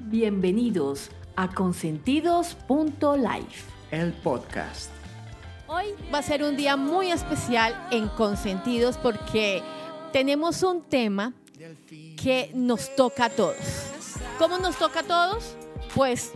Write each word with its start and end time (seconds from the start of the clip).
Bienvenidos 0.00 1.10
a 1.36 1.48
consentidos.life, 1.48 3.64
el 3.90 4.12
podcast. 4.12 4.90
Hoy 5.66 5.86
va 6.12 6.18
a 6.18 6.22
ser 6.22 6.42
un 6.42 6.56
día 6.56 6.76
muy 6.76 7.10
especial 7.10 7.88
en 7.90 8.08
Consentidos 8.08 8.98
porque 8.98 9.62
tenemos 10.12 10.62
un 10.62 10.82
tema 10.82 11.32
que 12.16 12.50
nos 12.54 12.94
toca 12.96 13.26
a 13.26 13.30
todos. 13.30 13.56
¿Cómo 14.38 14.58
nos 14.58 14.76
toca 14.76 15.00
a 15.00 15.04
todos? 15.04 15.54
Pues 15.94 16.32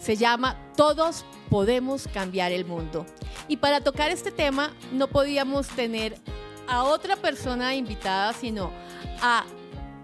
se 0.00 0.16
llama 0.16 0.56
Todos 0.76 1.24
podemos 1.48 2.08
cambiar 2.08 2.52
el 2.52 2.64
mundo. 2.64 3.06
Y 3.48 3.58
para 3.58 3.80
tocar 3.80 4.10
este 4.10 4.32
tema 4.32 4.72
no 4.92 5.08
podíamos 5.08 5.68
tener 5.68 6.16
a 6.66 6.84
otra 6.84 7.16
persona 7.16 7.74
invitada, 7.74 8.32
sino 8.32 8.70
a 9.20 9.44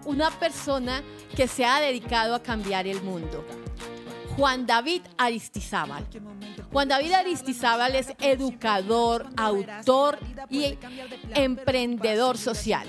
una 0.09 0.31
persona 0.31 1.03
que 1.37 1.47
se 1.47 1.67
ha 1.67 1.81
dedicado 1.81 2.35
a 2.35 2.43
cambiar 2.43 2.87
el 2.87 3.03
mundo. 3.03 3.45
Juan 4.37 4.67
David 4.67 5.03
Aristizábal. 5.19 6.07
Juan 6.73 6.89
David 6.89 7.13
Aristizábal 7.13 7.95
es 7.95 8.09
educador, 8.19 9.29
autor 9.37 10.19
y 10.49 10.79
emprendedor 11.35 12.39
social. 12.39 12.89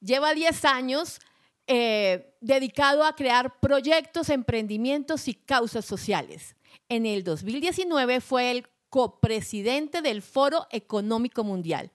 Lleva 0.00 0.32
10 0.32 0.64
años 0.64 1.18
eh, 1.66 2.34
dedicado 2.40 3.04
a 3.04 3.14
crear 3.14 3.60
proyectos, 3.60 4.30
emprendimientos 4.30 5.28
y 5.28 5.34
causas 5.34 5.84
sociales. 5.84 6.56
En 6.88 7.04
el 7.04 7.24
2019 7.24 8.22
fue 8.22 8.52
el 8.52 8.68
copresidente 8.88 10.00
del 10.00 10.22
Foro 10.22 10.66
Económico 10.70 11.44
Mundial. 11.44 11.92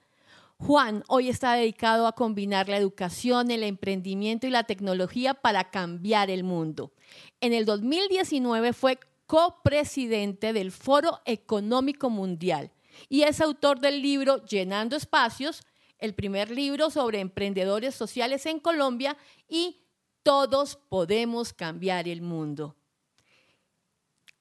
Juan 0.65 1.03
hoy 1.09 1.27
está 1.27 1.55
dedicado 1.55 2.07
a 2.07 2.13
combinar 2.15 2.69
la 2.69 2.77
educación, 2.77 3.51
el 3.51 3.63
emprendimiento 3.63 4.47
y 4.47 4.49
la 4.49 4.63
tecnología 4.63 5.33
para 5.33 5.69
cambiar 5.69 6.29
el 6.29 6.45
mundo. 6.45 6.93
En 7.41 7.51
el 7.51 7.65
2019 7.65 8.71
fue 8.71 8.97
copresidente 9.25 10.53
del 10.53 10.71
Foro 10.71 11.19
Económico 11.25 12.09
Mundial 12.09 12.71
y 13.09 13.23
es 13.23 13.41
autor 13.41 13.81
del 13.81 14.01
libro 14.01 14.45
Llenando 14.45 14.95
Espacios, 14.95 15.63
el 15.97 16.15
primer 16.15 16.49
libro 16.49 16.89
sobre 16.89 17.19
emprendedores 17.19 17.93
sociales 17.93 18.45
en 18.45 18.59
Colombia 18.59 19.17
y 19.49 19.81
Todos 20.23 20.77
podemos 20.87 21.51
cambiar 21.51 22.07
el 22.07 22.21
mundo. 22.21 22.77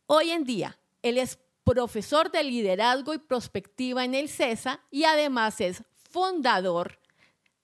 Hoy 0.07 0.31
en 0.31 0.45
día, 0.45 0.79
él 1.03 1.19
es 1.19 1.41
profesor 1.65 2.31
de 2.31 2.45
liderazgo 2.45 3.13
y 3.13 3.19
prospectiva 3.19 4.05
en 4.05 4.15
el 4.15 4.29
CESA 4.29 4.81
y 4.89 5.03
además 5.03 5.61
es 5.61 5.83
fundador 6.13 6.99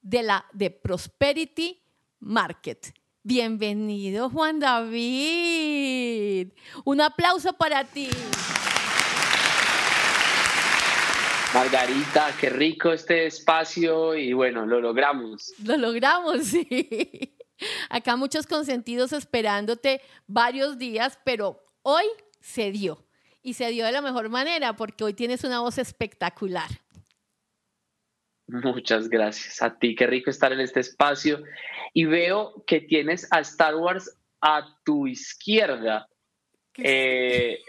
de 0.01 0.23
la 0.23 0.47
de 0.53 0.71
Prosperity 0.71 1.83
Market. 2.21 2.95
Bienvenido, 3.23 4.31
Juan 4.31 4.59
David. 4.59 6.49
Un 6.85 7.01
aplauso 7.03 7.53
para 7.53 7.85
ti. 7.85 8.09
Margarita, 11.53 12.35
qué 12.41 12.49
rico 12.49 12.93
este 12.93 13.27
espacio 13.27 14.15
y 14.15 14.33
bueno, 14.33 14.65
lo 14.65 14.81
logramos. 14.81 15.53
Lo 15.63 15.77
logramos, 15.77 16.45
sí. 16.45 17.37
Acá 17.91 18.17
muchos 18.17 18.47
consentidos 18.47 19.13
esperándote 19.13 20.01
varios 20.27 20.79
días, 20.79 21.19
pero 21.25 21.63
hoy 21.83 22.05
se 22.41 22.71
dio. 22.71 23.05
Y 23.43 23.55
se 23.55 23.69
dio 23.69 23.85
de 23.85 23.93
la 23.93 24.03
mejor 24.03 24.31
manera 24.31 24.75
porque 24.75 25.05
hoy 25.05 25.15
tienes 25.15 25.45
una 25.45 25.61
voz 25.61 25.79
espectacular. 25.79 26.69
Muchas 28.49 29.11
gracias 29.11 29.61
a 29.61 29.79
ti, 29.79 29.95
qué 29.95 30.07
rico 30.07 30.31
estar 30.31 30.53
en 30.53 30.61
este 30.61 30.81
espacio. 30.81 31.45
Y 31.93 32.07
veo 32.07 32.65
que 32.67 32.81
tienes 32.81 33.31
a 33.31 33.41
Star 33.41 33.77
Wars 33.77 34.19
a 34.41 34.67
tu 34.85 35.07
izquierda. 35.07 36.09
Eh, 36.77 37.61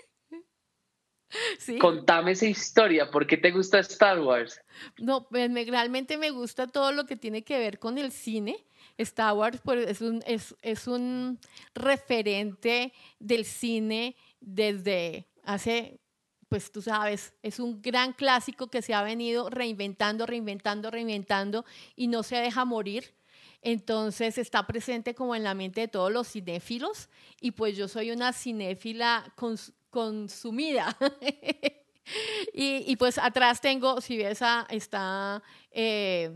Contame 1.81 2.31
esa 2.31 2.45
historia, 2.45 3.11
¿por 3.11 3.27
qué 3.27 3.38
te 3.38 3.52
gusta 3.52 3.80
Star 3.80 4.20
Wars? 4.21 4.61
No, 4.98 5.27
pues, 5.27 5.52
realmente 5.67 6.17
me 6.17 6.31
gusta 6.31 6.67
todo 6.67 6.93
lo 6.93 7.05
que 7.05 7.17
tiene 7.17 7.43
que 7.43 7.58
ver 7.58 7.77
con 7.77 7.98
el 7.98 8.11
cine. 8.11 8.65
Star 8.98 9.33
Wars 9.33 9.59
pues, 9.64 9.86
es, 9.86 10.02
un, 10.02 10.23
es 10.25 10.87
un 10.87 11.39
referente 11.75 12.93
del 13.20 13.45
cine 13.45 14.15
desde 14.39 15.27
hace 15.43 15.99
pues 16.49 16.71
tú 16.71 16.82
sabes, 16.82 17.33
es 17.43 17.60
un 17.60 17.82
gran 17.82 18.11
clásico 18.11 18.67
que 18.67 18.82
se 18.82 18.95
ha 18.95 19.04
venido 19.04 19.49
reinventando, 19.52 20.26
reinventando, 20.26 20.89
reinventando 20.89 21.64
y 21.95 22.08
no 22.08 22.23
se 22.23 22.37
deja 22.37 22.65
morir. 22.65 23.14
Entonces 23.61 24.37
está 24.37 24.65
presente 24.65 25.14
como 25.14 25.36
en 25.36 25.43
la 25.43 25.54
mente 25.54 25.82
de 25.82 25.87
todos 25.87 26.11
los 26.11 26.27
cinéfilos 26.27 27.10
y 27.39 27.52
pues 27.52 27.77
yo 27.77 27.87
soy 27.87 28.10
una 28.11 28.33
cinéfila 28.33 29.33
consumida. 29.92 30.98
y, 32.54 32.95
pues 32.95 33.17
atrás 33.17 33.61
tengo, 33.61 34.02
si 34.02 34.17
ves, 34.17 34.39
está 34.70 35.43
eh, 35.71 36.31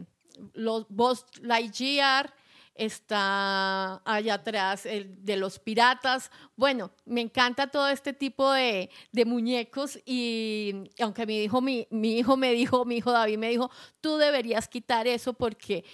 los 0.53 0.85
Boss 0.89 1.25
Lightyear, 1.41 2.33
está 2.75 4.01
allá 4.05 4.35
atrás 4.35 4.85
el 4.85 5.23
de 5.23 5.37
los 5.37 5.59
piratas. 5.59 6.31
Bueno, 6.55 6.91
me 7.05 7.21
encanta 7.21 7.67
todo 7.67 7.87
este 7.89 8.13
tipo 8.13 8.51
de, 8.51 8.89
muñecos 9.25 9.99
y 10.05 10.89
aunque 10.99 11.25
mi 11.25 11.43
hijo, 11.43 11.61
mi, 11.61 11.87
hijo 11.91 12.37
me 12.37 12.53
dijo, 12.53 12.85
mi 12.85 12.97
hijo 12.97 13.11
David 13.11 13.37
me 13.37 13.49
dijo, 13.49 13.69
tú 14.01 14.17
deberías 14.17 14.67
quitar 14.67 15.07
eso 15.07 15.33
porque 15.33 15.85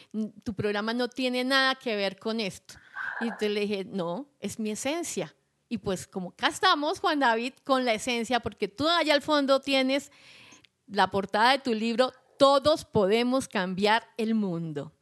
tu 0.43 0.53
programa 0.53 0.93
no 0.93 1.07
tiene 1.09 1.43
nada 1.43 1.75
que 1.75 1.95
ver 1.95 2.17
con 2.17 2.39
esto. 2.39 2.75
Y 3.21 3.25
entonces 3.25 3.51
le 3.51 3.61
dije, 3.61 3.85
no, 3.85 4.27
es 4.39 4.59
mi 4.59 4.71
esencia. 4.71 5.35
Y 5.67 5.77
pues 5.77 6.07
como 6.07 6.29
acá 6.29 6.47
estamos, 6.47 6.99
Juan 6.99 7.19
David, 7.19 7.53
con 7.63 7.85
la 7.85 7.93
esencia, 7.93 8.39
porque 8.39 8.67
tú 8.67 8.87
allá 8.87 9.13
al 9.13 9.21
fondo 9.21 9.59
tienes 9.59 10.11
la 10.87 11.11
portada 11.11 11.51
de 11.51 11.59
tu 11.59 11.73
libro, 11.73 12.11
Todos 12.39 12.85
podemos 12.85 13.49
cambiar 13.49 14.07
el 14.17 14.33
mundo. 14.33 14.93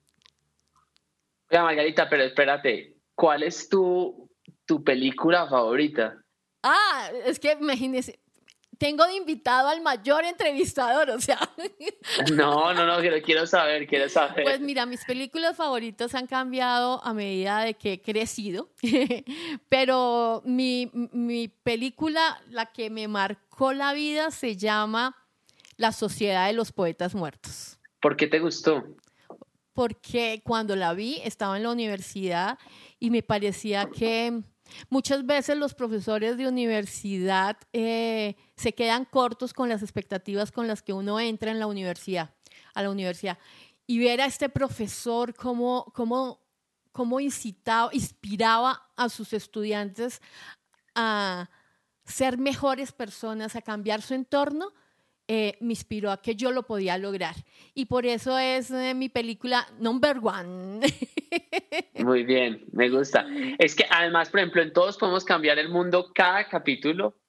Oiga, 1.50 1.64
Margarita, 1.64 2.10
pero 2.10 2.24
espérate, 2.24 2.98
¿cuál 3.16 3.44
es 3.44 3.70
tu, 3.70 4.30
tu 4.66 4.84
película 4.84 5.48
favorita? 5.48 6.22
Ah, 6.64 7.10
es 7.26 7.40
que 7.40 7.54
imagínese, 7.54 8.20
tengo 8.78 9.06
de 9.06 9.16
invitado 9.16 9.70
al 9.70 9.82
mayor 9.82 10.24
entrevistador, 10.26 11.10
o 11.10 11.20
sea. 11.20 11.40
No, 12.34 12.74
no, 12.74 12.86
no, 12.86 13.00
quiero, 13.00 13.22
quiero 13.22 13.46
saber, 13.46 13.88
quiero 13.88 14.10
saber. 14.10 14.44
Pues 14.44 14.60
mira, 14.60 14.86
mis 14.86 15.04
películas 15.06 15.56
favoritas 15.56 16.16
han 16.16 16.28
cambiado 16.28 17.04
a 17.04 17.14
medida 17.14 17.62
de 17.62 17.74
que 17.76 17.94
he 17.94 18.02
crecido, 18.02 18.70
pero 19.70 20.42
mi, 20.46 20.92
mi 20.94 21.48
película, 21.48 22.42
la 22.50 22.68
que 22.68 22.90
me 22.90 23.08
marcó 23.08 23.74
la 23.74 23.94
vida, 23.94 24.32
se 24.32 24.56
llama 24.56 25.16
La 25.78 25.92
Sociedad 25.92 26.48
de 26.48 26.54
los 26.54 26.72
Poetas 26.72 27.16
Muertos. 27.16 27.80
¿Por 28.02 28.16
qué 28.16 28.28
te 28.28 28.40
gustó? 28.40 28.84
Porque 29.78 30.42
cuando 30.44 30.76
la 30.76 30.96
vi 30.96 31.22
estaba 31.24 31.56
en 31.56 31.62
la 31.62 31.70
universidad 31.70 32.58
y 33.00 33.12
me 33.12 33.22
parecía 33.22 33.86
que 33.86 34.42
muchas 34.90 35.24
veces 35.24 35.56
los 35.56 35.76
profesores 35.76 36.36
de 36.36 36.48
universidad 36.48 37.58
eh, 37.74 38.36
se 38.56 38.74
quedan 38.74 39.06
cortos 39.06 39.54
con 39.54 39.70
las 39.70 39.84
expectativas 39.84 40.52
con 40.52 40.68
las 40.68 40.82
que 40.82 40.94
uno 40.94 41.20
entra 41.20 41.52
en 41.52 41.60
la 41.60 41.68
universidad, 41.68 42.34
a 42.74 42.82
la 42.82 42.90
universidad. 42.90 43.38
Y 43.86 44.00
ver 44.00 44.20
a 44.20 44.26
este 44.26 44.50
profesor 44.50 45.36
cómo, 45.36 45.86
cómo, 45.94 46.42
cómo 46.92 47.20
incitaba, 47.20 47.92
inspiraba 47.94 48.90
a 48.96 49.10
sus 49.10 49.32
estudiantes 49.32 50.24
a 50.96 51.52
ser 52.04 52.40
mejores 52.40 52.92
personas, 52.94 53.56
a 53.56 53.62
cambiar 53.62 54.02
su 54.02 54.16
entorno, 54.16 54.74
eh, 55.30 55.58
me 55.60 55.74
inspiró 55.74 56.12
a 56.12 56.22
que 56.22 56.36
yo 56.36 56.52
lo 56.52 56.64
podía 56.64 56.98
lograr. 56.98 57.36
Y 57.74 57.86
por 57.86 58.06
eso 58.06 58.38
es 58.38 58.72
eh, 58.72 58.94
mi 58.94 59.10
película 59.10 59.68
number 59.78 60.20
one. 60.24 60.80
Muy 61.96 62.24
bien, 62.24 62.64
me 62.72 62.90
gusta. 62.90 63.28
Es 63.60 63.76
que 63.76 63.86
además, 63.90 64.30
por 64.30 64.40
ejemplo, 64.40 64.62
en 64.62 64.72
Todos 64.72 64.98
Podemos 64.98 65.26
Cambiar 65.26 65.60
el 65.60 65.68
Mundo, 65.68 66.12
cada 66.16 66.48
capítulo, 66.48 67.20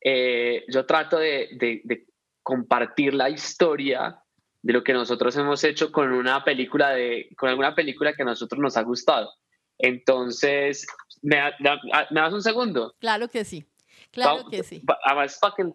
eh, 0.00 0.64
yo 0.68 0.86
trato 0.86 1.18
de, 1.18 1.48
de, 1.58 2.06
compartir 2.44 3.12
la 3.12 3.28
historia 3.28 4.22
de 4.62 4.72
lo 4.72 4.84
que 4.84 4.92
nosotros 4.92 5.36
hemos 5.36 5.62
hecho 5.64 5.90
con 5.90 6.12
una 6.12 6.44
película 6.44 6.90
de, 6.90 7.28
con 7.36 7.48
alguna 7.50 7.74
película 7.74 8.14
que 8.14 8.22
a 8.22 8.26
nosotros 8.26 8.60
nos 8.60 8.76
ha 8.76 8.82
gustado. 8.82 9.30
Entonces, 9.78 10.86
¿me, 11.22 11.38
me 11.58 12.20
das 12.20 12.32
un 12.32 12.42
segundo? 12.42 12.94
Claro 13.00 13.28
que 13.28 13.44
sí. 13.44 13.66
Claro 14.10 14.48
que 14.48 14.62
sí. 14.62 14.82
Además, 15.04 15.38
para 15.40 15.54
que 15.56 15.72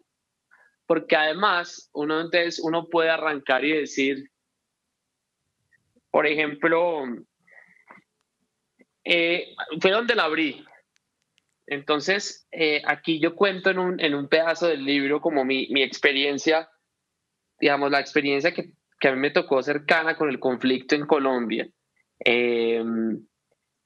porque 0.86 1.16
además 1.16 1.90
uno 1.94 2.22
entonces 2.22 2.60
uno 2.60 2.88
puede 2.90 3.10
arrancar 3.10 3.64
y 3.64 3.72
decir, 3.72 4.30
por 6.12 6.28
ejemplo, 6.28 7.06
eh, 9.04 9.56
fue 9.82 9.92
donde 9.92 10.16
la 10.16 10.26
abrí. 10.26 10.66
Entonces, 11.66 12.48
eh, 12.52 12.82
aquí 12.86 13.20
yo 13.20 13.36
cuento 13.36 13.70
en 13.70 13.80
un, 13.80 14.00
en 14.00 14.14
un, 14.14 14.28
pedazo 14.28 14.68
del 14.68 14.84
libro 14.84 15.22
como 15.22 15.46
mi, 15.46 15.68
mi 15.70 15.82
experiencia, 15.82 16.70
digamos, 17.60 17.90
la 17.90 18.00
experiencia 18.00 18.54
que, 18.54 18.74
que, 19.00 19.08
a 19.08 19.14
mí 19.14 19.20
me 19.20 19.32
tocó 19.32 19.64
cercana 19.64 20.16
con 20.18 20.30
el 20.30 20.40
conflicto 20.40 20.96
en 20.96 21.08
Colombia. 21.08 21.68
Em, 22.20 23.26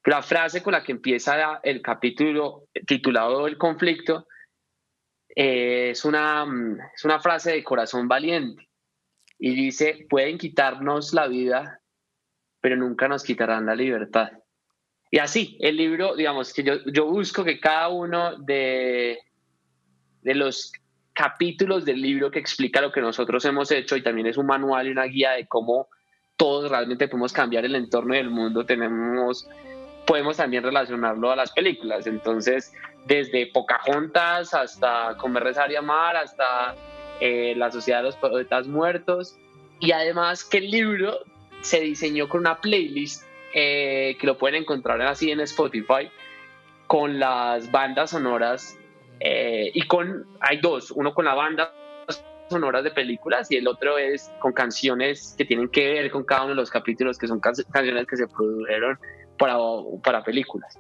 la 0.06 0.22
frase 0.22 0.64
con 0.64 0.74
la 0.74 0.84
que 0.84 0.92
empieza 0.92 1.60
el 1.64 1.82
capítulo 1.82 2.68
titulado 2.86 3.48
El 3.48 3.58
conflicto, 3.58 4.28
es, 5.40 6.04
una, 6.04 6.48
es 6.96 7.06
una 7.06 7.20
frase 7.20 7.52
de 7.52 7.64
corazón 7.64 8.08
valiente 8.08 8.68
y 9.38 9.54
dice, 9.54 10.08
pueden 10.10 10.40
quitarnos 10.40 11.14
la 11.14 11.28
vida, 11.28 11.80
pero 12.60 12.76
nunca 12.76 13.08
nos 13.08 13.24
quitarán 13.24 13.68
la 13.68 13.76
libertad. 13.76 14.32
Y 15.12 15.20
así, 15.20 15.56
el 15.62 15.78
libro, 15.78 16.16
digamos, 16.16 16.52
que 16.54 16.64
yo, 16.64 16.84
yo 16.86 17.06
busco 17.06 17.44
que 17.44 17.60
cada 17.60 17.90
uno 17.90 18.36
de, 18.40 19.20
de 20.24 20.34
los 20.34 20.72
capítulos 21.14 21.86
del 21.86 22.02
libro 22.02 22.32
que 22.32 22.40
explica 22.40 22.82
lo 22.82 22.92
que 22.92 23.02
nosotros 23.02 23.46
hemos 23.46 23.70
hecho 23.70 23.96
y 23.96 24.02
también 24.02 24.26
es 24.26 24.38
un 24.38 24.48
manual 24.48 24.88
y 24.88 24.92
una 24.92 25.06
guía 25.06 25.34
de 25.34 25.48
cómo 25.48 25.88
todos 26.36 26.72
realmente 26.72 27.08
podemos 27.08 27.32
cambiar 27.32 27.64
el 27.64 27.76
entorno 27.76 28.16
del 28.16 28.32
mundo, 28.32 28.66
tenemos, 28.66 29.48
podemos 30.08 30.38
también 30.38 30.64
relacionarlo 30.64 31.30
a 31.32 31.36
las 31.36 31.52
películas. 31.52 32.08
Entonces, 32.08 32.74
desde 33.06 33.46
Pocahontas 33.48 34.54
hasta 34.54 35.16
Comer, 35.18 35.44
Rezar 35.44 35.72
y 35.72 35.76
Amar, 35.76 36.16
hasta 36.16 36.76
eh, 37.20 37.54
La 37.56 37.70
Sociedad 37.70 38.00
de 38.00 38.06
los 38.06 38.16
Poetas 38.16 38.68
Muertos. 38.68 39.38
Y 39.80 39.92
además 39.92 40.44
que 40.44 40.58
el 40.58 40.72
libro 40.72 41.20
se 41.62 41.82
diseñó 41.82 42.30
con 42.30 42.42
una 42.42 42.60
playlist 42.60 43.24
eh, 43.54 44.18
que 44.20 44.26
lo 44.26 44.38
pueden 44.38 44.64
encontrar 44.64 45.02
así 45.02 45.30
en 45.30 45.42
Spotify 45.42 46.10
con 46.88 47.20
las 47.20 47.70
bandas 47.70 48.12
sonoras 48.12 48.78
eh, 49.20 49.72
y 49.74 49.82
con, 49.88 50.26
hay 50.40 50.60
dos, 50.62 50.92
uno 50.92 51.14
con 51.14 51.26
la 51.26 51.34
banda 51.34 51.74
sonoras 52.50 52.86
de 52.86 52.92
películas 52.92 53.52
y 53.52 53.58
el 53.58 53.68
otro 53.68 53.98
es 53.98 54.32
con 54.40 54.54
canciones 54.54 55.36
que 55.38 55.44
tienen 55.44 55.68
que 55.68 55.92
ver 55.92 56.10
con 56.12 56.24
cada 56.24 56.44
uno 56.44 56.52
de 56.52 56.56
los 56.56 56.70
capítulos, 56.70 57.18
que 57.18 57.28
son 57.28 57.42
canciones 57.42 58.08
que 58.08 58.16
se 58.16 58.26
produjeron 58.28 58.98
para, 59.38 59.58
para 60.04 60.24
películas. 60.24 60.78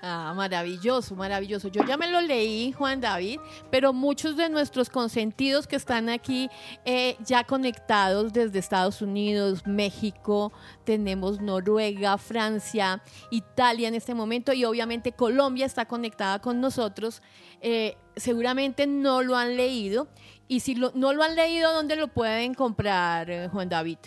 Ah, 0.00 0.32
maravilloso, 0.36 1.16
maravilloso. 1.16 1.68
Yo 1.68 1.82
ya 1.84 1.96
me 1.96 2.08
lo 2.08 2.20
leí, 2.20 2.70
Juan 2.70 3.00
David, 3.00 3.40
pero 3.68 3.92
muchos 3.92 4.36
de 4.36 4.48
nuestros 4.48 4.90
consentidos 4.90 5.66
que 5.66 5.74
están 5.74 6.08
aquí 6.08 6.48
eh, 6.84 7.16
ya 7.24 7.42
conectados 7.42 8.32
desde 8.32 8.60
Estados 8.60 9.02
Unidos, 9.02 9.66
México, 9.66 10.52
tenemos 10.84 11.40
Noruega, 11.40 12.16
Francia, 12.16 13.02
Italia 13.32 13.88
en 13.88 13.96
este 13.96 14.14
momento 14.14 14.52
y 14.52 14.64
obviamente 14.64 15.10
Colombia 15.10 15.66
está 15.66 15.86
conectada 15.86 16.38
con 16.40 16.60
nosotros. 16.60 17.20
Eh, 17.60 17.96
seguramente 18.14 18.86
no 18.86 19.22
lo 19.22 19.36
han 19.36 19.56
leído 19.56 20.06
y 20.46 20.60
si 20.60 20.76
no 20.76 21.12
lo 21.12 21.24
han 21.24 21.34
leído, 21.34 21.72
¿dónde 21.72 21.96
lo 21.96 22.06
pueden 22.06 22.54
comprar, 22.54 23.50
Juan 23.50 23.68
David? 23.68 23.98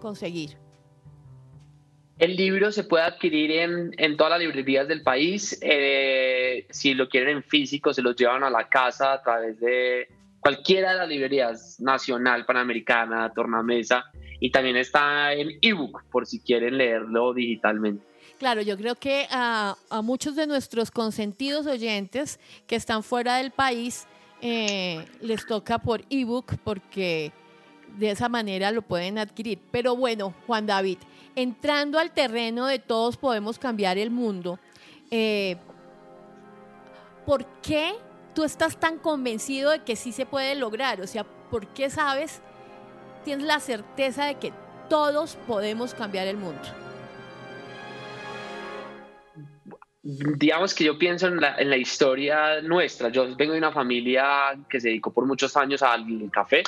Conseguir. 0.00 0.65
El 2.18 2.34
libro 2.34 2.72
se 2.72 2.84
puede 2.84 3.04
adquirir 3.04 3.50
en, 3.52 4.16
todas 4.16 4.30
las 4.30 4.40
librerías 4.40 4.88
del 4.88 5.02
país. 5.02 5.58
Eh, 5.60 6.66
si 6.70 6.94
lo 6.94 7.08
quieren 7.08 7.36
en 7.36 7.42
físico, 7.42 7.92
se 7.92 8.00
los 8.00 8.16
llevan 8.16 8.42
a 8.42 8.48
la 8.48 8.68
casa 8.68 9.12
a 9.12 9.22
través 9.22 9.60
de 9.60 10.08
cualquiera 10.40 10.92
de 10.92 10.98
las 10.98 11.08
librerías, 11.08 11.80
nacional, 11.80 12.46
panamericana, 12.46 13.32
tornamesa, 13.34 14.04
y 14.40 14.50
también 14.50 14.76
está 14.76 15.34
en 15.34 15.58
ebook 15.60 16.04
por 16.10 16.26
si 16.26 16.40
quieren 16.40 16.78
leerlo 16.78 17.34
digitalmente. 17.34 18.06
Claro, 18.38 18.62
yo 18.62 18.76
creo 18.76 18.94
que 18.94 19.26
a, 19.30 19.76
muchos 20.02 20.36
de 20.36 20.46
nuestros 20.46 20.90
consentidos 20.90 21.66
oyentes 21.66 22.38
que 22.66 22.76
están 22.76 23.02
fuera 23.02 23.36
del 23.38 23.50
país 23.50 24.06
eh, 24.40 25.04
les 25.20 25.46
toca 25.46 25.78
por 25.78 26.02
ebook 26.10 26.56
porque 26.62 27.32
de 27.96 28.10
esa 28.10 28.28
manera 28.28 28.70
lo 28.72 28.82
pueden 28.82 29.18
adquirir. 29.18 29.58
Pero 29.70 29.96
bueno, 29.96 30.34
Juan 30.46 30.66
David, 30.66 30.98
entrando 31.36 31.98
al 31.98 32.10
terreno 32.10 32.66
de 32.66 32.80
todos 32.80 33.16
podemos 33.16 33.58
cambiar 33.58 33.98
el 33.98 34.10
mundo, 34.10 34.58
eh, 35.10 35.56
¿por 37.24 37.46
qué 37.60 37.92
tú 38.34 38.42
estás 38.42 38.80
tan 38.80 38.98
convencido 38.98 39.70
de 39.70 39.84
que 39.84 39.94
sí 39.94 40.10
se 40.10 40.26
puede 40.26 40.54
lograr? 40.56 41.00
O 41.00 41.06
sea, 41.06 41.24
¿por 41.24 41.68
qué 41.68 41.90
sabes, 41.90 42.40
tienes 43.24 43.46
la 43.46 43.60
certeza 43.60 44.24
de 44.24 44.36
que 44.36 44.52
todos 44.88 45.36
podemos 45.46 45.94
cambiar 45.94 46.26
el 46.26 46.38
mundo? 46.38 46.62
digamos 50.08 50.72
que 50.72 50.84
yo 50.84 50.96
pienso 50.96 51.26
en 51.26 51.40
la, 51.40 51.56
en 51.56 51.68
la, 51.68 51.76
historia 51.76 52.60
nuestra. 52.62 53.08
Yo 53.08 53.34
vengo 53.34 53.54
de 53.54 53.58
una 53.58 53.72
familia 53.72 54.56
que 54.68 54.80
se 54.80 54.88
dedicó 54.88 55.12
por 55.12 55.26
muchos 55.26 55.56
años 55.56 55.82
al 55.82 56.06
café. 56.30 56.62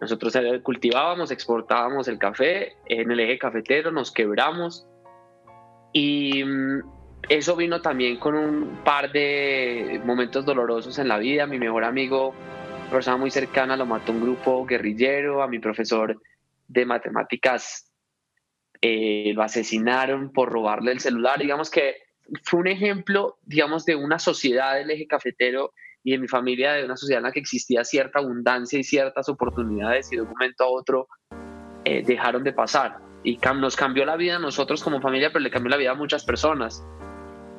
Nosotros 0.00 0.36
cultivábamos, 0.62 1.30
exportábamos 1.30 2.08
el 2.08 2.18
café 2.18 2.76
en 2.86 3.10
el 3.10 3.20
eje 3.20 3.38
cafetero, 3.38 3.90
nos 3.90 4.12
quebramos 4.12 4.86
y 5.92 6.44
mm, 6.44 6.80
eso 7.28 7.56
vino 7.56 7.80
también 7.80 8.18
con 8.18 8.34
un 8.34 8.82
par 8.84 9.10
de 9.12 10.00
momentos 10.04 10.44
dolorosos 10.44 10.98
en 10.98 11.08
la 11.08 11.18
vida. 11.18 11.46
Mi 11.46 11.58
mejor 11.58 11.84
amigo, 11.84 12.34
persona 12.90 13.16
muy 13.16 13.30
cercana, 13.30 13.76
lo 13.76 13.86
mató 13.86 14.12
un 14.12 14.20
grupo 14.20 14.66
guerrillero, 14.66 15.42
a 15.42 15.48
mi 15.48 15.58
profesor 15.58 16.20
de 16.68 16.86
matemáticas 16.86 17.90
eh, 18.80 19.32
lo 19.34 19.42
asesinaron 19.42 20.32
por 20.32 20.50
robarle 20.50 20.92
el 20.92 21.00
celular. 21.00 21.38
Digamos 21.38 21.70
que 21.70 21.96
fue 22.42 22.60
un 22.60 22.66
ejemplo, 22.66 23.38
digamos, 23.42 23.86
de 23.86 23.96
una 23.96 24.18
sociedad 24.18 24.74
del 24.74 24.90
eje 24.90 25.06
cafetero 25.06 25.72
y 26.04 26.12
en 26.12 26.20
mi 26.20 26.28
familia 26.28 26.74
de 26.74 26.84
una 26.84 26.96
sociedad 26.96 27.18
en 27.20 27.24
la 27.24 27.32
que 27.32 27.40
existía 27.40 27.82
cierta 27.82 28.18
abundancia 28.18 28.78
y 28.78 28.84
ciertas 28.84 29.28
oportunidades 29.30 30.12
y 30.12 30.16
de 30.16 30.22
un 30.22 30.28
momento 30.28 30.64
a 30.64 30.68
otro 30.68 31.08
eh, 31.84 32.02
dejaron 32.04 32.44
de 32.44 32.52
pasar. 32.52 32.98
Y 33.24 33.38
nos 33.56 33.74
cambió 33.74 34.04
la 34.04 34.16
vida 34.16 34.36
a 34.36 34.38
nosotros 34.38 34.84
como 34.84 35.00
familia, 35.00 35.30
pero 35.32 35.40
le 35.40 35.50
cambió 35.50 35.70
la 35.70 35.78
vida 35.78 35.92
a 35.92 35.94
muchas 35.94 36.22
personas. 36.22 36.84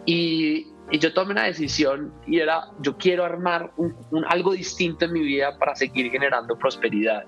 Y, 0.06 0.68
y 0.92 1.00
yo 1.00 1.12
tomé 1.12 1.32
una 1.32 1.46
decisión 1.46 2.14
y 2.28 2.40
era, 2.40 2.66
yo 2.82 2.96
quiero 2.98 3.26
armar 3.26 3.72
un, 3.78 3.96
algo 4.28 4.54
distinto 4.54 5.06
en 5.06 5.14
mi 5.14 5.22
vida 5.22 5.58
para 5.58 5.76
seguir 5.76 6.12
generando 6.12 6.56
prosperidad. 6.56 7.24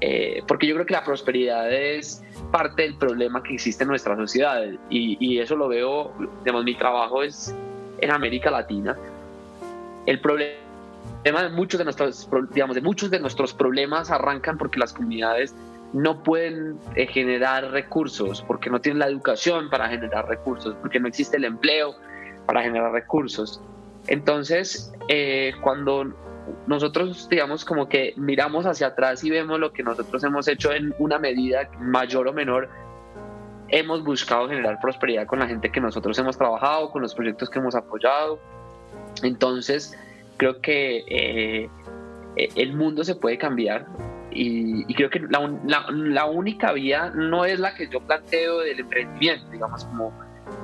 Eh, 0.00 0.40
porque 0.46 0.68
yo 0.68 0.74
creo 0.74 0.86
que 0.86 0.92
la 0.92 1.02
prosperidad 1.02 1.72
es 1.72 2.22
parte 2.52 2.82
del 2.82 2.96
problema 2.96 3.42
que 3.42 3.54
existe 3.54 3.82
en 3.82 3.88
nuestra 3.88 4.16
sociedad 4.16 4.62
y, 4.88 5.16
y 5.18 5.40
eso 5.40 5.56
lo 5.56 5.66
veo, 5.66 6.12
digamos, 6.44 6.64
mi 6.64 6.76
trabajo 6.76 7.24
es 7.24 7.52
en 8.00 8.10
América 8.10 8.50
Latina 8.50 8.96
el 10.06 10.20
problema 10.20 11.42
de 11.42 11.48
muchos 11.50 11.78
de 11.78 11.84
nuestros, 11.84 12.28
digamos, 12.52 12.74
de 12.74 12.82
muchos 12.82 13.10
de 13.10 13.20
nuestros 13.20 13.54
problemas 13.54 14.10
arrancan 14.10 14.58
porque 14.58 14.78
las 14.78 14.92
comunidades 14.92 15.54
no 15.92 16.22
pueden 16.22 16.78
eh, 16.96 17.06
generar 17.06 17.70
recursos, 17.70 18.42
porque 18.42 18.68
no 18.68 18.80
tienen 18.80 18.98
la 18.98 19.06
educación 19.06 19.70
para 19.70 19.88
generar 19.88 20.28
recursos, 20.28 20.74
porque 20.80 20.98
no 20.98 21.06
existe 21.06 21.36
el 21.36 21.44
empleo 21.44 21.94
para 22.46 22.62
generar 22.62 22.92
recursos. 22.92 23.60
Entonces, 24.08 24.92
eh, 25.08 25.52
cuando 25.62 26.12
nosotros, 26.66 27.28
digamos, 27.28 27.64
como 27.64 27.88
que 27.88 28.12
miramos 28.16 28.66
hacia 28.66 28.88
atrás 28.88 29.22
y 29.24 29.30
vemos 29.30 29.58
lo 29.60 29.72
que 29.72 29.82
nosotros 29.82 30.22
hemos 30.24 30.48
hecho 30.48 30.72
en 30.72 30.94
una 30.98 31.18
medida 31.18 31.70
mayor 31.78 32.28
o 32.28 32.32
menor, 32.32 32.68
hemos 33.68 34.04
buscado 34.04 34.48
generar 34.48 34.78
prosperidad 34.80 35.26
con 35.26 35.38
la 35.38 35.46
gente 35.46 35.70
que 35.70 35.80
nosotros 35.80 36.18
hemos 36.18 36.36
trabajado, 36.36 36.90
con 36.90 37.02
los 37.02 37.14
proyectos 37.14 37.48
que 37.48 37.60
hemos 37.60 37.74
apoyado, 37.74 38.40
entonces, 39.22 39.96
creo 40.36 40.60
que 40.60 41.04
eh, 41.08 41.68
el 42.36 42.74
mundo 42.74 43.04
se 43.04 43.14
puede 43.14 43.38
cambiar 43.38 43.86
y, 44.30 44.92
creo 44.94 45.10
que 45.10 45.20
la, 45.20 46.26
única 46.26 46.72
vía 46.72 47.12
no 47.14 47.44
es 47.44 47.60
la 47.60 47.74
que 47.74 47.88
yo 47.88 48.00
planteo 48.00 48.60
del 48.60 48.80
emprendimiento, 48.80 49.48
digamos, 49.50 49.84
como 49.84 50.12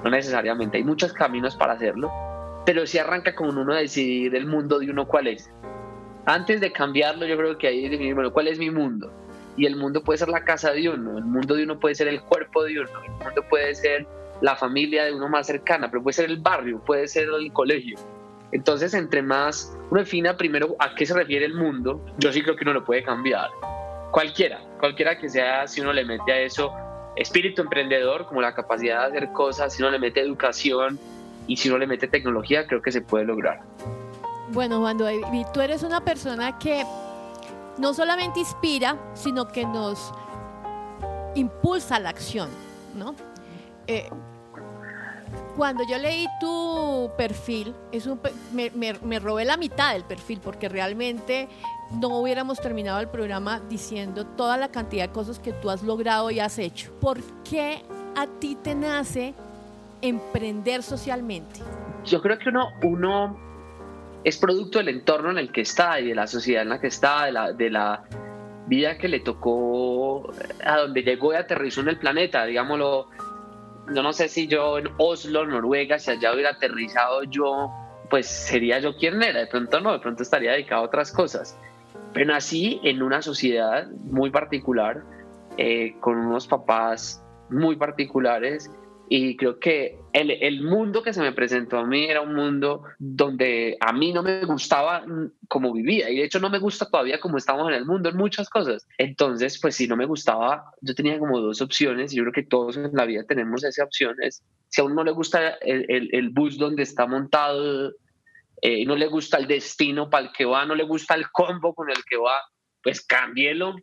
no 0.02 0.10
necesariamente, 0.10 0.78
hay 0.78 0.84
muchos 0.84 1.12
caminos 1.12 1.54
para 1.56 1.74
hacerlo, 1.74 2.10
pero 2.66 2.86
si 2.86 2.98
arranca 2.98 3.34
con 3.34 3.56
uno 3.56 3.74
decidir 3.74 4.34
el 4.34 4.46
mundo 4.46 4.80
de 4.80 4.90
uno 4.90 5.06
cuál 5.06 5.28
es. 5.28 5.50
Antes 6.26 6.60
de 6.60 6.72
cambiarlo, 6.72 7.26
yo 7.26 7.36
creo 7.36 7.58
que 7.58 7.68
hay 7.68 7.82
que 7.82 7.90
definir, 7.90 8.14
bueno, 8.14 8.32
¿cuál 8.32 8.48
es 8.48 8.58
mi 8.58 8.70
mundo? 8.70 9.12
Y 9.56 9.66
el 9.66 9.76
mundo 9.76 10.02
puede 10.02 10.18
ser 10.18 10.28
la 10.28 10.44
casa 10.44 10.72
de 10.72 10.88
uno, 10.88 11.18
el 11.18 11.24
mundo 11.24 11.54
de 11.54 11.64
uno 11.64 11.78
puede 11.78 11.94
ser 11.94 12.08
el 12.08 12.20
cuerpo 12.22 12.64
de 12.64 12.80
uno, 12.80 12.90
el 13.04 13.10
mundo 13.12 13.44
puede 13.48 13.74
ser 13.74 14.06
la 14.40 14.56
familia 14.56 15.04
de 15.04 15.14
uno 15.14 15.28
más 15.28 15.46
cercana, 15.46 15.88
pero 15.90 16.02
puede 16.02 16.14
ser 16.14 16.30
el 16.30 16.38
barrio, 16.38 16.82
puede 16.84 17.06
ser 17.06 17.28
el 17.28 17.52
colegio 17.52 17.98
entonces, 18.52 18.94
entre 18.94 19.22
más 19.22 19.76
uno 19.90 20.00
defina 20.00 20.36
primero 20.36 20.74
a 20.78 20.94
qué 20.94 21.06
se 21.06 21.14
refiere 21.14 21.44
el 21.44 21.54
mundo, 21.54 22.04
yo 22.18 22.32
sí 22.32 22.42
creo 22.42 22.56
que 22.56 22.64
uno 22.64 22.72
lo 22.72 22.84
puede 22.84 23.02
cambiar. 23.02 23.48
Cualquiera, 24.10 24.60
cualquiera 24.78 25.18
que 25.18 25.28
sea, 25.28 25.66
si 25.68 25.80
uno 25.80 25.92
le 25.92 26.04
mete 26.04 26.32
a 26.32 26.40
eso 26.40 26.72
espíritu 27.16 27.62
emprendedor, 27.62 28.26
como 28.26 28.40
la 28.40 28.54
capacidad 28.54 29.00
de 29.02 29.18
hacer 29.18 29.32
cosas, 29.32 29.74
si 29.74 29.82
uno 29.82 29.90
le 29.92 29.98
mete 29.98 30.20
educación 30.20 30.98
y 31.46 31.56
si 31.56 31.68
uno 31.68 31.78
le 31.78 31.86
mete 31.86 32.08
tecnología, 32.08 32.66
creo 32.66 32.82
que 32.82 32.92
se 32.92 33.02
puede 33.02 33.24
lograr. 33.24 33.60
Bueno, 34.52 34.80
Juan 34.80 34.98
tú 34.98 35.60
eres 35.60 35.82
una 35.82 36.04
persona 36.04 36.58
que 36.58 36.84
no 37.78 37.94
solamente 37.94 38.40
inspira, 38.40 38.96
sino 39.14 39.48
que 39.48 39.64
nos 39.64 40.12
impulsa 41.34 42.00
la 42.00 42.10
acción, 42.10 42.48
¿no? 42.96 43.14
Eh, 43.86 44.08
cuando 45.60 45.84
yo 45.86 45.98
leí 45.98 46.26
tu 46.40 47.10
perfil, 47.18 47.74
es 47.92 48.06
un, 48.06 48.18
me, 48.54 49.18
robé 49.18 49.44
la 49.44 49.58
mitad 49.58 49.92
del 49.92 50.04
perfil 50.04 50.40
porque 50.42 50.70
realmente 50.70 51.50
no 52.00 52.18
hubiéramos 52.18 52.58
terminado 52.62 52.98
el 52.98 53.08
programa 53.08 53.60
diciendo 53.68 54.24
toda 54.24 54.56
la 54.56 54.70
cantidad 54.70 55.08
de 55.08 55.12
cosas 55.12 55.38
que 55.38 55.52
tú 55.52 55.68
has 55.68 55.82
logrado 55.82 56.30
y 56.30 56.40
has 56.40 56.58
hecho. 56.58 56.90
¿Por 56.98 57.18
qué 57.44 57.82
a 58.16 58.26
ti 58.26 58.56
te 58.56 58.74
nace 58.74 59.34
emprender 60.00 60.82
socialmente? 60.82 61.60
yo 62.06 62.22
creo 62.22 62.38
que 62.38 62.48
uno, 62.48 62.70
uno 62.82 63.38
es 64.24 64.38
producto 64.38 64.78
del 64.78 64.88
entorno 64.88 65.30
en 65.30 65.36
el 65.36 65.52
que 65.52 65.60
está 65.60 66.00
y 66.00 66.08
de 66.08 66.14
la 66.14 66.26
sociedad 66.26 66.62
en 66.62 66.70
la 66.70 66.80
que 66.80 66.86
está, 66.86 67.26
de 67.26 67.32
la, 67.32 67.52
de 67.52 67.68
la 67.68 68.04
vida 68.66 68.96
que 68.96 69.08
le 69.08 69.20
tocó 69.20 70.32
a 70.64 70.78
donde 70.78 71.02
llegó 71.02 71.34
y 71.34 71.36
aterrizó 71.36 71.82
en 71.82 71.88
el 71.88 71.98
planeta, 71.98 72.46
digámoslo. 72.46 73.08
Yo 73.94 74.02
no 74.02 74.12
sé 74.12 74.28
si 74.28 74.46
yo 74.46 74.78
en 74.78 74.88
Oslo, 74.98 75.46
Noruega, 75.46 75.98
si 75.98 76.10
allá 76.10 76.32
hubiera 76.32 76.50
aterrizado 76.50 77.24
yo, 77.24 77.70
pues 78.08 78.26
sería 78.26 78.78
yo 78.78 78.96
quien 78.96 79.22
era. 79.22 79.40
De 79.40 79.46
pronto 79.46 79.80
no, 79.80 79.92
de 79.92 79.98
pronto 79.98 80.22
estaría 80.22 80.52
dedicado 80.52 80.82
a 80.82 80.84
otras 80.84 81.12
cosas. 81.12 81.58
Pero 82.12 82.26
nací 82.32 82.80
en 82.84 83.02
una 83.02 83.22
sociedad 83.22 83.88
muy 84.04 84.30
particular, 84.30 85.02
eh, 85.56 85.96
con 86.00 86.18
unos 86.18 86.46
papás 86.46 87.22
muy 87.50 87.76
particulares 87.76 88.70
y 89.12 89.36
creo 89.36 89.58
que 89.58 89.98
el, 90.12 90.30
el, 90.30 90.62
mundo 90.62 91.02
que 91.02 91.12
se 91.12 91.20
me 91.20 91.32
presentó 91.32 91.78
a 91.78 91.84
mí 91.84 92.04
era 92.04 92.20
un 92.20 92.32
mundo 92.32 92.84
donde 92.96 93.76
a 93.80 93.92
mí 93.92 94.12
no 94.12 94.22
me 94.22 94.44
gustaba 94.44 95.04
como 95.48 95.72
vivía. 95.72 96.08
Y 96.08 96.18
de 96.18 96.24
hecho 96.26 96.38
no 96.38 96.48
me 96.48 96.60
gusta 96.60 96.88
todavía 96.88 97.18
como 97.18 97.36
estamos 97.36 97.68
en 97.68 97.74
el 97.74 97.86
mundo 97.86 98.08
en 98.08 98.16
muchas 98.16 98.48
cosas. 98.48 98.86
Entonces, 98.98 99.58
pues 99.60 99.74
si 99.74 99.88
no 99.88 99.96
me 99.96 100.06
gustaba, 100.06 100.70
yo 100.80 100.94
tenía 100.94 101.18
como 101.18 101.40
dos 101.40 101.60
opciones. 101.60 102.12
Y 102.12 102.18
yo 102.18 102.22
creo 102.22 102.32
que 102.32 102.44
todos 102.44 102.76
en 102.76 102.92
la 102.92 103.04
vida 103.04 103.24
tenemos 103.26 103.64
esas 103.64 103.84
opciones. 103.84 104.44
Si 104.68 104.80
a 104.80 104.84
uno 104.84 104.94
no 104.94 105.02
le 105.02 105.10
gusta 105.10 105.54
el, 105.54 105.86
el, 105.88 106.08
el 106.12 106.30
bus 106.30 106.56
donde 106.56 106.84
está 106.84 107.04
montado, 107.08 107.92
eh, 108.62 108.86
no 108.86 108.94
le 108.94 109.08
gusta 109.08 109.38
el 109.38 109.48
destino 109.48 110.08
para 110.08 110.26
el 110.26 110.32
que 110.32 110.44
va, 110.44 110.64
no 110.66 110.76
le 110.76 110.84
gusta 110.84 111.16
el 111.16 111.32
combo 111.32 111.74
con 111.74 111.90
el 111.90 112.04
que 112.08 112.16
va, 112.16 112.40
pues 112.80 113.04
cámbielo. 113.04 113.74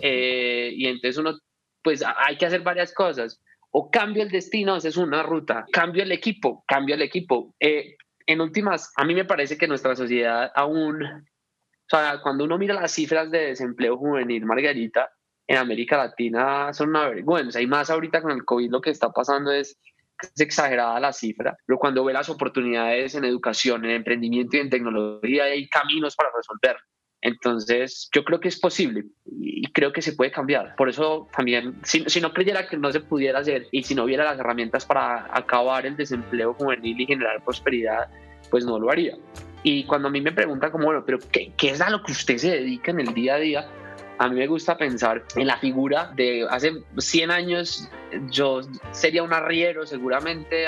Eh, 0.00 0.72
y 0.74 0.86
entonces 0.86 1.18
uno, 1.18 1.38
pues 1.82 2.02
hay 2.02 2.38
que 2.38 2.46
hacer 2.46 2.62
varias 2.62 2.94
cosas 2.94 3.42
o 3.72 3.90
cambio 3.90 4.22
el 4.22 4.30
destino, 4.30 4.76
es 4.76 4.96
una 4.96 5.22
ruta, 5.22 5.64
cambio 5.72 6.02
el 6.02 6.12
equipo, 6.12 6.64
cambio 6.66 6.94
el 6.94 7.02
equipo. 7.02 7.54
Eh, 7.60 7.96
en 8.26 8.40
últimas, 8.40 8.92
a 8.96 9.04
mí 9.04 9.14
me 9.14 9.24
parece 9.24 9.56
que 9.56 9.68
nuestra 9.68 9.96
sociedad 9.96 10.50
aún, 10.54 11.02
o 11.02 11.88
sea, 11.88 12.20
cuando 12.22 12.44
uno 12.44 12.58
mira 12.58 12.74
las 12.74 12.92
cifras 12.92 13.30
de 13.30 13.46
desempleo 13.46 13.96
juvenil, 13.96 14.44
Margarita, 14.44 15.10
en 15.46 15.56
América 15.56 15.96
Latina 15.96 16.72
son 16.72 16.90
una 16.90 17.08
vergüenza. 17.08 17.60
Y 17.60 17.66
más 17.66 17.90
ahorita 17.90 18.22
con 18.22 18.30
el 18.30 18.44
COVID 18.44 18.70
lo 18.70 18.80
que 18.80 18.90
está 18.90 19.10
pasando 19.10 19.50
es, 19.50 19.76
es 20.22 20.40
exagerada 20.40 21.00
la 21.00 21.12
cifra, 21.12 21.56
pero 21.66 21.78
cuando 21.78 22.04
ve 22.04 22.12
las 22.12 22.28
oportunidades 22.28 23.14
en 23.14 23.24
educación, 23.24 23.84
en 23.84 23.92
emprendimiento 23.92 24.56
y 24.56 24.60
en 24.60 24.70
tecnología, 24.70 25.44
hay 25.44 25.68
caminos 25.68 26.14
para 26.14 26.30
resolver. 26.36 26.76
Entonces, 27.22 28.08
yo 28.14 28.24
creo 28.24 28.40
que 28.40 28.48
es 28.48 28.58
posible 28.58 29.04
y 29.30 29.70
creo 29.72 29.92
que 29.92 30.00
se 30.00 30.12
puede 30.12 30.30
cambiar. 30.30 30.74
Por 30.76 30.88
eso 30.88 31.28
también, 31.36 31.76
si, 31.82 32.20
no 32.20 32.32
creyera 32.32 32.66
que 32.66 32.76
no 32.76 32.90
se 32.90 33.00
pudiera 33.00 33.40
hacer 33.40 33.66
y 33.70 33.82
si 33.82 33.94
no 33.94 34.04
hubiera 34.04 34.24
las 34.24 34.38
herramientas 34.38 34.86
para 34.86 35.26
acabar 35.36 35.84
el 35.84 35.96
desempleo 35.96 36.54
juvenil 36.54 36.98
y 36.98 37.06
generar 37.06 37.44
prosperidad, 37.44 38.08
pues 38.50 38.64
no 38.64 38.78
lo 38.78 38.90
haría. 38.90 39.16
Y 39.62 39.84
cuando 39.84 40.08
a 40.08 40.10
mí 40.10 40.22
me 40.22 40.32
preguntan 40.32 40.70
como, 40.70 40.86
bueno, 40.86 41.04
pero 41.04 41.18
¿qué, 41.30 41.52
qué 41.58 41.70
es 41.70 41.80
a 41.82 41.90
lo 41.90 42.02
que 42.02 42.12
usted 42.12 42.38
se 42.38 42.50
dedica 42.52 42.90
en 42.90 43.00
el 43.00 43.12
día 43.12 43.34
a 43.34 43.38
día? 43.38 43.68
A 44.18 44.28
mí 44.28 44.36
me 44.36 44.46
gusta 44.46 44.78
pensar 44.78 45.24
en 45.36 45.46
la 45.46 45.58
figura 45.58 46.12
de 46.14 46.46
hace 46.48 46.72
100 46.96 47.30
años, 47.30 47.88
yo 48.30 48.60
sería 48.92 49.22
un 49.22 49.32
arriero 49.32 49.86
seguramente 49.86 50.66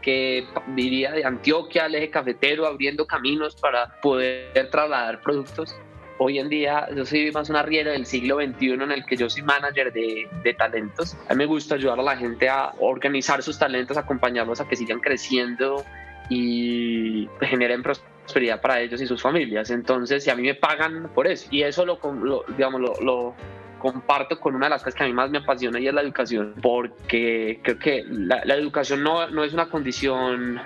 que 0.00 0.46
viviría 0.68 1.12
de 1.12 1.24
Antioquia 1.24 1.86
al 1.86 1.94
eje 1.94 2.10
cafetero, 2.10 2.66
abriendo 2.66 3.06
caminos 3.06 3.56
para 3.56 4.00
poder 4.00 4.70
trasladar 4.70 5.20
productos 5.20 5.74
hoy 6.18 6.38
en 6.38 6.48
día 6.48 6.88
yo 6.94 7.04
soy 7.04 7.30
más 7.32 7.50
un 7.50 7.56
arriero 7.56 7.90
del 7.90 8.06
siglo 8.06 8.36
XXI 8.36 8.72
en 8.72 8.92
el 8.92 9.04
que 9.04 9.16
yo 9.16 9.28
soy 9.28 9.42
manager 9.42 9.92
de, 9.92 10.28
de, 10.42 10.54
talentos. 10.54 11.16
A 11.28 11.34
mí 11.34 11.38
me 11.38 11.46
gusta 11.46 11.74
ayudar 11.74 11.98
a 11.98 12.02
la 12.02 12.16
gente 12.16 12.48
a 12.48 12.72
organizar 12.80 13.42
sus 13.42 13.58
talentos, 13.58 13.96
acompañarlos 13.96 14.60
a 14.60 14.68
que 14.68 14.76
sigan 14.76 15.00
creciendo 15.00 15.84
y 16.28 17.28
generen 17.40 17.82
prosperidad 17.82 18.60
para 18.60 18.80
ellos 18.80 19.00
y 19.00 19.06
sus 19.06 19.22
familias. 19.22 19.70
Entonces, 19.70 20.24
si 20.24 20.30
a 20.30 20.36
mí 20.36 20.42
me 20.42 20.54
pagan 20.54 21.10
por 21.14 21.26
eso, 21.26 21.48
y 21.50 21.62
eso 21.62 21.84
lo, 21.84 21.98
lo 22.22 22.44
digamos, 22.56 22.80
lo, 22.80 22.94
lo 23.00 23.34
comparto 23.78 24.40
con 24.40 24.54
una 24.54 24.66
de 24.66 24.70
las 24.70 24.82
cosas 24.82 24.94
que 24.94 25.04
a 25.04 25.06
mí 25.06 25.12
más 25.12 25.30
me 25.30 25.38
apasiona 25.38 25.78
y 25.78 25.86
es 25.86 25.94
la 25.94 26.00
educación, 26.00 26.54
porque 26.62 27.60
creo 27.62 27.78
que 27.78 28.04
la, 28.08 28.44
la 28.44 28.54
educación 28.54 29.02
no, 29.02 29.28
no, 29.28 29.44
es 29.44 29.52
una 29.52 29.68
condición 29.68 30.60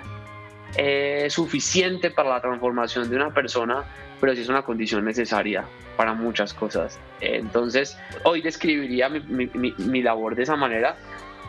eh, 0.77 1.27
suficiente 1.29 2.11
para 2.11 2.29
la 2.29 2.41
transformación 2.41 3.09
de 3.09 3.15
una 3.15 3.33
persona, 3.33 3.83
pero 4.21 4.35
sí 4.35 4.41
es 4.41 4.49
una 4.49 4.63
condición 4.63 5.03
necesaria 5.03 5.65
para 5.97 6.13
muchas 6.13 6.53
cosas. 6.53 6.99
Entonces, 7.19 7.97
hoy 8.23 8.43
describiría 8.43 9.09
mi, 9.09 10.01
labor 10.03 10.35
de 10.35 10.43
esa 10.43 10.55
manera, 10.55 10.95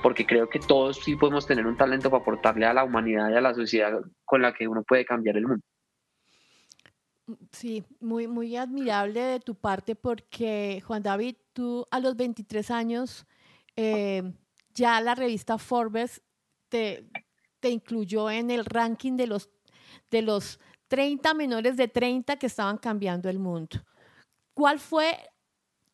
porque 0.02 0.25
creo 0.25 0.49
que 0.49 0.59
todos 0.59 0.97
sí 1.05 1.14
podemos 1.14 1.47
tener 1.47 1.67
un 1.67 1.76
talento 1.76 2.11
para 2.11 2.23
aportarle 2.23 2.64
a 2.64 2.73
la 2.73 2.83
humanidad 2.83 3.31
y 3.31 3.35
a 3.35 3.43
la 3.43 3.55
sociedad 3.55 4.00
con 4.25 4.41
la 4.41 4.55
que 4.55 4.67
uno 4.67 4.83
puede 4.83 5.05
cambiar 5.05 5.37
el 5.37 5.47
mundo. 5.47 5.62
Sí, 7.52 7.85
muy, 8.00 8.26
muy 8.26 8.57
admirable 8.57 9.21
de 9.21 9.41
tu 9.41 9.55
parte 9.55 9.95
porque, 9.95 10.83
Juan 10.87 11.02
David, 11.02 11.37
tú 11.52 11.87
a 11.91 12.00
los 12.00 12.17
23 12.17 12.71
años, 12.71 13.26
eh, 13.76 14.23
ya 14.75 14.99
la 15.02 15.14
revista 15.14 15.59
Forbes 15.59 16.23
te, 16.71 17.05
te 17.61 17.69
incluyó 17.69 18.31
en 18.31 18.50
el 18.50 18.64
ranking 18.64 19.17
de 19.19 19.26
los, 19.26 19.50
de 20.11 20.23
los 20.23 20.59
30 20.92 21.32
menores 21.32 21.78
de 21.78 21.88
30 21.88 22.37
que 22.37 22.44
estaban 22.44 22.76
cambiando 22.76 23.30
el 23.30 23.38
mundo. 23.38 23.82
¿Cuál 24.52 24.78
fue 24.78 25.16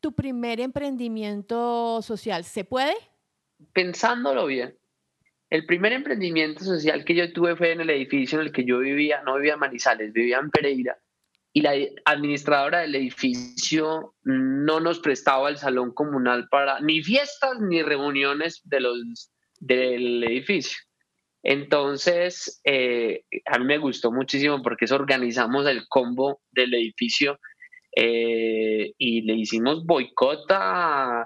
tu 0.01 0.13
primer 0.13 0.59
emprendimiento 0.59 2.03
social? 2.03 2.43
¿Se 2.43 2.65
puede? 2.65 2.95
Pensándolo 3.73 4.47
bien, 4.47 4.77
el 5.51 5.67
primer 5.67 5.93
emprendimiento 5.93 6.65
social 6.65 7.05
que 7.05 7.15
yo 7.15 7.33
tuve 7.33 7.55
fue 7.55 7.71
en 7.71 7.83
el 7.83 7.91
edificio 7.91 8.41
en 8.41 8.47
el 8.47 8.53
que 8.53 8.65
yo 8.65 8.81
vivía, 8.81 9.23
no 9.23 9.37
vivía 9.37 9.53
en 9.53 9.61
Manizales, 9.61 10.13
vivía 10.13 10.41
en 10.41 10.51
Pereira, 10.51 10.99
y 11.53 11.61
la 11.61 11.75
administradora 12.05 12.81
del 12.81 12.97
edificio 12.97 14.17
no 14.25 14.81
nos 14.81 14.99
prestaba 14.99 15.49
el 15.49 15.59
salón 15.59 15.93
comunal 15.93 16.49
para 16.49 16.81
ni 16.81 17.05
fiestas 17.05 17.61
ni 17.61 17.85
reuniones 17.85 18.63
de 18.65 18.81
los, 18.81 19.31
del 19.61 20.25
edificio. 20.25 20.88
Entonces, 21.43 22.61
eh, 22.65 23.23
a 23.47 23.59
mí 23.59 23.65
me 23.65 23.79
gustó 23.79 24.11
muchísimo 24.11 24.61
porque 24.63 24.87
eso 24.87 24.97
organizamos 24.97 25.67
el 25.67 25.87
combo 25.89 26.41
del 26.51 26.75
edificio 26.75 27.39
eh, 27.97 28.93
y 28.99 29.23
le 29.23 29.35
hicimos 29.35 29.85
boicota 29.85 31.23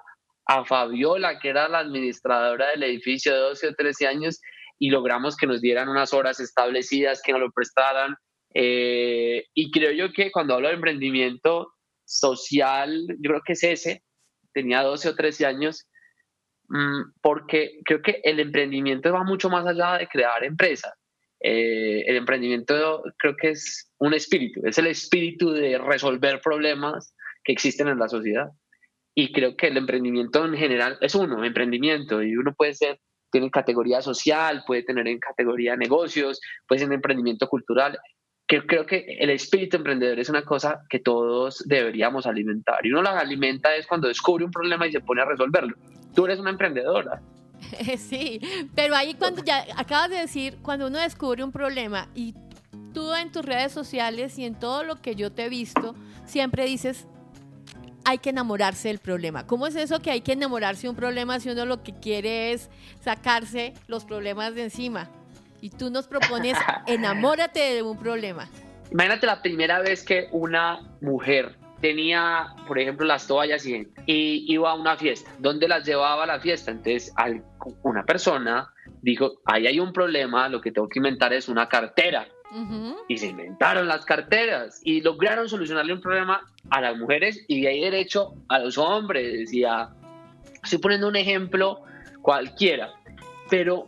a, 0.46 0.64
Fabiola, 0.66 1.38
que 1.38 1.48
era 1.48 1.68
la 1.68 1.78
administradora 1.78 2.70
del 2.70 2.82
edificio 2.82 3.32
de 3.32 3.38
12 3.38 3.68
o 3.68 3.74
13 3.74 4.06
años, 4.06 4.40
y 4.78 4.90
logramos 4.90 5.36
que 5.36 5.46
nos 5.46 5.62
dieran 5.62 5.88
unas 5.88 6.12
horas 6.12 6.40
establecidas, 6.40 7.22
que 7.22 7.32
nos 7.32 7.40
lo 7.40 7.50
prestaran. 7.50 8.14
Eh, 8.54 9.46
y 9.54 9.70
creo 9.70 9.92
yo 9.92 10.12
que 10.12 10.30
cuando 10.30 10.54
hablo 10.54 10.68
de 10.68 10.74
emprendimiento 10.74 11.72
social, 12.04 13.06
yo 13.20 13.30
creo 13.30 13.42
que 13.46 13.54
es 13.54 13.62
ese, 13.64 14.02
tenía 14.52 14.82
12 14.82 15.08
o 15.08 15.14
13 15.14 15.46
años 15.46 15.86
porque 17.20 17.80
creo 17.84 18.00
que 18.00 18.20
el 18.24 18.40
emprendimiento 18.40 19.12
va 19.12 19.24
mucho 19.24 19.50
más 19.50 19.66
allá 19.66 19.98
de 19.98 20.08
crear 20.08 20.42
empresas. 20.44 20.92
Eh, 21.40 22.04
el 22.06 22.16
emprendimiento 22.16 23.02
creo 23.18 23.36
que 23.36 23.50
es 23.50 23.90
un 23.98 24.14
espíritu, 24.14 24.60
es 24.64 24.78
el 24.78 24.86
espíritu 24.86 25.50
de 25.50 25.76
resolver 25.76 26.40
problemas 26.40 27.14
que 27.42 27.52
existen 27.52 27.88
en 27.88 27.98
la 27.98 28.08
sociedad. 28.08 28.50
Y 29.14 29.32
creo 29.32 29.56
que 29.56 29.66
el 29.66 29.76
emprendimiento 29.76 30.44
en 30.44 30.54
general 30.54 30.96
es 31.00 31.14
uno, 31.14 31.44
emprendimiento, 31.44 32.22
y 32.22 32.36
uno 32.36 32.54
puede 32.54 32.74
ser, 32.74 33.00
tiene 33.30 33.50
categoría 33.50 34.00
social, 34.00 34.62
puede 34.66 34.84
tener 34.84 35.06
en 35.08 35.18
categoría 35.18 35.76
negocios, 35.76 36.40
puede 36.66 36.78
ser 36.78 36.88
en 36.88 36.94
emprendimiento 36.94 37.48
cultural. 37.48 37.98
Que 38.46 38.66
creo 38.66 38.84
que 38.84 39.16
el 39.18 39.30
espíritu 39.30 39.76
emprendedor 39.76 40.18
es 40.18 40.28
una 40.28 40.42
cosa 40.42 40.82
que 40.90 40.98
todos 40.98 41.62
deberíamos 41.66 42.26
alimentar. 42.26 42.84
Y 42.84 42.90
uno 42.90 43.02
la 43.02 43.18
alimenta 43.18 43.74
es 43.74 43.86
cuando 43.86 44.08
descubre 44.08 44.44
un 44.44 44.50
problema 44.50 44.86
y 44.86 44.92
se 44.92 45.00
pone 45.00 45.22
a 45.22 45.24
resolverlo 45.24 45.76
tú 46.14 46.24
eres 46.24 46.38
una 46.38 46.50
emprendedora. 46.50 47.20
Sí, 47.96 48.40
pero 48.74 48.96
ahí 48.96 49.14
cuando 49.14 49.42
ya 49.44 49.64
acabas 49.76 50.10
de 50.10 50.16
decir, 50.16 50.58
cuando 50.62 50.88
uno 50.88 50.98
descubre 50.98 51.44
un 51.44 51.52
problema 51.52 52.08
y 52.14 52.34
tú 52.92 53.14
en 53.14 53.30
tus 53.30 53.44
redes 53.44 53.72
sociales 53.72 54.36
y 54.36 54.44
en 54.44 54.58
todo 54.58 54.82
lo 54.82 55.00
que 55.00 55.14
yo 55.14 55.32
te 55.32 55.46
he 55.46 55.48
visto, 55.48 55.94
siempre 56.26 56.64
dices, 56.64 57.06
hay 58.04 58.18
que 58.18 58.30
enamorarse 58.30 58.88
del 58.88 58.98
problema. 58.98 59.46
¿Cómo 59.46 59.68
es 59.68 59.76
eso 59.76 60.00
que 60.00 60.10
hay 60.10 60.22
que 60.22 60.32
enamorarse 60.32 60.82
de 60.82 60.88
un 60.90 60.96
problema 60.96 61.38
si 61.38 61.50
uno 61.50 61.64
lo 61.64 61.84
que 61.84 61.94
quiere 61.94 62.52
es 62.52 62.68
sacarse 63.00 63.74
los 63.86 64.04
problemas 64.04 64.54
de 64.56 64.64
encima? 64.64 65.08
Y 65.62 65.70
tú 65.70 65.90
nos 65.90 66.08
propones, 66.08 66.58
enamórate 66.86 67.60
de 67.74 67.82
un 67.82 67.96
problema. 67.96 68.48
Imagínate 68.90 69.26
la 69.26 69.40
primera 69.40 69.80
vez 69.80 70.04
que 70.04 70.28
una 70.32 70.80
mujer 71.00 71.56
tenía, 71.80 72.54
por 72.66 72.78
ejemplo, 72.80 73.06
las 73.06 73.26
toallas 73.28 73.64
y, 73.64 73.86
iba 74.06 74.72
a 74.72 74.74
una 74.74 74.96
fiesta. 74.96 75.30
¿Dónde 75.38 75.68
las 75.68 75.86
llevaba 75.86 76.24
a 76.24 76.26
la 76.26 76.40
fiesta? 76.40 76.72
Entonces, 76.72 77.14
una 77.84 78.04
persona 78.04 78.72
dijo, 79.02 79.40
ahí 79.44 79.68
hay 79.68 79.78
un 79.78 79.92
problema, 79.92 80.48
lo 80.48 80.60
que 80.60 80.72
tengo 80.72 80.88
que 80.88 80.98
inventar 80.98 81.32
es 81.32 81.48
una 81.48 81.68
cartera. 81.68 82.26
Y 83.08 83.16
se 83.16 83.28
inventaron 83.28 83.88
las 83.88 84.04
carteras 84.04 84.80
y 84.84 85.00
lograron 85.00 85.48
solucionarle 85.48 85.94
un 85.94 86.02
problema 86.02 86.42
a 86.68 86.82
las 86.82 86.98
mujeres 86.98 87.42
y 87.48 87.62
de 87.62 87.68
ahí 87.68 87.80
derecho 87.80 88.34
a 88.48 88.58
los 88.58 88.76
hombres. 88.76 89.50
Y 89.54 89.64
estoy 90.62 90.78
poniendo 90.78 91.08
un 91.08 91.16
ejemplo 91.16 91.80
cualquiera, 92.20 92.92
pero 93.48 93.86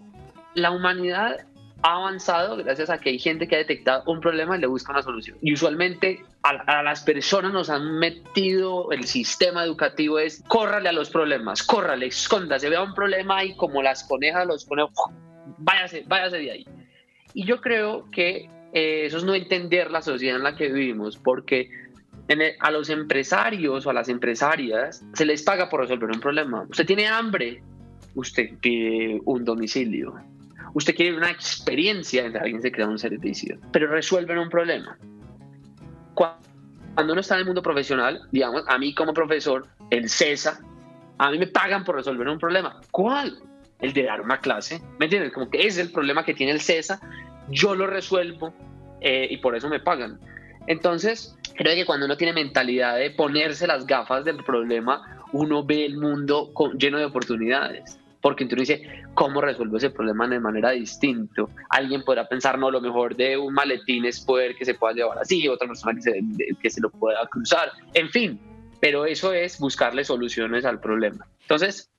la 0.55 0.71
humanidad 0.71 1.45
ha 1.85 1.97
avanzado 1.97 2.57
gracias 2.57 2.89
a 2.89 2.97
que 2.97 3.11
hay 3.11 3.19
gente 3.19 3.47
que 3.47 3.57
ha 3.57 3.59
detectado 3.59 4.05
un 4.07 4.19
problema 4.19 4.57
y 4.57 4.61
le 4.61 4.67
busca 4.67 4.91
una 4.93 5.03
solución. 5.03 5.37
Y 5.43 5.53
usualmente 5.53 6.25
a, 6.43 6.83
las 6.83 7.03
personas 7.03 7.53
nos 7.53 7.69
han 7.69 7.99
metido 7.99 8.91
el 8.91 9.05
sistema 9.05 9.63
educativo 9.65 10.19
es 10.19 10.43
córrale 10.49 10.89
a 10.89 10.93
los 10.93 11.11
problemas, 11.11 11.63
córrale, 11.63 12.07
escóndase, 12.07 12.71
vea 12.71 12.83
un 12.83 12.95
problema 12.95 13.45
y 13.45 13.55
como 13.55 13.83
las 13.83 14.03
conejas 14.05 14.47
los 14.47 14.65
pone, 14.65 14.87
váyase, 15.59 16.05
váyase 16.07 16.39
de 16.39 16.51
ahí. 16.53 16.67
Y 17.35 17.45
yo 17.45 17.61
creo 17.61 18.11
que 18.11 18.49
eh, 18.73 19.05
eso 19.05 19.19
es 19.19 19.25
no 19.25 19.35
entender 19.35 19.91
la 19.91 20.01
sociedad 20.01 20.39
en 20.39 20.43
la 20.43 20.57
que 20.57 20.73
vivimos, 20.73 21.19
porque 21.19 21.69
a 22.61 22.71
los 22.71 22.89
empresarios 22.89 23.85
o 23.85 23.91
a 23.91 23.93
las 23.93 24.09
empresarias 24.09 25.05
se 25.13 25.27
les 25.27 25.43
paga 25.43 25.69
por 25.69 25.81
resolver 25.81 26.11
un 26.11 26.21
problema. 26.21 26.67
Usted 26.71 26.87
tiene 26.87 27.09
hambre, 27.09 27.63
usted 28.15 28.57
pide 28.63 29.21
un 29.27 29.45
domicilio. 29.45 30.15
Usted 30.75 30.95
quiere 30.95 31.17
una 31.17 31.31
experiencia, 31.31 32.27
alguien 32.27 32.61
se 32.61 32.71
crea 32.71 32.87
un 32.87 32.99
servicio, 32.99 33.59
pero 33.73 33.87
resuelven 33.87 34.39
un 34.39 34.49
problema. 34.49 34.99
Cuando 36.15 37.13
uno 37.13 37.21
está 37.21 37.35
en 37.35 37.41
el 37.41 37.47
mundo 37.47 37.63
profesional, 37.63 38.21
digamos, 38.33 38.65
a 38.67 38.79
mí 38.79 38.95
como 38.95 39.15
profesor, 39.15 39.67
el 39.91 40.09
CESA, 40.11 40.61
a 41.19 41.31
mí 41.31 41.39
me 41.39 41.47
pagan 41.47 41.85
por 41.85 41.95
resolver 41.95 42.29
un 42.29 42.39
problema. 42.39 42.81
¿Cuál? 42.91 43.39
El 43.81 43.93
de 43.93 44.05
dar 44.05 44.21
una 44.21 44.39
clase. 44.39 44.81
¿Me 44.99 45.07
entiendes? 45.07 45.33
Como 45.33 45.49
que 45.49 45.67
es 45.67 45.79
el 45.79 45.91
problema 45.91 46.25
que 46.25 46.35
tiene 46.35 46.53
el 46.53 46.61
CESA, 46.61 47.01
yo 47.51 47.75
lo 47.75 47.87
resuelvo 47.87 48.53
eh, 49.01 49.29
y 49.31 49.37
por 49.39 49.55
eso 49.55 49.69
me 49.69 49.81
pagan. 49.81 50.19
Entonces, 50.67 51.37
creo 51.57 51.75
que 51.75 51.85
cuando 51.85 52.07
uno 52.07 52.17
tiene 52.17 52.33
mentalidad 52.33 52.97
de 52.97 53.11
ponerse 53.11 53.67
las 53.67 53.87
gafas 53.87 54.25
del 54.25 54.43
problema, 54.45 55.25
uno 55.33 55.65
ve 55.65 55.85
el 55.85 55.99
mundo 55.99 56.53
lleno 56.79 56.99
de 56.99 57.05
oportunidades. 57.05 57.99
Porque 58.21 58.45
entonces 58.45 58.69
dice, 58.69 59.04
¿cómo 59.15 59.41
resuelvo 59.41 59.77
ese 59.77 59.91
problema 59.91 60.29
de 60.29 60.41
manera 60.41 60.71
distinta? 60.71 61.43
Alguien 61.71 62.03
podrá 62.03 62.29
pensar, 62.29 62.59
no, 62.59 62.71
lo 62.71 62.81
mejor 62.81 63.17
de 63.17 63.37
un 63.37 63.55
maletín 63.55 64.05
es 64.05 64.21
poder 64.21 64.55
que 64.57 64.65
se 64.65 64.75
pueda 64.75 64.95
llevar 64.95 65.19
así, 65.19 65.49
otra 65.49 65.67
persona 65.67 65.95
que 65.95 66.03
se, 66.03 66.21
que 66.61 66.71
se 66.71 66.81
lo 66.81 66.91
pueda 66.91 67.27
cruzar, 67.27 67.73
en 67.95 68.11
fin. 68.11 68.41
Pero 68.81 69.07
eso 69.07 69.33
es 69.33 69.59
buscarle 69.59 70.05
soluciones 70.05 70.65
al 70.65 70.79
problema. 70.79 71.27
Entonces, 71.43 71.91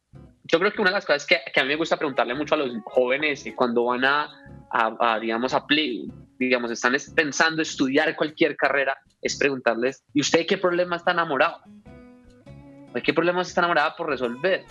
yo 0.43 0.59
creo 0.59 0.71
que 0.71 0.81
una 0.81 0.91
de 0.91 0.97
las 0.97 1.05
cosas 1.05 1.25
que, 1.25 1.39
que 1.51 1.59
a 1.59 1.63
mí 1.63 1.69
me 1.69 1.75
gusta 1.75 1.97
preguntarle 1.97 2.35
mucho 2.35 2.53
a 2.53 2.59
los 2.59 2.71
jóvenes 2.85 3.43
cuando 3.55 3.85
van 3.85 4.05
a, 4.05 4.29
a, 4.69 5.13
a 5.13 5.19
digamos, 5.19 5.53
a 5.53 5.65
digamos, 6.37 6.71
están 6.71 6.95
pensando 7.15 7.61
estudiar 7.61 8.15
cualquier 8.15 8.55
carrera, 8.55 8.97
es 9.21 9.37
preguntarles, 9.37 10.03
¿y 10.13 10.21
usted 10.21 10.45
qué 10.45 10.57
problema 10.57 10.97
está 10.97 11.11
enamorado? 11.11 11.61
¿De 12.95 13.03
qué 13.03 13.13
problemas 13.13 13.49
está 13.49 13.59
enamorada 13.59 13.93
por 13.97 14.09
resolver? 14.09 14.63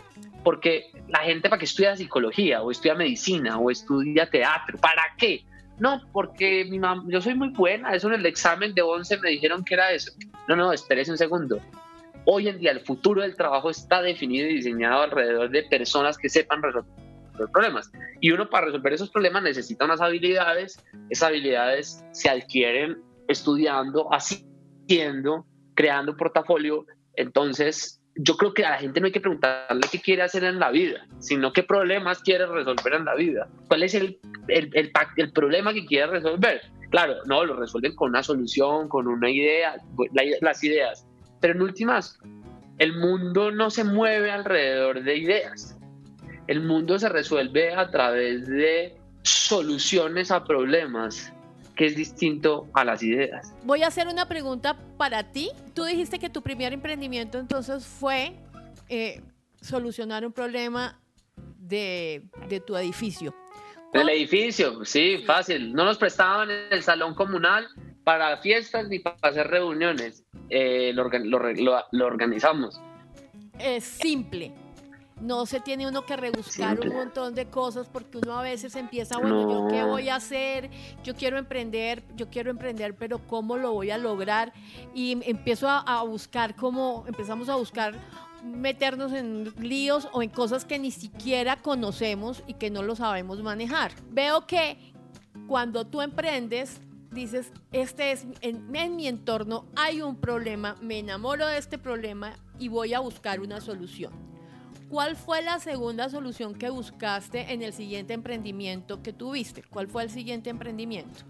Porque 0.42 0.90
la 1.08 1.18
gente 1.20 1.50
para 1.50 1.58
qué 1.58 1.66
estudia 1.66 1.94
psicología 1.94 2.62
o 2.62 2.70
estudia 2.70 2.94
medicina 2.94 3.58
o 3.58 3.70
estudia 3.70 4.30
teatro, 4.30 4.78
¿para 4.78 5.02
qué? 5.18 5.44
No, 5.78 6.00
porque 6.10 6.64
mi 6.64 6.78
mamá, 6.78 7.04
yo 7.08 7.20
soy 7.20 7.34
muy 7.34 7.50
buena, 7.50 7.94
eso 7.94 8.08
en 8.08 8.14
el 8.14 8.24
examen 8.24 8.74
de 8.74 8.80
11 8.80 9.18
me 9.18 9.28
dijeron 9.28 9.62
que 9.62 9.74
era 9.74 9.92
eso. 9.92 10.10
No, 10.48 10.56
no, 10.56 10.72
espérese 10.72 11.10
un 11.10 11.18
segundo. 11.18 11.60
Hoy 12.24 12.48
en 12.48 12.58
día 12.58 12.70
el 12.70 12.80
futuro 12.80 13.20
del 13.20 13.36
trabajo 13.36 13.68
está 13.68 14.00
definido 14.00 14.48
y 14.48 14.54
diseñado 14.54 15.02
alrededor 15.02 15.50
de 15.50 15.62
personas 15.64 16.16
que 16.16 16.30
sepan 16.30 16.62
resolver 16.62 16.90
problemas. 17.52 17.92
Y 18.22 18.30
uno 18.30 18.48
para 18.48 18.66
resolver 18.66 18.94
esos 18.94 19.10
problemas 19.10 19.42
necesita 19.42 19.84
unas 19.84 20.00
habilidades, 20.00 20.82
esas 21.10 21.28
habilidades 21.28 22.02
se 22.12 22.30
adquieren 22.30 23.02
estudiando, 23.28 24.08
haciendo, 24.10 25.44
creando 25.74 26.12
un 26.12 26.16
portafolio. 26.16 26.86
Entonces, 27.16 28.00
yo 28.16 28.36
creo 28.36 28.54
que 28.54 28.64
a 28.64 28.70
la 28.70 28.78
gente 28.78 29.00
no 29.00 29.06
hay 29.06 29.12
que 29.12 29.20
preguntarle 29.20 29.80
qué 29.90 30.00
quiere 30.00 30.22
hacer 30.22 30.44
en 30.44 30.60
la 30.60 30.70
vida, 30.70 31.06
sino 31.18 31.52
qué 31.52 31.62
problemas 31.62 32.20
quiere 32.20 32.46
resolver 32.46 32.94
en 32.94 33.04
la 33.04 33.14
vida. 33.14 33.48
¿Cuál 33.68 33.82
es 33.82 33.94
el, 33.94 34.18
el, 34.48 34.70
el, 34.72 34.92
el 35.16 35.32
problema 35.32 35.72
que 35.72 35.84
quiere 35.84 36.06
resolver? 36.06 36.62
Claro, 36.90 37.16
no, 37.26 37.44
lo 37.44 37.56
resuelven 37.56 37.96
con 37.96 38.10
una 38.10 38.22
solución, 38.22 38.88
con 38.88 39.08
una 39.08 39.28
idea, 39.28 39.76
las 40.40 40.62
ideas. 40.62 41.04
Pero 41.40 41.54
en 41.54 41.62
últimas, 41.62 42.20
el 42.78 42.96
mundo 42.96 43.50
no 43.50 43.68
se 43.70 43.82
mueve 43.82 44.30
alrededor 44.30 45.02
de 45.02 45.16
ideas. 45.16 45.76
El 46.46 46.60
mundo 46.60 46.98
se 46.98 47.08
resuelve 47.08 47.74
a 47.74 47.90
través 47.90 48.46
de 48.46 48.96
soluciones 49.22 50.30
a 50.30 50.44
problemas 50.44 51.33
que 51.76 51.86
es 51.86 51.96
distinto 51.96 52.68
a 52.72 52.84
las 52.84 53.02
ideas. 53.02 53.54
Voy 53.64 53.82
a 53.82 53.88
hacer 53.88 54.08
una 54.08 54.26
pregunta 54.28 54.76
para 54.96 55.32
ti. 55.32 55.50
Tú 55.74 55.84
dijiste 55.84 56.18
que 56.18 56.30
tu 56.30 56.42
primer 56.42 56.72
emprendimiento 56.72 57.38
entonces 57.38 57.86
fue 57.86 58.34
eh, 58.88 59.20
solucionar 59.60 60.24
un 60.24 60.32
problema 60.32 61.00
de, 61.58 62.22
tu 62.66 62.76
edificio. 62.76 63.34
Del 63.92 64.08
edificio, 64.08 64.84
sí, 64.84 65.18
fácil. 65.26 65.72
No 65.72 65.84
nos 65.84 65.98
prestaban 65.98 66.50
el 66.50 66.82
salón 66.82 67.14
comunal 67.14 67.66
para 68.02 68.36
fiestas 68.38 68.88
ni 68.88 68.98
para 68.98 69.16
hacer 69.22 69.48
reuniones. 69.48 70.24
Eh, 70.50 70.92
lo, 70.94 71.08
lo 71.90 72.06
organizamos. 72.06 72.80
Es 73.58 73.84
simple 73.84 74.52
no 75.20 75.46
se 75.46 75.60
tiene 75.60 75.86
uno 75.86 76.04
que 76.04 76.16
rebuscar 76.16 76.80
un 76.80 76.92
montón 76.92 77.34
de 77.34 77.46
cosas 77.46 77.88
porque 77.88 78.18
uno 78.18 78.38
a 78.38 78.42
veces 78.42 78.74
empieza, 78.74 79.18
bueno, 79.18 79.50
¿yo 79.50 79.68
qué 79.68 79.84
voy 79.84 80.08
a 80.08 80.16
hacer? 80.16 80.70
Yo 81.04 81.14
quiero 81.14 81.38
emprender, 81.38 82.04
yo 82.16 82.28
quiero 82.28 82.50
emprender, 82.50 82.94
pero 82.96 83.18
¿cómo 83.26 83.56
lo 83.56 83.72
voy 83.72 83.90
a 83.90 83.98
lograr? 83.98 84.52
Y 84.94 85.18
empiezo 85.28 85.68
a, 85.68 86.02
buscar 86.02 86.56
cómo, 86.56 87.04
empezamos 87.06 87.48
a 87.48 87.56
buscar 87.56 87.94
meternos 88.42 89.12
en 89.12 89.52
líos 89.58 90.08
o 90.12 90.22
en 90.22 90.30
cosas 90.30 90.64
que 90.64 90.78
ni 90.78 90.90
siquiera 90.90 91.56
conocemos 91.62 92.42
y 92.46 92.54
que 92.54 92.70
no 92.70 92.82
lo 92.82 92.96
sabemos 92.96 93.42
manejar. 93.42 93.92
Veo 94.10 94.46
que 94.46 94.92
cuando 95.46 95.86
tú 95.86 96.02
emprendes, 96.02 96.80
dices, 97.10 97.52
este 97.72 98.12
es, 98.12 98.26
en, 98.40 98.74
en 98.74 98.96
mi 98.96 99.06
entorno 99.06 99.66
hay 99.76 100.02
un 100.02 100.16
problema, 100.16 100.76
me 100.82 100.98
enamoro 100.98 101.46
de 101.46 101.58
este 101.58 101.78
problema 101.78 102.34
y 102.58 102.68
voy 102.68 102.92
a 102.94 103.00
buscar 103.00 103.40
una 103.40 103.60
solución. 103.60 104.33
¿Cuál 104.94 105.16
fue 105.16 105.42
la 105.42 105.58
segunda 105.58 106.08
solución 106.08 106.54
que 106.54 106.70
buscaste 106.70 107.52
en 107.52 107.62
el 107.62 107.72
siguiente 107.72 108.14
emprendimiento 108.14 109.02
que 109.02 109.12
tuviste? 109.12 109.64
¿Cuál 109.64 109.88
fue 109.88 110.04
el 110.04 110.10
siguiente 110.10 110.50
emprendimiento? 110.50 111.24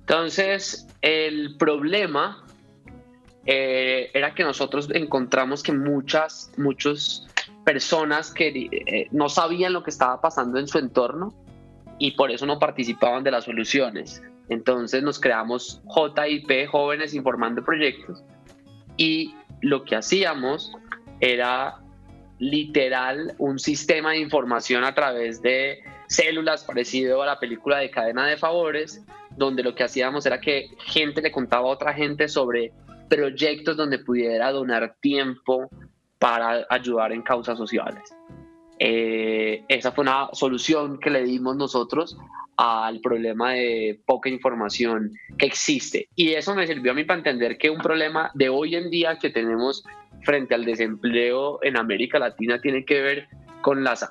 Entonces, 0.00 0.86
el 1.00 1.56
problema 1.56 2.44
eh, 3.46 4.10
era 4.12 4.34
que 4.34 4.44
nosotros 4.44 4.90
encontramos 4.92 5.62
que 5.62 5.72
muchas, 5.72 6.52
muchas 6.58 7.26
personas 7.64 8.30
que 8.30 8.68
eh, 8.70 9.08
no 9.10 9.30
sabían 9.30 9.72
lo 9.72 9.82
que 9.82 9.88
estaba 9.88 10.20
pasando 10.20 10.58
en 10.58 10.68
su 10.68 10.76
entorno 10.76 11.32
y 11.98 12.10
por 12.10 12.30
eso 12.30 12.44
no 12.44 12.58
participaban 12.58 13.24
de 13.24 13.30
las 13.30 13.44
soluciones. 13.44 14.22
Entonces 14.50 15.02
nos 15.02 15.18
creamos 15.18 15.80
JIP, 15.86 16.68
Jóvenes 16.68 17.14
Informando 17.14 17.64
Proyectos, 17.64 18.22
y 18.98 19.34
lo 19.62 19.86
que 19.86 19.96
hacíamos 19.96 20.72
era 21.20 21.78
literal 22.38 23.34
un 23.38 23.58
sistema 23.58 24.12
de 24.12 24.20
información 24.20 24.84
a 24.84 24.94
través 24.94 25.42
de 25.42 25.80
células 26.06 26.64
parecido 26.64 27.22
a 27.22 27.26
la 27.26 27.38
película 27.38 27.78
de 27.78 27.90
cadena 27.90 28.26
de 28.26 28.36
favores, 28.36 29.04
donde 29.36 29.62
lo 29.62 29.74
que 29.74 29.84
hacíamos 29.84 30.24
era 30.26 30.40
que 30.40 30.70
gente 30.84 31.20
le 31.20 31.32
contaba 31.32 31.68
a 31.68 31.72
otra 31.72 31.94
gente 31.94 32.28
sobre 32.28 32.72
proyectos 33.08 33.76
donde 33.76 33.98
pudiera 33.98 34.52
donar 34.52 34.96
tiempo 35.00 35.68
para 36.18 36.66
ayudar 36.70 37.12
en 37.12 37.22
causas 37.22 37.56
sociales. 37.56 38.14
Eh, 38.78 39.64
esa 39.68 39.92
fue 39.92 40.02
una 40.02 40.28
solución 40.32 40.98
que 41.00 41.10
le 41.10 41.24
dimos 41.24 41.56
nosotros 41.56 42.16
al 42.56 43.00
problema 43.00 43.52
de 43.52 44.00
poca 44.04 44.28
información 44.28 45.12
que 45.36 45.46
existe. 45.46 46.08
Y 46.14 46.32
eso 46.32 46.54
me 46.54 46.66
sirvió 46.66 46.92
a 46.92 46.94
mí 46.94 47.04
para 47.04 47.18
entender 47.18 47.56
que 47.56 47.70
un 47.70 47.78
problema 47.78 48.30
de 48.34 48.48
hoy 48.48 48.74
en 48.74 48.90
día 48.90 49.18
que 49.18 49.30
tenemos 49.30 49.84
frente 50.22 50.54
al 50.54 50.64
desempleo 50.64 51.58
en 51.62 51.76
América 51.76 52.18
Latina 52.18 52.60
tiene 52.60 52.84
que 52.84 53.00
ver 53.00 53.28
con 53.60 53.84
las 53.84 54.08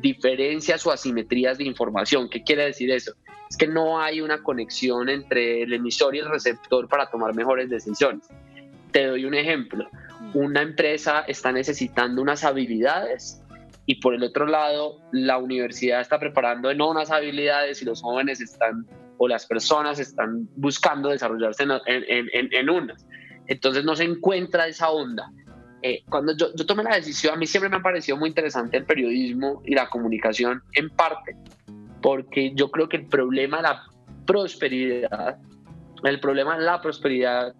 diferencias 0.00 0.86
o 0.86 0.92
asimetrías 0.92 1.58
de 1.58 1.64
información. 1.64 2.28
¿Qué 2.28 2.42
quiere 2.42 2.64
decir 2.64 2.90
eso? 2.90 3.12
Es 3.48 3.56
que 3.56 3.66
no 3.66 4.00
hay 4.00 4.20
una 4.20 4.42
conexión 4.42 5.08
entre 5.08 5.62
el 5.62 5.72
emisor 5.72 6.14
y 6.14 6.20
el 6.20 6.30
receptor 6.30 6.88
para 6.88 7.06
tomar 7.10 7.34
mejores 7.34 7.68
decisiones. 7.68 8.28
Te 8.92 9.06
doy 9.06 9.24
un 9.24 9.34
ejemplo. 9.34 9.88
Una 10.34 10.62
empresa 10.62 11.24
está 11.26 11.50
necesitando 11.50 12.22
unas 12.22 12.44
habilidades 12.44 13.42
y 13.86 13.96
por 13.96 14.14
el 14.14 14.22
otro 14.22 14.46
lado 14.46 14.98
la 15.10 15.38
universidad 15.38 16.00
está 16.00 16.20
preparando 16.20 16.72
no 16.74 16.90
unas 16.90 17.10
habilidades 17.10 17.82
y 17.82 17.84
los 17.84 18.02
jóvenes 18.02 18.40
están 18.40 18.86
o 19.18 19.28
las 19.28 19.46
personas 19.46 19.98
están 19.98 20.48
buscando 20.56 21.10
desarrollarse 21.10 21.64
en, 21.64 21.70
en, 21.86 22.48
en, 22.52 22.70
unas. 22.70 23.04
Entonces 23.48 23.84
no 23.84 23.94
se 23.94 24.04
encuentra 24.04 24.66
esa 24.66 24.90
onda. 24.90 25.30
Eh, 25.82 26.02
cuando 26.08 26.36
yo, 26.36 26.54
yo, 26.54 26.66
tomé 26.66 26.82
la 26.82 26.96
decisión, 26.96 27.34
a 27.34 27.36
mí 27.36 27.46
siempre 27.46 27.70
me 27.70 27.76
ha 27.76 27.82
parecido 27.82 28.16
muy 28.16 28.28
interesante 28.28 28.76
el 28.76 28.84
periodismo 28.84 29.62
y 29.64 29.74
la 29.74 29.88
comunicación, 29.88 30.62
en 30.74 30.90
parte, 30.90 31.36
porque 32.02 32.52
yo 32.54 32.70
creo 32.70 32.88
que 32.88 32.98
el 32.98 33.06
problema 33.06 33.58
de 33.58 33.62
la 33.62 33.82
prosperidad, 34.26 35.38
el 36.04 36.20
problema 36.20 36.58
de 36.58 36.64
la 36.64 36.80
prosperidad 36.80 37.54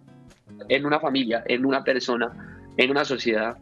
en 0.69 0.87
una 0.87 1.01
familia, 1.01 1.43
en 1.47 1.65
una 1.65 1.83
persona, 1.83 2.61
en 2.77 2.91
una 2.91 3.05
sociedad, 3.05 3.57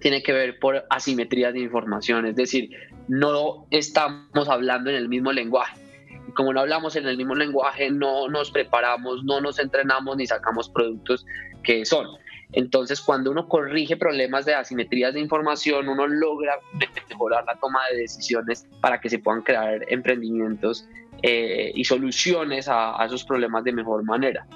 tiene 0.00 0.22
que 0.22 0.32
ver 0.32 0.58
por 0.58 0.84
asimetrías 0.90 1.52
de 1.52 1.60
información. 1.60 2.26
Es 2.26 2.36
decir, 2.36 2.70
no 3.08 3.66
estamos 3.70 4.48
hablando 4.48 4.90
en 4.90 4.96
el 4.96 5.08
mismo 5.08 5.32
lenguaje. 5.32 5.80
Y 6.28 6.32
como 6.32 6.52
no 6.52 6.60
hablamos 6.60 6.96
en 6.96 7.06
el 7.06 7.16
mismo 7.16 7.34
lenguaje, 7.34 7.90
no 7.90 8.28
nos 8.28 8.50
preparamos, 8.50 9.24
no 9.24 9.40
nos 9.40 9.58
entrenamos 9.58 10.16
ni 10.16 10.26
sacamos 10.26 10.68
productos 10.68 11.24
que 11.62 11.84
son. 11.84 12.06
Entonces, 12.54 13.00
cuando 13.00 13.32
uno 13.32 13.48
corrige 13.48 13.96
problemas 13.96 14.44
de 14.44 14.54
asimetrías 14.54 15.12
de 15.12 15.20
información, 15.20 15.88
uno 15.88 16.06
logra 16.06 16.60
mejorar 17.08 17.44
la 17.44 17.56
toma 17.56 17.80
de 17.90 17.98
decisiones 17.98 18.66
para 18.80 19.00
que 19.00 19.10
se 19.10 19.18
puedan 19.18 19.42
crear 19.42 19.84
emprendimientos 19.88 20.86
eh, 21.22 21.72
y 21.74 21.84
soluciones 21.84 22.68
a, 22.68 23.04
esos 23.04 23.24
problemas 23.24 23.64
de 23.64 23.72
mejor 23.72 24.04
manera. 24.04 24.46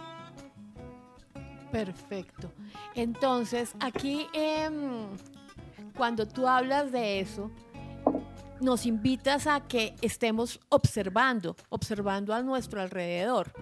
Perfecto. 1.72 2.52
Entonces, 2.94 3.74
aquí, 3.80 4.28
em, 4.32 5.08
cuando 5.96 6.26
tú 6.26 6.46
hablas 6.46 6.92
de 6.92 7.18
eso, 7.18 7.50
nos 8.60 8.86
invitas 8.86 9.48
a 9.48 9.66
que 9.66 9.94
estemos 10.02 10.60
observando, 10.68 11.56
observando 11.68 12.32
a 12.32 12.42
nuestro 12.42 12.80
alrededor. 12.80 13.52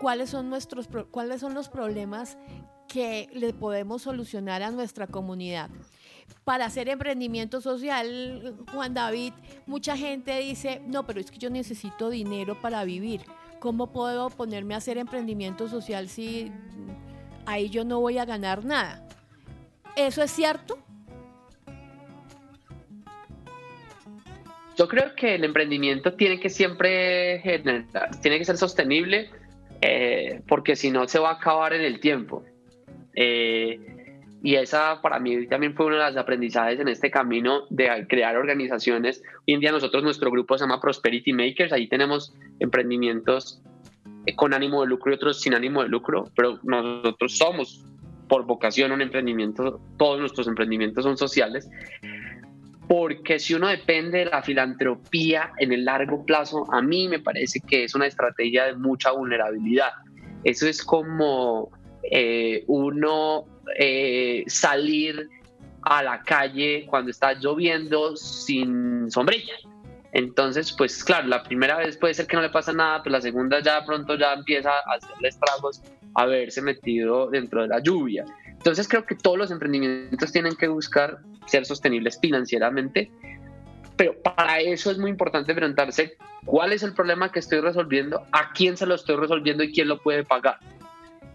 ¿Cuáles 0.00 0.30
son, 0.30 0.48
nuestros, 0.48 0.88
cuáles 1.10 1.40
son 1.40 1.54
los 1.54 1.68
problemas 1.68 2.38
que 2.92 3.28
le 3.32 3.52
podemos 3.52 4.02
solucionar 4.02 4.62
a 4.62 4.70
nuestra 4.70 5.06
comunidad? 5.06 5.70
Para 6.44 6.64
hacer 6.64 6.88
emprendimiento 6.88 7.60
social, 7.60 8.56
Juan 8.72 8.94
David, 8.94 9.32
mucha 9.66 9.96
gente 9.96 10.38
dice, 10.40 10.82
no, 10.86 11.06
pero 11.06 11.20
es 11.20 11.30
que 11.30 11.38
yo 11.38 11.50
necesito 11.50 12.10
dinero 12.10 12.60
para 12.60 12.84
vivir. 12.84 13.20
¿Cómo 13.60 13.92
puedo 13.92 14.30
ponerme 14.30 14.74
a 14.74 14.78
hacer 14.78 14.98
emprendimiento 14.98 15.68
social 15.68 16.08
si 16.08 16.50
ahí 17.46 17.68
yo 17.68 17.84
no 17.84 18.00
voy 18.00 18.18
a 18.18 18.24
ganar 18.24 18.64
nada? 18.64 19.06
¿Eso 19.96 20.22
es 20.22 20.30
cierto? 20.30 20.78
Yo 24.76 24.88
creo 24.88 25.14
que 25.14 25.34
el 25.34 25.44
emprendimiento 25.44 26.14
tiene 26.14 26.40
que 26.40 26.48
siempre 26.48 27.42
tiene 28.22 28.38
que 28.38 28.44
ser 28.44 28.56
sostenible 28.56 29.30
eh, 29.82 30.42
porque 30.48 30.74
si 30.74 30.90
no 30.90 31.06
se 31.06 31.18
va 31.18 31.30
a 31.30 31.34
acabar 31.34 31.74
en 31.74 31.82
el 31.82 32.00
tiempo. 32.00 32.44
Eh, 33.14 33.78
y 34.42 34.54
esa 34.54 35.00
para 35.02 35.18
mí 35.18 35.46
también 35.48 35.74
fue 35.74 35.86
uno 35.86 35.96
de 35.96 36.02
los 36.02 36.16
aprendizajes 36.16 36.80
en 36.80 36.88
este 36.88 37.10
camino 37.10 37.66
de 37.68 38.06
crear 38.08 38.36
organizaciones. 38.36 39.22
Hoy 39.46 39.54
en 39.54 39.60
día 39.60 39.72
nosotros, 39.72 40.02
nuestro 40.02 40.30
grupo 40.30 40.56
se 40.56 40.64
llama 40.64 40.80
Prosperity 40.80 41.32
Makers, 41.32 41.72
ahí 41.72 41.88
tenemos 41.88 42.34
emprendimientos 42.58 43.62
con 44.36 44.54
ánimo 44.54 44.82
de 44.82 44.88
lucro 44.88 45.12
y 45.12 45.14
otros 45.16 45.40
sin 45.40 45.54
ánimo 45.54 45.82
de 45.82 45.88
lucro, 45.88 46.30
pero 46.36 46.58
nosotros 46.62 47.36
somos 47.36 47.84
por 48.28 48.46
vocación 48.46 48.92
un 48.92 49.02
emprendimiento, 49.02 49.80
todos 49.98 50.20
nuestros 50.20 50.46
emprendimientos 50.46 51.04
son 51.04 51.16
sociales 51.16 51.68
porque 52.90 53.38
si 53.38 53.54
uno 53.54 53.68
depende 53.68 54.18
de 54.18 54.24
la 54.24 54.42
filantropía 54.42 55.52
en 55.58 55.72
el 55.72 55.84
largo 55.84 56.26
plazo, 56.26 56.66
a 56.72 56.82
mí 56.82 57.06
me 57.06 57.20
parece 57.20 57.60
que 57.60 57.84
es 57.84 57.94
una 57.94 58.06
estrategia 58.06 58.64
de 58.64 58.74
mucha 58.74 59.12
vulnerabilidad. 59.12 59.90
Eso 60.42 60.66
es 60.66 60.82
como 60.82 61.70
eh, 62.02 62.64
uno 62.66 63.46
eh, 63.78 64.44
salir 64.46 65.28
a 65.82 66.02
la 66.02 66.22
calle 66.22 66.86
cuando 66.86 67.10
está 67.10 67.34
lloviendo 67.34 68.16
sin 68.16 69.10
sombrilla. 69.10 69.54
Entonces, 70.12 70.72
pues 70.72 71.04
claro, 71.04 71.28
la 71.28 71.42
primera 71.42 71.76
vez 71.76 71.96
puede 71.96 72.14
ser 72.14 72.26
que 72.26 72.36
no 72.36 72.42
le 72.42 72.50
pasa 72.50 72.72
nada, 72.72 73.02
pero 73.02 73.12
la 73.12 73.20
segunda 73.20 73.60
ya 73.60 73.84
pronto 73.84 74.16
ya 74.16 74.32
empieza 74.32 74.70
a 74.70 74.94
hacerle 74.96 75.28
estragos 75.28 75.82
haberse 76.14 76.60
metido 76.60 77.30
dentro 77.30 77.62
de 77.62 77.68
la 77.68 77.80
lluvia. 77.80 78.24
Entonces 78.48 78.88
creo 78.88 79.06
que 79.06 79.14
todos 79.14 79.38
los 79.38 79.50
emprendimientos 79.50 80.32
tienen 80.32 80.56
que 80.56 80.68
buscar 80.68 81.18
ser 81.46 81.64
sostenibles 81.64 82.18
financieramente, 82.20 83.10
pero 83.96 84.14
para 84.22 84.60
eso 84.60 84.90
es 84.90 84.98
muy 84.98 85.10
importante 85.10 85.54
preguntarse 85.54 86.16
cuál 86.44 86.72
es 86.72 86.82
el 86.82 86.92
problema 86.92 87.30
que 87.30 87.38
estoy 87.38 87.60
resolviendo, 87.60 88.22
a 88.32 88.52
quién 88.52 88.76
se 88.76 88.86
lo 88.86 88.94
estoy 88.94 89.16
resolviendo 89.16 89.62
y 89.62 89.72
quién 89.72 89.88
lo 89.88 89.98
puede 89.98 90.24
pagar. 90.24 90.58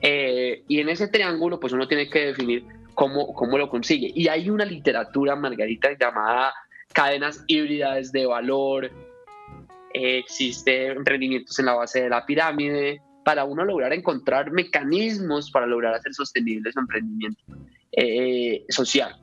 Eh, 0.07 0.63
y 0.67 0.79
en 0.79 0.89
ese 0.89 1.07
triángulo, 1.07 1.59
pues 1.59 1.73
uno 1.73 1.87
tiene 1.87 2.07
que 2.07 2.27
definir 2.27 2.63
cómo, 2.93 3.33
cómo 3.33 3.57
lo 3.57 3.69
consigue. 3.69 4.11
Y 4.13 4.27
hay 4.27 4.51
una 4.51 4.63
literatura, 4.63 5.35
Margarita, 5.35 5.89
llamada 5.99 6.53
cadenas 6.93 7.43
híbridas 7.47 8.11
de 8.11 8.27
valor, 8.27 8.85
eh, 8.85 10.19
existe 10.19 10.91
emprendimientos 10.91 11.57
en 11.57 11.65
la 11.65 11.73
base 11.73 12.03
de 12.03 12.09
la 12.09 12.23
pirámide, 12.23 13.01
para 13.23 13.45
uno 13.45 13.65
lograr 13.65 13.91
encontrar 13.93 14.51
mecanismos 14.51 15.49
para 15.49 15.65
lograr 15.65 15.95
hacer 15.95 16.13
sostenible 16.13 16.71
su 16.71 16.79
emprendimiento 16.79 17.43
eh, 17.91 18.63
social. 18.69 19.19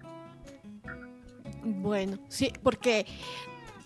Bueno, 1.62 2.18
sí, 2.26 2.52
porque 2.64 3.06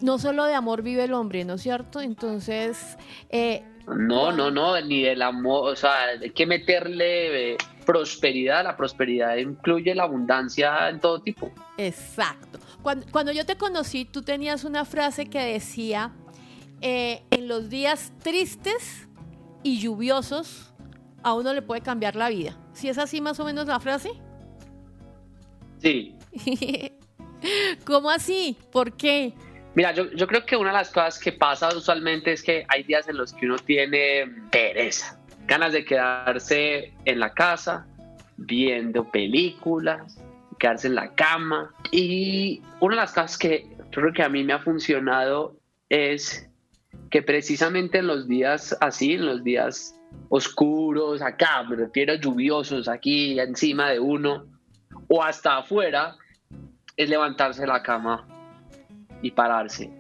no 0.01 0.19
solo 0.19 0.47
de 0.47 0.55
amor 0.55 0.81
vive 0.81 1.05
el 1.05 1.13
hombre, 1.13 1.45
¿no 1.45 1.55
es 1.55 1.63
cierto? 1.63 2.01
Entonces... 2.01 2.97
Eh, 3.29 3.63
no, 3.87 4.33
no, 4.33 4.51
no, 4.51 4.81
ni 4.81 5.03
del 5.03 5.23
amor, 5.23 5.73
o 5.73 5.77
sea, 5.77 5.93
hay 6.21 6.31
que 6.31 6.47
meterle 6.47 7.53
eh, 7.53 7.57
prosperidad, 7.85 8.65
la 8.65 8.77
prosperidad 8.77 9.37
incluye 9.37 9.95
la 9.95 10.05
abundancia 10.05 10.89
en 10.89 11.01
todo 11.01 11.21
tipo. 11.21 11.53
Exacto. 11.77 12.59
Cuando, 12.83 13.07
cuando 13.11 13.33
yo 13.33 13.47
te 13.47 13.57
conocí, 13.57 14.05
tú 14.05 14.23
tenías 14.23 14.65
una 14.65 14.85
frase 14.85 15.27
que 15.27 15.41
decía, 15.41 16.13
en 16.81 17.49
los 17.49 17.69
días 17.69 18.13
tristes 18.23 19.09
y 19.63 19.79
lluviosos, 19.79 20.73
a 21.23 21.35
uno 21.35 21.53
le 21.55 21.63
puede 21.63 21.81
cambiar 21.81 22.17
la 22.17 22.29
vida. 22.29 22.57
¿Si 22.73 22.89
es 22.89 22.99
así 22.99 23.21
más 23.21 23.41
o 23.41 23.45
menos 23.45 23.67
la 23.67 23.81
frase? 23.81 24.11
Sí. 25.79 26.15
¿Cómo 27.85 28.11
así? 28.11 28.57
¿Por 28.71 28.97
qué? 28.97 29.35
Mira, 29.77 29.93
yo, 29.93 30.11
yo, 30.13 30.27
creo 30.27 30.47
que 30.47 30.57
una 30.57 30.71
de 30.71 30.79
las 30.79 30.89
cosas 30.89 31.19
que 31.19 31.33
pasa 31.33 31.69
usualmente 31.69 32.33
es 32.33 32.43
que 32.43 32.65
hay 32.69 32.83
días 32.83 33.07
en 33.09 33.19
los 33.19 33.35
que 33.35 33.45
uno 33.45 33.59
tiene 33.59 34.25
pereza, 34.51 35.21
ganas 35.47 35.75
de 35.75 35.85
quedarse 35.85 36.95
en 37.05 37.21
la 37.21 37.35
casa, 37.35 37.87
viendo 38.39 39.05
películas, 39.05 40.19
quedarse 40.59 40.87
en 40.87 40.95
la 40.95 41.15
cama. 41.15 41.75
Y 41.93 42.63
una 42.81 42.97
de 42.97 43.03
las 43.03 43.13
cosas 43.13 43.37
que 43.37 43.67
creo 43.91 44.15
que 44.15 44.23
a 44.23 44.31
mí 44.31 44.45
me 44.45 44.55
ha 44.55 44.61
funcionado 44.61 45.59
es 45.91 46.49
que 47.11 47.21
precisamente 47.21 47.99
en 47.99 48.07
los 48.07 48.27
días 48.27 48.75
así, 48.81 49.13
en 49.13 49.27
los 49.27 49.45
días 49.45 49.95
oscuros, 50.31 51.21
acá, 51.21 51.63
me 51.65 51.77
refiero 51.77 52.15
a 52.15 52.17
lluviosos, 52.17 52.89
aquí 52.89 53.39
encima 53.39 53.91
de 53.91 54.01
uno, 54.01 54.47
o 55.09 55.23
hasta 55.23 55.59
afuera, 55.59 56.17
es 56.97 57.11
levantarse 57.11 57.61
de 57.61 57.67
la 57.67 57.83
cama 57.83 58.27
y 59.23 59.31
pararse. 59.31 59.91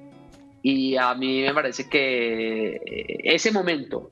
Y 0.62 0.96
a 0.96 1.14
mí 1.14 1.42
me 1.42 1.54
parece 1.54 1.88
que 1.88 2.80
ese 3.22 3.52
momento, 3.52 4.10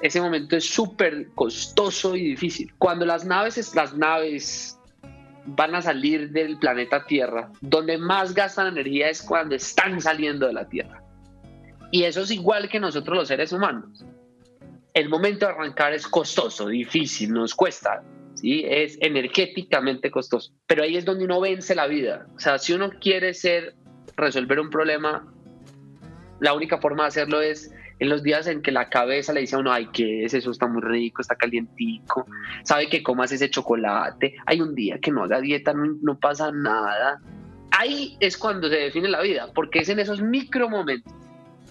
ese 0.00 0.20
momento 0.20 0.56
es 0.56 0.68
súper 0.68 1.28
costoso 1.34 2.16
y 2.16 2.28
difícil. 2.28 2.72
Cuando 2.78 3.04
las 3.04 3.24
naves, 3.24 3.74
las 3.74 3.94
naves 3.94 4.78
van 5.44 5.74
a 5.74 5.82
salir 5.82 6.30
del 6.30 6.58
planeta 6.58 7.04
Tierra, 7.04 7.50
donde 7.60 7.98
más 7.98 8.34
gastan 8.34 8.68
energía 8.68 9.08
es 9.08 9.22
cuando 9.22 9.54
están 9.54 10.00
saliendo 10.00 10.46
de 10.46 10.52
la 10.52 10.68
Tierra. 10.68 11.02
Y 11.90 12.04
eso 12.04 12.22
es 12.22 12.30
igual 12.30 12.68
que 12.68 12.80
nosotros 12.80 13.16
los 13.16 13.28
seres 13.28 13.52
humanos. 13.52 14.04
El 14.94 15.08
momento 15.08 15.46
de 15.46 15.52
arrancar 15.52 15.92
es 15.92 16.06
costoso, 16.06 16.68
difícil, 16.68 17.32
nos 17.32 17.54
cuesta, 17.54 18.02
¿sí? 18.34 18.64
es 18.66 18.96
energéticamente 19.00 20.10
costoso. 20.10 20.52
Pero 20.66 20.84
ahí 20.84 20.96
es 20.96 21.04
donde 21.04 21.24
uno 21.24 21.40
vence 21.40 21.74
la 21.74 21.86
vida. 21.86 22.26
O 22.34 22.38
sea, 22.38 22.58
si 22.58 22.72
uno 22.72 22.90
quiere 23.00 23.34
ser, 23.34 23.74
resolver 24.16 24.60
un 24.60 24.70
problema, 24.70 25.26
la 26.40 26.54
única 26.54 26.78
forma 26.78 27.04
de 27.04 27.08
hacerlo 27.08 27.40
es 27.40 27.72
en 27.98 28.08
los 28.08 28.24
días 28.24 28.48
en 28.48 28.62
que 28.62 28.72
la 28.72 28.88
cabeza 28.88 29.32
le 29.32 29.42
dice 29.42 29.54
a 29.54 29.60
uno, 29.60 29.72
ay, 29.72 29.88
¿qué 29.92 30.24
es 30.24 30.34
eso? 30.34 30.50
Está 30.50 30.66
muy 30.66 30.82
rico, 30.82 31.22
está 31.22 31.36
calientico, 31.36 32.26
sabe 32.64 32.88
que 32.88 33.00
comas 33.00 33.30
ese 33.30 33.48
chocolate, 33.48 34.34
hay 34.46 34.60
un 34.60 34.74
día 34.74 34.98
que 34.98 35.12
no 35.12 35.22
haga 35.22 35.40
dieta, 35.40 35.72
no, 35.72 36.18
pasa 36.18 36.50
nada. 36.50 37.20
Ahí 37.70 38.16
es 38.18 38.36
cuando 38.36 38.68
se 38.68 38.74
define 38.74 39.08
la 39.08 39.22
vida, 39.22 39.52
porque 39.54 39.78
es 39.78 39.88
en 39.88 40.00
esos 40.00 40.20
micro 40.20 40.68
momentos 40.68 41.12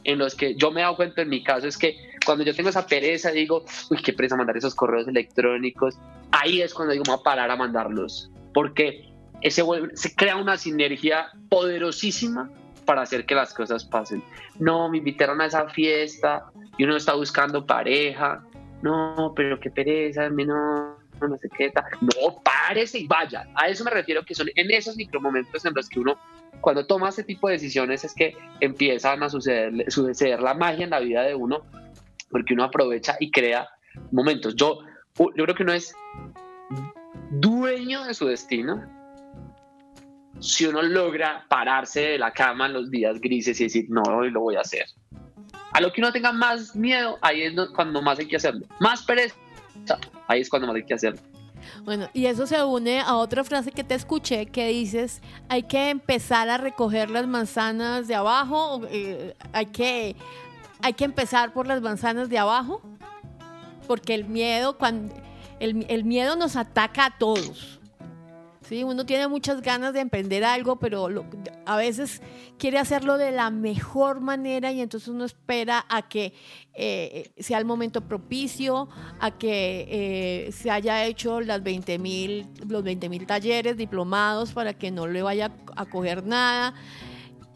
en 0.06 0.20
los 0.20 0.34
que 0.36 0.56
yo 0.56 0.72
me 0.72 0.80
he 0.80 0.84
dado 0.84 0.96
cuenta 0.96 1.22
en 1.22 1.30
mi 1.30 1.44
caso 1.44 1.68
es 1.68 1.78
que 1.78 1.96
cuando 2.26 2.46
yo 2.46 2.56
tengo 2.56 2.70
esa 2.70 2.88
pereza, 2.88 3.32
digo, 3.32 3.66
uy, 3.90 4.02
qué 4.02 4.14
pereza 4.14 4.38
mandar 4.38 4.56
esos 4.56 4.74
correos 4.74 5.10
electrónicos, 5.10 5.98
ahí 6.32 6.62
es 6.62 6.74
cuando 6.74 6.94
digo, 6.94 7.04
me 7.06 7.12
voy 7.12 7.20
a 7.20 7.24
parar 7.24 7.52
a 7.52 7.58
mandarlos, 7.58 8.32
porque 8.54 9.11
ese, 9.42 9.64
se 9.94 10.16
crea 10.16 10.36
una 10.38 10.58
sinergia 10.58 11.32
poderosísima 11.50 12.50
para 12.86 13.02
hacer 13.02 13.26
que 13.26 13.36
las 13.36 13.54
cosas 13.54 13.86
pasen. 13.86 14.24
No, 14.60 14.90
me 14.90 14.98
invitaron 14.98 15.42
a 15.42 15.46
esa 15.46 15.68
fiesta 15.70 16.46
y 16.78 16.84
uno 16.84 16.98
está 16.98 17.14
buscando 17.14 17.66
pareja, 17.66 18.44
no, 18.82 19.34
pero 19.36 19.60
qué 19.60 19.70
pereza, 19.70 20.30
no, 20.30 20.98
no 21.20 21.38
sé 21.38 21.50
qué 21.56 21.70
tal. 21.70 21.86
No, 22.02 22.42
párese 22.44 23.00
y 23.00 23.08
vaya. 23.08 23.48
A 23.56 23.68
eso 23.68 23.84
me 23.84 23.92
refiero 23.92 24.24
que 24.24 24.36
son 24.36 24.48
en 24.56 24.72
esos 24.72 24.96
micromomentos 24.96 25.64
en 25.66 25.74
los 25.74 25.88
que 25.88 26.00
uno 26.00 26.18
cuando 26.62 26.86
toma 26.86 27.10
este 27.10 27.24
tipo 27.24 27.48
de 27.48 27.54
decisiones 27.54 28.04
es 28.04 28.14
que 28.14 28.36
empiezan 28.60 29.24
a 29.24 29.30
suceder, 29.30 29.92
suceder 29.92 30.42
la 30.42 30.54
magia 30.54 30.84
en 30.84 30.92
la 30.92 31.00
vida 31.00 31.24
de 31.24 31.34
uno, 31.34 31.64
porque 32.30 32.54
uno 32.54 32.64
aprovecha 32.64 33.18
y 33.20 33.32
crea 33.32 33.68
momentos. 34.12 34.56
Yo, 34.56 34.80
yo 35.18 35.44
creo 35.44 35.56
que 35.56 35.64
uno 35.64 35.74
es 35.74 35.96
dueño 37.32 38.04
de 38.04 38.14
su 38.14 38.28
destino, 38.28 39.01
si 40.42 40.66
uno 40.66 40.82
logra 40.82 41.46
pararse 41.48 42.02
de 42.02 42.18
la 42.18 42.32
cama 42.32 42.66
en 42.66 42.74
los 42.74 42.90
días 42.90 43.22
grises 43.22 43.62
y 43.62 43.66
decir, 43.66 43.86
no, 43.90 44.02
hoy 44.02 44.32
lo 44.32 44.42
voy 44.42 44.56
a 44.56 44.62
hacer. 44.62 44.86
A 45.72 45.80
lo 45.80 45.94
que 45.94 46.02
uno 46.02 46.12
tenga 46.12 46.32
más 46.32 46.76
miedo, 46.76 47.18
ahí 47.22 47.44
es 47.44 47.54
cuando 47.76 48.02
más 48.02 48.20
hay 48.20 48.28
que 48.28 48.36
hacerlo. 48.36 48.66
Más 48.80 49.04
pereza, 49.04 49.36
ahí 50.28 50.42
es 50.42 50.50
cuando 50.50 50.68
más 50.68 50.76
hay 50.76 50.84
que 50.84 50.96
hacerlo. 50.96 51.22
Bueno, 51.84 52.10
y 52.14 52.26
eso 52.26 52.48
se 52.48 52.62
une 52.64 53.00
a 53.00 53.16
otra 53.16 53.44
frase 53.44 53.72
que 53.72 53.84
te 53.84 53.94
escuché 53.94 54.48
que 54.48 54.68
dices, 54.70 55.22
hay 55.48 55.64
que 55.64 55.92
empezar 55.92 56.50
a 56.50 56.58
recoger 56.58 57.12
las 57.12 57.28
manzanas 57.28 58.08
de 58.08 58.16
abajo, 58.16 58.82
eh, 58.90 59.36
hay, 59.54 59.68
que, 59.68 60.16
hay 60.82 60.94
que 60.94 61.06
empezar 61.06 61.54
por 61.54 61.68
las 61.68 61.82
manzanas 61.82 62.30
de 62.30 62.40
abajo, 62.40 62.82
porque 63.88 64.16
el 64.16 64.26
miedo, 64.26 64.78
cuando, 64.80 65.14
el, 65.60 65.86
el 65.88 66.04
miedo 66.04 66.36
nos 66.36 66.56
ataca 66.56 67.06
a 67.06 67.18
todos. 67.18 67.81
Uno 68.72 69.06
tiene 69.06 69.28
muchas 69.28 69.62
ganas 69.62 69.94
de 69.94 70.00
emprender 70.00 70.46
algo, 70.46 70.80
pero 70.80 71.10
a 71.66 71.76
veces 71.76 72.22
quiere 72.58 72.80
hacerlo 72.80 73.18
de 73.18 73.32
la 73.32 73.50
mejor 73.50 74.22
manera 74.22 74.72
y 74.72 74.80
entonces 74.80 75.10
uno 75.10 75.26
espera 75.26 75.86
a 75.90 76.08
que 76.08 76.34
eh, 76.74 77.32
sea 77.38 77.58
el 77.58 77.66
momento 77.66 78.00
propicio, 78.00 78.88
a 79.20 79.32
que 79.32 79.88
eh, 80.48 80.52
se 80.54 80.72
haya 80.72 81.04
hecho 81.06 81.42
las 81.42 81.62
20 81.62 82.00
los 82.68 82.84
20 82.84 83.10
mil 83.10 83.26
talleres 83.28 83.76
diplomados 83.76 84.54
para 84.54 84.74
que 84.74 84.90
no 84.90 85.06
le 85.06 85.22
vaya 85.22 85.52
a 85.76 85.86
coger 85.86 86.26
nada. 86.26 86.74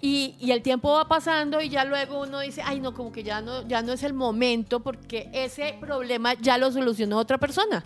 Y, 0.01 0.35
y, 0.39 0.51
el 0.51 0.61
tiempo 0.61 0.91
va 0.91 1.07
pasando 1.07 1.61
y 1.61 1.69
ya 1.69 1.85
luego 1.85 2.21
uno 2.21 2.41
dice, 2.41 2.61
ay 2.63 2.79
no, 2.81 2.93
como 2.93 3.11
que 3.11 3.23
ya 3.23 3.41
no, 3.41 3.65
ya 3.67 3.81
no 3.81 3.93
es 3.93 4.03
el 4.03 4.13
momento 4.13 4.81
porque 4.81 5.29
ese 5.33 5.77
problema 5.79 6.33
ya 6.33 6.57
lo 6.57 6.71
solucionó 6.71 7.17
otra 7.17 7.37
persona. 7.37 7.83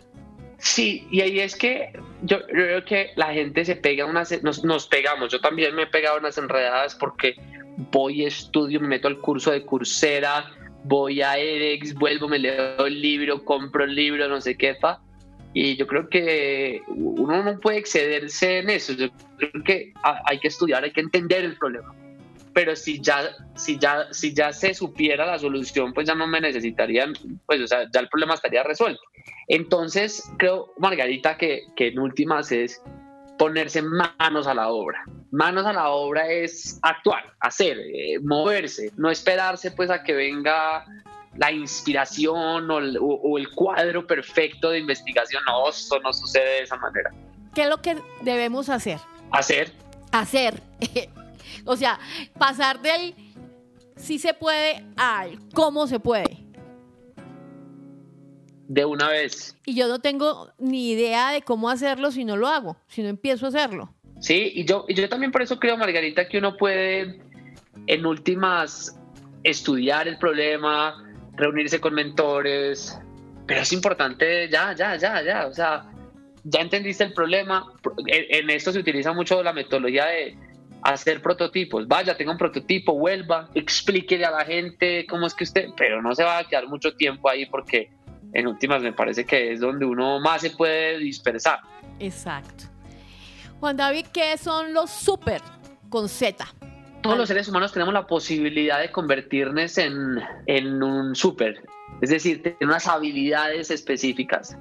Sí, 0.59 1.07
y 1.09 1.21
ahí 1.21 1.39
es 1.39 1.55
que 1.55 1.93
yo, 2.21 2.45
creo 2.45 2.83
que 2.83 3.11
la 3.15 3.33
gente 3.33 3.63
se 3.63 3.75
pega 3.77 4.05
unas, 4.05 4.43
nos, 4.43 4.63
nos, 4.63 4.87
pegamos, 4.87 5.31
yo 5.31 5.39
también 5.39 5.73
me 5.73 5.83
he 5.83 5.87
pegado 5.87 6.19
unas 6.19 6.37
enredadas 6.37 6.95
porque 6.95 7.35
voy, 7.91 8.25
estudio, 8.25 8.81
me 8.81 8.89
meto 8.89 9.07
al 9.07 9.19
curso 9.19 9.51
de 9.51 9.65
Coursera, 9.65 10.51
voy 10.83 11.21
a 11.21 11.37
edX, 11.37 11.93
vuelvo, 11.93 12.27
me 12.27 12.39
leo 12.39 12.85
el 12.85 13.01
libro, 13.01 13.45
compro 13.45 13.85
el 13.85 13.95
libro, 13.95 14.27
no 14.27 14.41
sé 14.41 14.57
qué, 14.57 14.75
pa. 14.75 15.01
Y 15.53 15.77
yo 15.77 15.87
creo 15.87 16.09
que 16.09 16.81
uno 16.87 17.41
no 17.41 17.59
puede 17.59 17.77
excederse 17.77 18.59
en 18.59 18.69
eso, 18.69 18.93
yo 18.93 19.07
creo 19.37 19.63
que 19.63 19.93
hay 20.25 20.39
que 20.39 20.49
estudiar, 20.49 20.83
hay 20.83 20.91
que 20.91 21.01
entender 21.01 21.45
el 21.45 21.55
problema 21.57 21.95
pero 22.59 22.75
si 22.75 22.99
ya, 22.99 23.29
si 23.55 23.79
ya, 23.79 24.07
si 24.11 24.33
ya 24.33 24.51
se 24.51 24.73
supiera 24.73 25.25
la 25.25 25.39
solución, 25.39 25.93
pues 25.93 26.05
ya 26.05 26.13
no 26.13 26.27
me 26.27 26.41
necesitarían, 26.41 27.13
pues 27.45 27.61
o 27.61 27.67
sea, 27.67 27.89
ya 27.89 28.01
el 28.01 28.09
problema 28.09 28.33
estaría 28.33 28.63
resuelto. 28.63 28.99
Entonces, 29.47 30.29
creo, 30.37 30.73
Margarita, 30.77 31.37
que, 31.37 31.61
que 31.77 31.87
en 31.87 31.99
últimas 31.99 32.51
es 32.51 32.83
ponerse 33.37 33.81
manos 33.81 34.45
a 34.45 34.53
la 34.53 34.67
obra. 34.67 35.05
Manos 35.31 35.65
a 35.65 35.71
la 35.71 35.87
obra 35.87 36.29
es 36.29 36.77
actuar, 36.81 37.33
hacer, 37.39 37.77
eh, 37.79 38.19
moverse, 38.21 38.91
no 38.97 39.09
esperarse 39.09 39.71
pues 39.71 39.89
a 39.89 40.03
que 40.03 40.11
venga 40.11 40.83
la 41.37 41.53
inspiración 41.53 42.69
o 42.69 42.77
el, 42.79 42.97
o 42.99 43.37
el, 43.37 43.49
cuadro 43.51 44.05
perfecto 44.05 44.71
de 44.71 44.79
investigación. 44.79 45.41
No, 45.45 45.69
eso 45.69 45.97
no 46.01 46.11
sucede 46.11 46.43
de 46.43 46.63
esa 46.63 46.75
manera. 46.75 47.09
¿Qué 47.55 47.61
es 47.61 47.69
lo 47.69 47.81
que 47.81 47.95
debemos 48.19 48.67
hacer? 48.67 48.99
Hacer. 49.31 49.71
Hacer. 50.11 50.61
O 51.65 51.75
sea, 51.75 51.99
pasar 52.37 52.81
del 52.81 53.15
sí 53.95 54.19
se 54.19 54.33
puede 54.33 54.83
al 54.97 55.37
cómo 55.53 55.87
se 55.87 55.99
puede. 55.99 56.45
De 58.67 58.85
una 58.85 59.09
vez. 59.09 59.57
Y 59.65 59.75
yo 59.75 59.87
no 59.87 59.99
tengo 59.99 60.51
ni 60.59 60.91
idea 60.91 61.31
de 61.31 61.41
cómo 61.41 61.69
hacerlo 61.69 62.11
si 62.11 62.23
no 62.23 62.37
lo 62.37 62.47
hago, 62.47 62.77
si 62.87 63.01
no 63.01 63.09
empiezo 63.09 63.45
a 63.45 63.49
hacerlo. 63.49 63.93
Sí, 64.19 64.51
y 64.53 64.65
yo, 64.65 64.85
y 64.87 64.93
yo 64.93 65.07
también 65.09 65.31
por 65.31 65.41
eso 65.41 65.59
creo, 65.59 65.77
Margarita, 65.77 66.27
que 66.27 66.37
uno 66.37 66.55
puede 66.57 67.19
en 67.87 68.05
últimas 68.05 68.99
estudiar 69.43 70.07
el 70.07 70.17
problema, 70.17 71.03
reunirse 71.35 71.79
con 71.79 71.93
mentores, 71.93 72.99
pero 73.47 73.61
es 73.61 73.73
importante 73.73 74.49
ya, 74.49 74.73
ya, 74.73 74.95
ya, 74.97 75.23
ya, 75.23 75.47
o 75.47 75.53
sea, 75.53 75.85
ya 76.43 76.61
entendiste 76.61 77.03
el 77.03 77.13
problema. 77.13 77.73
En, 78.07 78.49
esto 78.49 78.71
se 78.71 78.79
utiliza 78.79 79.13
mucho 79.13 79.41
la 79.41 79.53
metodología 79.53 80.05
de 80.05 80.37
hacer 80.83 81.21
prototipos. 81.21 81.87
Vaya, 81.87 82.15
tenga 82.15 82.31
un 82.31 82.37
prototipo, 82.37 82.93
vuelva, 82.93 83.49
explíquele 83.53 84.25
a 84.25 84.31
la 84.31 84.45
gente 84.45 85.05
cómo 85.07 85.27
es 85.27 85.33
que 85.33 85.43
usted, 85.43 85.69
pero 85.77 86.01
no 86.01 86.15
se 86.15 86.23
va 86.23 86.39
a 86.39 86.43
quedar 86.43 86.67
mucho 86.67 86.93
tiempo 86.95 87.29
ahí 87.29 87.45
porque 87.45 87.91
en 88.33 88.47
últimas 88.47 88.81
me 88.81 88.93
parece 88.93 89.25
que 89.25 89.53
es 89.53 89.59
donde 89.59 89.85
uno 89.85 90.19
más 90.19 90.41
se 90.41 90.51
puede 90.51 90.99
dispersar. 90.99 91.59
Exacto. 91.99 92.65
Juan 93.59 93.75
David, 93.75 94.07
¿qué 94.13 94.37
son 94.37 94.73
los 94.73 94.89
super 94.89 95.41
con 95.89 96.07
Z? 96.07 96.45
Todos 97.01 97.17
los 97.17 97.27
seres 97.27 97.47
humanos 97.47 97.71
tenemos 97.71 97.93
la 97.93 98.07
posibilidad 98.07 98.79
de 98.79 98.91
convertirnos 98.91 99.77
en, 99.77 100.19
en 100.47 100.83
un 100.83 101.15
super, 101.15 101.61
es 102.01 102.09
decir, 102.09 102.43
tener 102.43 102.57
unas 102.61 102.87
habilidades 102.87 103.71
específicas 103.71 104.57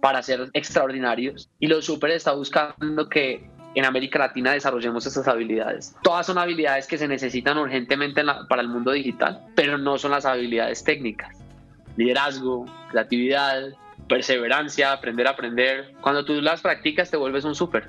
para 0.00 0.22
ser 0.22 0.48
extraordinarios. 0.52 1.50
Y 1.58 1.66
los 1.66 1.84
super 1.84 2.10
está 2.10 2.32
buscando 2.32 3.08
que 3.08 3.50
en 3.74 3.84
América 3.84 4.18
Latina 4.18 4.52
desarrollemos 4.52 5.06
esas 5.06 5.28
habilidades. 5.28 5.94
Todas 6.02 6.26
son 6.26 6.38
habilidades 6.38 6.86
que 6.86 6.98
se 6.98 7.06
necesitan 7.06 7.58
urgentemente 7.58 8.22
para 8.48 8.62
el 8.62 8.68
mundo 8.68 8.92
digital, 8.92 9.44
pero 9.54 9.78
no 9.78 9.98
son 9.98 10.12
las 10.12 10.24
habilidades 10.24 10.82
técnicas. 10.84 11.36
Liderazgo, 11.96 12.64
creatividad, 12.90 13.74
perseverancia, 14.08 14.92
aprender 14.92 15.26
a 15.26 15.30
aprender. 15.30 15.94
Cuando 16.00 16.24
tú 16.24 16.40
las 16.40 16.60
practicas 16.60 17.10
te 17.10 17.16
vuelves 17.16 17.44
un 17.44 17.54
súper. 17.54 17.86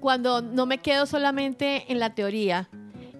Cuando 0.00 0.42
no 0.42 0.66
me 0.66 0.78
quedo 0.78 1.06
solamente 1.06 1.84
en 1.88 1.98
la 1.98 2.14
teoría 2.14 2.68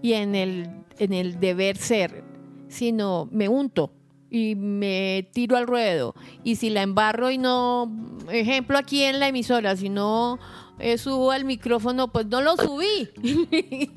y 0.03 0.13
en 0.13 0.35
el, 0.35 0.69
en 0.99 1.13
el 1.13 1.41
deber 1.41 1.77
ser, 1.77 2.23
sino 2.69 3.29
me 3.33 3.49
unto 3.49 3.96
y 4.31 4.55
me 4.55 5.29
tiro 5.33 5.57
al 5.57 5.67
ruedo. 5.67 6.15
Y 6.45 6.57
si 6.57 6.71
la 6.71 6.83
embarro 6.83 7.31
y 7.31 7.39
no, 7.39 7.91
ejemplo 8.31 8.79
aquí 8.79 9.03
en 9.03 9.21
la 9.21 9.29
emisora, 9.29 9.77
si 9.77 9.89
no 9.89 10.39
eh, 10.79 10.99
subo 10.99 11.33
el 11.33 11.45
micrófono, 11.45 12.09
pues 12.09 12.27
no 12.27 12.41
lo 12.41 12.57
subí. 12.57 13.09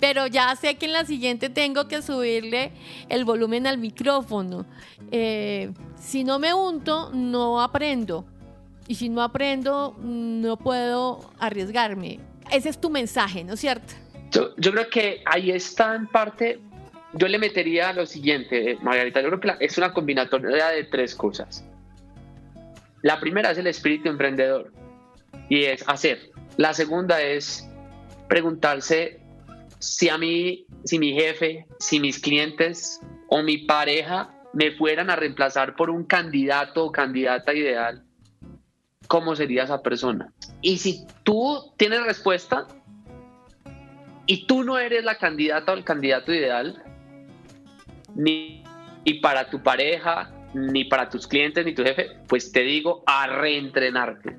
Pero 0.00 0.26
ya 0.26 0.54
sé 0.56 0.76
que 0.76 0.86
en 0.86 0.92
la 0.92 1.04
siguiente 1.04 1.48
tengo 1.48 1.86
que 1.86 2.02
subirle 2.02 2.72
el 3.08 3.24
volumen 3.24 3.66
al 3.66 3.78
micrófono. 3.78 4.66
Eh, 5.10 5.72
si 5.96 6.24
no 6.24 6.38
me 6.38 6.54
unto, 6.54 7.10
no 7.12 7.60
aprendo. 7.60 8.24
Y 8.86 8.94
si 8.94 9.10
no 9.10 9.22
aprendo, 9.22 9.96
no 10.00 10.56
puedo 10.56 11.30
arriesgarme. 11.38 12.20
Ese 12.50 12.70
es 12.70 12.80
tu 12.80 12.88
mensaje, 12.88 13.44
¿no 13.44 13.52
es 13.52 13.60
cierto? 13.60 13.92
Yo, 14.30 14.54
yo 14.56 14.72
creo 14.72 14.88
que 14.90 15.22
ahí 15.26 15.50
está 15.50 15.94
en 15.94 16.06
parte 16.06 16.58
yo 17.14 17.28
le 17.28 17.38
metería 17.38 17.92
lo 17.92 18.06
siguiente, 18.06 18.78
Margarita, 18.82 19.20
yo 19.20 19.28
creo 19.28 19.58
que 19.58 19.64
es 19.64 19.78
una 19.78 19.92
combinatoria 19.92 20.68
de 20.68 20.84
tres 20.84 21.14
cosas. 21.14 21.64
La 23.02 23.20
primera 23.20 23.50
es 23.50 23.58
el 23.58 23.66
espíritu 23.66 24.08
emprendedor 24.08 24.72
y 25.48 25.64
es 25.64 25.84
hacer. 25.88 26.30
La 26.56 26.74
segunda 26.74 27.22
es 27.22 27.68
preguntarse 28.28 29.20
si 29.78 30.08
a 30.08 30.18
mí, 30.18 30.66
si 30.84 30.98
mi 30.98 31.12
jefe, 31.12 31.66
si 31.78 32.00
mis 32.00 32.18
clientes 32.18 33.00
o 33.28 33.42
mi 33.42 33.58
pareja 33.58 34.34
me 34.52 34.72
fueran 34.72 35.10
a 35.10 35.16
reemplazar 35.16 35.76
por 35.76 35.90
un 35.90 36.04
candidato 36.04 36.86
o 36.86 36.92
candidata 36.92 37.54
ideal, 37.54 38.02
¿cómo 39.06 39.36
sería 39.36 39.64
esa 39.64 39.82
persona? 39.82 40.32
Y 40.60 40.78
si 40.78 41.06
tú 41.22 41.72
tienes 41.76 42.02
respuesta 42.02 42.66
y 44.26 44.46
tú 44.46 44.64
no 44.64 44.78
eres 44.78 45.04
la 45.04 45.16
candidata 45.16 45.72
o 45.72 45.76
el 45.76 45.84
candidato 45.84 46.32
ideal, 46.32 46.82
ni, 48.14 48.64
para 49.22 49.48
tu 49.48 49.62
pareja, 49.62 50.30
ni 50.54 50.84
para 50.84 51.08
tus 51.08 51.26
clientes, 51.26 51.64
ni 51.64 51.74
tu 51.74 51.82
jefe, 51.82 52.10
pues 52.28 52.52
te 52.52 52.60
digo 52.60 53.02
a 53.06 53.26
reentrenarte. 53.26 54.36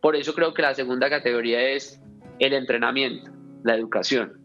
Por 0.00 0.16
eso 0.16 0.34
creo 0.34 0.54
que 0.54 0.62
la 0.62 0.74
segunda 0.74 1.10
categoría 1.10 1.60
es 1.70 2.00
el 2.38 2.52
entrenamiento, 2.52 3.30
la 3.62 3.74
educación. 3.74 4.40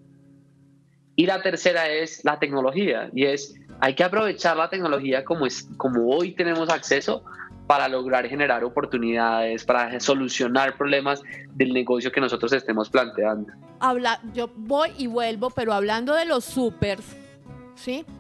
Y 1.15 1.25
la 1.25 1.41
tercera 1.41 1.89
es 1.89 2.23
la 2.23 2.39
tecnología, 2.39 3.09
y 3.13 3.25
es, 3.25 3.53
hay 3.79 3.95
que 3.95 4.03
aprovechar 4.03 4.57
la 4.57 4.69
tecnología 4.69 5.23
como, 5.25 5.45
es, 5.45 5.69
como 5.77 6.07
hoy 6.09 6.33
tenemos 6.33 6.69
acceso 6.69 7.23
para 7.67 7.87
lograr 7.87 8.27
generar 8.27 8.63
oportunidades, 8.63 9.63
para 9.63 9.99
solucionar 9.99 10.75
problemas 10.77 11.21
del 11.53 11.73
negocio 11.73 12.11
que 12.11 12.19
nosotros 12.19 12.51
estemos 12.53 12.89
planteando. 12.89 13.53
Habla, 13.79 14.19
yo 14.33 14.49
voy 14.55 14.89
y 14.97 15.07
vuelvo, 15.07 15.51
pero 15.51 15.73
hablando 15.73 16.13
de 16.13 16.25
los 16.25 16.43
supers, 16.43 17.15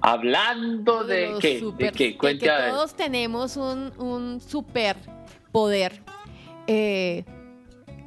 Hablando 0.01 1.03
de, 1.03 1.37
que 1.39 2.17
todos 2.71 2.95
tenemos 2.95 3.57
un, 3.57 3.91
un 3.97 4.41
super 4.41 4.95
poder. 5.51 6.01
Eh, 6.67 7.25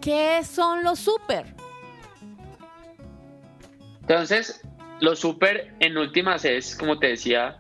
¿Qué 0.01 0.43
son 0.45 0.83
los 0.85 0.99
super? 0.99 1.55
Entonces, 4.03 4.61
los 5.01 5.19
super 5.19 5.75
en 5.81 5.97
últimas 5.97 6.45
es, 6.45 6.77
como 6.77 6.99
te 6.99 7.09
decía, 7.09 7.59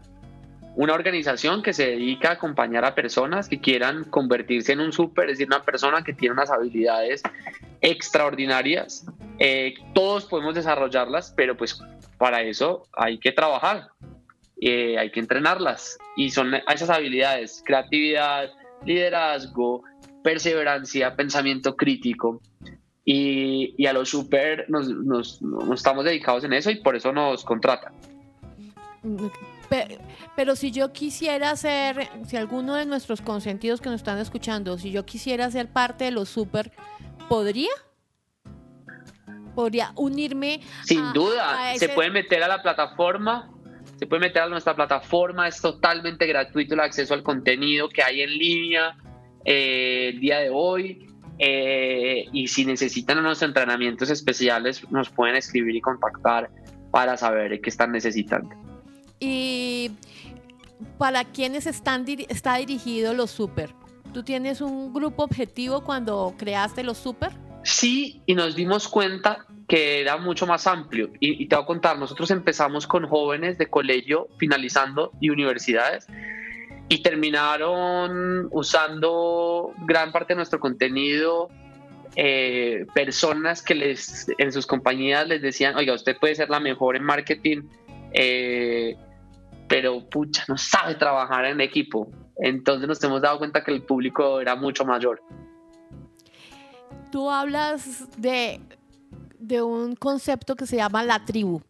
una 0.76 0.94
organización 0.94 1.62
que 1.62 1.72
se 1.72 1.86
dedica 1.86 2.30
a 2.30 2.32
acompañar 2.32 2.84
a 2.84 2.94
personas 2.94 3.48
que 3.48 3.60
quieran 3.60 4.04
convertirse 4.04 4.72
en 4.72 4.80
un 4.80 4.92
súper, 4.92 5.26
es 5.30 5.38
decir, 5.38 5.46
una 5.46 5.62
persona 5.62 6.02
que 6.02 6.12
tiene 6.12 6.32
unas 6.32 6.50
habilidades 6.50 7.22
extraordinarias. 7.80 9.06
Eh, 9.38 9.74
todos 9.94 10.24
podemos 10.24 10.54
desarrollarlas, 10.54 11.32
pero 11.36 11.56
pues 11.56 11.80
para 12.18 12.42
eso 12.42 12.82
hay 12.92 13.18
que 13.18 13.30
trabajar, 13.30 13.88
eh, 14.60 14.98
hay 14.98 15.10
que 15.10 15.20
entrenarlas. 15.20 15.98
Y 16.16 16.30
son 16.30 16.54
esas 16.54 16.90
habilidades, 16.90 17.62
creatividad, 17.64 18.50
liderazgo, 18.84 19.84
perseverancia, 20.24 21.14
pensamiento 21.14 21.76
crítico. 21.76 22.40
Y, 23.04 23.86
a 23.86 23.92
los 23.92 24.08
súper 24.08 24.64
nos, 24.70 24.88
nos 24.90 25.38
estamos 25.74 26.06
dedicados 26.06 26.42
en 26.44 26.54
eso 26.54 26.70
y 26.70 26.76
por 26.76 26.96
eso 26.96 27.12
nos 27.12 27.44
contratan. 27.44 27.92
Pero, 30.36 30.56
si 30.56 30.70
yo 30.70 30.92
quisiera 30.92 31.54
ser, 31.56 32.08
si 32.26 32.36
alguno 32.36 32.74
de 32.74 32.86
nuestros 32.86 33.20
consentidos 33.20 33.80
que 33.80 33.88
nos 33.88 34.00
están 34.00 34.18
escuchando, 34.18 34.78
si 34.78 34.90
yo 34.90 35.04
quisiera 35.04 35.50
ser 35.50 35.68
parte 35.68 36.04
de 36.04 36.10
los 36.10 36.28
super, 36.28 36.72
¿podría? 37.28 37.70
¿Podría 39.54 39.92
unirme? 39.96 40.60
Sin 40.84 41.12
duda, 41.12 41.74
se 41.76 41.88
puede 41.88 42.10
meter 42.10 42.42
a 42.42 42.48
la 42.48 42.62
plataforma, 42.62 43.50
se 43.98 44.06
puede 44.06 44.20
meter 44.20 44.42
a 44.42 44.48
nuestra 44.48 44.74
plataforma, 44.74 45.46
es 45.46 45.60
totalmente 45.60 46.26
gratuito 46.26 46.74
el 46.74 46.80
acceso 46.80 47.14
al 47.14 47.22
contenido 47.22 47.88
que 47.88 48.02
hay 48.02 48.22
en 48.22 48.30
línea 48.30 48.96
eh, 49.44 50.10
el 50.12 50.20
día 50.20 50.38
de 50.38 50.50
hoy. 50.50 51.06
Eh, 51.38 52.26
y 52.32 52.46
si 52.46 52.64
necesitan 52.64 53.18
unos 53.18 53.42
entrenamientos 53.42 54.08
especiales, 54.10 54.88
nos 54.90 55.10
pueden 55.10 55.36
escribir 55.36 55.74
y 55.76 55.80
contactar 55.80 56.50
para 56.90 57.16
saber 57.16 57.60
qué 57.60 57.70
están 57.70 57.90
necesitando. 57.90 58.63
Y 59.20 59.92
para 60.98 61.24
quienes 61.24 61.66
están 61.66 62.04
está 62.28 62.56
dirigido 62.56 63.14
los 63.14 63.30
super. 63.30 63.70
¿Tú 64.12 64.22
tienes 64.22 64.60
un 64.60 64.92
grupo 64.92 65.24
objetivo 65.24 65.82
cuando 65.82 66.34
creaste 66.38 66.84
los 66.84 66.98
super? 66.98 67.32
Sí, 67.64 68.22
y 68.26 68.34
nos 68.34 68.54
dimos 68.54 68.86
cuenta 68.86 69.46
que 69.66 70.00
era 70.00 70.18
mucho 70.18 70.46
más 70.46 70.66
amplio. 70.66 71.10
Y, 71.20 71.46
te 71.46 71.56
voy 71.56 71.64
a 71.64 71.66
contar, 71.66 71.98
nosotros 71.98 72.30
empezamos 72.30 72.86
con 72.86 73.08
jóvenes 73.08 73.58
de 73.58 73.68
colegio 73.68 74.28
finalizando 74.38 75.12
y 75.20 75.30
universidades 75.30 76.06
y 76.88 77.02
terminaron 77.02 78.48
usando 78.50 79.72
gran 79.86 80.12
parte 80.12 80.34
de 80.34 80.36
nuestro 80.36 80.60
contenido 80.60 81.48
eh, 82.16 82.86
personas 82.94 83.62
que 83.62 83.74
les 83.74 84.26
en 84.38 84.52
sus 84.52 84.66
compañías 84.66 85.26
les 85.26 85.42
decían, 85.42 85.74
oiga, 85.76 85.94
usted 85.94 86.16
puede 86.18 86.34
ser 86.34 86.50
la 86.50 86.60
mejor 86.60 86.94
en 86.94 87.02
marketing, 87.02 87.62
eh, 88.14 88.96
pero 89.68 90.08
pucha, 90.08 90.44
no 90.48 90.56
sabe 90.56 90.94
trabajar 90.94 91.44
en 91.46 91.60
equipo. 91.60 92.10
Entonces 92.36 92.88
nos 92.88 93.02
hemos 93.04 93.20
dado 93.20 93.38
cuenta 93.38 93.62
que 93.62 93.72
el 93.72 93.82
público 93.82 94.40
era 94.40 94.56
mucho 94.56 94.84
mayor. 94.84 95.22
Tú 97.10 97.30
hablas 97.30 98.08
de, 98.20 98.60
de 99.38 99.62
un 99.62 99.94
concepto 99.94 100.56
que 100.56 100.66
se 100.66 100.76
llama 100.76 101.04
la 101.04 101.24
tribu. 101.24 101.60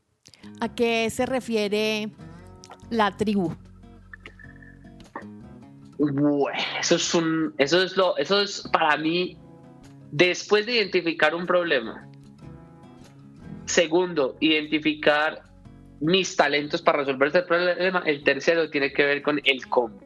¿A 0.60 0.74
qué 0.74 1.08
se 1.10 1.26
refiere 1.26 2.10
la 2.90 3.16
tribu? 3.16 3.54
eso 6.80 6.96
es 6.96 7.14
un, 7.14 7.54
eso 7.58 7.82
es 7.82 7.96
lo, 7.96 8.16
eso 8.16 8.40
es 8.40 8.62
para 8.72 8.96
mí, 8.96 9.38
después 10.10 10.66
de 10.66 10.74
identificar 10.76 11.34
un 11.34 11.46
problema. 11.46 12.08
Segundo, 13.64 14.36
identificar 14.40 15.42
mis 16.00 16.36
talentos 16.36 16.82
para 16.82 16.98
resolver 16.98 17.28
este 17.28 17.42
problema. 17.42 18.02
El 18.04 18.22
tercero 18.22 18.70
tiene 18.70 18.92
que 18.92 19.04
ver 19.04 19.22
con 19.22 19.40
el 19.44 19.66
cómo. 19.68 19.98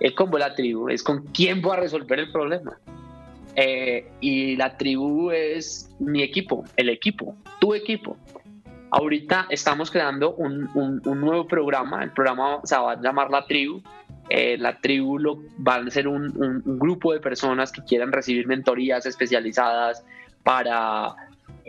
El 0.00 0.14
cómo 0.14 0.38
la 0.38 0.54
tribu 0.54 0.88
es 0.88 1.02
con 1.02 1.26
quién 1.26 1.60
voy 1.60 1.72
a 1.72 1.80
resolver 1.80 2.18
el 2.20 2.30
problema. 2.30 2.78
Eh, 3.56 4.06
y 4.20 4.56
la 4.56 4.76
tribu 4.76 5.30
es 5.32 5.90
mi 5.98 6.22
equipo, 6.22 6.64
el 6.76 6.88
equipo, 6.90 7.36
tu 7.58 7.74
equipo. 7.74 8.16
Ahorita 8.90 9.46
estamos 9.50 9.90
creando 9.90 10.34
un, 10.34 10.68
un, 10.74 11.20
nuevo 11.20 11.46
programa. 11.46 12.02
El 12.02 12.12
programa 12.12 12.60
se 12.64 12.76
va 12.76 12.92
a 12.92 13.00
llamar 13.00 13.30
La 13.30 13.44
Tribu. 13.44 13.82
Eh, 14.30 14.56
la 14.58 14.78
tribu 14.78 15.18
lo, 15.18 15.42
van 15.58 15.88
a 15.88 15.90
ser 15.90 16.06
un, 16.06 16.32
un, 16.36 16.78
grupo 16.78 17.12
de 17.12 17.20
personas 17.20 17.72
que 17.72 17.82
quieran 17.82 18.12
recibir 18.12 18.46
mentorías 18.46 19.06
especializadas 19.06 20.04
para 20.42 21.16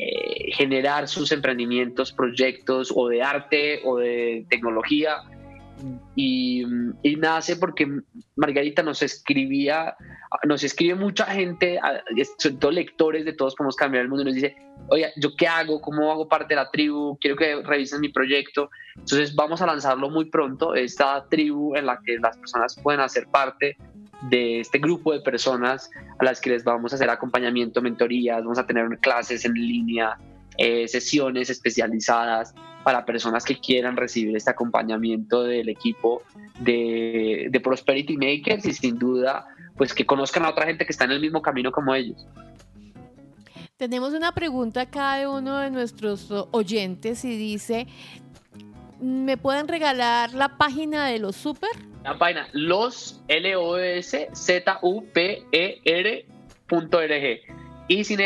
eh, 0.01 0.53
generar 0.53 1.09
sus 1.09 1.29
emprendimientos, 1.33 2.13
proyectos 2.13 2.89
o 2.95 3.09
de 3.09 3.21
arte 3.21 3.81
o 3.83 3.97
de 3.97 4.45
tecnología. 4.49 5.23
Y, 6.15 6.63
nace 7.17 7.57
porque 7.57 7.85
Margarita 8.37 8.81
nos 8.81 9.01
escribía, 9.01 9.97
nos 10.45 10.63
escribe 10.63 10.95
mucha 10.95 11.25
gente, 11.25 11.79
sobre 12.37 12.55
todo 12.57 12.71
lectores 12.71 13.25
de 13.25 13.33
Todos 13.33 13.55
Podemos 13.55 13.75
Cambiar 13.75 14.03
el 14.03 14.09
Mundo, 14.09 14.21
y 14.21 14.25
nos 14.27 14.35
dice, 14.35 14.55
oye, 14.87 15.11
¿yo 15.17 15.35
qué 15.35 15.47
hago? 15.47 15.81
¿Cómo 15.81 16.09
hago 16.09 16.29
parte 16.29 16.53
de 16.53 16.61
la 16.61 16.71
tribu? 16.71 17.17
Quiero 17.19 17.35
que 17.35 17.61
revisen 17.61 17.99
mi 17.99 18.07
proyecto. 18.07 18.69
Entonces 18.95 19.35
vamos 19.35 19.61
a 19.61 19.65
lanzarlo 19.65 20.09
muy 20.09 20.29
pronto, 20.29 20.75
esta 20.75 21.27
tribu 21.29 21.75
en 21.75 21.85
la 21.85 21.99
que 22.05 22.17
las 22.19 22.37
personas 22.37 22.79
pueden 22.81 23.01
hacer 23.01 23.27
parte 23.27 23.75
de 24.23 24.59
este 24.59 24.79
grupo 24.79 25.13
de 25.13 25.21
personas 25.21 25.89
a 26.17 26.23
las 26.23 26.41
que 26.41 26.49
les 26.49 26.63
vamos 26.63 26.91
a 26.91 26.95
hacer 26.95 27.09
acompañamiento, 27.09 27.81
mentorías, 27.81 28.43
vamos 28.43 28.59
a 28.59 28.67
tener 28.67 28.85
clases 28.99 29.45
en 29.45 29.53
línea, 29.53 30.17
eh, 30.57 30.87
sesiones 30.87 31.49
especializadas 31.49 32.53
para 32.83 33.05
personas 33.05 33.45
que 33.45 33.55
quieran 33.57 33.95
recibir 33.95 34.35
este 34.35 34.51
acompañamiento 34.51 35.43
del 35.43 35.69
equipo 35.69 36.23
de, 36.59 37.47
de 37.49 37.59
Prosperity 37.59 38.17
Makers 38.17 38.65
y 38.65 38.73
sin 38.73 38.97
duda 38.97 39.47
pues 39.77 39.93
que 39.93 40.05
conozcan 40.05 40.43
a 40.43 40.49
otra 40.49 40.65
gente 40.65 40.85
que 40.85 40.91
está 40.91 41.05
en 41.05 41.11
el 41.11 41.21
mismo 41.21 41.41
camino 41.41 41.71
como 41.71 41.95
ellos. 41.95 42.27
Tenemos 43.77 44.13
una 44.13 44.33
pregunta 44.33 44.81
a 44.81 44.85
cada 44.87 45.29
uno 45.29 45.57
de 45.59 45.71
nuestros 45.71 46.29
oyentes 46.51 47.23
y 47.23 47.37
dice, 47.37 47.87
¿me 48.99 49.37
pueden 49.37 49.69
regalar 49.69 50.33
la 50.33 50.57
página 50.57 51.05
de 51.05 51.19
los 51.19 51.37
super? 51.37 51.69
La 52.03 52.17
página 52.17 52.47
los 52.53 53.21
L 53.27 53.55
O 53.55 53.77
S 53.77 54.29
Z 54.33 54.79
U 54.81 55.05
P 55.13 55.43
E 55.51 55.81
R 55.83 56.25
Y 57.87 58.03
si 58.03 58.17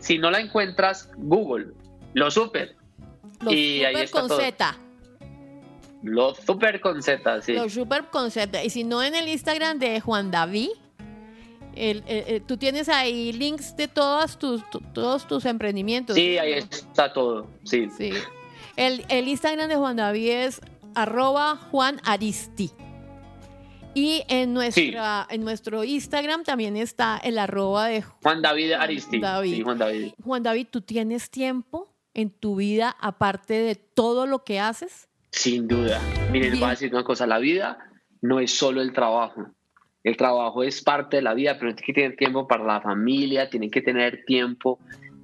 si 0.00 0.18
no 0.18 0.30
la 0.30 0.40
encuentras, 0.40 1.10
Google, 1.16 1.72
los 2.14 2.34
super. 2.34 2.74
Los 3.40 3.54
y 3.54 3.82
super 3.84 4.10
con 4.10 4.28
Z. 4.28 4.78
Los 6.02 6.38
super 6.38 6.80
con 6.80 7.02
Z, 7.02 7.42
sí. 7.42 7.52
Los 7.52 7.72
super 7.72 8.04
con 8.06 8.30
Z. 8.30 8.64
Y 8.64 8.70
si 8.70 8.84
no 8.84 9.02
en 9.02 9.14
el 9.14 9.28
Instagram 9.28 9.78
de 9.78 10.00
Juan 10.00 10.30
David, 10.30 10.70
el, 11.76 12.42
tú 12.46 12.56
tienes 12.56 12.88
ahí 12.88 13.32
links 13.32 13.76
de 13.76 13.88
todos 13.88 14.38
tus, 14.38 14.62
todos 14.92 15.26
tus 15.26 15.44
emprendimientos. 15.44 16.16
Sí, 16.16 16.38
ahí 16.38 16.54
está 16.54 17.12
todo, 17.12 17.46
sí. 17.64 17.88
sí. 17.96 18.12
El, 18.76 19.04
el 19.08 19.28
Instagram 19.28 19.68
de 19.68 19.76
Juan 19.76 19.96
David 19.96 20.30
es 20.30 20.60
arroba 20.94 21.56
Juan 21.70 22.00
Aristi. 22.04 22.72
Y 23.94 24.24
en, 24.28 24.54
nuestra, 24.54 25.26
en 25.28 25.44
nuestro 25.44 25.84
Instagram 25.84 26.44
también 26.44 26.76
está 26.76 27.18
el 27.18 27.38
arroba 27.38 27.88
de 27.88 28.02
Juan 28.02 28.40
David 28.40 28.72
Aristi. 28.72 29.20
Juan 29.20 29.78
David. 29.78 30.12
Juan 30.22 30.42
David, 30.42 30.66
¿tú 30.70 30.80
tienes 30.80 31.30
tiempo 31.30 31.94
en 32.14 32.30
tu 32.30 32.56
vida 32.56 32.96
aparte 33.00 33.54
de 33.54 33.74
todo 33.74 34.26
lo 34.26 34.44
que 34.44 34.60
haces? 34.60 35.08
Sin 35.30 35.68
duda. 35.68 36.00
Miren, 36.30 36.54
voy 36.54 36.64
a 36.64 36.70
decir 36.70 36.90
una 36.92 37.04
cosa, 37.04 37.26
la 37.26 37.38
vida 37.38 37.78
no 38.22 38.40
es 38.40 38.50
solo 38.50 38.80
el 38.80 38.92
trabajo. 38.94 39.46
El 40.04 40.16
trabajo 40.16 40.62
es 40.62 40.82
parte 40.82 41.16
de 41.16 41.22
la 41.22 41.34
vida, 41.34 41.58
pero 41.58 41.74
tiene 41.74 41.86
que 41.86 41.92
tener 41.92 42.16
tiempo 42.16 42.48
para 42.48 42.64
la 42.64 42.80
familia, 42.80 43.50
tiene 43.50 43.70
que 43.70 43.82
tener 43.82 44.24
tiempo 44.24 44.78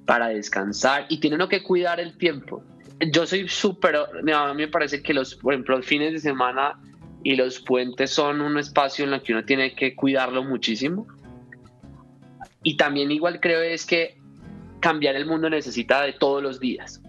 para 0.05 0.29
descansar 0.29 1.05
y 1.09 1.19
tiene 1.19 1.47
que 1.47 1.63
cuidar 1.63 1.99
el 1.99 2.17
tiempo. 2.17 2.63
Yo 3.11 3.25
soy 3.25 3.47
súper, 3.47 3.95
a 3.95 4.53
mí 4.53 4.61
me 4.61 4.67
parece 4.67 5.01
que 5.01 5.13
los, 5.13 5.35
por 5.35 5.53
ejemplo, 5.53 5.77
los 5.77 5.85
fines 5.85 6.13
de 6.13 6.19
semana 6.19 6.79
y 7.23 7.35
los 7.35 7.59
puentes 7.59 8.11
son 8.11 8.41
un 8.41 8.57
espacio 8.57 9.05
en 9.05 9.13
el 9.13 9.21
que 9.21 9.33
uno 9.33 9.43
tiene 9.43 9.75
que 9.75 9.95
cuidarlo 9.95 10.43
muchísimo. 10.43 11.07
Y 12.63 12.77
también 12.77 13.11
igual 13.11 13.39
creo 13.39 13.61
es 13.61 13.85
que 13.85 14.17
cambiar 14.79 15.15
el 15.15 15.25
mundo 15.25 15.49
necesita 15.49 16.01
de 16.01 16.13
todos 16.13 16.41
los 16.41 16.59
días. 16.59 17.01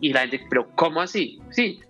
Y 0.00 0.12
la 0.12 0.20
gente, 0.20 0.40
pero 0.48 0.68
¿cómo 0.74 1.00
así? 1.00 1.40
Sí. 1.50 1.80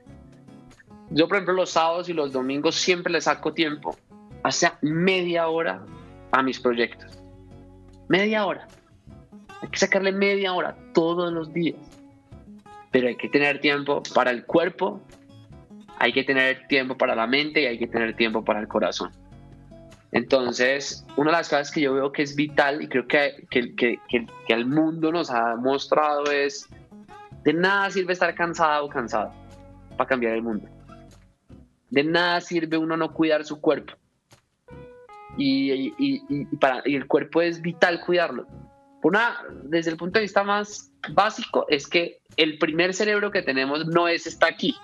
Yo, 1.11 1.29
por 1.29 1.37
ejemplo, 1.37 1.55
los 1.55 1.71
sábados 1.71 2.09
y 2.09 2.13
los 2.13 2.33
domingos 2.33 2.75
siempre 2.75 3.13
le 3.13 3.21
saco 3.21 3.53
tiempo, 3.53 3.97
hasta 4.43 4.79
media 4.83 5.49
hora 5.49 5.85
a 6.33 6.43
mis 6.43 6.59
proyectos. 6.59 7.19
Media 8.09 8.45
hora. 8.45 8.67
Hay 9.63 9.69
que 9.69 9.79
sacarle 9.79 10.13
media 10.13 10.53
hora 10.53 10.77
todos 10.93 11.33
los 11.33 11.53
días. 11.53 11.79
Pero 12.91 13.09
hay 13.09 13.17
que 13.17 13.29
tener 13.29 13.61
tiempo 13.61 14.03
para 14.15 14.31
el 14.31 14.45
cuerpo, 14.45 15.01
hay 15.99 16.13
que 16.13 16.25
tener 16.25 16.67
tiempo 16.69 16.97
para 16.97 17.15
la 17.15 17.27
mente 17.27 17.63
y 17.63 17.67
hay 17.67 17.79
que 17.79 17.87
tener 17.87 18.15
tiempo 18.17 18.45
para 18.45 18.61
el 18.61 18.69
corazón. 18.69 19.11
Entonces, 20.13 21.05
una 21.17 21.31
de 21.31 21.37
las 21.39 21.49
cosas 21.49 21.71
que 21.71 21.81
yo 21.81 21.95
veo 21.95 22.13
que 22.13 22.23
es 22.23 22.37
vital 22.37 22.83
y 22.83 22.89
creo 22.89 23.07
que, 23.07 23.47
que, 23.51 23.75
que, 23.75 23.99
que, 24.09 24.55
al 24.55 24.67
mundo 24.67 25.13
nos 25.13 25.31
ha 25.31 25.57
mostrado 25.57 26.31
es, 26.31 26.69
de 27.45 27.53
nada 27.53 27.91
sirve 27.91 28.13
estar 28.13 28.35
cansado 28.35 28.87
o 28.87 28.89
cansado 28.89 29.33
para 29.97 30.09
cambiar 30.09 30.35
el 30.35 30.43
mundo. 30.43 30.69
De 31.91 32.05
nada 32.05 32.41
sirve 32.41 32.79
uno 32.79 32.97
no 32.97 33.13
cuidar 33.13 33.45
su 33.45 33.61
cuerpo. 33.61 33.95
Y, 35.37 35.91
para, 36.57 36.83
y 36.87 36.95
el 36.95 37.07
cuerpo 37.07 37.43
es 37.43 37.61
vital 37.61 38.01
cuidarlo. 38.01 38.47
Una, 39.03 39.39
desde 39.65 39.91
el 39.91 39.97
punto 39.97 40.19
de 40.19 40.23
vista 40.23 40.43
más 40.43 40.91
básico, 41.11 41.67
es 41.69 41.87
que 41.87 42.21
el 42.37 42.59
primer 42.59 42.95
cerebro 42.95 43.31
que 43.31 43.43
tenemos 43.43 43.87
no 43.87 44.09
es 44.09 44.27
está 44.27 44.47
aquí, 44.47 44.75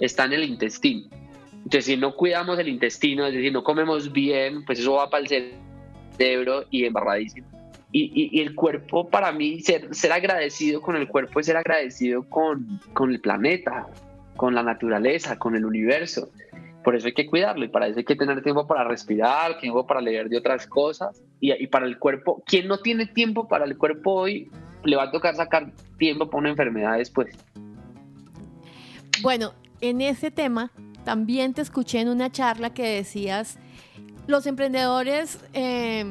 está 0.00 0.24
en 0.24 0.34
el 0.34 0.44
intestino. 0.44 1.08
Entonces, 1.68 1.84
si 1.84 1.96
no 1.96 2.14
cuidamos 2.14 2.58
el 2.58 2.68
intestino, 2.68 3.26
es 3.26 3.34
decir, 3.34 3.52
no 3.52 3.62
comemos 3.62 4.12
bien, 4.12 4.64
pues 4.64 4.78
eso 4.78 4.94
va 4.94 5.10
para 5.10 5.24
el 5.24 5.52
cerebro 6.16 6.64
y 6.70 6.84
embarradísimo. 6.84 7.46
Y, 7.90 8.30
y, 8.32 8.40
el 8.42 8.54
cuerpo, 8.54 9.08
para 9.08 9.32
mí, 9.32 9.60
ser, 9.60 9.94
ser, 9.94 10.12
agradecido 10.12 10.82
con 10.82 10.94
el 10.96 11.08
cuerpo 11.08 11.40
es 11.40 11.46
ser 11.46 11.56
agradecido 11.56 12.22
con, 12.28 12.80
con 12.92 13.10
el 13.10 13.20
planeta, 13.20 13.86
con 14.36 14.54
la 14.54 14.62
naturaleza, 14.62 15.38
con 15.38 15.56
el 15.56 15.64
universo. 15.64 16.28
Por 16.84 16.96
eso 16.96 17.06
hay 17.06 17.14
que 17.14 17.26
cuidarlo 17.26 17.64
y 17.64 17.68
para 17.68 17.86
eso 17.86 17.98
hay 17.98 18.04
que 18.04 18.14
tener 18.14 18.42
tiempo 18.42 18.66
para 18.66 18.84
respirar, 18.84 19.58
tiempo 19.58 19.86
para 19.86 20.02
leer 20.02 20.28
de 20.28 20.36
otras 20.36 20.66
cosas 20.66 21.22
y, 21.40 21.52
y 21.52 21.66
para 21.66 21.86
el 21.86 21.98
cuerpo. 21.98 22.42
Quien 22.46 22.68
no 22.68 22.78
tiene 22.78 23.06
tiempo 23.06 23.48
para 23.48 23.64
el 23.64 23.76
cuerpo 23.78 24.12
hoy, 24.12 24.50
le 24.84 24.96
va 24.96 25.04
a 25.04 25.10
tocar 25.10 25.34
sacar 25.34 25.72
tiempo 25.98 26.26
para 26.26 26.38
una 26.38 26.50
enfermedad 26.50 26.98
después. 26.98 27.36
Bueno, 29.22 29.54
en 29.80 30.00
ese 30.00 30.30
tema 30.30 30.72
también 31.04 31.54
te 31.54 31.62
escuché 31.62 32.00
en 32.00 32.08
una 32.08 32.30
charla 32.30 32.74
que 32.74 32.82
decías, 32.82 33.58
los 34.26 34.46
emprendedores 34.46 35.38
eh, 35.54 36.04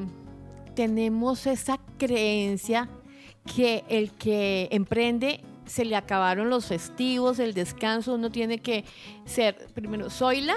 tenemos 0.76 1.45
esa 1.45 1.80
creencia 1.97 2.89
que 3.55 3.84
el 3.89 4.11
que 4.11 4.70
emprende 4.72 5.41
se 5.65 5.86
le 5.86 5.95
acabaron 5.95 6.49
los 6.49 6.65
festivos, 6.65 7.39
el 7.39 7.53
descanso, 7.53 8.15
uno 8.15 8.32
tiene 8.32 8.59
que 8.59 8.86
ser, 9.26 9.68
primero, 9.74 10.09
soy 10.09 10.41
la 10.41 10.55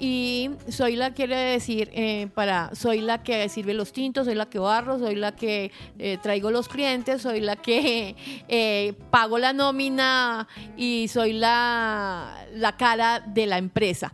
y 0.00 0.50
soy 0.70 0.96
la 0.96 1.12
quiere 1.12 1.36
decir, 1.36 1.90
eh, 1.92 2.28
para, 2.34 2.74
soy 2.74 3.02
la 3.02 3.22
que 3.22 3.46
sirve 3.50 3.74
los 3.74 3.92
tintos, 3.92 4.24
soy 4.24 4.34
la 4.34 4.48
que 4.48 4.58
barro, 4.58 4.98
soy 4.98 5.14
la 5.14 5.36
que 5.36 5.70
eh, 5.98 6.16
traigo 6.22 6.50
los 6.50 6.68
clientes, 6.68 7.20
soy 7.20 7.40
la 7.40 7.56
que 7.56 8.16
eh, 8.48 8.94
pago 9.10 9.36
la 9.36 9.52
nómina 9.52 10.48
y 10.74 11.08
soy 11.08 11.34
la, 11.34 12.46
la 12.54 12.76
cara 12.78 13.20
de 13.20 13.46
la 13.46 13.58
empresa. 13.58 14.10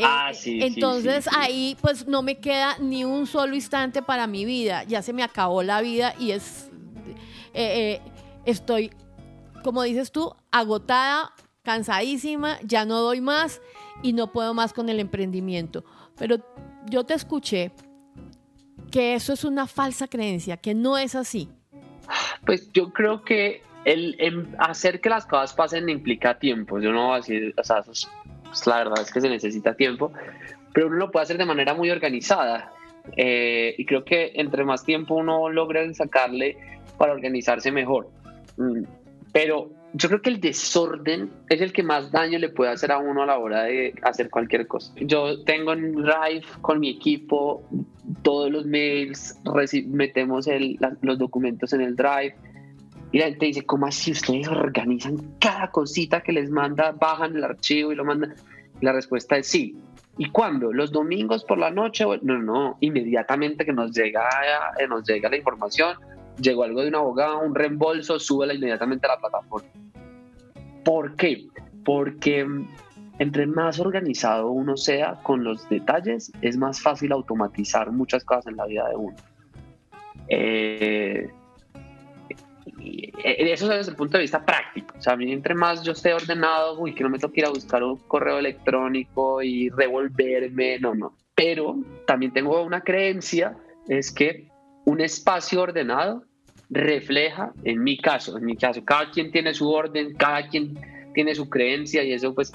Ah, 0.00 0.30
sí, 0.32 0.62
Entonces 0.62 1.28
ahí 1.36 1.76
pues 1.80 2.06
no 2.06 2.22
me 2.22 2.38
queda 2.38 2.78
ni 2.78 3.04
un 3.04 3.26
solo 3.26 3.56
instante 3.56 4.00
para 4.00 4.28
mi 4.28 4.44
vida, 4.44 4.84
ya 4.84 5.02
se 5.02 5.12
me 5.12 5.24
acabó 5.24 5.64
la 5.64 5.80
vida 5.80 6.14
y 6.20 6.30
es, 6.30 6.70
estoy, 8.44 8.92
como 9.64 9.82
dices 9.82 10.12
tú, 10.12 10.32
agotada, 10.52 11.32
cansadísima, 11.64 12.60
ya 12.62 12.84
no 12.84 13.00
doy 13.00 13.20
más 13.20 13.60
y 14.02 14.12
no 14.12 14.32
puedo 14.32 14.54
más 14.54 14.72
con 14.72 14.88
el 14.88 15.00
emprendimiento. 15.00 15.84
Pero 16.16 16.36
yo 16.88 17.04
te 17.04 17.14
escuché 17.14 17.72
que 18.90 19.14
eso 19.14 19.32
es 19.32 19.44
una 19.44 19.66
falsa 19.66 20.08
creencia, 20.08 20.56
que 20.56 20.74
no 20.74 20.96
es 20.96 21.14
así. 21.14 21.48
Pues 22.46 22.70
yo 22.72 22.92
creo 22.92 23.22
que 23.22 23.62
el, 23.84 24.48
hacer 24.58 25.00
que 25.00 25.08
las 25.08 25.26
cosas 25.26 25.52
pasen 25.54 25.88
implica 25.88 26.38
tiempo. 26.38 26.80
Yo 26.80 26.92
no 26.92 27.08
voy 27.08 27.14
a 27.14 27.16
decir, 27.16 27.54
o 27.56 27.64
sea, 27.64 27.82
pues, 27.82 28.08
la 28.66 28.78
verdad 28.78 29.00
es 29.02 29.12
que 29.12 29.20
se 29.20 29.28
necesita 29.28 29.74
tiempo, 29.74 30.12
pero 30.72 30.86
uno 30.86 30.96
lo 30.96 31.10
puede 31.10 31.24
hacer 31.24 31.38
de 31.38 31.44
manera 31.44 31.74
muy 31.74 31.90
organizada. 31.90 32.72
Eh, 33.16 33.74
y 33.78 33.86
creo 33.86 34.04
que 34.04 34.32
entre 34.34 34.64
más 34.64 34.84
tiempo 34.84 35.14
uno 35.14 35.48
logra 35.48 35.82
sacarle 35.94 36.58
para 36.98 37.12
organizarse 37.12 37.72
mejor. 37.72 38.10
Mm, 38.56 38.82
pero 39.32 39.70
yo 39.94 40.08
creo 40.08 40.22
que 40.22 40.30
el 40.30 40.40
desorden 40.40 41.30
es 41.48 41.60
el 41.60 41.72
que 41.72 41.82
más 41.82 42.10
daño 42.10 42.38
le 42.38 42.50
puede 42.50 42.70
hacer 42.70 42.92
a 42.92 42.98
uno 42.98 43.22
a 43.22 43.26
la 43.26 43.38
hora 43.38 43.64
de 43.64 43.94
hacer 44.02 44.30
cualquier 44.30 44.66
cosa. 44.66 44.92
Yo 44.96 45.42
tengo 45.44 45.72
en 45.72 45.92
Drive 45.92 46.42
con 46.60 46.80
mi 46.80 46.90
equipo 46.90 47.62
todos 48.22 48.50
los 48.50 48.66
mails, 48.66 49.40
metemos 49.86 50.48
los 51.02 51.18
documentos 51.18 51.72
en 51.72 51.80
el 51.80 51.96
Drive 51.96 52.34
y 53.12 53.18
la 53.18 53.26
gente 53.26 53.46
dice, 53.46 53.64
¿cómo 53.64 53.86
así 53.86 54.12
ustedes 54.12 54.48
organizan 54.48 55.16
cada 55.40 55.70
cosita 55.70 56.20
que 56.20 56.32
les 56.32 56.50
manda, 56.50 56.92
bajan 56.92 57.36
el 57.36 57.44
archivo 57.44 57.92
y 57.92 57.94
lo 57.94 58.04
mandan? 58.04 58.34
La 58.80 58.92
respuesta 58.92 59.36
es 59.36 59.46
sí. 59.46 59.76
¿Y 60.18 60.30
cuándo? 60.30 60.72
¿Los 60.72 60.90
domingos 60.90 61.44
por 61.44 61.58
la 61.58 61.70
noche? 61.70 62.04
No, 62.22 62.38
no, 62.38 62.76
inmediatamente 62.80 63.64
que 63.64 63.72
nos 63.72 63.92
llega, 63.96 64.28
nos 64.88 65.06
llega 65.06 65.30
la 65.30 65.36
información, 65.36 65.96
llegó 66.40 66.64
algo 66.64 66.82
de 66.82 66.88
un 66.88 66.94
abogado, 66.94 67.40
un 67.40 67.54
reembolso, 67.54 68.18
súbela 68.18 68.54
inmediatamente 68.54 69.06
a 69.06 69.10
la 69.10 69.20
plataforma. 69.20 69.68
¿Por 70.84 71.16
qué? 71.16 71.46
Porque 71.84 72.44
mm, 72.44 72.68
entre 73.18 73.46
más 73.46 73.80
organizado 73.80 74.50
uno 74.50 74.76
sea 74.76 75.20
con 75.22 75.44
los 75.44 75.68
detalles, 75.68 76.32
es 76.40 76.56
más 76.56 76.80
fácil 76.80 77.12
automatizar 77.12 77.90
muchas 77.90 78.24
cosas 78.24 78.46
en 78.46 78.56
la 78.56 78.66
vida 78.66 78.88
de 78.88 78.96
uno. 78.96 79.16
Eh, 80.28 81.28
eso 83.24 83.70
es 83.70 83.78
desde 83.78 83.90
el 83.90 83.96
punto 83.96 84.16
de 84.16 84.22
vista 84.22 84.44
práctico. 84.44 84.94
O 84.96 85.00
sea, 85.00 85.14
a 85.14 85.16
mí 85.16 85.32
entre 85.32 85.54
más 85.54 85.82
yo 85.82 85.92
esté 85.92 86.12
ordenado, 86.14 86.78
uy, 86.78 86.94
que 86.94 87.02
no 87.02 87.10
me 87.10 87.18
toque 87.18 87.40
ir 87.40 87.46
a 87.46 87.50
buscar 87.50 87.82
un 87.82 87.96
correo 87.96 88.38
electrónico 88.38 89.42
y 89.42 89.68
revolverme, 89.70 90.78
no, 90.78 90.94
no. 90.94 91.16
Pero 91.34 91.76
también 92.06 92.32
tengo 92.32 92.62
una 92.62 92.80
creencia, 92.80 93.56
es 93.88 94.12
que 94.12 94.48
un 94.84 95.00
espacio 95.00 95.62
ordenado 95.62 96.24
refleja, 96.70 97.52
en 97.64 97.82
mi 97.82 97.98
caso, 97.98 98.36
en 98.36 98.44
mi 98.44 98.56
caso, 98.56 98.84
cada 98.84 99.10
quien 99.10 99.30
tiene 99.30 99.54
su 99.54 99.70
orden, 99.70 100.14
cada 100.14 100.48
quien 100.48 100.78
tiene 101.14 101.34
su 101.34 101.48
creencia 101.48 102.02
y 102.02 102.12
eso 102.12 102.34
pues, 102.34 102.52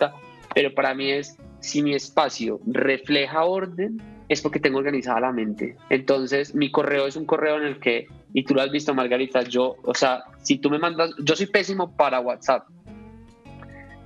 pero 0.54 0.74
para 0.74 0.94
mí 0.94 1.12
es, 1.12 1.38
si 1.60 1.82
mi 1.82 1.94
espacio 1.94 2.60
refleja 2.66 3.44
orden, 3.44 4.02
es 4.30 4.42
porque 4.42 4.60
tengo 4.60 4.80
organizada 4.80 5.20
la 5.20 5.32
mente. 5.32 5.76
Entonces, 5.90 6.56
mi 6.56 6.72
correo 6.72 7.08
es 7.08 7.16
un 7.16 7.26
correo 7.26 7.58
en 7.58 7.64
el 7.64 7.80
que, 7.80 8.08
y 8.34 8.44
tú 8.44 8.54
lo 8.54 8.62
has 8.62 8.72
visto, 8.72 8.94
Margarita, 8.94 9.42
yo, 9.44 9.76
o 9.84 9.94
sea, 9.94 10.24
si 10.42 10.58
tú 10.58 10.70
me 10.70 10.80
mandas, 10.80 11.12
yo 11.24 11.36
soy 11.36 11.48
pésimo 11.48 11.96
para 11.96 12.20
WhatsApp, 12.20 12.68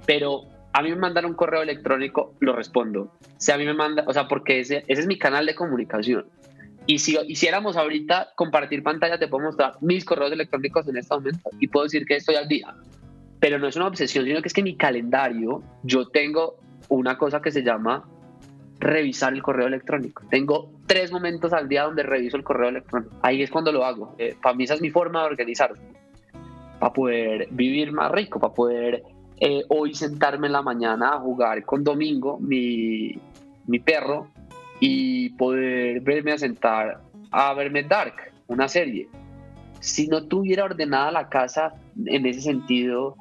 pero 0.06 0.44
a 0.74 0.82
mí 0.82 0.90
me 0.90 0.96
mandan 0.96 1.26
un 1.26 1.34
correo 1.34 1.62
electrónico, 1.62 2.34
lo 2.40 2.54
respondo. 2.54 3.12
Si 3.38 3.52
a 3.52 3.58
mí 3.58 3.66
me 3.66 3.74
manda, 3.74 4.04
o 4.08 4.14
sea, 4.14 4.28
porque 4.28 4.60
ese, 4.60 4.84
ese 4.88 5.02
es 5.02 5.08
mi 5.08 5.18
canal 5.18 5.46
de 5.46 5.56
comunicación. 5.56 6.26
Y 6.88 7.00
si 7.00 7.18
hiciéramos 7.28 7.76
ahorita 7.76 8.30
compartir 8.36 8.82
pantalla, 8.82 9.20
te 9.20 9.28
puedo 9.28 9.44
mostrar 9.44 9.74
mis 9.82 10.06
correos 10.06 10.32
electrónicos 10.32 10.88
en 10.88 10.98
este 10.98 11.14
momento 11.14 11.50
y 11.60 11.68
puedo 11.68 11.84
decir 11.84 12.06
que 12.06 12.16
estoy 12.16 12.36
al 12.36 12.48
día. 12.48 12.74
Pero 13.42 13.60
no 13.60 13.68
es 13.68 13.76
una 13.76 13.88
obsesión, 13.88 14.26
sino 14.26 14.42
que 14.42 14.48
es 14.48 14.54
que 14.54 14.64
mi 14.64 14.76
calendario 14.76 15.62
yo 15.84 16.08
tengo 16.08 16.56
una 16.88 17.18
cosa 17.18 17.42
que 17.42 17.52
se 17.52 17.62
llama 17.62 18.08
revisar 18.80 19.34
el 19.34 19.44
correo 19.44 19.68
electrónico. 19.68 20.24
Tengo 20.30 20.72
tres 20.86 21.12
momentos 21.12 21.52
al 21.52 21.68
día 21.68 21.84
donde 21.84 22.04
reviso 22.04 22.38
el 22.38 22.44
correo 22.44 22.70
electrónico. 22.70 23.14
Ahí 23.22 23.42
es 23.42 23.52
cuando 23.52 23.74
lo 23.74 23.84
hago. 23.84 24.16
Eh, 24.18 24.38
para 24.42 24.56
mí 24.56 24.64
esa 24.64 24.76
es 24.76 24.82
mi 24.82 24.90
forma 24.90 25.22
de 25.22 25.28
organizar. 25.28 25.74
Para 26.80 26.94
poder 26.94 27.50
vivir 27.52 27.92
más 27.92 28.12
rico, 28.14 28.40
para 28.40 28.54
poder 28.54 29.04
eh, 29.42 29.64
hoy 29.68 29.94
sentarme 29.94 30.48
en 30.48 30.54
la 30.54 30.62
mañana 30.62 31.16
a 31.16 31.20
jugar 31.20 31.66
con 31.66 31.84
Domingo, 31.84 32.40
mi, 32.40 33.20
mi 33.66 33.80
perro, 33.80 34.30
y 34.80 35.30
poder 35.32 36.02
verme 36.02 36.34
a 36.34 36.38
sentar 36.38 37.02
a 37.32 37.54
verme 37.54 37.84
Dark, 37.84 38.32
una 38.48 38.68
serie. 38.68 39.08
Si 39.80 40.08
no 40.08 40.24
tuviera 40.24 40.66
ordenada 40.66 41.12
la 41.12 41.30
casa 41.30 41.74
en 42.06 42.26
ese 42.26 42.42
sentido, 42.42 43.16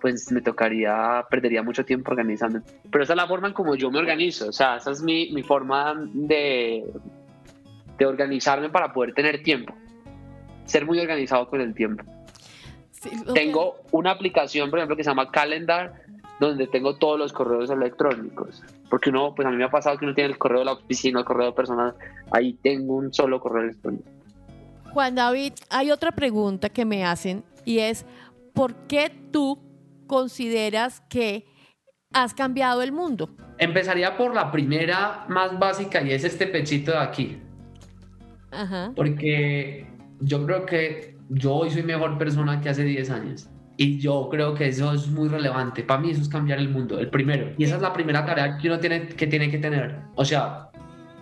pues 0.00 0.30
me 0.32 0.42
tocaría, 0.42 1.24
perdería 1.30 1.62
mucho 1.62 1.84
tiempo 1.84 2.10
organizando. 2.10 2.60
Pero 2.90 3.04
esa 3.04 3.12
es 3.12 3.16
la 3.16 3.26
forma 3.26 3.48
en 3.48 3.54
como 3.54 3.74
yo 3.76 3.90
me 3.90 3.98
organizo, 3.98 4.48
o 4.48 4.52
sea, 4.52 4.76
esa 4.76 4.90
es 4.90 5.02
mi, 5.02 5.30
mi 5.32 5.42
forma 5.42 5.94
de, 6.12 6.84
de 7.98 8.06
organizarme 8.06 8.68
para 8.68 8.92
poder 8.92 9.14
tener 9.14 9.42
tiempo. 9.42 9.74
Ser 10.64 10.86
muy 10.86 10.98
organizado 10.98 11.48
con 11.48 11.60
el 11.60 11.74
tiempo. 11.74 12.04
Tengo 13.34 13.76
una 13.90 14.12
aplicación, 14.12 14.70
por 14.70 14.78
ejemplo, 14.78 14.96
que 14.96 15.02
se 15.02 15.10
llama 15.10 15.30
Calendar, 15.30 16.01
donde 16.48 16.66
tengo 16.66 16.96
todos 16.96 17.18
los 17.18 17.32
correos 17.32 17.70
electrónicos. 17.70 18.62
Porque 18.90 19.10
uno, 19.10 19.34
pues 19.34 19.46
a 19.46 19.50
mí 19.50 19.56
me 19.56 19.64
ha 19.64 19.70
pasado 19.70 19.98
que 19.98 20.04
uno 20.04 20.14
tiene 20.14 20.30
el 20.30 20.38
correo 20.38 20.60
de 20.60 20.64
la 20.66 20.72
oficina, 20.72 21.20
el 21.20 21.24
correo 21.24 21.54
personal, 21.54 21.94
ahí 22.30 22.54
tengo 22.62 22.96
un 22.96 23.12
solo 23.12 23.40
correo 23.40 23.64
electrónico. 23.64 24.04
Juan 24.92 25.14
David, 25.14 25.54
hay 25.70 25.90
otra 25.90 26.12
pregunta 26.12 26.68
que 26.68 26.84
me 26.84 27.04
hacen 27.04 27.44
y 27.64 27.78
es, 27.78 28.04
¿por 28.52 28.74
qué 28.86 29.10
tú 29.30 29.58
consideras 30.06 31.00
que 31.08 31.46
has 32.12 32.34
cambiado 32.34 32.82
el 32.82 32.92
mundo? 32.92 33.30
Empezaría 33.58 34.16
por 34.16 34.34
la 34.34 34.50
primera 34.50 35.24
más 35.28 35.58
básica 35.58 36.02
y 36.02 36.12
es 36.12 36.24
este 36.24 36.46
pechito 36.46 36.90
de 36.90 36.98
aquí. 36.98 37.38
Ajá. 38.50 38.92
Porque 38.94 39.86
yo 40.20 40.44
creo 40.44 40.66
que 40.66 41.16
yo 41.30 41.54
hoy 41.54 41.70
soy 41.70 41.82
mejor 41.82 42.18
persona 42.18 42.60
que 42.60 42.68
hace 42.68 42.84
10 42.84 43.10
años. 43.10 43.48
Y 43.82 43.98
yo 43.98 44.28
creo 44.30 44.54
que 44.54 44.68
eso 44.68 44.92
es 44.92 45.08
muy 45.08 45.28
relevante. 45.28 45.82
Para 45.82 46.00
mí 46.00 46.12
eso 46.12 46.22
es 46.22 46.28
cambiar 46.28 46.60
el 46.60 46.68
mundo, 46.68 47.00
el 47.00 47.10
primero. 47.10 47.52
Y 47.58 47.64
esa 47.64 47.74
es 47.74 47.82
la 47.82 47.92
primera 47.92 48.24
tarea 48.24 48.56
que 48.56 48.68
uno 48.68 48.78
tiene 48.78 49.08
que, 49.08 49.26
tiene 49.26 49.50
que 49.50 49.58
tener. 49.58 49.98
O 50.14 50.24
sea, 50.24 50.70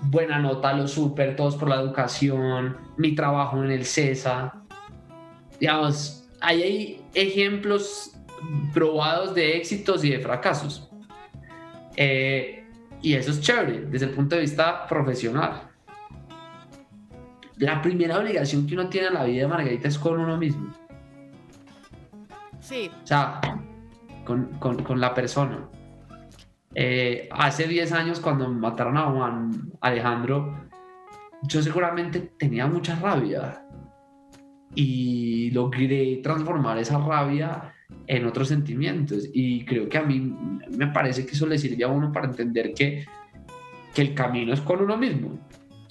buena 0.03 0.39
nota, 0.39 0.75
lo 0.75 0.87
súper, 0.87 1.37
todos 1.37 1.57
por 1.57 1.71
la 1.71 1.77
educación, 1.77 2.77
mi 2.99 3.15
trabajo 3.15 3.65
en 3.65 3.71
el 3.71 3.87
CESA. 3.87 4.63
Digamos, 5.59 6.29
ahí 6.43 6.63
hay 6.63 7.03
ejemplos 7.15 8.13
probados 8.75 9.35
de 9.35 9.57
éxitos 9.57 10.05
y 10.05 10.11
de 10.11 10.21
fracasos. 10.21 10.91
Eh, 11.97 12.63
y 13.01 13.15
eso 13.15 13.31
es 13.31 13.41
chévere 13.41 13.87
desde 13.87 14.05
el 14.05 14.13
punto 14.13 14.35
de 14.35 14.43
vista 14.43 14.87
profesional. 14.87 15.63
La 17.57 17.81
primera 17.81 18.19
obligación 18.19 18.67
que 18.67 18.75
uno 18.75 18.91
tiene 18.91 19.07
en 19.07 19.15
la 19.15 19.25
vida 19.25 19.45
de 19.45 19.49
Margarita 19.49 19.89
es 19.89 19.99
con 19.99 20.21
uno 20.21 20.37
mismo. 20.37 20.80
Sí. 22.71 22.89
O 23.03 23.07
sea, 23.07 23.41
con, 24.25 24.45
con, 24.61 24.85
con 24.85 25.01
la 25.01 25.13
persona. 25.13 25.69
Eh, 26.73 27.29
hace 27.33 27.67
10 27.67 27.91
años 27.91 28.21
cuando 28.21 28.49
mataron 28.49 28.97
a 28.97 29.11
Juan 29.11 29.73
Alejandro, 29.81 30.69
yo 31.43 31.63
seguramente 31.63 32.21
tenía 32.39 32.69
mucha 32.69 32.95
rabia 32.95 33.67
y 34.73 35.51
logré 35.51 36.21
transformar 36.23 36.79
esa 36.79 36.99
rabia 36.99 37.75
en 38.07 38.25
otros 38.25 38.47
sentimientos 38.47 39.25
y 39.35 39.65
creo 39.65 39.89
que 39.89 39.99
a 39.99 40.03
mí 40.03 40.33
me 40.71 40.87
parece 40.87 41.27
que 41.27 41.33
eso 41.33 41.49
le 41.49 41.59
sirve 41.59 41.83
a 41.83 41.89
uno 41.89 42.13
para 42.13 42.27
entender 42.27 42.73
que, 42.73 43.05
que 43.93 44.03
el 44.03 44.15
camino 44.15 44.53
es 44.53 44.61
con 44.61 44.81
uno 44.81 44.97
mismo. 44.97 45.41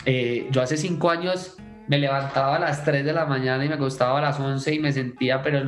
Eh, 0.06 0.48
yo 0.50 0.62
hace 0.62 0.78
5 0.78 1.10
años 1.10 1.58
me 1.90 1.98
levantaba 1.98 2.56
a 2.56 2.60
las 2.60 2.86
3 2.86 3.04
de 3.04 3.12
la 3.12 3.26
mañana 3.26 3.66
y 3.66 3.68
me 3.68 3.76
acostaba 3.76 4.20
a 4.20 4.22
las 4.22 4.40
11 4.40 4.76
y 4.76 4.80
me 4.80 4.94
sentía, 4.94 5.42
pero 5.42 5.60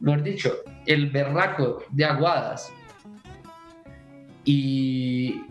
mejor 0.00 0.22
dicho, 0.22 0.52
el 0.86 1.10
berraco 1.10 1.84
de 1.90 2.04
aguadas. 2.04 2.72
Y 4.44 5.42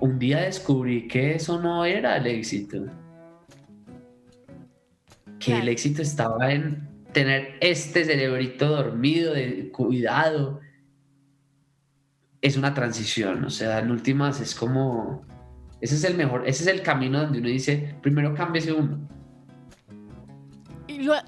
un 0.00 0.18
día 0.18 0.42
descubrí 0.42 1.08
que 1.08 1.34
eso 1.34 1.60
no 1.60 1.84
era 1.84 2.16
el 2.16 2.26
éxito. 2.26 2.86
Que 5.38 5.58
el 5.58 5.68
éxito 5.68 6.02
estaba 6.02 6.52
en 6.52 6.88
tener 7.12 7.56
este 7.60 8.04
cerebrito 8.04 8.68
dormido, 8.68 9.32
de 9.32 9.70
cuidado. 9.70 10.60
Es 12.40 12.56
una 12.56 12.74
transición, 12.74 13.44
o 13.44 13.50
sea, 13.50 13.78
en 13.78 13.90
últimas 13.90 14.40
es 14.40 14.54
como. 14.54 15.26
Ese 15.80 15.94
es 15.94 16.04
el 16.04 16.16
mejor, 16.16 16.42
ese 16.46 16.64
es 16.64 16.68
el 16.68 16.82
camino 16.82 17.20
donde 17.20 17.38
uno 17.38 17.48
dice, 17.48 17.94
primero 18.02 18.34
cámbiese 18.34 18.72
uno. 18.72 19.08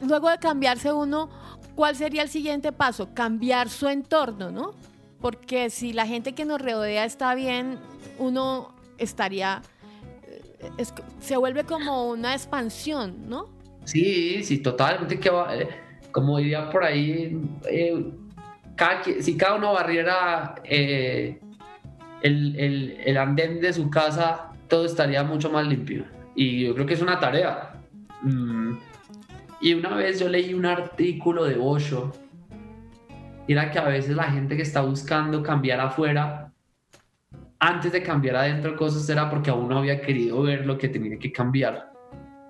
Luego 0.02 0.30
de 0.30 0.38
cambiarse 0.38 0.92
uno, 0.92 1.30
¿cuál 1.74 1.96
sería 1.96 2.22
el 2.22 2.28
siguiente 2.28 2.72
paso? 2.72 3.14
Cambiar 3.14 3.68
su 3.68 3.88
entorno, 3.88 4.50
¿no? 4.50 4.74
Porque 5.20 5.70
si 5.70 5.92
la 5.92 6.06
gente 6.06 6.34
que 6.34 6.44
nos 6.44 6.60
rodea 6.60 7.04
está 7.04 7.34
bien, 7.34 7.78
uno 8.18 8.74
estaría, 8.98 9.62
eh, 10.78 10.84
se 11.20 11.36
vuelve 11.36 11.64
como 11.64 12.08
una 12.08 12.32
expansión, 12.34 13.28
¿no? 13.28 13.48
Sí, 13.84 14.42
sí, 14.44 14.58
totalmente. 14.58 15.18
Eh, 15.24 15.68
como 16.12 16.38
diría 16.38 16.70
por 16.70 16.84
ahí, 16.84 17.38
eh, 17.68 18.04
si 19.20 19.36
cada 19.36 19.56
uno 19.56 19.72
barriera 19.74 20.54
el, 20.64 21.38
el, 22.22 23.16
andén 23.16 23.60
de 23.60 23.72
su 23.72 23.90
casa, 23.90 24.50
todo 24.68 24.86
estaría 24.86 25.22
mucho 25.22 25.50
más 25.50 25.66
limpio. 25.66 26.04
Y 26.34 26.64
yo 26.64 26.74
creo 26.74 26.86
que 26.86 26.94
es 26.94 27.02
una 27.02 27.18
tarea. 27.18 27.74
Mm. 28.22 28.89
Y 29.60 29.74
una 29.74 29.94
vez 29.94 30.20
yo 30.20 30.28
leí 30.28 30.54
un 30.54 30.66
artículo 30.66 31.44
de 31.44 31.56
Osho 31.58 32.12
era 33.52 33.70
que 33.70 33.78
a 33.78 33.84
veces 33.84 34.14
la 34.14 34.24
gente 34.24 34.56
que 34.56 34.62
está 34.62 34.80
buscando 34.80 35.42
cambiar 35.42 35.80
afuera, 35.80 36.52
antes 37.58 37.90
de 37.92 38.02
cambiar 38.02 38.36
adentro 38.36 38.76
cosas, 38.76 39.08
era 39.08 39.28
porque 39.28 39.50
aún 39.50 39.68
no 39.68 39.78
había 39.78 40.00
querido 40.00 40.42
ver 40.42 40.64
lo 40.64 40.78
que 40.78 40.88
tenía 40.88 41.18
que 41.18 41.32
cambiar. 41.32 41.92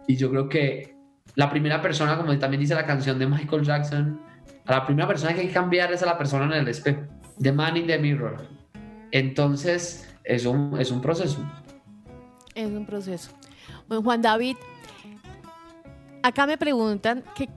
Y 0.06 0.16
yo 0.16 0.30
creo 0.30 0.48
que 0.48 0.94
la 1.36 1.48
primera 1.48 1.80
persona, 1.80 2.16
como 2.16 2.36
también 2.38 2.60
dice 2.60 2.74
la 2.74 2.84
canción 2.84 3.18
de 3.18 3.26
Michael 3.26 3.62
Jackson, 3.62 4.20
a 4.66 4.72
la 4.72 4.86
primera 4.86 5.08
persona 5.08 5.34
que 5.34 5.40
hay 5.40 5.46
que 5.48 5.54
cambiar 5.54 5.92
es 5.92 6.02
a 6.02 6.06
la 6.06 6.18
persona 6.18 6.44
en 6.44 6.52
el 6.52 6.68
espejo. 6.68 7.00
The 7.40 7.52
man 7.52 7.76
in 7.76 7.86
the 7.86 7.98
mirror. 7.98 8.36
Entonces, 9.10 10.06
es 10.24 10.44
un, 10.44 10.78
es 10.78 10.90
un 10.90 11.00
proceso. 11.00 11.38
Es 12.54 12.66
un 12.66 12.84
proceso. 12.84 13.30
Bueno, 13.88 14.02
Juan 14.02 14.20
David, 14.20 14.56
acá 16.22 16.46
me 16.46 16.58
preguntan 16.58 17.24
que 17.34 17.48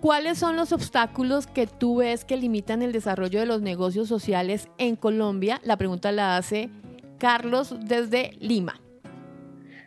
¿Cuáles 0.00 0.38
son 0.38 0.54
los 0.54 0.70
obstáculos 0.70 1.48
que 1.48 1.66
tú 1.66 1.96
ves 1.96 2.24
que 2.24 2.36
limitan 2.36 2.82
el 2.82 2.92
desarrollo 2.92 3.40
de 3.40 3.46
los 3.46 3.62
negocios 3.62 4.06
sociales 4.06 4.68
en 4.78 4.94
Colombia? 4.94 5.60
La 5.64 5.76
pregunta 5.76 6.12
la 6.12 6.36
hace 6.36 6.70
Carlos 7.18 7.74
desde 7.84 8.36
Lima. 8.38 8.80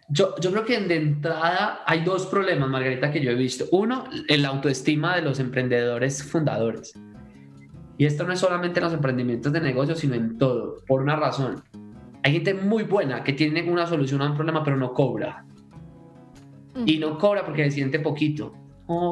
Yo, 0.10 0.36
yo 0.42 0.52
creo 0.52 0.66
que 0.66 0.78
de 0.78 0.98
entrada 0.98 1.80
hay 1.86 2.04
dos 2.04 2.26
problemas, 2.26 2.68
Margarita, 2.68 3.10
que 3.10 3.22
yo 3.22 3.32
he 3.32 3.36
visto. 3.36 3.64
Uno, 3.72 4.04
el 4.28 4.44
autoestima 4.46 5.16
de 5.16 5.22
los 5.22 5.40
emprendedores 5.40 6.22
fundadores. 6.22 6.94
Y 7.98 8.06
esto 8.06 8.26
no 8.26 8.34
es 8.34 8.40
solamente 8.40 8.82
en 8.82 8.84
los 8.84 8.94
emprendimientos 8.94 9.54
de 9.54 9.62
negocios, 9.62 10.00
sino 10.00 10.16
en 10.16 10.38
todo, 10.38 10.76
por 10.88 11.02
una 11.02 11.16
razón. 11.16 11.64
Hay 12.24 12.34
gente 12.34 12.54
muy 12.54 12.84
buena 12.84 13.24
que 13.24 13.32
tiene 13.32 13.64
una 13.72 13.88
solución 13.88 14.22
a 14.22 14.32
un 14.32 14.36
problema, 14.36 14.62
pero 14.62 14.76
no 14.76 14.92
cobra. 14.94 15.46
Y 16.86 16.98
no 16.98 17.18
cobra 17.18 17.46
porque 17.46 17.66
se 17.66 17.72
siente 17.72 18.00
poquito 18.00 18.54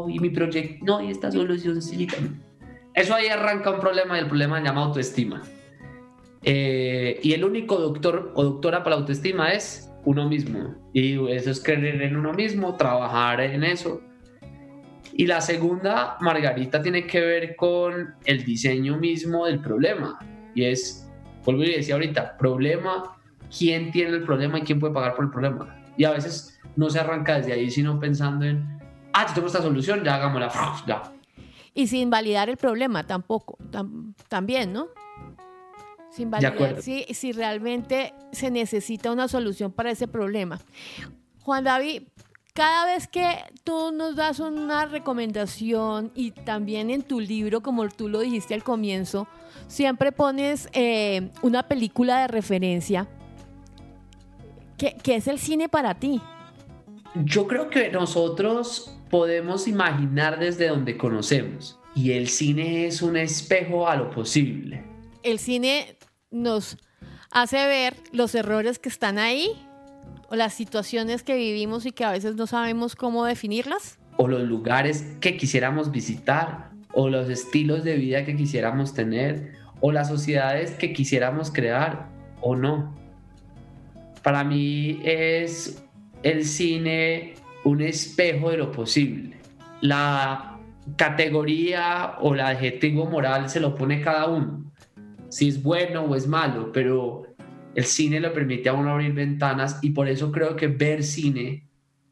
y 0.08 0.20
mi 0.20 0.30
proyecto, 0.30 0.86
no, 0.86 1.02
y 1.02 1.12
esta 1.12 1.32
solución 1.32 1.82
sí. 1.82 2.08
Eso 2.94 3.16
ahí 3.16 3.28
arranca 3.28 3.72
un 3.72 3.80
problema 3.80 4.18
y 4.18 4.22
el 4.22 4.28
problema 4.28 4.60
se 4.60 4.66
llama 4.66 4.84
autoestima. 4.84 5.44
Eh, 6.42 7.20
y 7.22 7.34
el 7.34 7.44
único 7.44 7.78
doctor 7.78 8.32
o 8.36 8.44
doctora 8.44 8.80
para 8.84 8.96
la 8.96 9.02
autoestima 9.02 9.52
es 9.52 9.92
uno 10.06 10.28
mismo. 10.28 10.76
Y 10.94 11.14
eso 11.32 11.52
es 11.52 11.62
creer 11.62 12.02
en 12.02 12.16
uno 12.16 12.34
mismo, 12.34 12.76
trabajar 12.76 13.42
en 13.42 13.64
eso. 13.64 14.02
Y 15.14 15.28
la 15.28 15.42
segunda, 15.42 16.18
Margarita, 16.22 16.82
tiene 16.82 17.06
que 17.06 17.22
ver 17.22 17.56
con 17.56 18.16
el 18.26 18.44
diseño 18.44 18.98
mismo 18.98 19.46
del 19.46 19.60
problema. 19.60 20.20
Y 20.56 20.66
es, 20.66 21.10
vuelvo 21.46 21.64
y 21.64 21.72
decía 21.72 21.96
ahorita, 21.96 22.38
problema, 22.38 23.18
quién 23.56 23.92
tiene 23.92 24.12
el 24.12 24.24
problema 24.24 24.60
y 24.60 24.62
quién 24.62 24.80
puede 24.80 24.94
pagar 24.94 25.16
por 25.16 25.26
el 25.26 25.32
problema. 25.32 25.79
Y 26.00 26.06
a 26.06 26.12
veces 26.12 26.58
no 26.78 26.90
se 26.90 26.98
arranca 26.98 27.36
desde 27.36 27.52
ahí, 27.52 27.70
sino 27.70 28.00
pensando 28.00 28.46
en 28.46 28.80
ah, 29.12 29.28
yo 29.28 29.34
tengo 29.34 29.48
esta 29.48 29.62
solución, 29.62 30.02
ya 30.02 30.16
hagámosla, 30.16 30.50
ya. 30.88 31.04
Y 31.74 31.88
sin 31.88 32.10
validar 32.10 32.50
el 32.50 32.56
problema 32.56 33.06
tampoco, 33.06 33.58
también, 34.30 34.72
¿no? 34.72 34.88
Sin 36.10 36.32
validar 36.32 36.82
si, 36.82 37.04
si 37.14 37.34
realmente 37.34 38.14
se 38.32 38.50
necesita 38.50 39.12
una 39.12 39.28
solución 39.28 39.74
para 39.74 39.92
ese 39.92 40.08
problema. 40.08 40.62
Juan 41.42 41.66
David, 41.66 42.04
cada 42.54 42.86
vez 42.86 43.10
que 43.10 43.36
tú 43.66 43.92
nos 43.92 44.16
das 44.16 44.40
una 44.40 44.86
recomendación 44.86 46.14
y 46.16 46.32
también 46.32 46.92
en 46.92 47.02
tu 47.02 47.20
libro, 47.20 47.60
como 47.60 47.90
tú 47.90 48.08
lo 48.08 48.22
dijiste 48.22 48.54
al 48.54 48.64
comienzo, 48.64 49.28
siempre 49.68 50.14
pones 50.14 50.70
eh, 50.72 51.30
una 51.42 51.64
película 51.64 52.22
de 52.22 52.30
referencia. 52.30 53.10
¿Qué, 54.80 54.96
¿Qué, 55.04 55.18
es 55.18 55.28
el 55.28 55.38
cine 55.38 55.70
para 55.70 56.00
ti? 56.00 56.22
Yo 57.26 57.48
creo 57.48 57.70
que 57.70 57.92
nosotros 57.92 58.98
podemos 59.10 59.68
imaginar 59.68 60.40
desde 60.40 60.70
donde 60.70 60.98
conocemos 60.98 61.80
y 61.96 62.14
el 62.14 62.30
cine 62.30 62.86
es 62.86 63.02
un 63.02 63.18
espejo 63.18 63.88
a 63.88 63.96
lo 63.96 64.10
posible. 64.10 64.84
El 65.22 65.38
cine 65.40 65.98
nos 66.32 66.78
hace 67.32 67.58
ver 67.68 67.96
los 68.12 68.36
errores 68.36 68.80
que 68.80 68.90
están 68.90 69.18
ahí 69.18 69.52
o 70.30 70.36
las 70.36 70.54
situaciones 70.54 71.24
que 71.24 71.36
vivimos 71.36 71.86
y 71.86 71.92
que 71.92 72.06
a 72.06 72.12
veces 72.12 72.36
no 72.36 72.48
sabemos 72.48 72.96
cómo 72.96 73.26
definirlas. 73.26 74.00
O 74.18 74.28
los 74.28 74.44
lugares 74.44 75.04
que 75.20 75.38
quisiéramos 75.38 75.92
visitar 75.92 76.72
o 76.94 77.10
los 77.10 77.30
estilos 77.30 77.84
de 77.84 77.96
vida 77.96 78.26
que 78.26 78.36
quisiéramos 78.36 78.94
tener 78.94 79.54
o 79.82 79.92
las 79.92 80.08
sociedades 80.08 80.72
que 80.72 80.94
quisiéramos 80.94 81.52
crear 81.52 82.10
o 82.42 82.56
no. 82.56 82.96
Para 84.24 84.44
mí 84.44 85.00
es 85.04 85.84
el 86.24 86.46
cine 86.46 87.36
un 87.64 87.82
espejo 87.82 88.52
de 88.52 88.58
lo 88.58 88.72
posible. 88.72 89.38
La 89.82 90.58
categoría 90.96 92.16
o 92.20 92.34
el 92.34 92.42
adjetivo 92.42 93.06
moral 93.06 93.50
se 93.50 93.60
lo 93.60 93.76
pone 93.76 94.02
cada 94.02 94.28
uno, 94.28 94.72
si 95.30 95.48
es 95.48 95.62
bueno 95.62 96.02
o 96.04 96.16
es 96.16 96.28
malo, 96.28 96.72
pero 96.72 97.24
el 97.76 97.86
cine 97.86 98.20
le 98.20 98.30
permite 98.32 98.70
a 98.70 98.74
uno 98.74 98.92
abrir 98.92 99.14
ventanas 99.14 99.80
y 99.82 99.92
por 99.92 100.08
eso 100.08 100.32
creo 100.32 100.56
que 100.56 100.68
ver 100.68 101.04
cine 101.04 101.68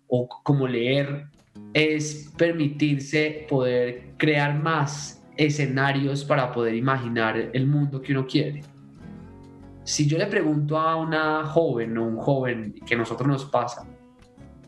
o 0.07 0.27
como 0.43 0.67
leer 0.67 1.25
es 1.73 2.31
permitirse 2.37 3.45
poder 3.49 4.13
crear 4.17 4.61
más 4.61 5.23
escenarios 5.35 6.23
para 6.23 6.51
poder 6.51 6.75
imaginar 6.75 7.49
el 7.53 7.67
mundo 7.67 8.01
que 8.01 8.13
uno 8.13 8.25
quiere. 8.25 8.61
Si 9.87 10.05
yo 10.05 10.17
le 10.17 10.25
pregunto 10.25 10.77
a 10.77 10.97
una 10.97 11.45
joven 11.45 11.97
o 11.97 12.03
un 12.05 12.17
joven 12.17 12.75
que 12.85 12.95
a 12.95 12.97
nosotros 12.97 13.25
nos 13.25 13.45
pasa, 13.45 13.85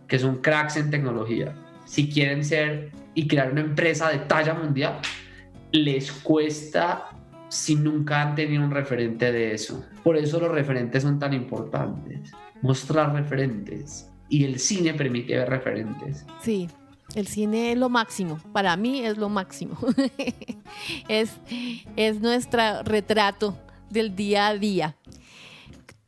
que 0.07 0.17
son 0.17 0.38
cracks 0.38 0.78
en 0.78 0.89
tecnología, 0.89 1.53
si 1.84 2.09
quieren 2.09 2.45
ser 2.45 2.93
y 3.15 3.28
crear 3.28 3.51
una 3.51 3.59
empresa 3.59 4.09
de 4.09 4.20
talla 4.20 4.53
mundial, 4.53 5.01
les 5.74 6.09
cuesta 6.09 7.09
si 7.49 7.76
nunca 7.76 8.22
han 8.22 8.36
tenido 8.36 8.63
un 8.63 8.72
referente 8.72 9.34
de 9.34 9.53
eso. 9.53 9.84
Por 10.05 10.15
eso 10.15 10.39
los 10.39 10.51
referentes 10.51 11.03
son 11.03 11.20
tan 11.20 11.34
importantes. 11.34 12.32
Mostrar 12.61 13.11
referentes. 13.13 14.09
Y 14.30 14.45
el 14.45 14.57
cine 14.57 14.93
permite 14.93 15.36
ver 15.36 15.49
referentes. 15.49 16.26
Sí, 16.41 16.70
el 17.13 17.28
cine 17.28 17.74
es 17.74 17.78
lo 17.78 17.89
máximo. 17.89 18.39
Para 18.53 18.78
mí 18.78 19.03
es 19.03 19.17
lo 19.17 19.28
máximo. 19.28 19.78
es, 21.09 21.36
es 21.97 22.22
nuestro 22.22 22.84
retrato 22.84 23.57
del 23.89 24.15
día 24.15 24.47
a 24.47 24.57
día. 24.57 24.95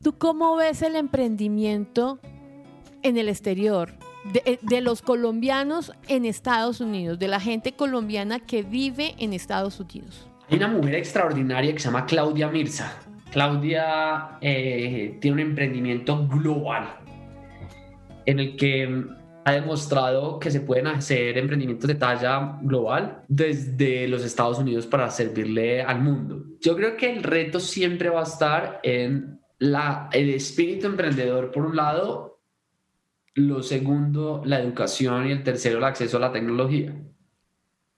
¿Tú 0.03 0.17
cómo 0.17 0.55
ves 0.55 0.81
el 0.81 0.95
emprendimiento 0.95 2.19
en 3.03 3.17
el 3.17 3.29
exterior? 3.29 3.93
De, 4.33 4.59
de, 4.61 4.81
los 4.81 5.01
colombianos 5.01 5.91
en 6.07 6.25
Estados 6.25 6.79
Unidos, 6.79 7.17
de 7.17 7.27
la 7.27 7.39
gente 7.39 7.71
colombiana 7.71 8.39
que 8.39 8.61
vive 8.61 9.15
en 9.17 9.33
Estados 9.33 9.79
Unidos. 9.79 10.27
Hay 10.47 10.57
una 10.57 10.67
mujer 10.67 10.93
extraordinaria 10.95 11.73
que 11.73 11.79
se 11.79 11.85
llama 11.85 12.05
Claudia 12.05 12.47
Mirza. 12.49 12.99
Claudia 13.31 14.37
eh, 14.41 15.17
tiene 15.21 15.35
un 15.35 15.49
emprendimiento 15.49 16.27
global 16.27 16.97
en 18.25 18.39
el 18.39 18.55
que 18.57 19.05
ha 19.43 19.51
demostrado 19.53 20.39
que 20.39 20.51
se 20.51 20.61
pueden 20.61 20.87
hacer 20.87 21.37
emprendimientos 21.37 21.87
de 21.87 21.95
talla 21.95 22.59
global 22.61 23.23
desde 23.27 24.07
los 24.07 24.23
Estados 24.23 24.59
Unidos 24.59 24.85
para 24.85 25.09
servirle 25.09 25.81
al 25.81 26.01
mundo. 26.01 26.43
Yo 26.59 26.75
creo 26.75 26.95
que 26.95 27.11
el 27.11 27.23
reto 27.23 27.59
siempre 27.59 28.09
va 28.09 28.19
a 28.19 28.23
estar 28.23 28.79
en 28.83 29.40
el 29.61 30.29
espíritu 30.31 30.87
emprendedor 30.87 31.51
por 31.51 31.65
un 31.65 31.75
lado, 31.75 32.41
lo 33.35 33.61
segundo, 33.61 34.41
la 34.43 34.59
educación 34.59 35.27
y 35.27 35.31
el 35.31 35.43
tercero, 35.43 35.77
el 35.77 35.83
acceso 35.83 36.17
a 36.17 36.21
la 36.21 36.31
tecnología. 36.31 36.95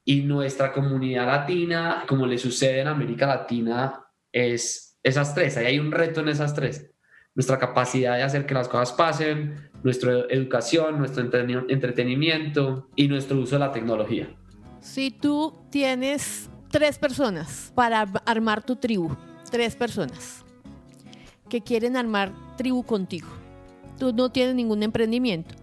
Y 0.04 0.22
nuestra 0.22 0.74
comunidad 0.74 1.26
latina, 1.26 2.04
como 2.08 2.28
le 2.28 2.38
sucede 2.38 2.82
en 2.82 2.88
América 2.88 3.26
Latina, 3.26 4.06
es 4.32 5.00
esas 5.02 5.34
tres. 5.34 5.56
Ahí 5.56 5.68
hay 5.68 5.80
un 5.80 5.94
reto 5.94 6.20
en 6.20 6.28
esas 6.28 6.54
tres. 6.54 6.92
Nuestra 7.34 7.58
capacidad 7.58 8.18
de 8.18 8.24
hacer 8.24 8.46
que 8.46 8.54
las 8.54 8.68
cosas 8.68 8.92
pasen, 8.92 9.72
nuestra 9.84 10.26
educación, 10.30 11.00
nuestro 11.00 11.24
entretenimiento 11.24 12.90
y 12.96 13.08
nuestro 13.08 13.40
uso 13.40 13.56
de 13.56 13.60
la 13.60 13.72
tecnología. 13.72 14.30
Si 14.82 15.12
tú 15.12 15.66
tienes 15.72 16.50
tres 16.70 17.00
personas 17.00 17.72
para 17.74 18.02
armar 18.26 18.64
tu 18.64 18.76
tribu, 18.76 19.16
tres 19.50 19.76
personas 19.78 20.43
que 21.54 21.62
quieren 21.62 21.96
armar 21.96 22.32
tribu 22.58 22.82
contigo, 22.82 23.28
tú 24.00 24.12
no 24.12 24.32
tienes 24.32 24.56
ningún 24.56 24.82
emprendimiento. 24.82 25.54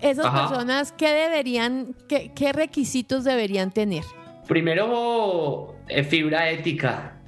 Esas 0.00 0.30
personas, 0.30 0.92
¿qué 0.92 1.12
deberían, 1.12 1.94
qué, 2.08 2.32
qué, 2.34 2.54
requisitos 2.54 3.22
deberían 3.22 3.70
tener? 3.70 4.02
Primero, 4.48 5.76
eh, 5.88 6.04
fibra 6.04 6.48
ética. 6.48 7.20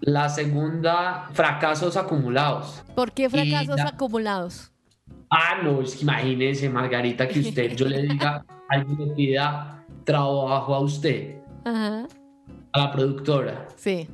La 0.00 0.28
segunda, 0.28 1.28
fracasos 1.32 1.96
acumulados. 1.96 2.82
¿Por 2.96 3.12
qué 3.12 3.30
fracasos 3.30 3.78
acumulados? 3.78 4.72
Ah, 5.30 5.60
no, 5.62 5.80
es 5.80 5.94
que 5.94 6.02
imagínese, 6.02 6.68
Margarita, 6.68 7.28
que 7.28 7.38
usted, 7.38 7.76
yo 7.76 7.86
le 7.86 8.02
diga, 8.02 8.44
alguien 8.68 8.98
le 8.98 9.14
pida 9.14 9.84
trabajo 10.02 10.74
a 10.74 10.80
usted, 10.80 11.36
a 11.64 12.08
la 12.74 12.90
productora. 12.90 13.68
Sí. 13.76 14.08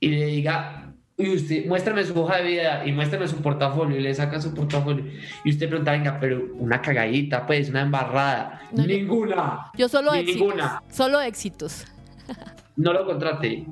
Y 0.00 0.08
le 0.08 0.26
diga, 0.26 0.89
y 1.20 1.34
usted, 1.34 1.66
muéstrame 1.66 2.04
su 2.04 2.18
hoja 2.18 2.38
de 2.38 2.42
vida 2.44 2.86
y 2.86 2.92
muéstrame 2.92 3.28
su 3.28 3.36
portafolio 3.36 3.98
y 3.98 4.00
le 4.00 4.14
saca 4.14 4.40
su 4.40 4.54
portafolio. 4.54 5.04
Y 5.44 5.50
usted 5.50 5.68
pregunta, 5.68 5.92
venga, 5.92 6.18
pero 6.18 6.48
una 6.58 6.80
cagadita, 6.80 7.46
pues, 7.46 7.68
una 7.68 7.82
embarrada. 7.82 8.62
ninguna. 8.72 9.70
Yo 9.76 9.88
solo 9.88 10.14
éxitos. 10.14 10.40
Ninguna. 10.40 10.82
Solo 10.90 11.20
éxitos. 11.20 11.86
no 12.76 12.92
lo 12.92 13.04
contrate. 13.04 13.66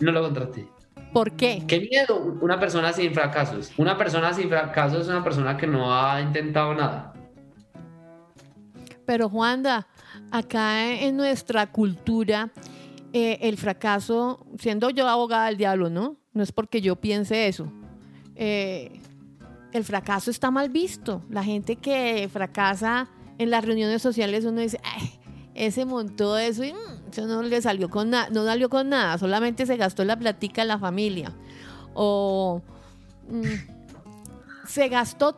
No 0.00 0.12
lo 0.12 0.22
contrate. 0.22 0.66
¿Por 1.12 1.32
qué? 1.32 1.62
Qué 1.66 1.80
miedo 1.80 2.38
una 2.40 2.58
persona 2.58 2.92
sin 2.92 3.12
fracasos. 3.12 3.72
Una 3.76 3.98
persona 3.98 4.32
sin 4.32 4.48
fracasos 4.48 5.02
es 5.02 5.08
una 5.08 5.22
persona 5.22 5.56
que 5.56 5.66
no 5.66 5.94
ha 5.94 6.20
intentado 6.20 6.74
nada. 6.74 7.12
Pero 9.04 9.28
Juanda, 9.28 9.86
acá 10.30 10.90
en 10.90 11.16
nuestra 11.16 11.66
cultura, 11.66 12.50
eh, 13.12 13.38
el 13.42 13.56
fracaso, 13.58 14.46
siendo 14.58 14.90
yo 14.90 15.08
abogada 15.08 15.46
del 15.46 15.56
diablo, 15.56 15.90
¿no? 15.90 16.16
No 16.32 16.42
es 16.42 16.52
porque 16.52 16.80
yo 16.80 16.96
piense 16.96 17.46
eso. 17.46 17.70
Eh, 18.36 19.00
el 19.72 19.84
fracaso 19.84 20.30
está 20.30 20.50
mal 20.50 20.70
visto. 20.70 21.22
La 21.28 21.44
gente 21.44 21.76
que 21.76 22.28
fracasa 22.32 23.08
en 23.38 23.50
las 23.50 23.64
reuniones 23.64 24.02
sociales, 24.02 24.44
uno 24.44 24.60
dice, 24.60 24.80
Ay, 24.82 25.20
ese 25.54 25.84
montó 25.84 26.38
eso 26.38 26.64
y 26.64 26.72
mm, 26.72 27.10
eso 27.10 27.26
no 27.26 27.42
le 27.42 27.60
salió 27.60 27.90
con 27.90 28.10
nada, 28.10 28.28
no 28.30 28.44
salió 28.44 28.68
con 28.68 28.88
nada, 28.88 29.18
solamente 29.18 29.66
se 29.66 29.76
gastó 29.76 30.04
la 30.04 30.18
platica 30.18 30.62
en 30.62 30.68
la 30.68 30.78
familia. 30.78 31.32
O 31.94 32.62
mm, 33.28 34.66
se 34.66 34.88
gastó 34.88 35.36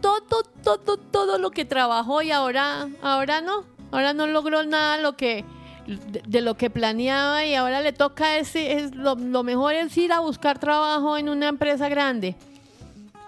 todo, 0.00 0.42
todo, 0.62 0.98
todo 0.98 1.38
lo 1.38 1.50
que 1.50 1.64
trabajó 1.64 2.20
y 2.20 2.30
ahora, 2.30 2.88
ahora 3.00 3.40
no, 3.40 3.64
ahora 3.90 4.12
no 4.12 4.26
logró 4.26 4.64
nada 4.64 4.98
lo 4.98 5.16
que, 5.16 5.44
de, 5.86 6.40
lo 6.40 6.56
que 6.56 6.70
planeaba 6.70 7.44
y 7.44 7.54
ahora 7.54 7.80
le 7.80 7.92
toca 7.92 8.38
ese, 8.38 8.72
es 8.72 8.94
lo, 8.94 9.16
mejor 9.16 9.74
es 9.74 9.96
ir 9.96 10.12
a 10.12 10.20
buscar 10.20 10.58
trabajo 10.58 11.16
en 11.16 11.28
una 11.28 11.48
empresa 11.48 11.88
grande. 11.88 12.34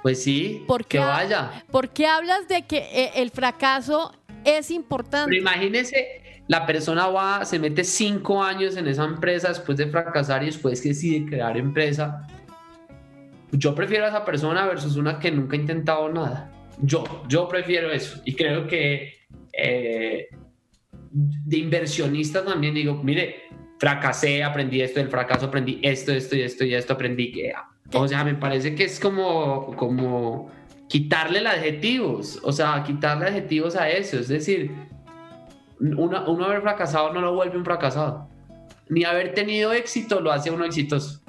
Pues 0.03 0.23
sí, 0.23 0.65
que 0.89 0.99
vaya. 0.99 1.65
¿Por 1.71 1.89
qué 1.89 2.07
hablas 2.07 2.47
de 2.49 2.63
que 2.63 2.79
eh, 2.79 3.13
el 3.17 3.31
fracaso 3.31 4.13
es 4.45 4.71
importante? 4.71 5.31
Pero 5.31 5.41
imagínese 5.41 6.23
la 6.49 6.65
persona 6.65 7.09
va, 7.09 7.45
se 7.45 7.59
mete 7.59 7.83
cinco 7.83 8.43
años 8.43 8.77
en 8.77 8.87
esa 8.87 9.05
empresa 9.05 9.49
después 9.49 9.77
de 9.79 9.89
fracasar 9.89 10.43
y 10.43 10.47
después 10.47 10.83
decide 10.83 11.27
crear 11.27 11.57
empresa. 11.57 12.27
Yo 13.51 13.75
prefiero 13.75 14.05
a 14.05 14.09
esa 14.09 14.25
persona 14.25 14.67
versus 14.67 14.97
una 14.97 15.19
que 15.19 15.31
nunca 15.31 15.57
ha 15.57 15.61
intentado 15.61 16.09
nada. 16.09 16.53
Yo, 16.81 17.05
yo 17.27 17.49
prefiero 17.49 17.91
eso. 17.91 18.21
Y 18.25 18.35
creo 18.35 18.67
que 18.67 19.15
eh, 19.53 20.29
de 21.17 21.59
inversionista 21.59 22.45
también 22.45 22.75
digo, 22.75 23.03
mire, 23.03 23.45
fracasé, 23.79 24.45
aprendí 24.45 24.83
esto 24.83 25.01
del 25.01 25.09
fracaso, 25.09 25.47
aprendí 25.47 25.81
esto, 25.83 26.13
esto 26.13 26.37
y 26.37 26.43
esto 26.43 26.65
y 26.65 26.75
esto, 26.75 26.93
aprendí 26.93 27.33
que... 27.33 27.53
O 27.93 28.09
sea, 28.09 28.25
me 28.25 28.35
parece 28.35 28.75
que 28.75 28.85
es 28.85 28.99
como, 28.99 29.75
como 29.77 30.51
quitarle 30.89 31.47
adjetivos, 31.47 32.41
o 32.43 32.53
sea, 32.53 32.83
quitarle 32.85 33.27
adjetivos 33.27 33.77
a 33.77 33.89
eso. 33.89 34.19
Es 34.19 34.29
decir, 34.29 34.73
uno, 35.79 36.45
haber 36.45 36.63
fracasado 36.63 37.13
no 37.13 37.21
lo 37.21 37.35
vuelve 37.35 37.57
un 37.57 37.65
fracasado. 37.65 38.29
Ni 38.89 39.05
haber 39.05 39.35
tenido 39.35 39.73
éxito 39.73 40.21
lo 40.21 40.33
hace 40.33 40.51
uno 40.51 40.65
exitoso. 40.65 41.23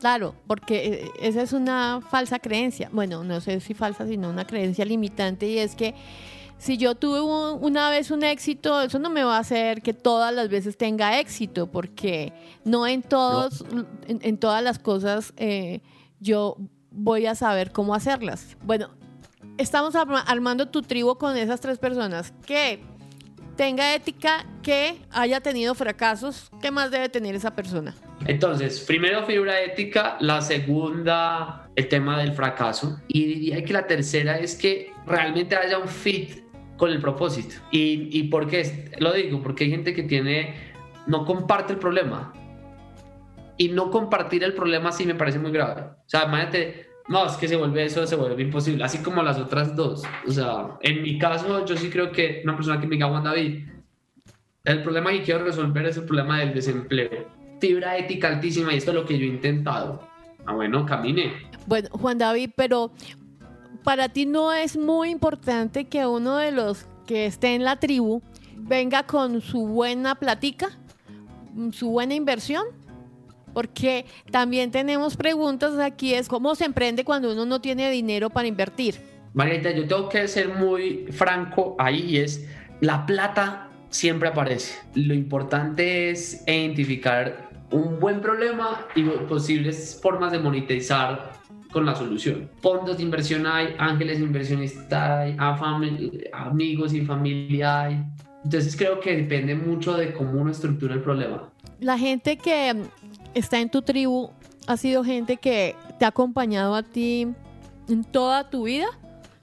Claro, 0.00 0.34
porque 0.46 0.86
eh, 0.86 1.10
esa 1.20 1.42
es 1.42 1.52
una 1.52 2.00
falsa 2.00 2.38
creencia. 2.38 2.88
Bueno, 2.92 3.24
no 3.24 3.40
sé 3.40 3.60
si 3.60 3.74
falsa, 3.74 4.06
sino 4.06 4.30
una 4.30 4.46
creencia 4.46 4.84
limitante 4.84 5.46
y 5.46 5.58
es 5.58 5.74
que 5.74 5.94
si 6.62 6.76
yo 6.76 6.94
tuve 6.94 7.20
una 7.20 7.90
vez 7.90 8.12
un 8.12 8.22
éxito, 8.22 8.82
eso 8.82 9.00
no 9.00 9.10
me 9.10 9.24
va 9.24 9.36
a 9.36 9.40
hacer 9.40 9.82
que 9.82 9.92
todas 9.92 10.32
las 10.32 10.48
veces 10.48 10.76
tenga 10.76 11.18
éxito, 11.18 11.66
porque 11.66 12.32
no 12.64 12.86
en 12.86 13.02
todos, 13.02 13.64
En, 14.06 14.38
todas 14.38 14.62
las 14.62 14.78
cosas 14.78 15.32
eh, 15.36 15.80
yo 16.20 16.56
voy 16.92 17.26
a 17.26 17.34
saber 17.34 17.72
cómo 17.72 17.96
hacerlas. 17.96 18.56
Bueno, 18.62 18.90
estamos 19.58 19.96
armando 19.96 20.68
tu 20.68 20.82
tribu 20.82 21.16
con 21.16 21.36
esas 21.36 21.60
tres 21.60 21.78
personas. 21.78 22.32
¿Qué? 22.46 22.80
tenga 23.56 23.94
ética, 23.94 24.46
que 24.62 24.96
haya 25.10 25.40
tenido 25.40 25.74
fracasos, 25.74 26.50
¿qué 26.60 26.70
más 26.70 26.90
debe 26.90 27.08
tener 27.08 27.34
esa 27.34 27.54
persona? 27.54 27.94
Entonces, 28.26 28.80
primero 28.80 29.24
fibra 29.26 29.60
ética, 29.60 30.16
la 30.20 30.40
segunda 30.40 31.68
el 31.74 31.88
tema 31.88 32.18
del 32.18 32.32
fracaso 32.32 32.98
y 33.08 33.24
diría 33.24 33.64
que 33.64 33.72
la 33.72 33.86
tercera 33.86 34.38
es 34.38 34.54
que 34.54 34.92
realmente 35.06 35.56
haya 35.56 35.78
un 35.78 35.88
fit 35.88 36.41
con 36.76 36.90
el 36.90 37.00
propósito. 37.00 37.56
¿Y, 37.70 38.08
y 38.18 38.24
por 38.24 38.48
qué 38.48 38.90
lo 38.98 39.12
digo? 39.12 39.42
Porque 39.42 39.64
hay 39.64 39.70
gente 39.70 39.94
que 39.94 40.02
tiene, 40.02 40.54
no 41.06 41.24
comparte 41.24 41.72
el 41.72 41.78
problema. 41.78 42.32
Y 43.56 43.68
no 43.68 43.90
compartir 43.90 44.42
el 44.44 44.54
problema 44.54 44.92
sí 44.92 45.04
me 45.04 45.14
parece 45.14 45.38
muy 45.38 45.52
grave. 45.52 45.82
O 45.82 46.08
sea, 46.08 46.24
imagínate, 46.24 46.86
no, 47.08 47.26
es 47.26 47.32
que 47.34 47.48
se 47.48 47.56
vuelve 47.56 47.84
eso, 47.84 48.06
se 48.06 48.16
vuelve 48.16 48.42
imposible, 48.42 48.84
así 48.84 48.98
como 48.98 49.22
las 49.22 49.38
otras 49.38 49.76
dos. 49.76 50.02
O 50.26 50.30
sea, 50.30 50.78
en 50.80 51.02
mi 51.02 51.18
caso, 51.18 51.64
yo 51.64 51.76
sí 51.76 51.90
creo 51.90 52.10
que 52.12 52.40
una 52.44 52.56
persona 52.56 52.80
que 52.80 52.86
me 52.86 52.96
diga, 52.96 53.08
Juan 53.08 53.24
David, 53.24 53.64
el 54.64 54.82
problema 54.82 55.10
que 55.10 55.22
quiero 55.22 55.44
resolver 55.44 55.86
es 55.86 55.96
el 55.96 56.04
problema 56.04 56.38
del 56.38 56.54
desempleo. 56.54 57.28
Fibra 57.60 57.96
ética 57.96 58.28
altísima 58.28 58.72
y 58.72 58.78
esto 58.78 58.90
es 58.92 58.96
lo 58.96 59.04
que 59.04 59.18
yo 59.18 59.24
he 59.24 59.28
intentado. 59.28 60.08
Ah, 60.46 60.54
bueno, 60.54 60.86
camine. 60.86 61.32
Bueno, 61.66 61.88
Juan 61.92 62.18
David, 62.18 62.50
pero 62.56 62.92
para 63.82 64.08
ti 64.08 64.26
no 64.26 64.52
es 64.52 64.76
muy 64.76 65.10
importante 65.10 65.84
que 65.86 66.06
uno 66.06 66.36
de 66.36 66.52
los 66.52 66.86
que 67.06 67.26
esté 67.26 67.54
en 67.54 67.64
la 67.64 67.76
tribu 67.76 68.22
venga 68.56 69.04
con 69.04 69.40
su 69.40 69.66
buena 69.66 70.14
platica, 70.14 70.70
su 71.72 71.90
buena 71.90 72.14
inversión 72.14 72.64
porque 73.52 74.06
también 74.30 74.70
tenemos 74.70 75.16
preguntas 75.16 75.78
aquí, 75.78 76.14
es 76.14 76.28
cómo 76.28 76.54
se 76.54 76.64
emprende 76.64 77.04
cuando 77.04 77.32
uno 77.32 77.44
no 77.44 77.60
tiene 77.60 77.90
dinero 77.90 78.30
para 78.30 78.48
invertir. 78.48 78.96
Margarita, 79.34 79.70
yo 79.70 79.86
tengo 79.86 80.08
que 80.08 80.28
ser 80.28 80.48
muy 80.48 81.06
franco 81.10 81.76
ahí 81.78 82.18
es, 82.18 82.46
la 82.80 83.06
plata 83.06 83.68
siempre 83.88 84.28
aparece. 84.28 84.78
Lo 84.94 85.14
importante 85.14 86.10
es 86.10 86.42
identificar 86.46 87.50
un 87.70 87.98
buen 87.98 88.20
problema 88.20 88.86
y 88.94 89.02
posibles 89.02 89.98
formas 90.02 90.32
de 90.32 90.38
monetizar 90.38 91.32
con 91.72 91.86
la 91.86 91.94
solución. 91.94 92.50
Fondos 92.60 92.98
de 92.98 93.02
inversión 93.02 93.46
hay, 93.46 93.74
ángeles 93.78 94.20
inversionistas 94.20 95.10
hay, 95.10 95.36
amigos 96.32 96.94
y 96.94 97.00
familia 97.00 97.82
hay. 97.82 98.04
Entonces 98.44 98.76
creo 98.76 99.00
que 99.00 99.16
depende 99.16 99.54
mucho 99.54 99.94
de 99.94 100.12
cómo 100.12 100.40
uno 100.40 100.50
estructura 100.50 100.94
el 100.94 101.02
problema. 101.02 101.50
la 101.80 101.98
gente 101.98 102.36
que 102.36 102.84
está 103.34 103.58
en 103.58 103.70
tu 103.70 103.82
tribu 103.82 104.30
ha 104.66 104.76
sido 104.76 105.02
gente 105.02 105.36
que 105.36 105.74
te 105.98 106.04
ha 106.04 106.08
acompañado 106.08 106.74
a 106.74 106.82
ti 106.82 107.26
en 107.88 108.04
toda 108.04 108.48
tu 108.50 108.64
vida, 108.64 108.86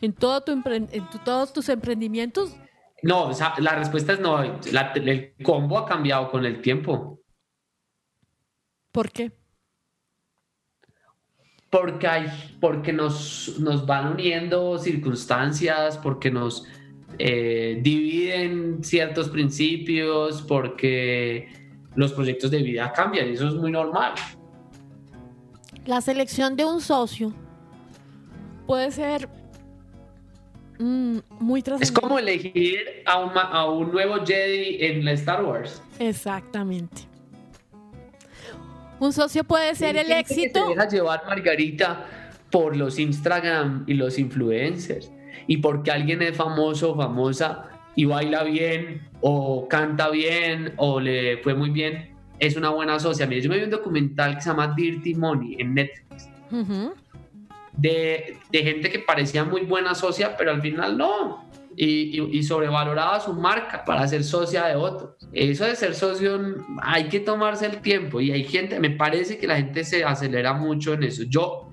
en, 0.01 0.13
todo 0.13 0.41
tu 0.41 0.51
en 0.51 1.09
todos 1.25 1.51
tus 1.51 1.67
emprendimientos. 1.69 2.55
No, 3.01 3.31
la 3.59 3.75
respuesta 3.75 4.13
es 4.13 4.19
no. 4.19 4.41
el 4.41 5.33
combo 5.43 5.77
ha 5.77 5.85
cambiado 5.85 6.29
con 6.31 6.45
el 6.45 6.61
tiempo. 6.61 7.21
¿Por 8.91 9.11
qué? 9.11 9.38
Porque, 11.69 12.07
hay, 12.07 12.27
porque 12.59 12.91
nos, 12.91 13.59
nos 13.59 13.85
van 13.85 14.13
uniendo 14.13 14.77
circunstancias, 14.79 15.97
porque 15.97 16.31
nos 16.31 16.65
eh, 17.19 17.79
dividen 17.81 18.83
ciertos 18.83 19.29
principios, 19.29 20.41
porque 20.41 21.49
los 21.95 22.13
proyectos 22.13 22.49
de 22.49 22.63
vida 22.63 22.93
cambian 22.93 23.29
y 23.29 23.33
eso 23.33 23.49
es 23.49 23.55
muy 23.55 23.71
normal. 23.71 24.13
La 25.85 26.01
selección 26.01 26.55
de 26.55 26.65
un 26.65 26.79
socio 26.79 27.33
puede 28.65 28.91
ser 28.91 29.27
mm, 30.79 31.17
muy 31.39 31.63
Es 31.81 31.91
como 31.91 32.19
elegir 32.19 32.79
a 33.05 33.19
un, 33.19 33.31
a 33.35 33.69
un 33.69 33.91
nuevo 33.91 34.23
Jedi 34.25 34.77
en 34.79 35.07
Star 35.09 35.43
Wars. 35.43 35.81
Exactamente. 35.97 37.08
Un 38.99 39.13
socio 39.13 39.43
puede 39.43 39.75
ser 39.75 39.97
el 39.97 40.11
éxito. 40.11 40.67
Que 40.67 40.75
deja 40.75 40.87
llevar 40.87 41.23
Margarita 41.25 42.05
por 42.51 42.75
los 42.75 42.99
Instagram 42.99 43.83
y 43.87 43.93
los 43.93 44.17
influencers 44.19 45.11
y 45.47 45.57
porque 45.57 45.91
alguien 45.91 46.21
es 46.21 46.37
famoso 46.37 46.91
o 46.91 46.95
famosa 46.95 47.65
y 47.95 48.05
baila 48.05 48.43
bien 48.43 49.07
o 49.21 49.67
canta 49.67 50.09
bien 50.09 50.73
o 50.77 50.99
le 50.99 51.37
fue 51.39 51.53
muy 51.53 51.71
bien, 51.71 52.15
es 52.39 52.55
una 52.55 52.69
buena 52.69 52.99
socia. 52.99 53.25
Mira, 53.25 53.41
yo 53.41 53.49
me 53.49 53.57
vi 53.57 53.63
un 53.63 53.71
documental 53.71 54.35
que 54.35 54.41
se 54.41 54.49
llama 54.49 54.73
Dirty 54.75 55.15
Money 55.15 55.55
en 55.59 55.73
Netflix. 55.73 56.29
de, 57.73 58.37
de, 58.51 58.63
gente 58.63 58.91
que 58.91 58.99
parecía 58.99 59.43
muy 59.43 59.61
buena 59.61 59.95
socia, 59.95 60.37
pero 60.37 60.51
al 60.51 60.61
final 60.61 60.97
no 60.97 61.48
y, 61.81 62.43
sobrevaloraba 62.43 63.21
su 63.21 63.33
marca 63.33 63.85
para 63.85 64.05
ser 64.05 64.25
socia 64.25 64.65
de 64.65 64.75
otros. 64.75 65.15
Eso 65.31 65.63
de 65.63 65.77
ser 65.77 65.95
socio 65.95 66.37
hay 66.81 67.07
que 67.07 67.21
tomarse 67.21 67.67
el 67.67 67.77
tiempo 67.81 68.19
y 68.19 68.31
hay 68.31 68.43
gente, 68.43 68.79
me 68.81 68.89
parece 68.89 69.37
que 69.37 69.47
la 69.47 69.55
gente 69.55 69.85
se 69.85 70.03
acelera 70.03 70.53
mucho 70.53 70.93
en 70.93 71.03
eso. 71.03 71.23
Yo, 71.23 71.71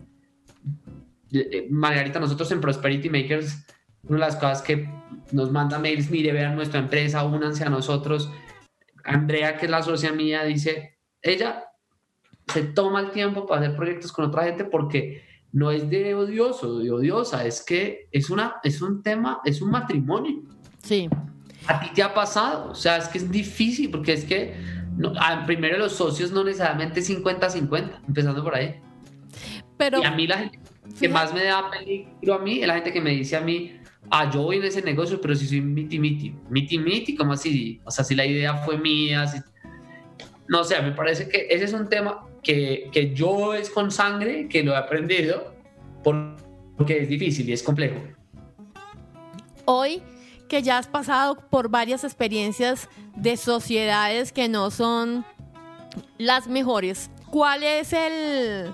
eh, 1.33 1.67
Margarita, 1.71 2.21
nosotros 2.21 2.53
en 2.53 2.61
Prosperity 2.61 3.11
Makers, 3.11 3.67
una 4.05 4.19
de 4.19 4.21
las 4.21 4.37
cosas 4.37 4.63
que 4.63 4.89
nos 5.33 5.51
manda 5.51 5.81
mails, 5.81 6.09
mire, 6.09 6.33
vean 6.33 6.55
nuestra 6.55 6.79
empresa, 6.79 7.25
únanse 7.25 7.65
a 7.65 7.71
nosotros. 7.71 8.31
Andrea, 9.03 9.57
que 9.57 9.65
es 9.65 9.71
la 9.73 9.83
socia 9.83 10.13
mía, 10.13 10.45
dice, 10.45 10.99
ella 11.21 11.65
se 12.47 12.63
toma 12.63 13.01
el 13.01 13.11
tiempo 13.11 13.45
para 13.45 13.63
hacer 13.63 13.77
proyectos 13.77 14.13
con 14.13 14.27
otra 14.27 14.45
gente 14.45 14.65
porque 14.65 15.25
no 15.57 15.71
es 15.71 15.89
de 15.89 16.15
odioso, 16.15 16.81
de 16.81 16.91
odiosa, 16.91 17.47
es 17.47 17.63
que 17.63 18.09
es, 18.13 18.29
una, 18.29 18.57
es 18.63 18.83
un 18.83 19.03
tema, 19.03 19.41
es 19.43 19.63
un 19.63 19.71
matrimonio. 19.71 20.43
Sí. 20.83 21.09
A 21.67 21.81
ti 21.81 21.89
te 21.95 22.03
ha 22.03 22.13
pasado, 22.13 22.73
o 22.73 22.75
sea, 22.75 22.99
es 22.99 23.09
que 23.09 23.17
es 23.17 23.31
difícil, 23.31 23.91
porque 23.91 24.13
es 24.13 24.27
que 24.27 24.55
no, 24.99 25.15
primero 25.47 25.79
los 25.79 25.93
socios 25.95 26.31
no 26.31 26.45
necesariamente 26.45 27.01
50-50, 27.01 28.03
empezando 28.07 28.45
por 28.45 28.55
ahí. 28.55 28.79
Pero, 29.79 30.03
y 30.03 30.05
a 30.05 30.11
mí 30.11 30.27
la 30.27 30.41
gente 30.41 30.61
que 31.01 31.09
más 31.09 31.33
me 31.33 31.45
da 31.45 31.71
peligro 31.71 32.35
a 32.35 32.39
mí 32.39 32.61
es 32.61 32.67
la 32.67 32.75
gente 32.75 32.93
que 32.93 33.01
me 33.01 33.13
dice 33.13 33.37
a 33.37 33.41
mí, 33.41 33.81
ah, 34.11 34.31
yo 34.31 34.43
voy 34.43 34.59
en 34.59 34.65
ese 34.65 34.83
negocio, 34.83 35.23
pero 35.23 35.35
si 35.35 35.47
soy 35.47 35.63
miti 35.63 35.99
miti, 35.99 36.35
miti 36.51 36.79
miti, 36.79 37.17
como 37.17 37.33
así? 37.33 37.81
O 37.87 37.91
sea, 37.91 38.05
si 38.05 38.15
la 38.15 38.27
idea 38.27 38.59
fue 38.59 38.77
mía, 38.77 39.25
no 40.49 40.65
sé, 40.65 40.83
me 40.83 40.93
parece 40.93 41.31
que 41.31 41.47
ese 41.49 41.65
es 41.65 41.73
un 41.73 41.89
tema 41.89 42.27
que, 42.47 43.13
yo 43.15 43.55
es 43.55 43.71
con 43.71 43.91
sangre, 43.91 44.49
que 44.49 44.63
lo 44.63 44.73
he 44.73 44.77
aprendido, 44.77 45.53
porque 46.03 47.03
es 47.03 47.09
difícil 47.09 47.49
y 47.49 47.53
es 47.53 47.63
complejo. 47.63 47.97
Hoy 49.65 50.03
que 50.49 50.63
ya 50.63 50.79
has 50.79 50.87
pasado 50.87 51.37
por 51.51 51.69
varias 51.69 52.05
experiencias 52.05 52.89
de 53.17 53.37
sociedades 53.37 54.31
que 54.31 54.49
no 54.49 54.71
son 54.71 55.25
las 56.19 56.47
mejores, 56.47 57.11
¿cuál 57.31 57.65
es 57.65 57.93
el, 57.93 58.73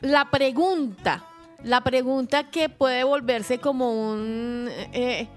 la 0.00 0.30
pregunta? 0.30 1.26
La 1.62 1.82
pregunta 1.82 2.50
que 2.50 2.70
puede 2.70 3.04
volverse 3.04 3.58
como 3.58 4.12
un, 4.12 4.70
eh, 4.94 5.28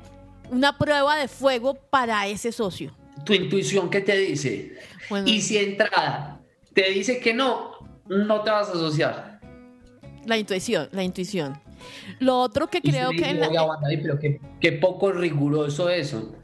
una 0.51 0.77
prueba 0.77 1.17
de 1.17 1.27
fuego 1.27 1.73
para 1.73 2.25
ese 2.27 2.53
socio. 2.53 2.95
Tu 3.25 3.33
intuición, 3.33 3.89
¿qué 3.89 3.99
te 3.99 4.17
dice? 4.17 4.77
Y 5.25 5.41
si 5.41 5.57
entrada 5.57 6.41
te 6.73 6.89
dice 6.89 7.19
que 7.19 7.33
no, 7.33 7.71
no 8.07 8.41
te 8.41 8.51
vas 8.51 8.69
a 8.69 8.73
asociar. 8.73 9.39
La 10.25 10.37
intuición, 10.37 10.89
la 10.91 11.03
intuición. 11.03 11.59
Lo 12.19 12.39
otro 12.39 12.67
que 12.67 12.81
creo 12.81 13.11
que... 13.11 13.39
pero 14.01 14.19
qué, 14.59 14.71
poco 14.73 15.11
riguroso 15.11 15.89
eso. 15.89 16.35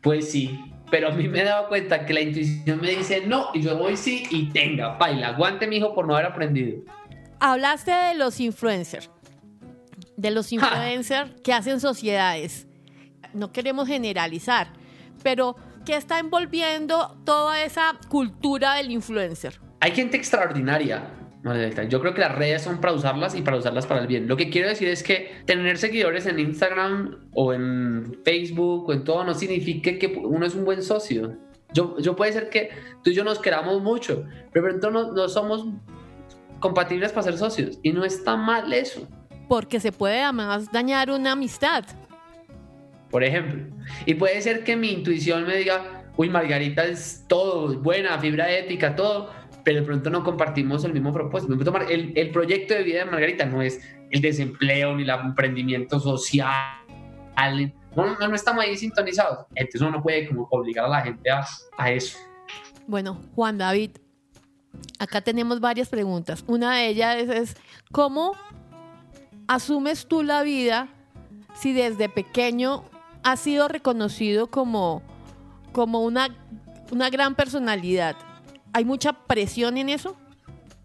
Pues 0.00 0.30
sí, 0.30 0.58
pero 0.90 1.08
a 1.08 1.10
mí 1.10 1.28
me 1.28 1.40
he 1.40 1.44
dado 1.44 1.68
cuenta 1.68 2.06
que 2.06 2.14
la 2.14 2.20
intuición 2.20 2.80
me 2.80 2.90
dice 2.90 3.26
no 3.26 3.48
y 3.52 3.62
yo 3.62 3.76
voy 3.76 3.96
sí 3.96 4.24
y 4.30 4.48
tenga, 4.50 4.96
baila, 4.96 5.28
aguante 5.28 5.66
mi 5.66 5.76
hijo 5.76 5.94
por 5.94 6.06
no 6.06 6.14
haber 6.14 6.26
aprendido. 6.26 6.82
Hablaste 7.40 7.90
de 7.90 8.14
los 8.14 8.40
influencers, 8.40 9.10
de 10.16 10.30
los 10.30 10.52
influencers 10.52 11.30
que 11.42 11.52
hacen 11.52 11.80
sociedades. 11.80 12.66
No 13.34 13.52
queremos 13.52 13.86
generalizar, 13.86 14.72
pero 15.22 15.56
¿Qué 15.88 15.96
está 15.96 16.18
envolviendo 16.18 17.16
toda 17.24 17.64
esa 17.64 17.98
cultura 18.10 18.74
del 18.74 18.90
influencer? 18.90 19.58
Hay 19.80 19.92
gente 19.92 20.18
extraordinaria. 20.18 21.14
Yo 21.88 22.02
creo 22.02 22.12
que 22.12 22.20
las 22.20 22.34
redes 22.34 22.60
son 22.60 22.78
para 22.78 22.92
usarlas 22.92 23.34
y 23.34 23.40
para 23.40 23.56
usarlas 23.56 23.86
para 23.86 24.02
el 24.02 24.06
bien. 24.06 24.28
Lo 24.28 24.36
que 24.36 24.50
quiero 24.50 24.68
decir 24.68 24.88
es 24.88 25.02
que 25.02 25.40
tener 25.46 25.78
seguidores 25.78 26.26
en 26.26 26.40
Instagram 26.40 27.30
o 27.32 27.54
en 27.54 28.20
Facebook 28.22 28.86
o 28.86 28.92
en 28.92 29.02
todo 29.02 29.24
no 29.24 29.32
significa 29.32 29.98
que 29.98 30.08
uno 30.08 30.44
es 30.44 30.54
un 30.54 30.66
buen 30.66 30.82
socio. 30.82 31.38
Yo, 31.72 31.98
yo 32.00 32.14
puede 32.14 32.34
ser 32.34 32.50
que 32.50 32.68
tú 33.02 33.08
y 33.08 33.14
yo 33.14 33.24
nos 33.24 33.38
queramos 33.38 33.80
mucho, 33.80 34.26
pero 34.52 34.68
entonces 34.70 34.92
no, 34.92 35.12
no 35.14 35.26
somos 35.26 35.68
compatibles 36.60 37.12
para 37.12 37.22
ser 37.22 37.38
socios. 37.38 37.78
Y 37.82 37.94
no 37.94 38.04
está 38.04 38.36
mal 38.36 38.70
eso. 38.74 39.08
Porque 39.48 39.80
se 39.80 39.90
puede 39.90 40.20
además 40.20 40.70
dañar 40.70 41.10
una 41.10 41.32
amistad 41.32 41.86
por 43.10 43.24
ejemplo. 43.24 43.64
Y 44.06 44.14
puede 44.14 44.40
ser 44.42 44.64
que 44.64 44.76
mi 44.76 44.90
intuición 44.90 45.46
me 45.46 45.56
diga, 45.56 46.04
uy, 46.16 46.28
Margarita 46.28 46.84
es 46.84 47.24
todo, 47.28 47.78
buena, 47.78 48.18
fibra 48.18 48.50
ética, 48.50 48.96
todo, 48.96 49.30
pero 49.64 49.80
de 49.80 49.86
pronto 49.86 50.10
no 50.10 50.24
compartimos 50.24 50.84
el 50.84 50.92
mismo 50.92 51.12
propósito. 51.12 51.54
El, 51.88 52.12
el 52.16 52.30
proyecto 52.30 52.74
de 52.74 52.82
vida 52.82 53.04
de 53.04 53.10
Margarita 53.10 53.44
no 53.46 53.62
es 53.62 53.80
el 54.10 54.20
desempleo 54.20 54.94
ni 54.96 55.02
el 55.02 55.10
emprendimiento 55.10 56.00
social. 56.00 56.52
No, 57.94 58.16
no, 58.18 58.34
estamos 58.34 58.64
ahí 58.64 58.76
sintonizados. 58.76 59.46
Entonces 59.54 59.80
uno 59.80 59.92
no 59.92 60.02
puede 60.02 60.28
como 60.28 60.48
obligar 60.50 60.84
a 60.84 60.88
la 60.88 61.00
gente 61.02 61.30
a, 61.30 61.44
a 61.76 61.90
eso. 61.90 62.18
Bueno, 62.86 63.20
Juan 63.34 63.58
David, 63.58 63.90
acá 64.98 65.20
tenemos 65.20 65.60
varias 65.60 65.88
preguntas. 65.88 66.44
Una 66.46 66.76
de 66.76 66.88
ellas 66.88 67.28
es 67.28 67.56
¿cómo 67.92 68.32
asumes 69.46 70.06
tú 70.06 70.22
la 70.22 70.42
vida 70.42 70.88
si 71.54 71.72
desde 71.72 72.08
pequeño 72.08 72.84
ha 73.22 73.36
sido 73.36 73.68
reconocido 73.68 74.48
como, 74.48 75.02
como 75.72 76.04
una, 76.04 76.28
una 76.90 77.10
gran 77.10 77.34
personalidad. 77.34 78.16
¿Hay 78.72 78.84
mucha 78.84 79.12
presión 79.12 79.76
en 79.76 79.88
eso? 79.88 80.16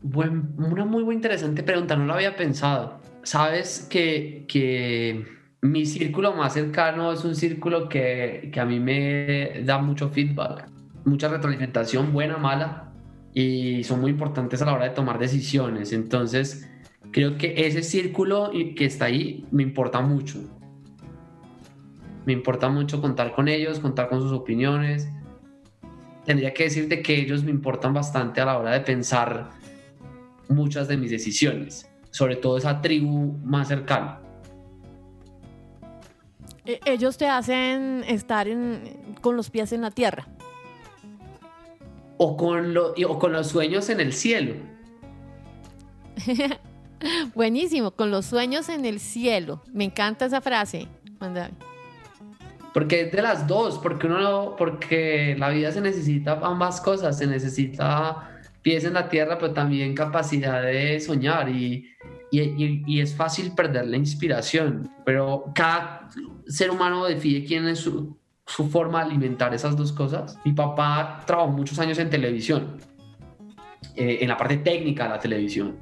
una 0.04 0.86
muy, 0.86 1.04
muy 1.04 1.16
interesante 1.16 1.64
pregunta, 1.64 1.96
no 1.96 2.06
lo 2.06 2.14
había 2.14 2.36
pensado. 2.36 3.00
Sabes 3.24 3.88
que, 3.90 4.46
que 4.50 5.26
mi 5.62 5.86
círculo 5.86 6.34
más 6.34 6.54
cercano 6.54 7.14
es 7.14 7.24
un 7.24 7.36
círculo 7.36 7.88
que, 7.88 8.50
que, 8.52 8.60
a 8.60 8.66
mí 8.66 8.82
me 8.82 9.62
da 9.64 9.78
mucho 9.78 10.10
feedback, 10.10 10.68
mucha 11.06 11.30
retroalimentación, 11.30 12.12
buena, 12.12 12.38
mala, 12.38 12.92
y 13.34 13.84
son 13.86 14.02
muy 14.02 14.12
importantes 14.12 14.62
a 14.62 14.66
la 14.66 14.74
hora 14.74 14.86
de 14.86 14.92
tomar 14.92 15.20
decisiones. 15.20 15.94
Entonces, 15.94 16.70
creo 17.12 17.38
que 17.38 17.54
ese 17.66 17.82
círculo 17.82 18.52
que 18.76 18.86
está 18.86 19.06
ahí 19.06 19.46
me 19.52 19.64
importa 19.64 20.02
mucho 20.02 20.53
me 22.26 22.34
importa 22.34 22.70
mucho 22.70 23.02
contar 23.02 23.34
con 23.34 23.48
ellos, 23.48 23.80
contar 23.80 24.10
con 24.10 24.22
sus 24.22 24.32
opiniones. 24.32 25.10
Tendría 26.26 26.54
que 26.54 26.64
decirte 26.64 27.02
que 27.02 27.16
ellos 27.16 27.44
me 27.44 27.52
importan 27.52 27.94
bastante 27.94 28.40
a 28.42 28.46
la 28.46 28.58
hora 28.58 28.72
de 28.72 28.80
pensar 28.80 29.50
muchas 30.48 30.88
de 30.88 30.98
mis 30.98 31.12
decisiones, 31.12 31.90
sobre 32.12 32.36
todo 32.36 32.58
esa 32.58 32.82
tribu 32.82 33.38
más 33.44 33.68
cercana. 33.68 34.20
E, 36.66 36.80
ellos 36.86 37.18
te 37.18 37.28
hacen 37.28 38.06
estar 38.08 38.48
con 39.22 39.36
los 39.36 39.50
pies 39.50 39.74
en 39.74 39.82
la 39.82 39.92
tierra. 39.92 40.28
O 42.18 42.38
con, 42.38 42.74
o 42.78 43.20
con 43.20 43.34
los 43.34 43.48
sueños 43.48 43.90
en 43.90 44.00
el 44.00 44.14
cielo. 44.14 44.56
Buenísimo, 47.36 47.92
con 47.92 48.12
los 48.12 48.26
sueños 48.28 48.70
en 48.70 48.86
el 48.86 49.02
cielo. 49.02 49.62
Me 49.74 49.84
encanta 49.84 50.26
esa 50.26 50.40
frase. 50.40 50.88
Porque 52.74 53.02
es 53.02 53.12
de 53.12 53.22
las 53.22 53.48
dos, 53.48 53.78
porque 53.78 54.08
uno 54.08 54.56
porque 54.58 55.36
la 55.38 55.50
vida 55.50 55.72
se 55.72 55.82
necesita 55.82 56.40
ambas 56.42 56.82
cosas, 56.82 57.18
se 57.18 57.28
necesita 57.28 58.32
pies 58.64 58.84
en 58.86 58.94
la 58.94 59.10
tierra, 59.10 59.38
pero 59.38 59.54
también 59.54 59.94
capacidad 59.94 60.64
de 60.64 61.00
soñar 61.00 61.50
y, 61.50 61.86
y, 62.32 63.00
es 63.00 63.14
fácil 63.14 63.54
perder 63.54 63.86
la 63.88 63.98
inspiración, 63.98 64.90
pero 65.06 65.52
cada 65.54 66.10
ser 66.48 66.72
humano 66.72 67.06
define 67.06 67.46
quién 67.46 67.68
es 67.68 67.80
su, 67.80 68.18
su 68.48 68.70
forma 68.70 69.00
de 69.00 69.12
alimentar 69.12 69.54
esas 69.54 69.78
dos 69.78 69.92
cosas. 69.92 70.40
Mi 70.44 70.54
papá 70.54 71.22
trabajó 71.28 71.50
muchos 71.52 71.78
años 71.80 72.00
en 72.00 72.10
televisión, 72.10 72.78
eh, 73.96 74.20
en 74.22 74.28
la 74.30 74.38
parte 74.38 74.58
técnica 74.58 75.04
de 75.04 75.10
la 75.10 75.20
televisión. 75.20 75.78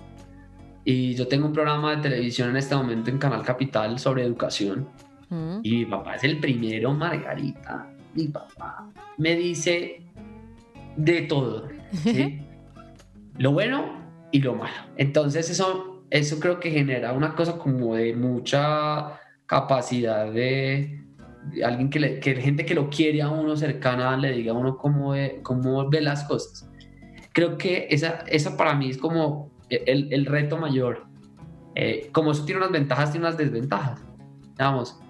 Y 0.83 1.13
yo 1.13 1.27
tengo 1.27 1.45
un 1.45 1.53
programa 1.53 1.95
de 1.95 2.01
televisión 2.01 2.49
en 2.49 2.57
este 2.57 2.75
momento 2.75 3.11
en 3.11 3.19
Canal 3.19 3.43
Capital 3.43 3.99
sobre 3.99 4.23
educación. 4.23 4.87
Mm. 5.31 5.61
Y 5.63 5.77
mi 5.77 5.85
papá 5.85 6.15
es 6.15 6.23
el 6.25 6.39
primero, 6.39 6.93
Margarita. 6.93 7.87
Mi 8.13 8.27
papá 8.27 8.91
me 9.17 9.35
dice 9.35 10.03
de 10.97 11.21
todo. 11.23 11.69
lo 13.37 13.51
bueno 13.53 14.01
y 14.31 14.41
lo 14.41 14.55
malo. 14.55 14.73
Entonces 14.97 15.49
eso, 15.49 16.03
eso 16.09 16.39
creo 16.39 16.59
que 16.59 16.69
genera 16.69 17.13
una 17.13 17.33
cosa 17.33 17.57
como 17.57 17.95
de 17.95 18.13
mucha 18.13 19.19
capacidad 19.45 20.31
de, 20.31 21.01
alguien 21.63 21.89
que, 21.89 21.99
le, 21.99 22.19
que 22.19 22.35
gente 22.35 22.65
que 22.65 22.75
lo 22.75 22.89
quiere 22.89 23.21
a 23.21 23.29
uno 23.29 23.55
cercana 23.55 24.15
le 24.17 24.31
diga 24.31 24.51
a 24.51 24.55
uno 24.55 24.77
cómo, 24.77 25.13
cómo 25.43 25.89
ve 25.89 26.01
las 26.01 26.25
cosas. 26.25 26.69
Creo 27.33 27.57
que 27.57 27.87
esa, 27.89 28.25
esa 28.27 28.57
para 28.57 28.75
mí 28.75 28.89
es 28.89 28.97
como 28.97 29.49
el, 29.69 30.11
el 30.11 30.25
reto 30.25 30.57
mayor. 30.57 31.05
Eh, 31.75 32.09
como 32.11 32.31
eso 32.31 32.43
tiene 32.43 32.59
unas 32.59 32.71
ventajas, 32.71 33.11
tiene 33.11 33.25
unas 33.25 33.37
desventajas. 33.37 34.01
Vamos, 34.57 35.00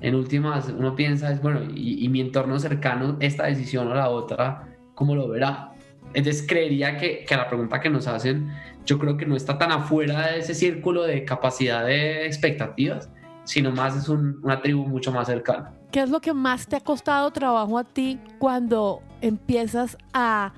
en 0.00 0.14
últimas 0.14 0.68
uno 0.68 0.94
piensa, 0.94 1.32
es 1.32 1.42
bueno, 1.42 1.62
y, 1.74 2.04
y 2.04 2.08
mi 2.08 2.20
entorno 2.20 2.58
cercano, 2.58 3.16
esta 3.20 3.46
decisión 3.46 3.88
o 3.88 3.94
la 3.94 4.08
otra, 4.08 4.68
¿cómo 4.94 5.14
lo 5.14 5.28
verá? 5.28 5.72
Entonces 6.14 6.44
creería 6.46 6.96
que, 6.96 7.24
que, 7.24 7.36
la 7.36 7.48
pregunta 7.48 7.80
que 7.80 7.90
nos 7.90 8.06
hacen, 8.06 8.50
yo 8.84 8.98
creo 8.98 9.16
que 9.16 9.26
no 9.26 9.36
está 9.36 9.58
tan 9.58 9.70
afuera 9.70 10.32
de 10.32 10.38
ese 10.40 10.54
círculo 10.54 11.04
de 11.04 11.24
capacidad 11.24 11.84
de 11.86 12.26
expectativas, 12.26 13.10
sino 13.44 13.70
más 13.70 13.96
es 13.96 14.08
una 14.08 14.60
tribu 14.60 14.86
mucho 14.86 15.12
más 15.12 15.28
cercana. 15.28 15.72
¿Qué 15.92 16.00
es 16.00 16.10
lo 16.10 16.20
que 16.20 16.32
más 16.32 16.66
te 16.66 16.76
ha 16.76 16.80
costado 16.80 17.30
trabajo 17.30 17.78
a 17.78 17.84
ti 17.84 18.18
cuando 18.38 19.02
empiezas 19.20 19.98
a 20.12 20.52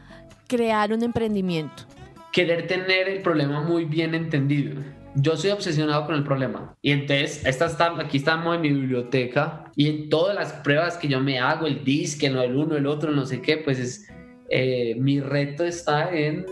crear 0.47 0.93
un 0.93 1.03
emprendimiento? 1.03 1.85
Querer 2.33 2.67
tener 2.67 3.09
el 3.09 3.23
problema 3.23 3.63
muy 3.63 3.85
bien 3.85 4.15
entendido. 4.15 4.83
Yo 5.15 5.37
soy 5.37 5.51
obsesionado 5.51 6.07
con 6.07 6.15
el 6.15 6.25
problema. 6.25 6.75
Y 6.81 6.91
entonces, 6.91 7.45
esta 7.45 7.67
está, 7.67 8.01
aquí 8.01 8.17
estamos 8.19 8.57
en 8.57 8.63
mi 8.63 8.69
biblioteca 8.71 9.65
y 9.77 9.89
en 9.89 10.09
todas 10.09 10.35
las 10.35 10.53
pruebas 10.53 10.97
que 10.97 11.09
yo 11.09 11.21
me 11.21 11.39
hago, 11.39 11.67
el 11.67 11.85
disque, 11.85 12.31
no 12.31 12.43
el 12.43 12.57
uno, 12.57 12.77
el 12.77 12.87
otro, 12.87 13.11
no 13.13 13.27
sé 13.27 13.43
qué, 13.43 13.59
pues 13.59 13.79
es, 13.79 14.09
eh, 14.49 14.95
mi 14.99 15.21
reto 15.21 15.65
está 15.65 16.15
en 16.15 16.47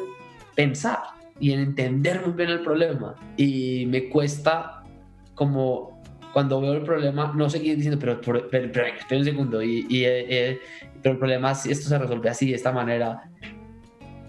pensar 0.55 0.99
y 1.39 1.53
en 1.53 1.61
entender 1.61 2.21
muy 2.27 2.35
bien 2.35 2.51
el 2.51 2.61
problema. 2.61 3.15
Y 3.37 3.87
me 3.87 4.09
cuesta 4.11 4.83
como 5.35 6.01
cuando 6.33 6.61
veo 6.61 6.75
el 6.75 6.83
problema, 6.83 7.33
no 7.35 7.49
seguir 7.51 7.77
diciendo, 7.77 7.99
pero, 7.99 8.21
pero, 8.21 8.49
pero, 8.51 9.19
un 9.19 9.25
segundo, 9.25 9.63
y, 9.63 9.87
eh, 9.91 10.27
eh, 10.29 10.61
pero 11.03 11.15
el 11.15 11.19
problema 11.19 11.53
es 11.53 11.67
esto 11.67 11.89
se 11.89 11.99
resuelve 11.99 12.29
así, 12.29 12.51
de 12.51 12.57
esta 12.57 12.73
manera. 12.73 13.23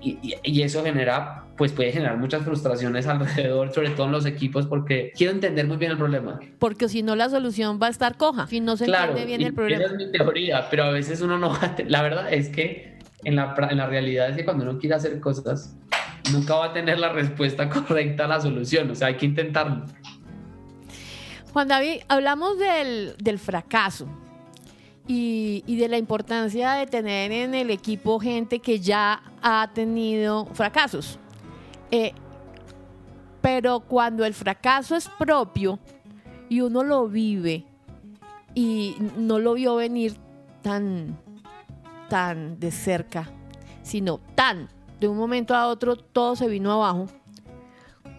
Y, 0.02 0.34
y, 0.43 0.62
eso 0.64 0.84
genera, 0.84 1.45
pues 1.58 1.72
puede 1.72 1.91
generar 1.91 2.18
muchas 2.18 2.43
frustraciones 2.43 3.06
alrededor, 3.08 3.72
sobre 3.72 3.91
todo 3.91 4.08
en 4.08 4.12
los 4.12 4.26
equipos, 4.26 4.66
porque 4.66 5.14
quiero 5.16 5.32
entender 5.32 5.68
muy 5.68 5.78
bien 5.78 5.91
el 5.91 5.97
problema. 5.97 6.39
Porque 6.58 6.89
si 6.89 7.04
no, 7.04 7.16
la 7.16 7.30
solución 7.30 7.80
va 7.82 7.88
a 7.88 7.91
estar 7.91 8.18
coja, 8.18 8.47
si 8.47 8.60
no 8.60 8.78
se 8.78 8.86
entiende 8.86 9.26
bien 9.26 9.41
el 9.41 9.54
problema. 9.54 9.84
Esa 9.84 9.93
es 9.93 9.97
mi 9.97 10.12
teoría, 10.12 10.68
pero 10.72 10.86
a 10.86 10.89
veces 10.89 11.22
uno 11.22 11.38
no 11.38 11.58
La 11.88 12.02
verdad 12.02 12.34
es 12.34 12.49
que 12.49 12.99
en 13.24 13.36
la, 13.36 13.56
en 13.70 13.78
la 13.78 13.86
realidad 13.86 14.30
es 14.30 14.38
que 14.38 14.45
cuando 14.45 14.64
uno 14.64 14.80
quiere 14.80 14.95
hacer 14.95 15.20
cosas, 15.20 15.76
nunca 16.32 16.56
va 16.56 16.66
a 16.66 16.74
tener 16.74 16.99
la 16.99 17.14
respuesta 17.14 17.70
correcta 17.70 18.26
a 18.26 18.28
la 18.28 18.41
solución, 18.41 18.89
o 18.89 18.95
sea, 18.95 19.08
hay 19.08 19.16
que 19.16 19.26
intentarlo. 19.26 19.86
Juan 21.54 21.68
David, 21.68 22.02
hablamos 22.08 22.58
del, 22.58 23.39
fracaso 23.39 24.08
y, 25.14 25.76
de 25.76 25.89
la 25.89 25.97
importancia 25.97 26.74
de 26.74 26.88
tener 26.88 27.34
en 27.34 27.53
el 27.53 27.70
equipo 27.70 28.18
gente 28.20 28.59
que 28.59 28.80
ya 28.80 29.22
ha 29.41 29.70
tenido 29.74 30.45
fracasos. 30.53 31.20
Eh, 31.91 32.14
pero 33.41 33.82
cuando 33.82 34.24
el 34.24 34.34
fracaso 34.34 34.95
es 34.95 35.09
propio 35.09 35.80
y 36.47 36.62
uno 36.62 36.84
lo 36.84 37.09
vive 37.09 37.66
y 38.55 38.95
no 39.18 39.39
lo 39.39 39.55
vio 39.55 39.76
venir 39.76 40.16
tan, 40.62 41.18
tan 42.09 42.57
de 42.59 42.72
cerca, 42.72 43.30
sino 43.82 44.20
tan 44.36 44.70
de 44.99 45.09
un 45.09 45.18
momento 45.18 45.55
a 45.55 45.68
otro 45.68 45.97
todo 45.97 46.38
se 46.38 46.47
vino 46.47 46.72
abajo, 46.72 47.07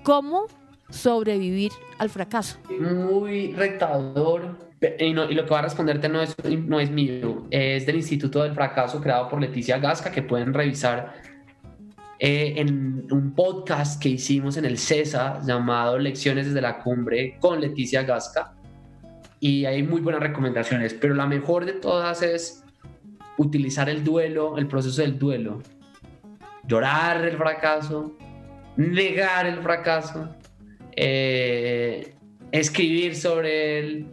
¿cómo 0.03 0.47
sobrevivir 0.91 1.73
al 1.99 2.11
fracaso? 2.11 2.59
Muy 2.69 3.53
retador. 3.55 4.72
Y, 4.99 5.13
lo 5.13 5.29
que 5.29 5.51
va 5.51 5.61
a 5.61 5.63
responderte 5.63 6.09
no 6.09 6.21
es, 6.21 6.35
no 6.45 6.81
es 6.81 6.91
mío, 6.91 7.47
es 7.51 7.87
del 7.87 7.97
Instituto 7.97 8.43
del 8.43 8.53
Fracaso 8.53 9.01
creado 9.01 9.29
por 9.29 9.41
Leticia 9.41 9.79
Gasca, 9.79 10.11
que 10.11 10.23
pueden 10.23 10.53
revisar 10.53 11.15
eh, 12.19 12.55
en 12.57 13.07
un 13.13 13.33
podcast 13.33 14.03
que 14.03 14.09
hicimos 14.09 14.57
en 14.57 14.65
el 14.65 14.79
CESA 14.79 15.41
llamado 15.47 15.99
Lecciones 15.99 16.47
desde 16.47 16.61
la 16.61 16.79
Cumbre 16.81 17.37
con 17.39 17.61
Leticia 17.61 18.03
Gasca. 18.03 18.55
Y 19.39 19.67
hay 19.67 19.85
muy 19.85 20.01
buenas 20.01 20.21
recomendaciones, 20.21 20.95
pero 20.95 21.15
la 21.15 21.27
mejor 21.27 21.65
de 21.65 21.75
todas 21.75 22.23
es 22.23 22.65
utilizar 23.39 23.89
el 23.89 24.03
duelo, 24.03 24.59
el 24.59 24.67
proceso 24.67 25.01
del 25.01 25.17
duelo. 25.17 25.63
Llorar 26.67 27.25
el 27.25 27.37
fracaso, 27.37 28.17
negar 28.77 29.47
el 29.47 29.63
fracaso, 29.63 30.29
eh, 30.97 32.17
escribir 32.51 33.15
sobre 33.15 33.79
él 33.79 34.07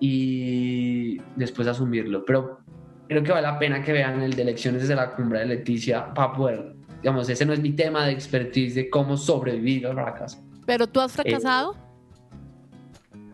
y 0.00 1.20
después 1.36 1.68
asumirlo. 1.68 2.24
Pero 2.24 2.60
creo 3.08 3.22
que 3.22 3.32
vale 3.32 3.46
la 3.46 3.58
pena 3.58 3.82
que 3.82 3.92
vean 3.92 4.22
el 4.22 4.34
de 4.34 4.44
lecciones 4.44 4.82
desde 4.82 4.94
la 4.94 5.14
cumbre 5.14 5.40
de 5.40 5.46
Leticia 5.46 6.12
para 6.12 6.32
poder, 6.32 6.74
digamos, 7.02 7.28
ese 7.28 7.44
no 7.46 7.52
es 7.52 7.60
mi 7.60 7.72
tema 7.72 8.06
de 8.06 8.12
expertise 8.12 8.74
de 8.74 8.90
cómo 8.90 9.16
sobrevivir 9.16 9.86
al 9.86 9.94
fracaso. 9.94 10.38
¿Pero 10.66 10.86
tú 10.86 11.00
has 11.00 11.12
fracasado? 11.12 11.74
Eh, 11.74 11.88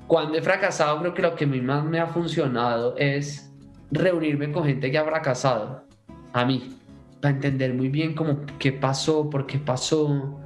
cuando 0.06 0.36
he 0.36 0.42
fracasado, 0.42 1.00
creo 1.00 1.14
que 1.14 1.22
lo 1.22 1.34
que 1.34 1.44
a 1.44 1.48
mí 1.48 1.60
más 1.60 1.84
me 1.84 1.98
ha 1.98 2.06
funcionado 2.06 2.94
es 2.96 3.52
reunirme 3.90 4.52
con 4.52 4.64
gente 4.64 4.90
que 4.90 4.98
ha 4.98 5.04
fracasado, 5.04 5.84
a 6.32 6.44
mí, 6.44 6.76
para 7.20 7.34
entender 7.34 7.74
muy 7.74 7.88
bien 7.88 8.14
cómo, 8.14 8.40
qué 8.58 8.72
pasó, 8.72 9.30
por 9.30 9.46
qué 9.46 9.58
pasó, 9.58 10.40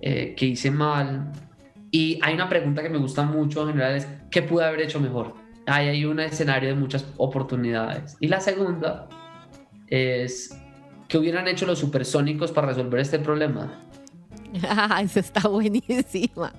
eh, 0.00 0.34
qué 0.36 0.46
hice 0.46 0.70
mal, 0.70 1.32
y 1.90 2.18
hay 2.22 2.34
una 2.34 2.48
pregunta 2.48 2.82
que 2.82 2.88
me 2.88 2.98
gusta 2.98 3.24
mucho 3.24 3.62
en 3.62 3.68
general, 3.68 3.96
es 3.96 4.08
¿qué 4.30 4.42
pude 4.42 4.64
haber 4.64 4.82
hecho 4.82 5.00
mejor? 5.00 5.34
Ahí 5.70 5.88
hay 5.88 6.04
un 6.04 6.20
escenario 6.20 6.70
de 6.70 6.74
muchas 6.74 7.06
oportunidades. 7.16 8.16
Y 8.20 8.28
la 8.28 8.40
segunda 8.40 9.08
es 9.88 10.56
¿qué 11.08 11.18
hubieran 11.18 11.48
hecho 11.48 11.66
los 11.66 11.78
supersónicos 11.78 12.52
para 12.52 12.68
resolver 12.68 13.00
este 13.00 13.18
problema? 13.18 13.82
Ah, 14.68 15.00
eso 15.04 15.20
está 15.20 15.48
buenísima. 15.48 16.52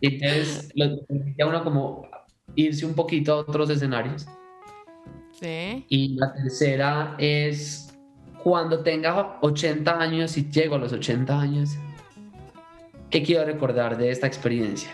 Entonces, 0.00 0.70
lo 0.74 0.84
a 0.84 1.46
uno 1.46 1.64
como 1.64 2.08
irse 2.54 2.84
un 2.84 2.94
poquito 2.94 3.32
a 3.32 3.36
otros 3.36 3.70
escenarios. 3.70 4.26
Sí. 5.32 5.84
Y 5.88 6.16
la 6.16 6.32
tercera 6.34 7.16
es 7.18 7.94
cuando 8.42 8.80
tenga 8.80 9.38
80 9.40 9.98
años 9.98 10.36
y 10.36 10.48
llego 10.50 10.74
a 10.74 10.78
los 10.78 10.92
80 10.92 11.40
años, 11.40 11.78
¿Qué 13.14 13.22
quiero 13.22 13.44
recordar 13.44 13.96
de 13.96 14.10
esta 14.10 14.26
experiencia? 14.26 14.90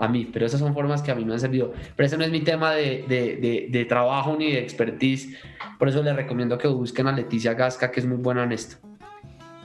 A 0.00 0.08
mí, 0.08 0.24
pero 0.32 0.46
esas 0.46 0.60
son 0.60 0.72
formas 0.72 1.02
que 1.02 1.10
a 1.10 1.14
mí 1.14 1.26
me 1.26 1.34
han 1.34 1.40
servido. 1.40 1.74
Pero 1.94 2.06
ese 2.06 2.16
no 2.16 2.24
es 2.24 2.30
mi 2.30 2.40
tema 2.40 2.72
de, 2.72 3.04
de, 3.06 3.68
de, 3.70 3.84
trabajo 3.84 4.34
ni 4.34 4.50
de 4.50 4.58
expertise. 4.58 5.36
Por 5.78 5.90
eso 5.90 6.02
les 6.02 6.16
recomiendo 6.16 6.56
que 6.56 6.68
busquen 6.68 7.06
a 7.06 7.12
Leticia 7.12 7.52
Gasca, 7.52 7.90
que 7.92 8.00
es 8.00 8.06
muy 8.06 8.16
buena 8.16 8.44
en 8.44 8.52
esto. 8.52 8.76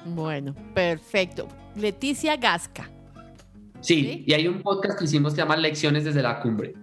Bueno, 0.06 0.54
perfecto. 0.74 1.48
Leticia 1.76 2.36
Gasca. 2.36 2.90
Sí, 3.80 4.26
y 4.28 4.34
hay 4.34 4.48
un 4.48 4.62
podcast 4.62 5.00
que 5.00 5.06
hicimos 5.06 5.32
que 5.32 5.38
se 5.38 5.42
llama 5.44 5.56
Lecciones 5.56 6.04
desde 6.04 6.22
la 6.22 6.42
Cumbre. 6.42 6.74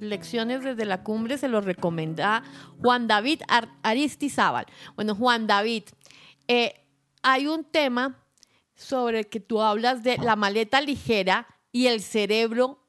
Lecciones 0.00 0.64
desde 0.64 0.84
la 0.86 1.02
Cumbre 1.02 1.36
se 1.36 1.48
lo 1.48 1.60
recomienda 1.60 2.42
Juan 2.80 3.06
David 3.06 3.42
Aristizábal. 3.82 4.64
Bueno, 4.94 5.14
Juan 5.14 5.46
David, 5.46 5.84
eh, 6.48 6.74
hay 7.22 7.46
un 7.46 7.64
tema 7.64 8.22
sobre 8.74 9.20
el 9.20 9.26
que 9.26 9.40
tú 9.40 9.60
hablas 9.60 10.02
de 10.02 10.18
la 10.18 10.36
maleta 10.36 10.80
ligera 10.80 11.46
y 11.72 11.88
el 11.88 12.00
cerebro 12.00 12.85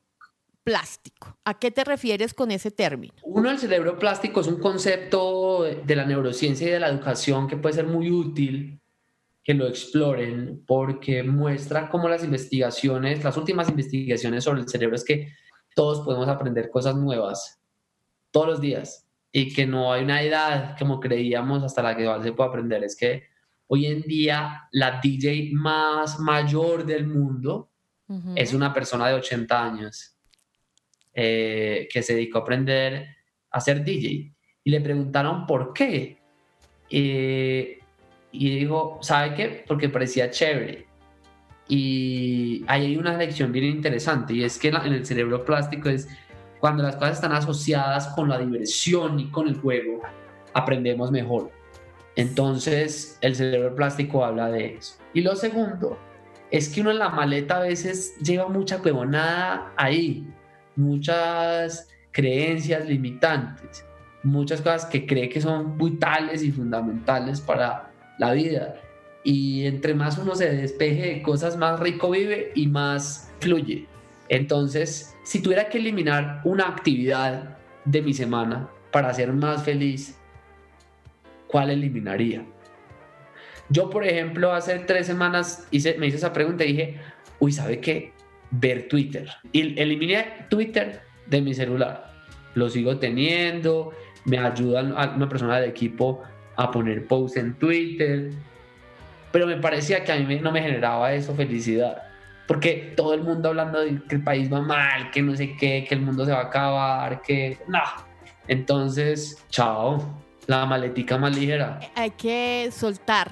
plástico. 0.68 1.38
¿A 1.46 1.58
qué 1.58 1.72
te 1.72 1.86
refieres 1.86 2.34
con 2.34 2.52
ese 2.52 2.72
término? 2.72 3.14
Uno, 3.24 3.50
el 3.50 3.58
cerebro 3.58 3.98
plástico 3.98 4.42
es 4.42 4.48
un 4.48 4.60
concepto 4.60 5.64
de 5.64 5.96
la 5.96 6.04
neurociencia 6.04 6.68
y 6.68 6.72
de 6.72 6.80
la 6.82 6.90
educación 6.90 7.48
que 7.48 7.56
puede 7.56 7.76
ser 7.76 7.88
muy 7.88 8.12
útil 8.12 8.78
que 9.46 9.54
lo 9.54 9.66
exploren 9.66 10.66
porque 10.68 11.24
muestra 11.24 11.88
cómo 11.88 12.10
las 12.10 12.26
investigaciones, 12.26 13.24
las 13.24 13.38
últimas 13.38 13.70
investigaciones 13.70 14.44
sobre 14.44 14.60
el 14.60 14.68
cerebro 14.68 14.98
es 14.98 15.06
que 15.06 15.32
todos 15.74 16.02
podemos 16.02 16.28
aprender 16.28 16.70
cosas 16.70 16.98
nuevas 16.98 17.62
todos 18.30 18.48
los 18.48 18.60
días 18.60 19.08
y 19.32 19.54
que 19.54 19.66
no 19.66 19.94
hay 19.94 20.04
una 20.04 20.22
edad 20.22 20.76
como 20.78 21.00
creíamos 21.00 21.64
hasta 21.64 21.82
la 21.82 21.96
que 21.96 22.04
se 22.24 22.34
puede 22.34 22.50
aprender. 22.50 22.84
Es 22.84 22.98
que 22.98 23.24
hoy 23.68 23.86
en 23.86 24.02
día 24.02 24.68
la 24.72 25.00
DJ 25.02 25.52
más 25.54 26.20
mayor 26.20 26.86
del 26.86 27.08
mundo 27.08 27.72
es 28.36 28.54
una 28.54 28.74
persona 28.74 29.08
de 29.08 29.14
80 29.14 29.64
años 29.64 30.17
eh, 31.20 31.90
que 31.92 32.04
se 32.04 32.14
dedicó 32.14 32.38
a 32.38 32.42
aprender 32.42 33.08
a 33.50 33.60
ser 33.60 33.84
DJ. 33.84 34.32
Y 34.64 34.70
le 34.70 34.82
preguntaron 34.82 35.48
por 35.48 35.74
qué. 35.74 36.20
Y 36.90 37.80
dijo, 38.32 39.00
¿sabe 39.02 39.34
qué? 39.34 39.64
Porque 39.68 39.90
parecía 39.90 40.30
chévere. 40.30 40.86
Y 41.68 42.64
ahí 42.68 42.86
hay 42.86 42.98
una 42.98 43.18
lección 43.18 43.52
bien 43.52 43.66
interesante 43.66 44.34
y 44.34 44.44
es 44.44 44.60
que 44.60 44.70
en 44.70 44.94
el 44.94 45.06
cerebro 45.06 45.44
plástico 45.44 45.90
es 45.90 46.08
cuando 46.60 46.84
las 46.84 46.96
cosas 46.96 47.16
están 47.16 47.34
asociadas 47.34 48.10
con 48.10 48.30
la 48.30 48.38
diversión 48.38 49.20
y 49.20 49.30
con 49.30 49.48
el 49.48 49.56
juego, 49.58 50.02
aprendemos 50.54 51.12
mejor. 51.12 51.52
Entonces, 52.16 53.18
el 53.22 53.36
cerebro 53.36 53.76
plástico 53.76 54.24
habla 54.24 54.50
de 54.50 54.76
eso. 54.76 54.98
Y 55.14 55.22
lo 55.22 55.36
segundo 55.36 55.98
es 56.52 56.70
que 56.70 56.82
uno 56.82 56.92
en 56.92 57.00
la 57.00 57.10
maleta 57.10 57.58
a 57.58 57.62
veces 57.62 58.18
lleva 58.20 58.48
mucha 58.48 58.78
huevonada 58.78 59.74
ahí, 59.78 60.26
muchas 60.78 61.90
creencias 62.12 62.88
limitantes, 62.88 63.86
muchas 64.24 64.62
cosas 64.62 64.86
que 64.86 65.06
cree 65.06 65.30
que 65.30 65.42
son 65.42 65.78
vitales 65.78 66.44
y 66.44 66.52
fundamentales 66.52 67.42
para 67.42 67.92
la 68.18 68.32
vida. 68.32 68.76
Y 69.24 69.66
entre 69.66 69.94
más 69.94 70.18
uno 70.18 70.36
se 70.36 70.50
despeje 70.50 71.16
de 71.16 71.22
cosas, 71.22 71.58
más 71.58 71.80
rico 71.80 72.10
vive 72.12 72.52
y 72.56 72.68
más 72.68 73.30
fluye. 73.40 73.86
Entonces, 74.30 75.16
si 75.24 75.42
tuviera 75.42 75.70
que 75.70 75.78
eliminar 75.80 76.42
una 76.44 76.68
actividad 76.68 77.58
de 77.86 78.02
mi 78.02 78.14
semana 78.14 78.70
para 78.92 79.14
ser 79.14 79.34
más 79.34 79.64
feliz, 79.64 80.18
¿cuál 81.48 81.70
eliminaría? 81.72 82.46
Yo, 83.70 83.90
por 83.90 84.06
ejemplo, 84.06 84.54
hace 84.54 84.80
tres 84.80 85.08
semanas 85.08 85.68
hice, 85.72 85.98
me 85.98 86.08
hice 86.08 86.18
esa 86.18 86.32
pregunta 86.32 86.64
y 86.64 86.68
dije, 86.68 87.00
uy, 87.40 87.52
¿sabe 87.52 87.80
qué? 87.80 88.14
Ver 88.52 88.88
Twitter. 88.88 89.30
Y 89.52 89.80
eliminé 89.80 90.46
Twitter 90.50 91.02
de 91.26 91.42
mi 91.42 91.54
celular. 91.54 92.12
Lo 92.56 92.70
sigo 92.70 92.98
teniendo, 92.98 93.92
me 94.26 94.40
ayuda 94.40 94.82
una 95.16 95.30
persona 95.30 95.60
del 95.60 95.70
equipo 95.70 96.24
a 96.56 96.72
poner 96.72 97.06
posts 97.08 97.38
en 97.38 97.54
Twitter, 97.56 98.32
pero 99.32 99.46
me 99.46 99.58
parecía 99.58 100.04
que 100.04 100.12
a 100.12 100.18
mí 100.18 100.40
no 100.40 100.52
me 100.52 100.62
generaba 100.62 101.14
eso 101.14 101.36
felicidad. 101.36 102.04
Porque 102.48 102.94
todo 102.96 103.14
el 103.14 103.22
mundo 103.22 103.50
hablando 103.50 103.82
de 103.82 104.02
que 104.08 104.16
el 104.16 104.24
país 104.24 104.52
va 104.52 104.62
mal, 104.62 105.12
que 105.12 105.22
no 105.22 105.36
sé 105.36 105.56
qué, 105.58 105.86
que 105.88 105.96
el 105.96 106.02
mundo 106.02 106.26
se 106.26 106.32
va 106.32 106.40
a 106.40 106.44
acabar, 106.46 107.22
que 107.22 107.58
no. 107.68 107.82
Entonces, 108.48 109.44
chao, 109.50 110.22
la 110.48 110.66
maletica 110.66 111.18
más 111.18 111.36
ligera. 111.36 111.80
Hay 111.96 112.12
que 112.12 112.70
soltar 112.72 113.32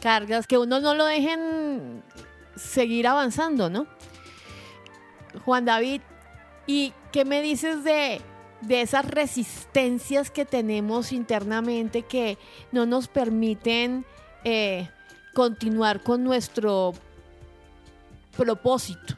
cargas, 0.00 0.46
que 0.46 0.58
uno 0.58 0.78
no 0.80 0.94
lo 0.94 1.06
dejen 1.06 2.02
seguir 2.54 3.06
avanzando, 3.06 3.70
¿no? 3.70 3.86
Juan 5.44 5.64
David, 5.64 6.00
¿y 6.66 6.92
qué 7.12 7.24
me 7.24 7.42
dices 7.42 7.84
de, 7.84 8.20
de 8.62 8.82
esas 8.82 9.04
resistencias 9.04 10.30
que 10.30 10.44
tenemos 10.44 11.12
internamente 11.12 12.02
que 12.02 12.38
no 12.72 12.86
nos 12.86 13.08
permiten 13.08 14.04
eh, 14.44 14.88
continuar 15.34 16.02
con 16.02 16.24
nuestro 16.24 16.92
propósito? 18.36 19.14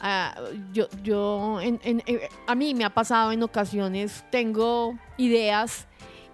Ah, 0.00 0.34
yo, 0.72 0.86
yo 1.02 1.60
eh, 1.60 2.28
a 2.46 2.54
mí 2.54 2.74
me 2.74 2.84
ha 2.84 2.94
pasado 2.94 3.32
en 3.32 3.42
ocasiones, 3.42 4.24
tengo 4.30 4.96
ideas 5.16 5.88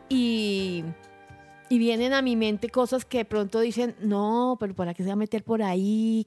y 0.09 0.85
y 1.69 1.79
vienen 1.79 2.13
a 2.13 2.23
mi 2.23 2.37
mente 2.37 2.69
cosas 2.69 3.05
que 3.05 3.19
de 3.19 3.25
pronto 3.25 3.61
dicen, 3.61 3.97
no, 4.01 4.57
pero 4.61 4.75
¿para 4.75 4.95
qué 4.95 5.03
se 5.03 5.09
va 5.09 5.15
a 5.15 5.17
meter 5.17 5.43
por 5.43 5.63
ahí? 5.63 6.27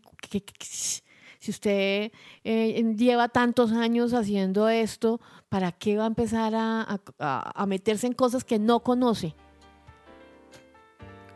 Si 1.48 1.52
usted 1.52 2.12
eh, 2.44 2.94
lleva 2.98 3.30
tantos 3.30 3.72
años 3.72 4.14
haciendo 4.14 4.68
esto, 4.68 5.22
¿para 5.48 5.72
qué 5.72 5.96
va 5.96 6.04
a 6.04 6.08
empezar 6.08 6.54
a, 6.54 7.00
a, 7.20 7.66
meterse 7.66 8.06
en 8.06 8.12
cosas 8.12 8.44
que 8.44 8.60
no 8.60 8.82
conoce? 8.82 9.34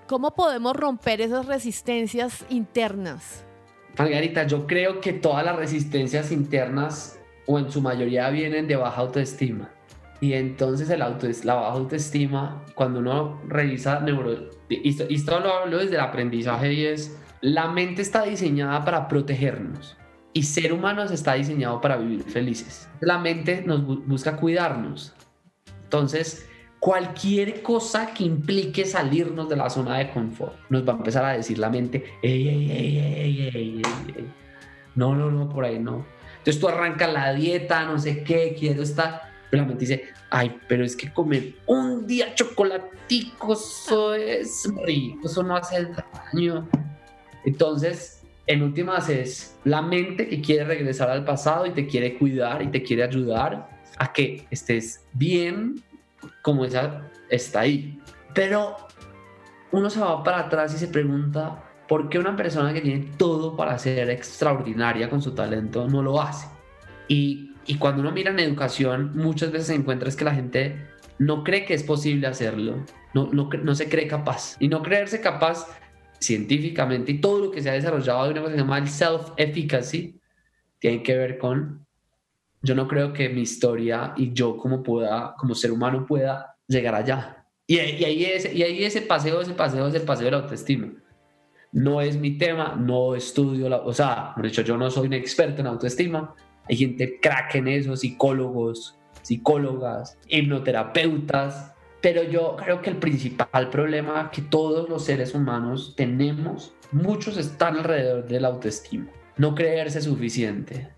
¿Cómo 0.08 0.36
podemos 0.36 0.76
romper 0.76 1.22
esas 1.22 1.46
resistencias 1.46 2.46
internas? 2.50 3.46
Margarita, 3.98 4.46
yo 4.46 4.68
creo 4.68 5.00
que 5.00 5.14
todas 5.14 5.46
las 5.46 5.56
resistencias 5.56 6.34
internas, 6.34 7.18
o 7.48 7.58
en 7.58 7.72
su 7.72 7.82
mayoría, 7.82 8.30
vienen 8.32 8.68
de 8.68 8.76
baja 8.76 9.00
autoestima. 9.00 9.72
Y 10.20 10.34
entonces 10.34 10.90
el 10.90 11.02
auto, 11.02 11.26
la 11.46 11.54
baja 11.54 11.72
autoestima, 11.72 12.66
cuando 12.76 13.00
uno 13.00 13.42
revisa 13.48 14.02
neuro... 14.02 14.50
Y 14.68 14.90
esto 14.90 15.40
lo 15.40 15.54
hablo 15.54 15.78
desde 15.78 15.96
el 15.96 16.02
aprendizaje 16.02 16.74
y 16.74 16.86
es, 16.86 17.18
la 17.40 17.70
mente 17.70 18.02
está 18.02 18.24
diseñada 18.24 18.84
para 18.84 19.08
protegernos 19.08 19.98
y 20.34 20.44
ser 20.44 20.74
humanos 20.74 21.12
está 21.12 21.34
diseñado 21.34 21.82
para 21.82 21.98
vivir 21.98 22.24
felices. 22.24 22.90
La 23.00 23.18
mente 23.18 23.64
nos 23.66 23.86
busca 23.86 24.38
cuidarnos. 24.38 25.14
Entonces, 25.84 26.48
cualquier 26.80 27.62
cosa 27.62 28.14
que 28.14 28.24
implique 28.24 28.86
salirnos 28.86 29.50
de 29.50 29.56
la 29.56 29.70
zona 29.70 29.98
de 29.98 30.12
confort, 30.12 30.56
nos 30.70 30.88
va 30.88 30.94
a 30.94 30.98
empezar 30.98 31.26
a 31.26 31.34
decir 31.34 31.60
la 31.60 31.70
mente, 31.70 32.04
ey, 32.22 32.48
ey, 32.48 33.52
ey, 33.54 33.82
no, 34.96 35.16
no, 35.16 35.32
no, 35.32 35.50
por 35.50 35.66
ahí 35.66 35.80
no. 35.80 36.06
Entonces 36.38 36.60
tú 36.60 36.68
arrancas 36.68 37.12
la 37.12 37.34
dieta, 37.34 37.86
no 37.86 38.00
sé 38.00 38.24
qué, 38.24 38.56
quiero 38.58 38.84
estar 38.84 39.32
pero 39.52 39.64
la 39.64 39.68
mente 39.68 39.82
dice, 39.82 40.06
ay, 40.30 40.58
pero 40.70 40.86
es 40.86 40.96
que 40.96 41.12
comer 41.12 41.56
un 41.66 42.08
día 42.08 42.34
chocolatico, 42.34 43.52
eso 43.52 44.14
es 44.14 44.66
rico, 44.86 45.28
eso 45.28 45.44
no 45.44 45.58
hace 45.58 45.90
daño. 46.34 46.70
Entonces, 47.44 48.21
en 48.52 48.64
últimas 48.64 49.10
es 49.10 49.58
la 49.64 49.82
mente 49.82 50.28
que 50.28 50.42
quiere 50.42 50.66
regresar 50.66 51.10
al 51.10 51.24
pasado 51.26 51.66
y 51.66 51.72
te 51.72 51.88
quiere 51.88 52.18
cuidar 52.18 52.62
y 52.62 52.68
te 52.68 52.84
quiere 52.84 53.04
ayudar 53.04 53.70
a 53.98 54.14
que 54.14 54.46
estés 54.52 55.06
bien 55.14 55.82
como 56.42 56.66
esa 56.66 57.10
está 57.30 57.62
ahí. 57.62 58.00
Pero 58.34 58.76
uno 59.72 59.90
se 59.90 60.00
va 60.00 60.24
para 60.24 60.40
atrás 60.40 60.74
y 60.74 60.78
se 60.78 60.88
pregunta, 60.88 61.64
¿por 61.88 62.10
qué 62.10 62.20
una 62.20 62.36
persona 62.36 62.74
que 62.74 62.82
tiene 62.82 63.12
todo 63.18 63.56
para 63.56 63.78
ser 63.78 64.10
extraordinaria 64.10 65.10
con 65.10 65.22
su 65.22 65.34
talento 65.34 65.88
no 65.88 66.02
lo 66.02 66.22
hace? 66.22 66.48
Y 67.08 67.52
y 67.66 67.76
cuando 67.76 68.02
uno 68.02 68.12
mira 68.12 68.32
en 68.32 68.40
educación, 68.40 69.12
muchas 69.16 69.52
veces 69.52 69.68
se 69.68 69.76
encuentra 69.76 70.10
es 70.10 70.16
que 70.16 70.26
la 70.26 70.34
gente 70.34 70.88
no 71.20 71.44
cree 71.44 71.66
que 71.66 71.74
es 71.74 71.84
posible 71.84 72.28
hacerlo, 72.28 72.84
no, 73.14 73.30
no, 73.32 73.50
no 73.64 73.76
se 73.76 73.88
cree 73.88 74.08
capaz. 74.08 74.56
Y 74.60 74.68
no 74.68 74.82
creerse 74.82 75.22
capaz 75.22 75.68
científicamente 76.22 77.12
y 77.12 77.20
todo 77.20 77.46
lo 77.46 77.52
que 77.52 77.62
se 77.62 77.70
ha 77.70 77.74
desarrollado 77.74 78.26
de 78.26 78.32
una 78.32 78.42
cosa 78.42 78.54
que 78.54 78.58
se 78.60 78.64
llama 78.64 78.78
el 78.78 78.88
self-efficacy 78.88 80.20
tiene 80.80 81.04
que 81.04 81.18
ver 81.18 81.38
con 81.38 81.86
yo 82.62 82.76
no 82.76 82.88
creo 82.88 83.12
que 83.12 83.28
mi 83.30 83.42
historia 83.42 84.14
y 84.16 84.34
yo 84.34 84.56
como 84.56 84.84
pueda, 84.84 85.34
como 85.38 85.56
ser 85.56 85.72
humano 85.72 86.06
pueda 86.06 86.56
llegar 86.68 86.94
allá. 86.94 87.48
Y, 87.66 87.80
y 87.80 88.06
ahí, 88.06 88.26
ese, 88.26 88.54
y 88.54 88.62
ahí 88.62 88.84
ese 88.84 89.02
paseo, 89.02 89.42
ese 89.42 89.54
paseo, 89.54 89.88
ese 89.88 90.02
paseo 90.02 90.26
de 90.26 90.32
la 90.32 90.38
autoestima. 90.38 90.94
No 91.72 92.02
es 92.02 92.18
mi 92.18 92.38
tema, 92.38 92.76
no 92.78 93.16
estudio, 93.16 93.68
la, 93.68 93.78
o 93.78 93.94
sea, 93.94 94.34
de 94.38 94.48
hecho 94.48 94.62
yo 94.62 94.78
no 94.78 94.92
soy 94.92 95.08
un 95.08 95.14
experto 95.14 95.62
en 95.62 95.68
autoestima, 95.68 96.36
hay 96.70 96.78
gente 96.78 97.20
crack 97.20 97.56
en 97.56 97.68
eso, 97.70 97.96
psicólogos, 97.96 98.96
psicólogas, 99.24 100.18
hipnoterapeutas, 100.28 101.71
pero 102.02 102.24
yo 102.24 102.56
creo 102.58 102.82
que 102.82 102.90
el 102.90 102.98
principal 102.98 103.70
problema 103.70 104.32
que 104.32 104.42
todos 104.42 104.90
los 104.90 105.06
seres 105.06 105.36
humanos 105.36 105.94
tenemos, 105.96 106.74
muchos 106.92 107.38
están 107.38 107.78
alrededor 107.78 108.28
de 108.28 108.40
la 108.40 108.48
autoestima, 108.50 109.08
no 109.38 109.56
creerse 109.56 110.02
suficiente. 110.02 110.90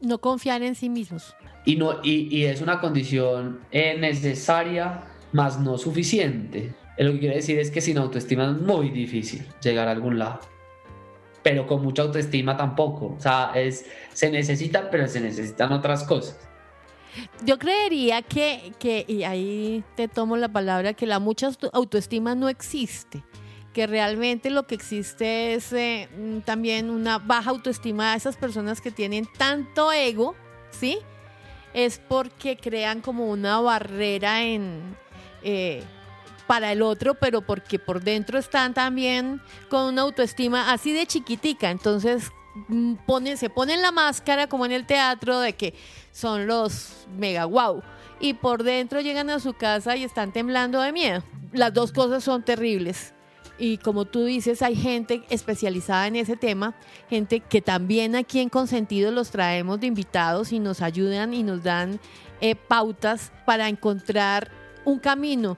No 0.00 0.18
confiar 0.18 0.62
en 0.62 0.74
sí 0.74 0.88
mismos. 0.88 1.34
Y, 1.64 1.76
no, 1.76 2.00
y, 2.04 2.44
es 2.44 2.60
una 2.60 2.80
condición 2.80 3.60
eh, 3.72 3.98
necesaria, 3.98 5.02
más 5.32 5.58
no 5.58 5.76
suficiente. 5.76 6.72
Lo 6.96 7.12
que 7.12 7.18
quiere 7.18 7.36
decir 7.36 7.58
es 7.58 7.70
que 7.70 7.80
sin 7.80 7.98
autoestima 7.98 8.44
es 8.44 8.60
muy 8.60 8.90
difícil 8.90 9.44
llegar 9.60 9.88
a 9.88 9.90
algún 9.90 10.18
lado 10.18 10.40
pero 11.42 11.66
con 11.66 11.82
mucha 11.82 12.02
autoestima 12.02 12.56
tampoco. 12.58 13.14
O 13.16 13.20
sea, 13.20 13.52
es, 13.54 13.86
se 14.12 14.30
necesitan, 14.30 14.88
pero 14.90 15.08
se 15.08 15.20
necesitan 15.20 15.72
otras 15.72 16.04
cosas. 16.04 16.47
Yo 17.44 17.58
creería 17.58 18.22
que, 18.22 18.72
que, 18.78 19.04
y 19.08 19.24
ahí 19.24 19.84
te 19.96 20.08
tomo 20.08 20.36
la 20.36 20.48
palabra, 20.48 20.94
que 20.94 21.06
la 21.06 21.18
mucha 21.18 21.50
autoestima 21.72 22.34
no 22.34 22.48
existe, 22.48 23.24
que 23.72 23.86
realmente 23.86 24.50
lo 24.50 24.66
que 24.66 24.74
existe 24.74 25.54
es 25.54 25.72
eh, 25.72 26.08
también 26.44 26.90
una 26.90 27.18
baja 27.18 27.50
autoestima 27.50 28.12
de 28.12 28.18
esas 28.18 28.36
personas 28.36 28.80
que 28.80 28.90
tienen 28.90 29.26
tanto 29.36 29.92
ego, 29.92 30.34
¿sí? 30.70 30.98
Es 31.74 31.98
porque 31.98 32.56
crean 32.56 33.00
como 33.00 33.30
una 33.30 33.60
barrera 33.60 34.42
en... 34.42 34.96
Eh, 35.42 35.82
para 36.48 36.72
el 36.72 36.80
otro, 36.82 37.14
pero 37.14 37.42
porque 37.42 37.78
por 37.78 38.02
dentro 38.02 38.38
están 38.38 38.72
también 38.72 39.40
con 39.68 39.84
una 39.84 40.02
autoestima 40.02 40.72
así 40.72 40.92
de 40.92 41.06
chiquitica. 41.06 41.70
Entonces 41.70 42.32
mm, 42.68 42.94
se 43.36 43.50
ponen 43.50 43.82
la 43.82 43.92
máscara 43.92 44.48
como 44.48 44.64
en 44.64 44.72
el 44.72 44.86
teatro 44.86 45.38
de 45.40 45.52
que 45.52 45.74
son 46.18 46.48
los 46.48 47.06
mega 47.16 47.44
wow. 47.44 47.80
y 48.18 48.34
por 48.34 48.64
dentro 48.64 49.00
llegan 49.00 49.30
a 49.30 49.38
su 49.38 49.52
casa 49.52 49.96
y 49.96 50.02
están 50.02 50.32
temblando 50.32 50.80
de 50.80 50.90
miedo. 50.90 51.22
Las 51.52 51.72
dos 51.72 51.92
cosas 51.92 52.24
son 52.24 52.42
terribles. 52.42 53.14
Y 53.56 53.78
como 53.78 54.04
tú 54.04 54.24
dices, 54.24 54.62
hay 54.62 54.74
gente 54.74 55.22
especializada 55.30 56.06
en 56.08 56.16
ese 56.16 56.36
tema, 56.36 56.74
gente 57.08 57.40
que 57.40 57.60
también 57.60 58.16
aquí 58.16 58.40
en 58.40 58.48
Consentido 58.48 59.10
los 59.12 59.30
traemos 59.30 59.80
de 59.80 59.86
invitados 59.86 60.52
y 60.52 60.58
nos 60.58 60.82
ayudan 60.82 61.34
y 61.34 61.42
nos 61.42 61.62
dan 61.62 62.00
eh, 62.40 62.54
pautas 62.54 63.32
para 63.46 63.68
encontrar 63.68 64.50
un 64.84 64.98
camino 64.98 65.56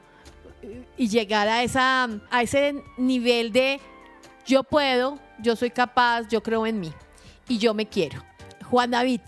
y 0.97 1.09
llegar 1.09 1.49
a, 1.49 1.63
esa, 1.63 2.09
a 2.31 2.43
ese 2.43 2.83
nivel 2.99 3.53
de 3.53 3.81
yo 4.47 4.63
puedo, 4.63 5.19
yo 5.43 5.57
soy 5.57 5.71
capaz, 5.71 6.29
yo 6.29 6.43
creo 6.43 6.67
en 6.67 6.81
mí 6.81 6.93
y 7.49 7.59
yo 7.59 7.73
me 7.75 7.87
quiero. 7.87 8.23
Juan 8.71 8.91
David, 8.91 9.21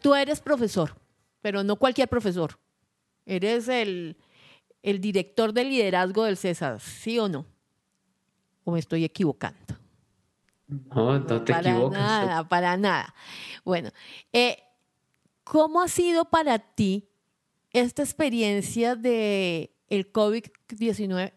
tú 0.00 0.14
eres 0.14 0.40
profesor, 0.40 0.96
pero 1.40 1.62
no 1.62 1.76
cualquier 1.76 2.08
profesor. 2.08 2.58
Eres 3.26 3.68
el, 3.68 4.16
el 4.82 5.00
director 5.00 5.52
de 5.52 5.64
liderazgo 5.64 6.24
del 6.24 6.36
César, 6.36 6.80
¿sí 6.80 7.18
o 7.18 7.28
no? 7.28 7.46
¿O 8.64 8.72
me 8.72 8.78
estoy 8.78 9.04
equivocando? 9.04 9.76
No, 10.66 11.18
no 11.18 11.42
te 11.44 11.52
para 11.52 11.70
equivocas. 11.70 11.98
Nada, 11.98 12.48
para 12.48 12.76
nada. 12.76 13.14
Bueno, 13.64 13.90
eh, 14.32 14.62
¿cómo 15.44 15.80
ha 15.82 15.88
sido 15.88 16.24
para 16.26 16.58
ti 16.58 17.08
esta 17.72 18.02
experiencia 18.02 18.96
de 18.96 19.74
el 19.88 20.12
COVID-19? 20.12 21.32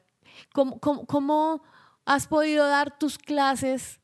¿Cómo, 0.53 0.79
cómo, 0.79 1.05
cómo 1.05 1.63
has 2.05 2.27
podido 2.27 2.67
dar 2.67 2.97
tus 2.97 3.17
clases 3.17 3.99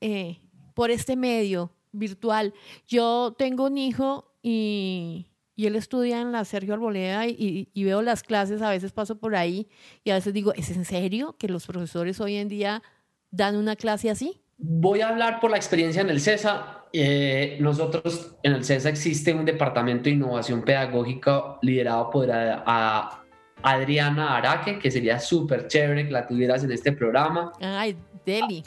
eh, 0.00 0.40
por 0.74 0.90
este 0.90 1.16
medio 1.16 1.72
virtual? 1.92 2.54
Yo 2.86 3.34
tengo 3.38 3.66
un 3.66 3.78
hijo 3.78 4.32
y, 4.42 5.26
y 5.54 5.66
él 5.66 5.76
estudia 5.76 6.20
en 6.20 6.32
la 6.32 6.44
Sergio 6.44 6.74
Arboleda 6.74 7.26
y, 7.26 7.68
y, 7.72 7.84
veo 7.84 8.02
las 8.02 8.22
clases, 8.22 8.62
a 8.62 8.70
veces 8.70 8.92
paso 8.92 9.18
por 9.18 9.36
ahí 9.36 9.68
y 10.04 10.10
a 10.10 10.14
veces 10.14 10.32
digo, 10.32 10.52
¿es 10.54 10.70
en 10.70 10.84
serio 10.84 11.36
que 11.38 11.48
los 11.48 11.66
profesores 11.66 12.20
hoy 12.20 12.36
en 12.36 12.48
día 12.48 12.82
dan 13.30 13.56
una 13.56 13.76
clase 13.76 14.10
así? 14.10 14.40
Voy 14.58 15.00
a 15.00 15.08
hablar 15.08 15.40
por 15.40 15.50
la 15.50 15.56
experiencia 15.56 16.02
en 16.02 16.10
el 16.10 16.20
CESA. 16.20 16.84
Eh, 16.92 17.56
nosotros 17.60 18.36
en 18.42 18.52
el 18.52 18.64
CESA 18.64 18.88
existe 18.88 19.32
un 19.32 19.44
departamento 19.44 20.04
de 20.04 20.10
innovación 20.10 20.62
pedagógica 20.62 21.58
liderado 21.62 22.10
por 22.10 22.30
a, 22.30 22.62
a 22.66 23.22
Adriana 23.62 24.36
Araque, 24.36 24.78
que 24.78 24.90
sería 24.90 25.18
súper 25.18 25.68
chévere 25.68 26.06
que 26.06 26.12
la 26.12 26.26
tuvieras 26.26 26.64
en 26.64 26.72
este 26.72 26.92
programa. 26.92 27.52
Ay, 27.60 27.96
Deli. 28.26 28.62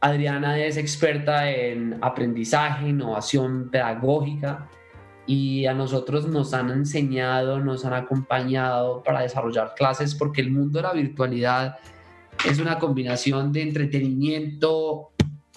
Adriana 0.00 0.58
es 0.58 0.76
experta 0.76 1.50
en 1.50 1.98
aprendizaje, 2.00 2.88
innovación 2.88 3.70
pedagógica 3.70 4.68
y 5.26 5.66
a 5.66 5.74
nosotros 5.74 6.26
nos 6.26 6.54
han 6.54 6.70
enseñado, 6.70 7.60
nos 7.60 7.84
han 7.84 7.92
acompañado 7.92 9.02
para 9.02 9.20
desarrollar 9.20 9.74
clases 9.74 10.14
porque 10.14 10.40
el 10.40 10.50
mundo 10.50 10.78
de 10.78 10.82
la 10.82 10.92
virtualidad 10.92 11.78
es 12.48 12.58
una 12.58 12.78
combinación 12.78 13.52
de 13.52 13.62
entretenimiento, 13.62 15.10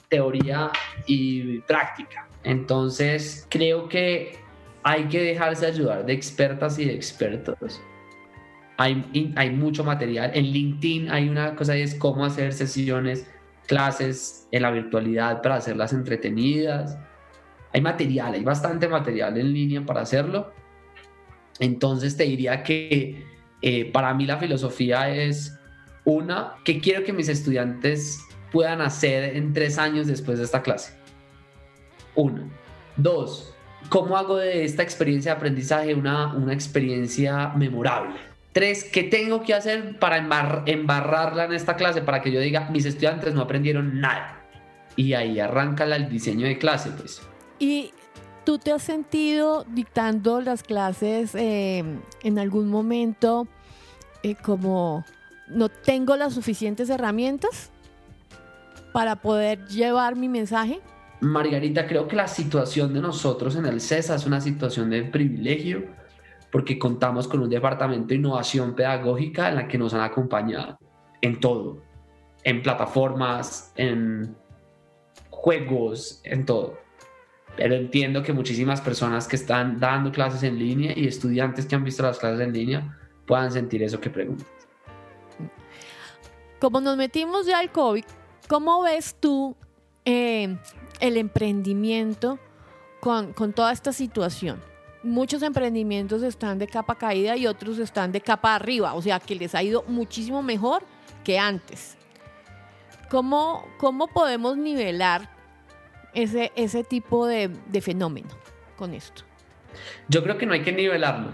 teoría 0.10 0.72
y 1.08 1.60
práctica. 1.62 2.28
Entonces, 2.44 3.48
creo 3.50 3.88
que 3.88 4.38
hay 4.84 5.06
que 5.06 5.22
dejarse 5.22 5.66
ayudar 5.66 6.06
de 6.06 6.14
expertas 6.14 6.78
y 6.78 6.86
de 6.86 6.94
expertos. 6.94 7.82
Hay, 8.78 8.96
mucho 9.56 9.84
material. 9.84 10.32
En 10.34 10.46
LinkedIn 10.46 11.10
hay 11.10 11.30
una 11.30 11.56
cosa 11.56 11.78
y 11.78 11.82
es 11.82 11.96
cómo 11.96 12.26
hacer 12.26 12.52
sesiones, 12.54 13.26
clases 13.68 14.48
en 14.52 14.62
la 14.62 14.72
virtualidad 14.72 15.42
para 15.42 15.56
hacerlas 15.56 15.94
entretenidas. 15.94 16.98
Hay 17.74 17.82
material, 17.82 18.34
hay 18.34 18.44
bastante 18.44 18.88
material 18.88 19.38
en 19.38 19.54
línea 19.54 19.86
para 19.86 20.02
hacerlo. 20.02 20.52
Entonces 21.60 22.18
te 22.18 22.24
diría 22.24 22.64
que 22.64 23.24
eh, 23.62 23.92
para 23.92 24.14
mí 24.14 24.26
la 24.26 24.38
filosofía 24.38 25.10
es 25.10 25.58
una, 26.06 26.56
que 26.66 26.80
quiero 26.80 27.04
que 27.04 27.14
mis 27.14 27.30
estudiantes 27.30 28.20
puedan 28.52 28.82
hacer 28.82 29.36
en 29.36 29.54
tres 29.54 29.78
años 29.78 30.08
después 30.08 30.38
de 30.38 30.46
esta 30.46 30.62
clase. 30.62 30.94
Uno. 32.16 32.50
Dos, 32.96 33.56
¿cómo 33.90 34.18
hago 34.18 34.38
de 34.38 34.66
esta 34.66 34.84
experiencia 34.84 35.32
de 35.32 35.38
aprendizaje 35.38 35.96
una, 35.96 36.34
una 36.36 36.54
experiencia 36.54 37.50
memorable? 37.56 38.33
Tres, 38.54 38.84
¿qué 38.84 39.02
tengo 39.02 39.42
que 39.42 39.56
hacer 39.56 39.98
para 39.98 40.18
embar 40.18 40.62
embarrarla 40.68 41.46
en 41.46 41.54
esta 41.54 41.76
clase 41.76 42.02
para 42.02 42.22
que 42.22 42.32
yo 42.32 42.40
diga, 42.40 42.70
mis 42.70 42.86
estudiantes 42.86 43.34
no 43.34 43.42
aprendieron 43.42 44.00
nada? 44.00 44.46
Y 44.96 45.14
ahí 45.14 45.40
arranca 45.40 45.86
el 45.86 46.08
diseño 46.08 46.46
de 46.46 46.60
clase, 46.60 46.92
pues. 46.92 47.20
¿Y 47.58 47.92
tú 48.46 48.60
te 48.60 48.72
has 48.72 48.84
sentido 48.84 49.66
dictando 49.68 50.40
las 50.40 50.62
clases 50.62 51.34
eh, 51.34 51.84
en 52.22 52.40
algún 52.40 52.68
momento 52.68 53.48
eh, 54.22 54.36
como 54.36 55.04
no 55.48 55.70
tengo 55.70 56.16
las 56.16 56.36
suficientes 56.36 56.92
herramientas 56.92 57.72
para 58.92 59.16
poder 59.16 59.66
llevar 59.68 60.16
mi 60.16 60.30
mensaje? 60.30 60.80
Margarita, 61.22 61.88
creo 61.88 62.08
que 62.08 62.16
la 62.16 62.28
situación 62.28 62.94
de 62.94 63.02
nosotros 63.02 63.56
en 63.56 63.66
el 63.66 63.82
CESA 63.82 64.14
es 64.16 64.28
una 64.28 64.42
situación 64.42 64.92
de 64.92 65.04
privilegio 65.04 66.03
porque 66.54 66.78
contamos 66.78 67.28
con 67.28 67.42
un 67.42 67.50
departamento 67.50 68.10
de 68.10 68.16
innovación 68.16 68.76
pedagógica 68.76 69.50
en 69.50 69.56
la 69.56 69.68
que 69.68 69.80
nos 69.80 69.92
han 69.96 70.02
acompañado 70.02 70.78
en 71.20 71.40
todo, 71.40 71.82
en 72.44 72.62
plataformas, 72.62 73.74
en 73.76 74.38
juegos, 75.32 76.22
en 76.24 76.46
todo. 76.46 76.78
Pero 77.58 77.74
entiendo 77.74 78.22
que 78.22 78.34
muchísimas 78.34 78.82
personas 78.82 79.28
que 79.28 79.36
están 79.36 79.80
dando 79.80 80.12
clases 80.12 80.44
en 80.44 80.60
línea 80.60 80.94
y 80.96 81.08
estudiantes 81.08 81.66
que 81.66 81.74
han 81.74 81.84
visto 81.84 82.04
las 82.04 82.20
clases 82.20 82.42
en 82.42 82.54
línea 82.54 83.00
puedan 83.26 83.52
sentir 83.52 83.82
eso 83.82 84.00
que 84.00 84.12
preguntas. 84.12 84.48
Como 86.60 86.82
nos 86.82 86.98
metimos 86.98 87.48
ya 87.48 87.58
al 87.58 87.72
COVID, 87.72 88.06
¿cómo 88.48 88.84
ves 88.84 89.16
tú 89.20 89.56
eh, 90.06 90.56
el 91.00 91.18
emprendimiento 91.18 92.38
con, 93.00 93.34
con 93.34 93.54
toda 93.54 93.72
esta 93.72 93.92
situación? 93.92 94.73
Muchos 95.04 95.44
emprendimientos 95.44 96.24
están 96.24 96.58
de 96.58 96.68
capa 96.68 96.96
caída 96.96 97.36
y 97.36 97.46
otros 97.46 97.78
están 97.78 98.12
de 98.12 98.22
capa 98.22 98.56
arriba, 98.56 98.94
o 98.94 99.02
sea 99.02 99.20
que 99.20 99.36
les 99.36 99.54
ha 99.54 99.62
ido 99.62 99.84
muchísimo 99.88 100.42
mejor 100.42 100.84
que 101.24 101.38
antes. 101.38 101.98
¿Cómo, 103.10 103.68
cómo 103.78 104.08
podemos 104.08 104.58
nivelar 104.58 105.30
ese, 106.14 106.52
ese 106.56 106.84
tipo 106.84 107.28
de, 107.28 107.52
fenómeno 107.82 108.30
con 108.76 108.94
esto? 108.94 109.24
Yo 110.08 110.24
creo 110.24 110.38
que 110.38 110.46
no 110.46 110.54
hay 110.54 110.62
que 110.62 110.72
nivelarlo. 110.72 111.32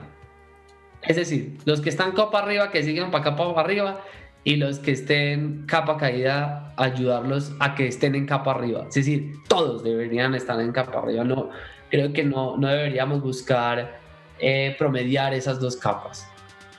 Es 1.02 1.16
decir, 1.16 1.58
los 1.66 1.80
que 1.80 1.90
están 1.90 2.12
capa 2.12 2.40
arriba, 2.40 2.72
que 2.72 2.84
siguen 2.84 3.12
para 3.12 3.24
capa 3.24 3.62
arriba, 3.62 4.02
y 4.44 4.56
los 4.56 4.80
que 4.80 4.92
estén 4.92 5.66
capa 5.68 5.98
caída, 5.98 6.74
ayudarlos 6.78 7.54
a 7.60 7.76
que 7.76 7.88
estén 7.88 8.16
en 8.16 8.26
capa 8.26 8.52
arriba. 8.52 8.86
Es 8.90 8.96
decir, 8.96 9.36
todos 9.48 9.84
deberían 9.84 10.34
estar 10.34 10.60
en 10.60 10.72
capa 10.72 11.00
arriba. 11.00 11.24
No, 11.24 11.50
creo 11.90 12.14
que 12.14 12.24
no, 12.24 12.58
no 12.58 12.68
deberíamos 12.68 13.22
buscar 13.22 14.00
eh, 14.40 14.76
promediar 14.78 15.34
esas 15.34 15.60
dos 15.60 15.76
capas. 15.76 16.28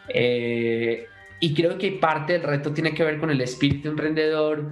Eh, 0.09 1.07
y 1.41 1.55
creo 1.55 1.79
que 1.79 1.93
parte 1.93 2.35
del 2.35 2.43
reto 2.43 2.73
tiene 2.73 2.95
que 2.95 3.05
ver 3.05 3.19
con 3.19 3.31
el 3.31 3.41
espíritu 3.41 3.89
emprendedor, 3.89 4.69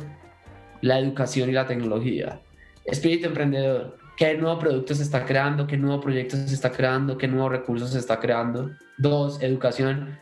la 0.81 0.99
educación 0.99 1.49
y 1.49 1.53
la 1.53 1.67
tecnología. 1.67 2.41
Espíritu 2.85 3.27
emprendedor, 3.27 3.99
¿qué 4.17 4.35
nuevo 4.35 4.59
producto 4.59 4.95
se 4.95 5.03
está 5.03 5.25
creando? 5.25 5.67
¿Qué 5.67 5.77
nuevo 5.77 6.01
proyecto 6.01 6.37
se 6.37 6.55
está 6.55 6.71
creando? 6.71 7.19
¿Qué 7.19 7.29
nuevos 7.29 7.53
recursos 7.53 7.91
se 7.91 7.99
está 7.99 8.21
creando? 8.21 8.71
Dos, 8.97 9.43
educación, 9.43 10.19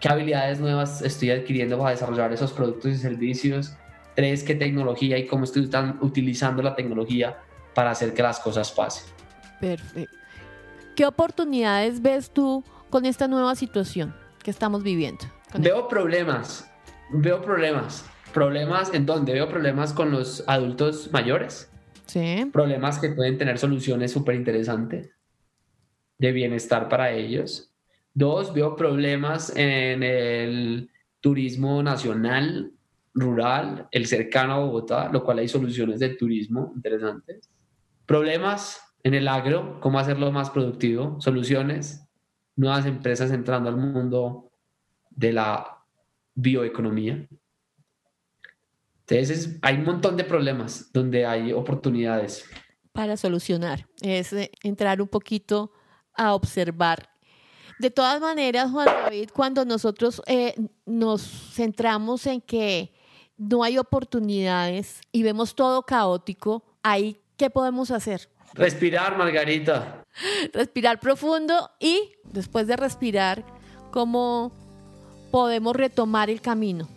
¿qué 0.00 0.08
habilidades 0.08 0.60
nuevas 0.60 1.02
estoy 1.02 1.30
adquiriendo 1.30 1.78
para 1.78 1.90
desarrollar 1.90 2.32
esos 2.32 2.52
productos 2.52 2.92
y 2.92 2.96
servicios? 2.96 3.74
Tres, 4.14 4.42
¿qué 4.42 4.54
tecnología 4.54 5.18
y 5.18 5.26
cómo 5.26 5.44
estoy 5.44 5.70
utilizando 6.00 6.62
la 6.62 6.74
tecnología 6.74 7.38
para 7.74 7.90
hacer 7.90 8.14
que 8.14 8.22
las 8.22 8.40
cosas 8.40 8.72
pasen? 8.72 9.17
Perfecto. 9.60 10.16
¿Qué 10.94 11.06
oportunidades 11.06 12.02
ves 12.02 12.30
tú 12.30 12.64
con 12.90 13.04
esta 13.04 13.28
nueva 13.28 13.54
situación 13.54 14.14
que 14.42 14.50
estamos 14.50 14.82
viviendo? 14.82 15.24
Veo 15.58 15.88
problemas, 15.88 16.70
veo 17.10 17.40
problemas. 17.40 18.04
¿Problemas 18.32 18.92
en 18.92 19.06
dónde? 19.06 19.32
Veo 19.32 19.48
problemas 19.48 19.92
con 19.92 20.10
los 20.10 20.44
adultos 20.46 21.10
mayores. 21.12 21.70
Sí. 22.06 22.48
Problemas 22.52 22.98
que 22.98 23.10
pueden 23.10 23.38
tener 23.38 23.58
soluciones 23.58 24.12
súper 24.12 24.34
interesantes 24.34 25.10
de 26.18 26.32
bienestar 26.32 26.88
para 26.88 27.12
ellos. 27.12 27.72
Dos, 28.12 28.52
veo 28.52 28.76
problemas 28.76 29.52
en 29.56 30.02
el 30.02 30.90
turismo 31.20 31.82
nacional, 31.82 32.72
rural, 33.14 33.88
el 33.90 34.06
cercano 34.06 34.54
a 34.54 34.58
Bogotá, 34.58 35.10
lo 35.12 35.22
cual 35.22 35.38
hay 35.38 35.48
soluciones 35.48 36.00
de 36.00 36.10
turismo 36.10 36.72
interesantes. 36.74 37.50
Problemas 38.06 38.82
en 39.02 39.14
el 39.14 39.28
agro, 39.28 39.78
cómo 39.80 39.98
hacerlo 39.98 40.30
más 40.32 40.50
productivo, 40.50 41.20
soluciones, 41.20 42.04
nuevas 42.56 42.86
empresas 42.86 43.30
entrando 43.30 43.68
al 43.68 43.76
mundo 43.76 44.50
de 45.10 45.32
la 45.32 45.78
bioeconomía. 46.34 47.28
Entonces, 49.06 49.58
hay 49.62 49.76
un 49.76 49.84
montón 49.84 50.16
de 50.16 50.24
problemas 50.24 50.92
donde 50.92 51.24
hay 51.24 51.52
oportunidades. 51.52 52.44
Para 52.92 53.16
solucionar, 53.16 53.86
es 54.00 54.34
entrar 54.62 55.00
un 55.00 55.08
poquito 55.08 55.72
a 56.14 56.34
observar 56.34 57.08
De 57.78 57.90
todas 57.90 58.20
maneras, 58.20 58.72
Juan 58.72 58.86
David, 58.86 59.30
cuando 59.32 59.64
nosotros 59.64 60.20
eh, 60.26 60.54
nos 60.84 61.22
centramos 61.52 62.26
en 62.26 62.40
que 62.40 62.92
no 63.36 63.62
hay 63.62 63.78
oportunidades 63.78 65.00
y 65.12 65.22
vemos 65.22 65.54
todo 65.54 65.82
caótico, 65.82 66.64
ahí, 66.82 67.20
¿qué 67.36 67.50
podemos 67.50 67.92
hacer? 67.92 68.28
Respirar, 68.58 69.16
Margarita. 69.16 70.04
Respirar 70.52 70.98
profundo 70.98 71.70
y 71.78 72.12
después 72.24 72.66
de 72.66 72.76
respirar, 72.76 73.44
¿cómo 73.92 74.52
podemos 75.30 75.76
retomar 75.76 76.28
el 76.28 76.40
camino? 76.40 76.88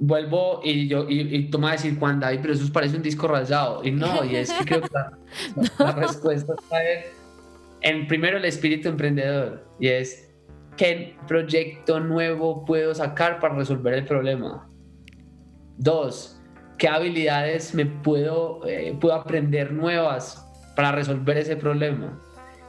Vuelvo 0.00 0.60
y 0.64 0.88
yo 0.88 1.06
y, 1.08 1.50
toma 1.50 1.70
a 1.70 1.72
decir 1.72 1.96
Juan 1.98 2.18
David, 2.18 2.40
pero 2.42 2.54
eso 2.54 2.72
parece 2.72 2.96
un 2.96 3.02
disco 3.02 3.28
rayado. 3.28 3.84
Y 3.84 3.92
no, 3.92 4.24
y 4.24 4.36
es 4.36 4.52
que 4.52 4.64
creo 4.64 4.80
que 4.82 4.88
la, 5.78 5.92
respuesta 5.92 6.54
está 6.58 6.78
en 7.80 8.06
primero 8.08 8.38
el 8.38 8.44
espíritu 8.44 8.88
emprendedor 8.88 9.64
y 9.78 9.88
es 9.88 10.32
qué 10.76 11.16
proyecto 11.28 12.00
nuevo 12.00 12.64
puedo 12.64 12.92
sacar 12.92 13.38
para 13.38 13.54
resolver 13.54 13.94
el 13.94 14.04
problema. 14.04 14.68
Dos, 15.76 16.40
qué 16.76 16.88
habilidades 16.88 17.72
me 17.72 17.86
puedo, 17.86 18.66
eh, 18.66 18.96
puedo 19.00 19.14
aprender 19.14 19.72
nuevas 19.72 20.43
para 20.74 20.92
resolver 20.92 21.36
ese 21.38 21.56
problema. 21.56 22.20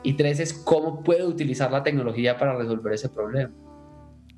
Y 0.04 0.14
tres 0.14 0.40
es 0.40 0.54
cómo 0.54 1.04
puedo 1.04 1.28
utilizar 1.28 1.72
la 1.72 1.84
tecnología 1.84 2.38
para 2.38 2.56
resolver 2.56 2.94
ese 2.94 3.10
problema. 3.10 3.52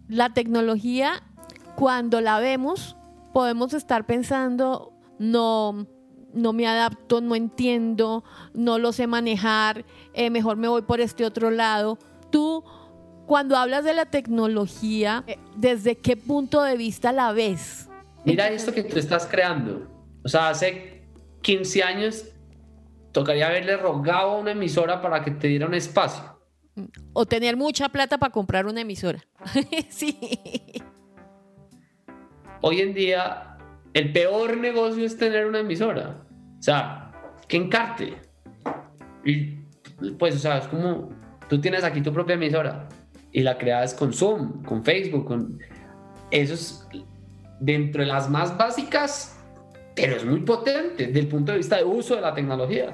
La 0.07 0.33
tecnología, 0.33 1.23
cuando 1.75 2.21
la 2.21 2.39
vemos, 2.39 2.95
podemos 3.33 3.73
estar 3.73 4.05
pensando, 4.05 4.93
no, 5.19 5.85
no 6.33 6.53
me 6.53 6.67
adapto, 6.67 7.19
no 7.19 7.35
entiendo, 7.35 8.23
no 8.53 8.79
lo 8.79 8.93
sé 8.93 9.07
manejar, 9.07 9.85
eh, 10.13 10.29
mejor 10.29 10.55
me 10.55 10.69
voy 10.69 10.83
por 10.83 11.01
este 11.01 11.25
otro 11.25 11.51
lado. 11.51 11.97
Tú, 12.31 12.63
cuando 13.25 13.57
hablas 13.57 13.83
de 13.83 13.93
la 13.93 14.05
tecnología, 14.05 15.25
eh, 15.27 15.37
¿desde 15.57 15.97
qué 15.97 16.15
punto 16.15 16.63
de 16.63 16.77
vista 16.77 17.11
la 17.11 17.33
ves? 17.33 17.89
Mira 18.23 18.49
esto 18.49 18.73
que 18.73 18.83
tú 18.83 18.97
estás 18.97 19.25
creando. 19.25 19.87
O 20.23 20.29
sea, 20.29 20.49
hace 20.49 21.03
15 21.41 21.83
años 21.83 22.25
tocaría 23.17 23.47
haberle 23.47 23.75
rogado 23.77 24.29
a 24.29 24.37
una 24.37 24.51
emisora 24.51 25.01
para 25.01 25.23
que 25.23 25.31
te 25.31 25.47
diera 25.47 25.65
un 25.65 25.73
espacio. 25.73 26.23
O 27.13 27.25
tener 27.25 27.57
mucha 27.57 27.89
plata 27.89 28.19
para 28.19 28.31
comprar 28.31 28.67
una 28.67 28.81
emisora. 28.81 29.25
sí. 29.89 30.15
Hoy 32.61 32.81
en 32.81 32.93
día, 32.93 33.57
el 33.95 34.13
peor 34.13 34.57
negocio 34.57 35.03
es 35.03 35.17
tener 35.17 35.47
una 35.47 35.61
emisora. 35.61 36.23
O 36.59 36.61
sea, 36.61 37.11
que 37.47 37.57
encarte. 37.57 38.17
Y 39.25 39.55
pues, 40.19 40.35
o 40.35 40.39
sea, 40.39 40.59
es 40.59 40.67
como 40.67 41.09
tú 41.49 41.59
tienes 41.59 41.83
aquí 41.83 42.01
tu 42.01 42.13
propia 42.13 42.35
emisora 42.35 42.87
y 43.31 43.41
la 43.41 43.57
creas 43.57 43.95
con 43.95 44.13
Zoom, 44.13 44.61
con 44.63 44.85
Facebook, 44.85 45.25
con 45.25 45.59
eso 46.29 46.53
es 46.53 46.87
dentro 47.59 48.03
de 48.03 48.09
las 48.09 48.29
más 48.29 48.55
básicas, 48.55 49.43
pero 49.95 50.17
es 50.17 50.23
muy 50.23 50.41
potente 50.41 51.07
desde 51.07 51.19
el 51.19 51.27
punto 51.27 51.51
de 51.51 51.57
vista 51.57 51.77
de 51.77 51.83
uso 51.83 52.15
de 52.15 52.21
la 52.21 52.35
tecnología. 52.35 52.93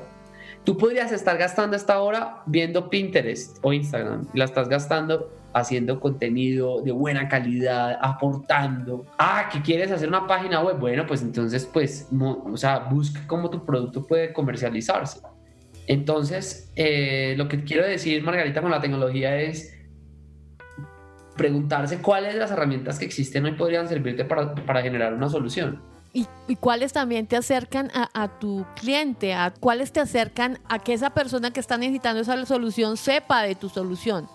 Tú 0.63 0.77
podrías 0.77 1.11
estar 1.11 1.37
gastando 1.37 1.75
esta 1.75 1.99
hora 1.99 2.41
viendo 2.45 2.89
Pinterest 2.89 3.57
o 3.61 3.73
Instagram 3.73 4.27
la 4.33 4.45
estás 4.45 4.69
gastando 4.69 5.29
haciendo 5.53 5.99
contenido 5.99 6.81
de 6.81 6.91
buena 6.91 7.27
calidad, 7.27 7.99
aportando. 8.01 9.05
Ah, 9.19 9.49
que 9.51 9.61
quieres 9.61 9.91
hacer 9.91 10.07
una 10.07 10.25
página 10.25 10.61
web. 10.61 10.79
Bueno, 10.79 11.05
pues 11.05 11.21
entonces, 11.21 11.69
pues, 11.71 12.07
o 12.19 12.57
sea, 12.57 12.79
busca 12.79 13.27
cómo 13.27 13.49
tu 13.49 13.63
producto 13.63 14.07
puede 14.07 14.33
comercializarse. 14.33 15.19
Entonces, 15.85 16.71
eh, 16.75 17.35
lo 17.37 17.47
que 17.47 17.63
quiero 17.63 17.85
decir, 17.85 18.23
Margarita, 18.23 18.61
con 18.61 18.71
la 18.71 18.79
tecnología 18.79 19.39
es 19.39 19.77
preguntarse 21.35 21.99
cuáles 21.99 22.33
de 22.33 22.39
las 22.39 22.51
herramientas 22.51 22.97
que 22.97 23.05
existen 23.05 23.45
hoy 23.45 23.53
podrían 23.53 23.87
servirte 23.87 24.25
para, 24.25 24.55
para 24.55 24.81
generar 24.81 25.13
una 25.13 25.29
solución 25.29 25.92
y, 26.13 26.27
cuáles 26.57 26.93
también 26.93 27.25
te 27.25 27.35
acercan 27.35 27.89
a, 27.93 28.39
tu 28.39 28.65
cliente, 28.75 29.33
a 29.33 29.51
cuáles 29.51 29.91
te 29.91 29.99
acercan 29.99 30.59
a 30.69 30.77
que 30.77 30.93
esa 30.93 31.09
persona 31.09 31.51
que 31.51 31.59
está 31.59 31.77
necesitando 31.77 32.21
esa 32.21 32.45
solución 32.45 32.97
sepa 32.97 33.41
de 33.41 33.55
tu 33.55 33.67
solución. 33.67 34.29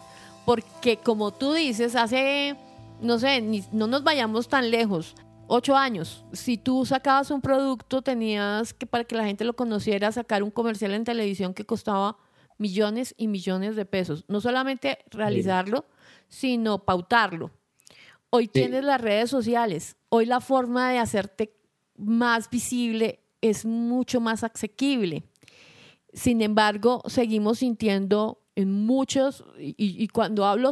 Porque 0.44 0.96
como 0.96 1.30
tú 1.30 1.52
dices, 1.52 1.94
hace, 1.94 2.56
no 3.00 3.20
sé, 3.20 3.40
no 3.70 3.86
nos 3.86 4.02
vayamos 4.02 4.48
tan 4.48 4.72
lejos, 4.72 5.14
ocho 5.46 5.76
años, 5.76 6.24
si 6.32 6.58
tú 6.58 6.84
sacabas 6.84 7.30
un 7.30 7.40
producto, 7.40 8.02
tenías 8.02 8.74
que, 8.74 8.86
para 8.86 9.04
que 9.04 9.14
la 9.14 9.24
gente 9.24 9.44
lo 9.44 9.54
conociera, 9.54 10.10
sacar 10.10 10.42
un 10.42 10.50
comercial 10.50 10.94
en 10.94 11.04
televisión 11.04 11.54
que 11.54 11.64
costaba 11.64 12.16
millones 12.58 13.14
y 13.16 13.28
millones 13.28 13.76
de 13.76 13.84
pesos. 13.84 14.24
No 14.26 14.40
solamente 14.40 14.98
realizarlo, 15.10 15.86
sino 16.28 16.84
pautarlo. 16.84 17.52
Hoy 18.30 18.48
tienes 18.48 18.84
las 18.84 19.00
redes 19.00 19.30
sociales. 19.30 19.96
Hoy 20.08 20.26
la 20.26 20.40
forma 20.40 20.90
de 20.90 20.98
hacerte 20.98 21.57
más 21.98 22.48
visible, 22.48 23.20
es 23.40 23.64
mucho 23.64 24.20
más 24.20 24.44
asequible. 24.44 25.24
Sin 26.12 26.40
embargo, 26.40 27.02
seguimos 27.06 27.58
sintiendo 27.58 28.42
en 28.54 28.72
muchos, 28.72 29.44
y, 29.58 30.08
cuando 30.08 30.44
hablo 30.46 30.70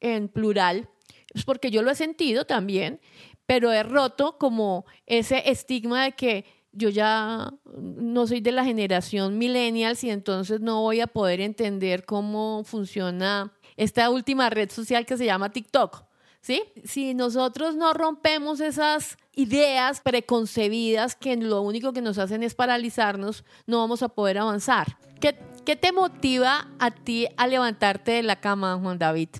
en 0.00 0.28
plural, 0.28 0.88
es 1.32 1.44
porque 1.44 1.70
yo 1.70 1.82
lo 1.82 1.90
he 1.90 1.94
sentido 1.94 2.44
también, 2.44 3.00
pero 3.46 3.72
he 3.72 3.82
roto 3.82 4.36
como 4.38 4.84
ese 5.06 5.50
estigma 5.50 6.04
de 6.04 6.12
que 6.12 6.44
yo 6.72 6.88
ya 6.88 7.54
no 7.76 8.26
soy 8.26 8.40
de 8.40 8.52
la 8.52 8.64
generación 8.64 9.38
millennials 9.38 10.02
y 10.04 10.10
entonces 10.10 10.60
no 10.60 10.82
voy 10.82 11.00
a 11.00 11.06
poder 11.06 11.40
entender 11.40 12.04
cómo 12.04 12.62
funciona 12.64 13.52
esta 13.76 14.10
última 14.10 14.50
red 14.50 14.70
social 14.70 15.06
que 15.06 15.16
se 15.16 15.26
llama 15.26 15.52
TikTok. 15.52 16.04
¿Sí? 16.44 16.62
Si 16.84 17.14
nosotros 17.14 17.74
no 17.74 17.94
rompemos 17.94 18.60
esas 18.60 19.16
ideas 19.34 20.02
preconcebidas 20.02 21.16
que 21.16 21.34
lo 21.38 21.62
único 21.62 21.94
que 21.94 22.02
nos 22.02 22.18
hacen 22.18 22.42
es 22.42 22.54
paralizarnos, 22.54 23.46
no 23.66 23.78
vamos 23.78 24.02
a 24.02 24.10
poder 24.10 24.36
avanzar. 24.36 24.98
¿Qué, 25.22 25.34
qué 25.64 25.74
te 25.74 25.90
motiva 25.90 26.68
a 26.78 26.90
ti 26.90 27.26
a 27.38 27.46
levantarte 27.46 28.12
de 28.12 28.22
la 28.24 28.40
cama, 28.40 28.78
Juan 28.78 28.98
David? 28.98 29.30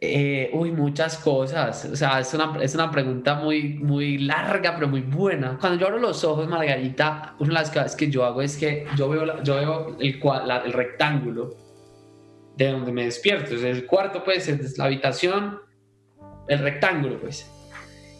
Eh, 0.00 0.50
uy, 0.52 0.70
muchas 0.70 1.18
cosas. 1.18 1.84
O 1.84 1.96
sea, 1.96 2.20
es 2.20 2.32
una, 2.32 2.56
es 2.62 2.76
una 2.76 2.92
pregunta 2.92 3.34
muy, 3.34 3.74
muy 3.74 4.18
larga, 4.18 4.76
pero 4.76 4.86
muy 4.86 5.00
buena. 5.00 5.58
Cuando 5.58 5.80
yo 5.80 5.88
abro 5.88 5.98
los 5.98 6.22
ojos, 6.22 6.46
Margarita, 6.46 7.34
una 7.40 7.48
de 7.48 7.54
las 7.54 7.70
cosas 7.70 7.96
que 7.96 8.08
yo 8.08 8.24
hago 8.24 8.40
es 8.40 8.56
que 8.56 8.86
yo 8.96 9.08
veo, 9.08 9.42
yo 9.42 9.56
veo 9.56 9.96
el, 9.98 10.20
el 10.64 10.72
rectángulo 10.72 11.56
de 12.56 12.70
donde 12.70 12.92
me 12.92 13.06
despierto. 13.06 13.56
es 13.56 13.64
el 13.64 13.84
cuarto, 13.84 14.22
pues, 14.22 14.46
es 14.46 14.78
la 14.78 14.84
habitación, 14.84 15.58
el 16.52 16.60
rectángulo, 16.60 17.20
pues 17.20 17.48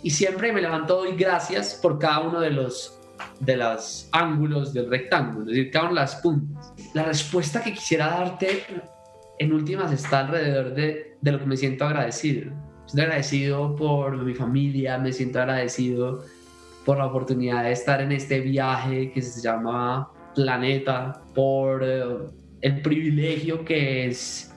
y 0.02 0.10
siempre 0.10 0.52
me 0.52 0.60
levanto 0.60 1.06
y 1.06 1.16
gracias 1.16 1.78
por 1.80 1.98
cada 1.98 2.20
uno 2.20 2.40
de 2.40 2.50
los 2.50 2.98
de 3.38 3.56
los 3.56 4.08
ángulos 4.10 4.72
del 4.74 4.90
rectángulo, 4.90 5.42
es 5.42 5.56
decir, 5.56 5.70
cada 5.70 5.84
una 5.84 6.00
de 6.00 6.06
las 6.06 6.16
puntas. 6.16 6.72
La 6.92 7.04
respuesta 7.04 7.62
que 7.62 7.72
quisiera 7.72 8.08
darte 8.08 8.64
en 9.38 9.52
últimas 9.52 9.92
está 9.92 10.20
alrededor 10.20 10.74
de, 10.74 11.16
de 11.20 11.32
lo 11.32 11.38
que 11.38 11.46
me 11.46 11.56
siento 11.56 11.84
agradecido. 11.84 12.50
Estoy 12.84 13.02
agradecido 13.02 13.76
por 13.76 14.16
mi 14.24 14.34
familia, 14.34 14.98
me 14.98 15.12
siento 15.12 15.40
agradecido 15.40 16.24
por 16.84 16.98
la 16.98 17.06
oportunidad 17.06 17.62
de 17.62 17.72
estar 17.72 18.00
en 18.00 18.10
este 18.10 18.40
viaje 18.40 19.12
que 19.12 19.22
se 19.22 19.40
llama 19.40 20.10
Planeta, 20.34 21.22
por 21.32 21.84
eh, 21.84 22.02
el 22.60 22.82
privilegio 22.82 23.64
que 23.64 24.06
es 24.06 24.51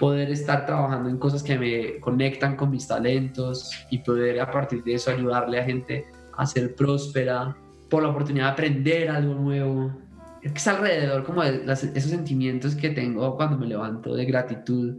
poder 0.00 0.30
estar 0.30 0.64
trabajando 0.64 1.10
en 1.10 1.18
cosas 1.18 1.42
que 1.42 1.58
me 1.58 2.00
conectan 2.00 2.56
con 2.56 2.70
mis 2.70 2.88
talentos 2.88 3.70
y 3.90 3.98
poder 3.98 4.40
a 4.40 4.50
partir 4.50 4.82
de 4.82 4.94
eso 4.94 5.10
ayudarle 5.10 5.60
a 5.60 5.64
gente 5.64 6.06
a 6.36 6.46
ser 6.46 6.74
próspera, 6.74 7.54
por 7.90 8.02
la 8.02 8.08
oportunidad 8.08 8.46
de 8.46 8.50
aprender 8.52 9.10
algo 9.10 9.34
nuevo. 9.34 9.92
Es 10.40 10.66
alrededor 10.66 11.22
como 11.22 11.42
de 11.42 11.70
esos 11.70 12.10
sentimientos 12.10 12.74
que 12.74 12.90
tengo 12.90 13.36
cuando 13.36 13.58
me 13.58 13.66
levanto 13.66 14.14
de 14.14 14.24
gratitud 14.24 14.96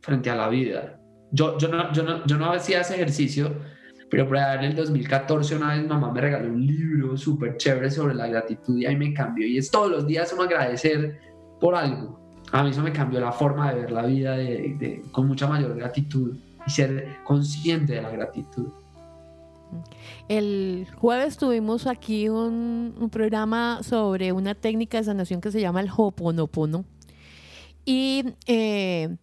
frente 0.00 0.30
a 0.30 0.34
la 0.34 0.48
vida. 0.48 0.98
Yo, 1.30 1.56
yo, 1.58 1.68
no, 1.68 1.92
yo, 1.92 2.02
no, 2.02 2.26
yo 2.26 2.36
no 2.36 2.50
hacía 2.52 2.80
ese 2.80 2.96
ejercicio, 2.96 3.54
pero 4.10 4.26
por 4.26 4.36
en 4.36 4.64
el 4.64 4.74
2014 4.74 5.54
una 5.54 5.76
vez 5.76 5.86
mamá 5.86 6.10
me 6.10 6.20
regaló 6.20 6.48
un 6.48 6.66
libro 6.66 7.16
súper 7.16 7.56
chévere 7.56 7.88
sobre 7.88 8.14
la 8.14 8.26
gratitud 8.26 8.76
y 8.78 8.84
ahí 8.84 8.96
me 8.96 9.14
cambió. 9.14 9.46
Y 9.46 9.58
es 9.58 9.70
todos 9.70 9.92
los 9.92 10.06
días 10.08 10.32
uno 10.32 10.42
agradecer 10.42 11.20
por 11.60 11.76
algo 11.76 12.21
a 12.52 12.62
mí 12.62 12.70
eso 12.70 12.82
me 12.82 12.92
cambió 12.92 13.18
la 13.18 13.32
forma 13.32 13.72
de 13.72 13.80
ver 13.80 13.90
la 13.90 14.02
vida 14.02 14.36
con 15.10 15.26
mucha 15.26 15.46
mayor 15.46 15.74
gratitud 15.74 16.36
y 16.66 16.70
ser 16.70 17.18
consciente 17.24 17.94
de 17.94 18.02
la 18.02 18.10
gratitud. 18.10 18.68
El 20.28 20.86
jueves 20.96 21.38
tuvimos 21.38 21.86
aquí 21.86 22.28
un, 22.28 23.08
programa 23.10 23.82
sobre 23.82 24.32
una 24.32 24.54
técnica 24.54 24.98
de 24.98 25.04
sanación 25.04 25.40
que 25.40 25.50
se 25.50 25.62
llama 25.62 25.80
el 25.80 25.90
Hoponopono. 25.96 26.84
Y 27.86 28.34
eh, 28.46 29.16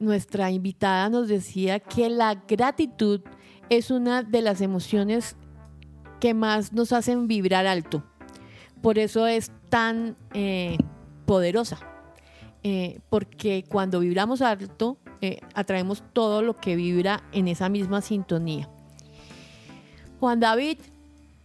nuestra 0.00 0.50
invitada 0.50 1.08
nos 1.08 1.28
decía 1.28 1.78
que 1.78 2.10
la 2.10 2.34
gratitud 2.34 3.20
es 3.68 3.92
una 3.92 4.24
de 4.24 4.42
las 4.42 4.60
emociones 4.60 5.36
que 6.18 6.34
más 6.34 6.72
nos 6.72 6.92
hacen 6.92 7.28
vibrar 7.28 7.66
alto. 7.66 8.02
Por 8.82 8.98
eso 8.98 9.26
es 9.26 9.52
tan 9.68 10.16
eh, 10.34 10.76
poderosa. 11.30 11.78
eh, 12.64 12.98
porque 13.08 13.64
cuando 13.68 14.00
vibramos 14.00 14.42
alto, 14.42 14.98
eh, 15.20 15.38
atraemos 15.54 16.02
todo 16.12 16.42
lo 16.42 16.56
que 16.56 16.74
vibra 16.74 17.22
en 17.32 17.46
esa 17.46 17.68
misma 17.68 18.02
sintonía. 18.02 18.68
Juan 20.18 20.40
David, 20.40 20.78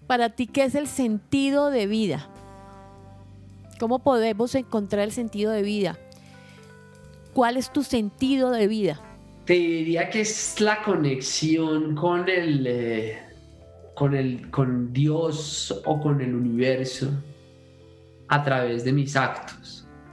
para 0.07 0.29
ti, 0.29 0.47
¿qué 0.47 0.63
es 0.63 0.73
el 0.73 0.87
sentido 0.87 1.69
de 1.69 1.85
vida? 1.85 2.27
¿Cómo 3.79 3.99
podemos 3.99 4.55
encontrar 4.55 5.03
el 5.03 5.11
sentido 5.11 5.51
de 5.51 5.61
vida? 5.61 5.99
¿Cuál 7.33 7.55
es 7.55 7.71
tu 7.71 7.83
sentido 7.83 8.49
de 8.49 8.67
vida? 8.67 8.99
Te 9.45 9.53
diría 9.53 10.09
que 10.09 10.21
es 10.21 10.59
la 10.59 10.81
conexión 10.81 11.95
con 11.95 12.27
el, 12.27 12.65
eh, 12.67 13.19
con 13.93 14.15
el, 14.15 14.49
con 14.49 14.91
Dios 14.91 15.79
o 15.85 16.01
con 16.01 16.21
el 16.21 16.33
universo 16.33 17.07
a 18.27 18.43
través 18.43 18.83
de 18.83 18.91
mis 18.91 19.15
actos. 19.15 19.64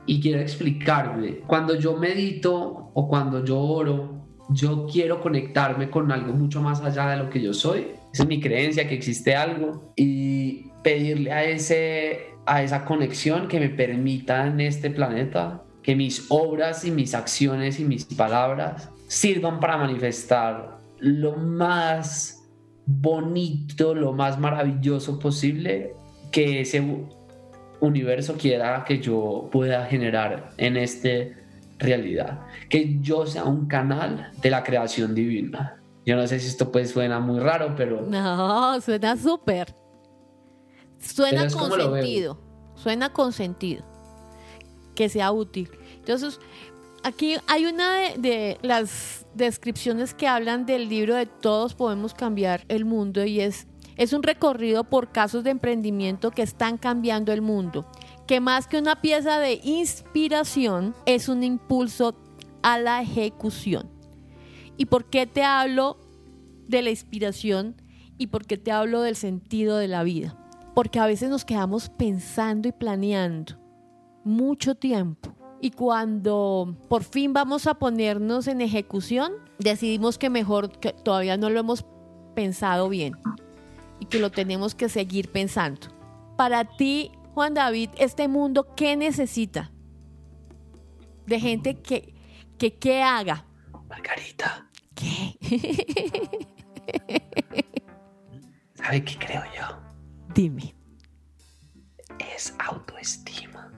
Y 0.06 0.20
quiero 0.20 0.40
explicarme, 0.40 1.38
cuando 1.46 1.76
yo 1.76 1.96
medito 1.96 2.90
o 2.94 3.08
cuando 3.08 3.44
yo 3.44 3.60
oro, 3.60 4.26
yo 4.50 4.86
quiero 4.90 5.20
conectarme 5.20 5.90
con 5.90 6.10
algo 6.10 6.32
mucho 6.32 6.60
más 6.60 6.80
allá 6.80 7.08
de 7.08 7.16
lo 7.16 7.30
que 7.30 7.40
yo 7.40 7.54
soy. 7.54 7.88
Esa 8.12 8.24
es 8.24 8.28
mi 8.28 8.40
creencia 8.40 8.88
que 8.88 8.94
existe 8.94 9.34
algo 9.34 9.92
y 9.96 10.70
pedirle 10.82 11.32
a 11.32 11.44
ese 11.44 12.32
a 12.44 12.62
esa 12.62 12.84
conexión 12.84 13.46
que 13.48 13.60
me 13.60 13.68
permita 13.68 14.46
en 14.46 14.60
este 14.60 14.90
planeta 14.90 15.62
que 15.82 15.96
mis 15.96 16.26
obras 16.28 16.84
y 16.84 16.90
mis 16.90 17.14
acciones 17.14 17.78
y 17.80 17.84
mis 17.84 18.04
palabras 18.04 18.88
sirvan 19.08 19.60
para 19.60 19.76
manifestar 19.76 20.78
lo 20.98 21.36
más 21.36 22.48
bonito, 22.86 23.94
lo 23.94 24.12
más 24.12 24.38
maravilloso 24.38 25.18
posible 25.18 25.92
que 26.30 26.60
ese 26.60 26.82
universo 27.82 28.34
quiera 28.38 28.84
que 28.84 28.98
yo 29.00 29.48
pueda 29.52 29.84
generar 29.86 30.50
en 30.56 30.76
esta 30.76 31.08
realidad. 31.78 32.40
Que 32.68 32.98
yo 33.00 33.26
sea 33.26 33.44
un 33.44 33.66
canal 33.66 34.30
de 34.40 34.50
la 34.50 34.62
creación 34.62 35.14
divina. 35.14 35.80
Yo 36.06 36.16
no 36.16 36.26
sé 36.26 36.40
si 36.40 36.48
esto 36.48 36.72
pues 36.72 36.90
suena 36.90 37.20
muy 37.20 37.40
raro, 37.40 37.74
pero... 37.76 38.02
No, 38.02 38.80
suena 38.80 39.16
súper. 39.16 39.74
Suena 40.98 41.48
con 41.50 41.70
sentido. 41.72 42.40
Suena 42.76 43.12
con 43.12 43.32
sentido. 43.32 43.84
Que 44.94 45.08
sea 45.08 45.32
útil. 45.32 45.68
Entonces, 45.96 46.40
aquí 47.02 47.36
hay 47.48 47.66
una 47.66 48.14
de, 48.16 48.58
las 48.62 49.26
descripciones 49.34 50.14
que 50.14 50.28
hablan 50.28 50.66
del 50.66 50.88
libro 50.88 51.16
de 51.16 51.26
Todos 51.26 51.74
podemos 51.74 52.14
cambiar 52.14 52.64
el 52.68 52.84
mundo 52.84 53.24
y 53.24 53.40
es, 53.40 53.66
es 53.96 54.12
un 54.12 54.22
recorrido 54.22 54.84
por 54.84 55.12
casos 55.12 55.44
de 55.44 55.50
emprendimiento 55.50 56.30
que 56.30 56.42
están 56.42 56.78
cambiando 56.78 57.32
el 57.32 57.42
mundo. 57.42 57.86
Que 58.26 58.40
más 58.40 58.66
que 58.66 58.78
una 58.78 59.00
pieza 59.00 59.38
de 59.38 59.60
inspiración 59.62 60.94
es 61.06 61.28
un 61.28 61.42
impulso 61.42 62.16
a 62.62 62.78
la 62.78 63.02
ejecución. 63.02 63.90
¿Y 64.76 64.86
por 64.86 65.06
qué 65.06 65.26
te 65.26 65.44
hablo 65.44 65.98
de 66.68 66.82
la 66.82 66.90
inspiración 66.90 67.76
y 68.18 68.28
por 68.28 68.46
qué 68.46 68.56
te 68.56 68.72
hablo 68.72 69.02
del 69.02 69.16
sentido 69.16 69.76
de 69.76 69.88
la 69.88 70.02
vida? 70.02 70.38
porque 70.74 70.98
a 70.98 71.06
veces 71.06 71.30
nos 71.30 71.44
quedamos 71.44 71.88
pensando 71.88 72.68
y 72.68 72.72
planeando 72.72 73.54
mucho 74.24 74.74
tiempo. 74.74 75.34
Y 75.60 75.70
cuando 75.70 76.76
por 76.88 77.04
fin 77.04 77.32
vamos 77.32 77.66
a 77.66 77.74
ponernos 77.74 78.48
en 78.48 78.60
ejecución, 78.60 79.32
decidimos 79.58 80.18
que 80.18 80.28
mejor 80.28 80.70
que 80.80 80.92
todavía 80.92 81.36
no 81.36 81.50
lo 81.50 81.60
hemos 81.60 81.84
pensado 82.34 82.88
bien 82.88 83.14
y 84.02 84.06
que 84.06 84.18
lo 84.18 84.32
tenemos 84.32 84.74
que 84.74 84.88
seguir 84.88 85.30
pensando. 85.30 85.86
Para 86.36 86.64
ti, 86.64 87.12
Juan 87.34 87.54
David, 87.54 87.90
este 87.98 88.26
mundo, 88.26 88.74
¿qué 88.74 88.96
necesita? 88.96 89.70
De 91.24 91.38
gente 91.38 91.80
que, 91.80 92.12
que 92.58 92.74
¿qué 92.78 93.00
haga? 93.00 93.46
Margarita. 93.88 94.68
¿Qué? 94.96 95.38
¿Sabe 98.74 99.04
qué 99.04 99.16
creo 99.20 99.44
yo? 99.56 99.80
Dime. 100.34 100.74
Es 102.34 102.56
autoestima. 102.58 103.70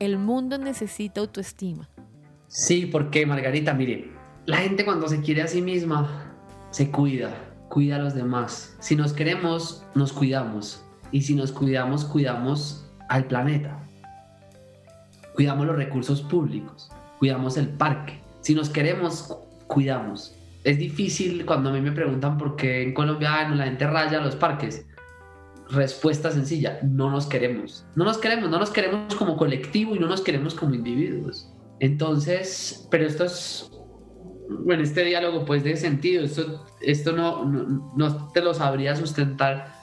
El 0.00 0.18
mundo 0.18 0.58
necesita 0.58 1.20
autoestima. 1.20 1.88
Sí, 2.48 2.86
porque 2.86 3.24
Margarita, 3.24 3.72
mire, 3.72 4.10
la 4.46 4.56
gente 4.56 4.84
cuando 4.84 5.06
se 5.06 5.20
quiere 5.20 5.42
a 5.42 5.46
sí 5.46 5.62
misma, 5.62 6.34
se 6.70 6.90
cuida, 6.90 7.47
cuida 7.68 7.96
a 7.96 7.98
los 7.98 8.14
demás. 8.14 8.76
Si 8.80 8.96
nos 8.96 9.12
queremos, 9.12 9.84
nos 9.94 10.12
cuidamos. 10.12 10.84
Y 11.12 11.22
si 11.22 11.34
nos 11.34 11.52
cuidamos, 11.52 12.04
cuidamos 12.04 12.86
al 13.08 13.24
planeta. 13.24 13.78
Cuidamos 15.34 15.66
los 15.66 15.76
recursos 15.76 16.20
públicos, 16.22 16.90
cuidamos 17.18 17.56
el 17.56 17.68
parque. 17.68 18.20
Si 18.40 18.54
nos 18.54 18.68
queremos, 18.68 19.36
cuidamos 19.68 20.38
es 20.64 20.78
difícil 20.78 21.46
cuando 21.46 21.70
a 21.70 21.72
mí 21.72 21.80
me 21.80 21.92
preguntan 21.92 22.36
por 22.36 22.56
qué 22.56 22.82
en 22.82 22.92
Colombia 22.92 23.48
la 23.48 23.64
gente 23.64 23.86
raya 23.86 24.20
los 24.20 24.36
parques. 24.36 24.84
Respuesta 25.70 26.30
sencilla, 26.30 26.78
no 26.82 27.10
nos 27.10 27.26
queremos. 27.26 27.86
No 27.94 28.04
nos 28.04 28.18
queremos, 28.18 28.50
no 28.50 28.58
nos 28.58 28.70
queremos 28.70 29.14
como 29.14 29.36
colectivo 29.36 29.94
y 29.94 29.98
no 29.98 30.08
nos 30.08 30.20
queremos 30.20 30.54
como 30.54 30.74
individuos. 30.74 31.50
Entonces, 31.80 32.86
pero 32.90 33.06
esto 33.06 33.24
es, 33.24 33.70
bueno, 34.48 34.82
este 34.82 35.04
diálogo 35.04 35.44
pues 35.44 35.64
de 35.64 35.76
sentido, 35.76 36.24
esto, 36.24 36.64
esto 36.80 37.12
no, 37.12 37.44
no, 37.44 38.28
te 38.32 38.40
lo 38.40 38.54
sabría 38.54 38.96
sustentar 38.96 39.74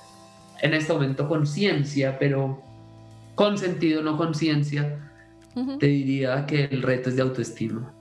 en 0.62 0.74
este 0.74 0.94
momento 0.94 1.28
con 1.28 1.46
ciencia, 1.46 2.18
pero 2.20 2.62
con 3.36 3.58
sentido, 3.58 4.02
no 4.02 4.18
con 4.18 4.34
ciencia, 4.34 5.02
te 5.80 5.88
diría 5.88 6.46
que 6.46 6.66
el 6.66 6.82
reto 6.82 7.10
es 7.10 7.16
de 7.16 7.22
autoestima 7.22 7.96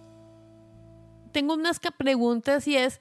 tengo 1.34 1.54
unas 1.54 1.80
preguntas 1.98 2.66
y 2.68 2.76
es, 2.76 3.00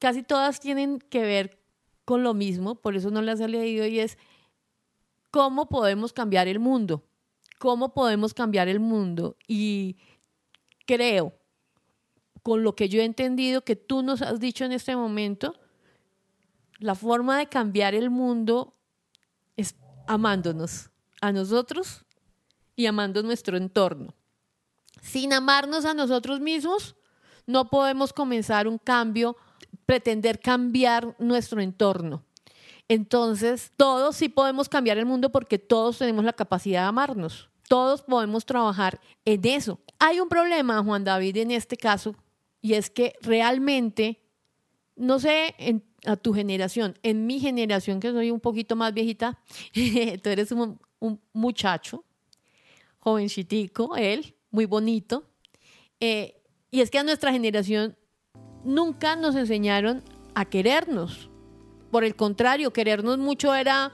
casi 0.00 0.24
todas 0.24 0.58
tienen 0.58 0.98
que 0.98 1.22
ver 1.22 1.62
con 2.04 2.24
lo 2.24 2.34
mismo, 2.34 2.74
por 2.74 2.96
eso 2.96 3.10
no 3.10 3.22
las 3.22 3.40
he 3.40 3.46
leído, 3.46 3.86
y 3.86 4.00
es, 4.00 4.18
¿cómo 5.30 5.68
podemos 5.68 6.12
cambiar 6.12 6.48
el 6.48 6.58
mundo? 6.58 7.04
¿Cómo 7.60 7.94
podemos 7.94 8.34
cambiar 8.34 8.66
el 8.66 8.80
mundo? 8.80 9.36
Y 9.46 9.96
creo, 10.86 11.38
con 12.42 12.62
lo 12.62 12.74
que 12.74 12.88
yo 12.88 13.00
he 13.00 13.04
entendido 13.04 13.64
que 13.64 13.76
tú 13.76 14.02
nos 14.02 14.22
has 14.22 14.40
dicho 14.40 14.64
en 14.64 14.72
este 14.72 14.96
momento, 14.96 15.54
la 16.78 16.94
forma 16.94 17.38
de 17.38 17.46
cambiar 17.46 17.94
el 17.94 18.10
mundo 18.10 18.74
es 19.56 19.76
amándonos 20.06 20.90
a 21.20 21.32
nosotros 21.32 22.04
y 22.74 22.86
amando 22.86 23.22
nuestro 23.22 23.56
entorno. 23.56 24.14
Sin 25.00 25.32
amarnos 25.32 25.84
a 25.84 25.94
nosotros 25.94 26.40
mismos, 26.40 26.96
no 27.46 27.70
podemos 27.70 28.12
comenzar 28.12 28.66
un 28.66 28.78
cambio, 28.78 29.36
pretender 29.86 30.40
cambiar 30.40 31.14
nuestro 31.18 31.60
entorno. 31.60 32.24
Entonces, 32.88 33.72
todos 33.76 34.16
sí 34.16 34.28
podemos 34.28 34.68
cambiar 34.68 34.98
el 34.98 35.06
mundo 35.06 35.30
porque 35.30 35.58
todos 35.58 35.98
tenemos 35.98 36.24
la 36.24 36.32
capacidad 36.32 36.82
de 36.82 36.88
amarnos. 36.88 37.48
Todos 37.68 38.02
podemos 38.02 38.44
trabajar 38.44 39.00
en 39.24 39.44
eso. 39.46 39.80
Hay 39.98 40.20
un 40.20 40.28
problema, 40.28 40.82
Juan 40.82 41.04
David, 41.04 41.38
en 41.38 41.52
este 41.52 41.76
caso, 41.76 42.14
y 42.62 42.74
es 42.74 42.88
que 42.88 43.14
realmente, 43.20 44.22
no 44.94 45.18
sé, 45.18 45.54
en, 45.58 45.84
a 46.06 46.16
tu 46.16 46.32
generación, 46.32 46.96
en 47.02 47.26
mi 47.26 47.40
generación, 47.40 47.98
que 47.98 48.12
soy 48.12 48.30
un 48.30 48.40
poquito 48.40 48.76
más 48.76 48.94
viejita, 48.94 49.38
tú 50.22 50.30
eres 50.30 50.52
un, 50.52 50.78
muchacho, 51.32 52.04
jovencitico, 53.00 53.96
él, 53.96 54.36
muy 54.52 54.64
bonito. 54.64 55.24
Eh, 55.98 56.40
y 56.70 56.80
es 56.80 56.90
que 56.90 56.98
a 56.98 57.02
nuestra 57.02 57.32
generación 57.32 57.96
nunca 58.64 59.16
nos 59.16 59.34
enseñaron 59.34 60.04
a 60.34 60.44
querernos. 60.44 61.28
Por 61.90 62.04
el 62.04 62.14
contrario, 62.14 62.72
querernos 62.72 63.18
mucho 63.18 63.52
era, 63.52 63.90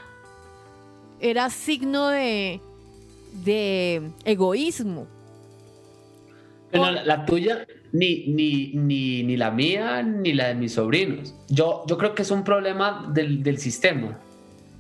era 1.20 1.48
signo 1.48 2.08
de, 2.08 2.60
de 3.44 4.12
egoísmo. 4.24 5.06
Pero 6.70 6.90
la, 6.90 7.24
tuya, 7.24 7.66
ni, 7.98 8.24
ni, 8.28 8.70
ni, 8.74 9.24
ni, 9.24 9.36
la 9.36 9.50
mía, 9.50 10.02
ni 10.02 10.32
la 10.32 10.48
de 10.48 10.54
mis 10.54 10.74
sobrinos. 10.74 11.34
Yo, 11.48 11.82
yo 11.88 11.98
creo 11.98 12.14
que 12.14 12.22
es 12.22 12.30
un 12.30 12.44
problema 12.44 13.10
del, 13.12 13.42
del 13.42 13.58
sistema. 13.58 14.16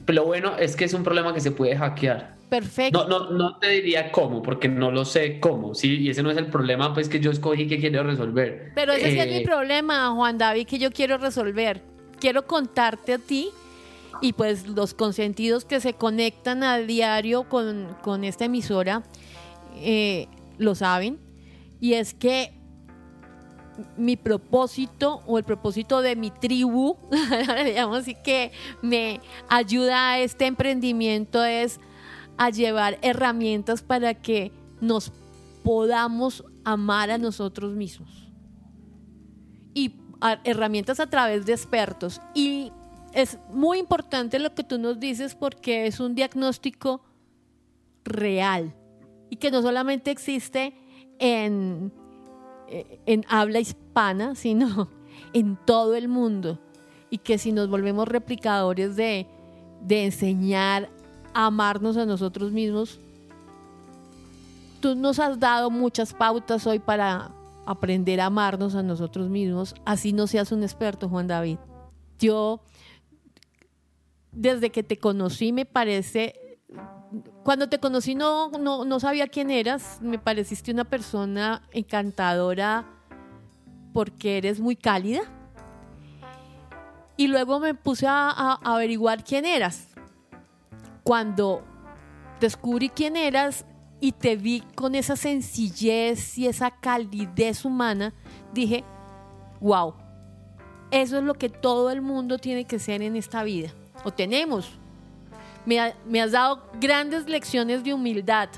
Pero 0.04 0.22
lo 0.22 0.26
bueno 0.26 0.56
es 0.56 0.76
que 0.76 0.84
es 0.84 0.94
un 0.94 1.02
problema 1.02 1.34
que 1.34 1.40
se 1.40 1.50
puede 1.50 1.76
hackear. 1.76 2.36
Perfecto. 2.48 3.08
No, 3.08 3.18
no, 3.18 3.30
no 3.30 3.58
te 3.58 3.70
diría 3.70 4.12
cómo, 4.12 4.40
porque 4.40 4.68
no 4.68 4.92
lo 4.92 5.04
sé 5.04 5.40
cómo, 5.40 5.74
¿sí? 5.74 5.96
Y 5.96 6.10
ese 6.10 6.22
no 6.22 6.30
es 6.30 6.36
el 6.36 6.46
problema, 6.46 6.94
pues, 6.94 7.08
que 7.08 7.18
yo 7.18 7.32
escogí 7.32 7.66
que 7.66 7.80
quiero 7.80 8.04
resolver. 8.04 8.70
Pero 8.76 8.92
ese 8.92 9.08
es 9.08 9.26
mi 9.26 9.38
eh, 9.38 9.44
problema, 9.44 10.10
Juan 10.14 10.38
David, 10.38 10.66
que 10.68 10.78
yo 10.78 10.92
quiero 10.92 11.18
resolver. 11.18 11.82
Quiero 12.20 12.46
contarte 12.46 13.14
a 13.14 13.18
ti 13.18 13.48
y 14.20 14.32
pues 14.32 14.68
los 14.68 14.94
consentidos 14.94 15.64
que 15.64 15.80
se 15.80 15.94
conectan 15.94 16.62
a 16.62 16.78
diario 16.78 17.48
con, 17.48 17.96
con 18.02 18.24
esta 18.24 18.44
emisora 18.44 19.02
eh, 19.76 20.28
lo 20.56 20.76
saben. 20.76 21.18
Y 21.80 21.94
es 21.94 22.14
que 22.14 22.57
mi 23.96 24.16
propósito 24.16 25.22
o 25.26 25.38
el 25.38 25.44
propósito 25.44 26.00
de 26.02 26.16
mi 26.16 26.30
tribu, 26.30 26.96
digamos 27.64 27.98
así 27.98 28.14
que 28.14 28.52
me 28.82 29.20
ayuda 29.48 30.12
a 30.12 30.18
este 30.18 30.46
emprendimiento 30.46 31.44
es 31.44 31.80
a 32.36 32.50
llevar 32.50 32.98
herramientas 33.02 33.82
para 33.82 34.14
que 34.14 34.52
nos 34.80 35.12
podamos 35.62 36.44
amar 36.64 37.10
a 37.10 37.18
nosotros 37.18 37.74
mismos. 37.74 38.30
Y 39.74 39.92
herramientas 40.44 41.00
a 41.00 41.08
través 41.08 41.46
de 41.46 41.52
expertos. 41.52 42.20
Y 42.34 42.72
es 43.12 43.38
muy 43.50 43.78
importante 43.78 44.38
lo 44.38 44.54
que 44.54 44.64
tú 44.64 44.78
nos 44.78 45.00
dices 45.00 45.34
porque 45.34 45.86
es 45.86 46.00
un 46.00 46.14
diagnóstico 46.14 47.02
real 48.04 48.74
y 49.30 49.36
que 49.36 49.50
no 49.50 49.62
solamente 49.62 50.10
existe 50.10 50.74
en, 51.18 51.92
en 53.06 53.24
habla 53.28 53.60
hispana, 53.60 54.34
sino 54.34 54.88
en 55.32 55.56
todo 55.56 55.94
el 55.94 56.08
mundo. 56.08 56.58
Y 57.10 57.18
que 57.18 57.38
si 57.38 57.52
nos 57.52 57.68
volvemos 57.68 58.06
replicadores 58.06 58.96
de, 58.96 59.26
de 59.82 60.04
enseñar 60.04 60.90
a 61.34 61.46
amarnos 61.46 61.96
a 61.96 62.06
nosotros 62.06 62.52
mismos, 62.52 63.00
tú 64.80 64.94
nos 64.94 65.18
has 65.18 65.38
dado 65.38 65.70
muchas 65.70 66.12
pautas 66.12 66.66
hoy 66.66 66.78
para 66.78 67.32
aprender 67.68 68.18
a 68.20 68.26
amarnos 68.26 68.74
a 68.74 68.82
nosotros 68.82 69.28
mismos, 69.28 69.74
así 69.84 70.14
no 70.14 70.26
seas 70.26 70.52
un 70.52 70.62
experto, 70.62 71.06
Juan 71.08 71.26
David. 71.26 71.58
Yo, 72.18 72.60
desde 74.32 74.70
que 74.70 74.82
te 74.82 74.96
conocí, 74.96 75.52
me 75.52 75.66
parece, 75.66 76.47
cuando 77.48 77.70
te 77.70 77.80
conocí 77.80 78.14
no, 78.14 78.50
no, 78.50 79.00
sabía 79.00 79.26
quién 79.26 79.50
eras, 79.50 80.00
me 80.02 80.18
pareciste 80.18 80.70
una 80.70 80.84
persona 80.84 81.62
encantadora 81.72 82.84
porque 83.94 84.36
eres 84.36 84.60
muy 84.60 84.76
cálida. 84.76 85.22
Y 87.16 87.28
luego 87.28 87.58
me 87.58 87.72
puse 87.72 88.06
a, 88.06 88.28
a 88.28 88.58
averiguar 88.62 89.24
quién 89.24 89.46
eras. 89.46 89.88
Cuando 91.02 91.64
descubrí 92.38 92.90
quién 92.90 93.16
eras, 93.16 93.64
y 93.98 94.12
te 94.12 94.36
vi 94.36 94.60
con 94.74 94.94
esa 94.94 95.16
sencillez 95.16 96.36
y 96.36 96.48
esa 96.48 96.70
calidez 96.70 97.64
humana, 97.64 98.12
dije, 98.52 98.84
wow, 99.58 99.94
eso 100.90 101.16
es 101.16 101.24
lo 101.24 101.32
que 101.32 101.48
todo 101.48 101.90
el 101.92 102.02
mundo 102.02 102.36
tiene 102.36 102.66
que 102.66 102.78
ser 102.78 103.00
en 103.00 103.16
esta 103.16 103.42
vida, 103.42 103.70
o 104.04 104.12
tenemos. 104.12 104.78
Me, 105.68 105.94
me 106.06 106.22
has 106.22 106.32
dado 106.32 106.62
grandes 106.80 107.28
lecciones 107.28 107.84
de 107.84 107.92
humildad. 107.92 108.48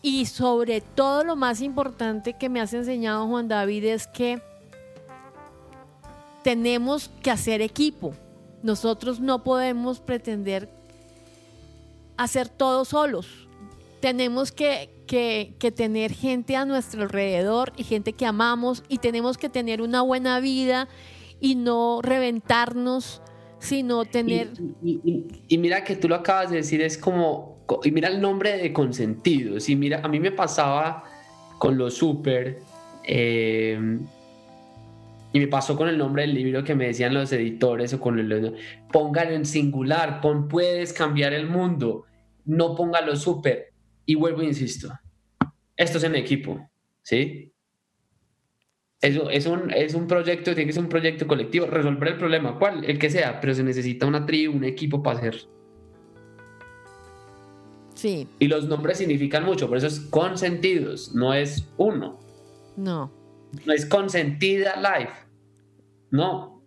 Y 0.00 0.24
sobre 0.26 0.80
todo 0.80 1.24
lo 1.24 1.36
más 1.36 1.60
importante 1.60 2.32
que 2.32 2.48
me 2.48 2.60
has 2.60 2.72
enseñado 2.72 3.26
Juan 3.26 3.48
David 3.48 3.84
es 3.84 4.06
que 4.06 4.40
tenemos 6.42 7.10
que 7.22 7.30
hacer 7.30 7.60
equipo. 7.60 8.14
Nosotros 8.62 9.20
no 9.20 9.44
podemos 9.44 10.00
pretender 10.00 10.68
hacer 12.16 12.48
todo 12.48 12.84
solos 12.84 13.46
tenemos 14.00 14.52
que, 14.52 14.90
tener 15.74 16.12
gente 16.12 16.56
a 16.56 16.64
nuestro 16.64 17.02
alrededor 17.02 17.72
y 17.76 17.84
gente 17.84 18.12
que 18.12 18.26
amamos 18.26 18.82
y 18.88 18.98
tenemos 18.98 19.38
que 19.38 19.48
tener 19.48 19.82
una 19.82 20.02
buena 20.02 20.40
vida 20.40 20.88
y 21.40 21.54
no 21.54 22.00
reventarnos, 22.02 23.20
sino 23.58 24.04
tener... 24.04 24.50
Y, 24.82 25.58
mira 25.58 25.84
que 25.84 25.96
tú 25.96 26.08
lo 26.08 26.16
acabas 26.16 26.50
de 26.50 26.56
decir, 26.58 26.82
es 26.82 26.98
como, 26.98 27.64
y 27.82 27.90
mira 27.90 28.08
el 28.08 28.20
nombre 28.20 28.56
de 28.56 28.72
consentidos, 28.72 29.68
y 29.68 29.76
mira, 29.76 30.00
a 30.02 30.08
mí 30.08 30.20
me 30.20 30.32
pasaba 30.32 31.04
con 31.58 31.76
lo 31.78 31.90
súper, 31.90 32.60
eh, 33.04 33.78
y 35.32 35.38
me 35.38 35.48
pasó 35.48 35.76
con 35.76 35.88
el 35.88 35.98
nombre 35.98 36.22
del 36.22 36.34
libro 36.34 36.64
que 36.64 36.74
me 36.74 36.86
decían 36.86 37.12
los 37.12 37.32
editores 37.32 37.92
o 37.92 38.00
con 38.00 38.18
el... 38.18 38.56
Póngalo 38.90 39.32
en 39.32 39.44
singular, 39.44 40.20
pon 40.20 40.48
puedes 40.48 40.92
cambiar 40.92 41.32
el 41.32 41.46
mundo, 41.46 42.04
no 42.46 42.74
póngalo 42.74 43.16
súper 43.16 43.72
y 44.06 44.14
vuelvo 44.14 44.42
e 44.42 44.46
insisto, 44.46 44.88
esto 45.76 45.98
es 45.98 46.04
en 46.04 46.14
equipo, 46.14 46.70
¿sí? 47.02 47.52
Eso 49.00 49.28
es 49.28 49.46
un, 49.46 49.70
es 49.70 49.94
un 49.94 50.06
proyecto, 50.06 50.54
tiene 50.54 50.66
que 50.66 50.72
ser 50.72 50.82
un 50.82 50.88
proyecto 50.88 51.26
colectivo, 51.26 51.66
resolver 51.66 52.08
el 52.08 52.18
problema, 52.18 52.58
cual, 52.58 52.84
el 52.84 52.98
que 52.98 53.10
sea, 53.10 53.40
pero 53.40 53.54
se 53.54 53.62
necesita 53.62 54.06
una 54.06 54.24
tribu, 54.24 54.56
un 54.56 54.64
equipo 54.64 55.02
para 55.02 55.18
hacer. 55.18 55.46
Sí. 57.94 58.26
Y 58.38 58.48
los 58.48 58.66
nombres 58.66 58.98
significan 58.98 59.44
mucho, 59.44 59.68
por 59.68 59.78
eso 59.78 59.86
es 59.86 60.00
consentidos, 60.00 61.14
no 61.14 61.34
es 61.34 61.68
uno. 61.76 62.18
No. 62.76 63.10
No 63.64 63.72
es 63.72 63.86
consentida 63.86 64.76
life. 64.76 65.12
No. 66.10 66.62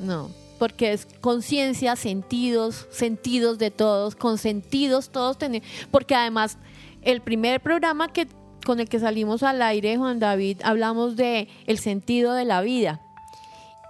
No 0.00 0.30
porque 0.58 0.92
es 0.92 1.06
conciencia, 1.20 1.96
sentidos, 1.96 2.86
sentidos 2.90 3.58
de 3.58 3.70
todos, 3.70 4.16
con 4.16 4.38
sentidos 4.38 5.10
todos 5.10 5.38
tenemos, 5.38 5.66
porque 5.90 6.14
además 6.14 6.58
el 7.02 7.20
primer 7.20 7.60
programa 7.60 8.12
que 8.12 8.26
con 8.68 8.80
el 8.80 8.88
que 8.90 9.00
salimos 9.00 9.42
al 9.42 9.62
aire, 9.62 9.96
Juan 9.96 10.18
David, 10.18 10.60
hablamos 10.62 11.16
de 11.16 11.48
el 11.66 11.78
sentido 11.78 12.34
de 12.34 12.44
la 12.44 12.60
vida. 12.60 13.00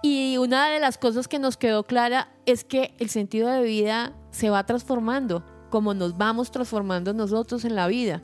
Y 0.01 0.37
una 0.37 0.69
de 0.69 0.79
las 0.79 0.97
cosas 0.97 1.27
que 1.27 1.37
nos 1.37 1.57
quedó 1.57 1.83
clara 1.83 2.29
es 2.45 2.63
que 2.63 2.95
el 2.97 3.09
sentido 3.09 3.49
de 3.49 3.61
vida 3.61 4.13
se 4.31 4.49
va 4.49 4.65
transformando, 4.65 5.43
como 5.69 5.93
nos 5.93 6.17
vamos 6.17 6.49
transformando 6.51 7.13
nosotros 7.13 7.65
en 7.65 7.75
la 7.75 7.87
vida. 7.87 8.21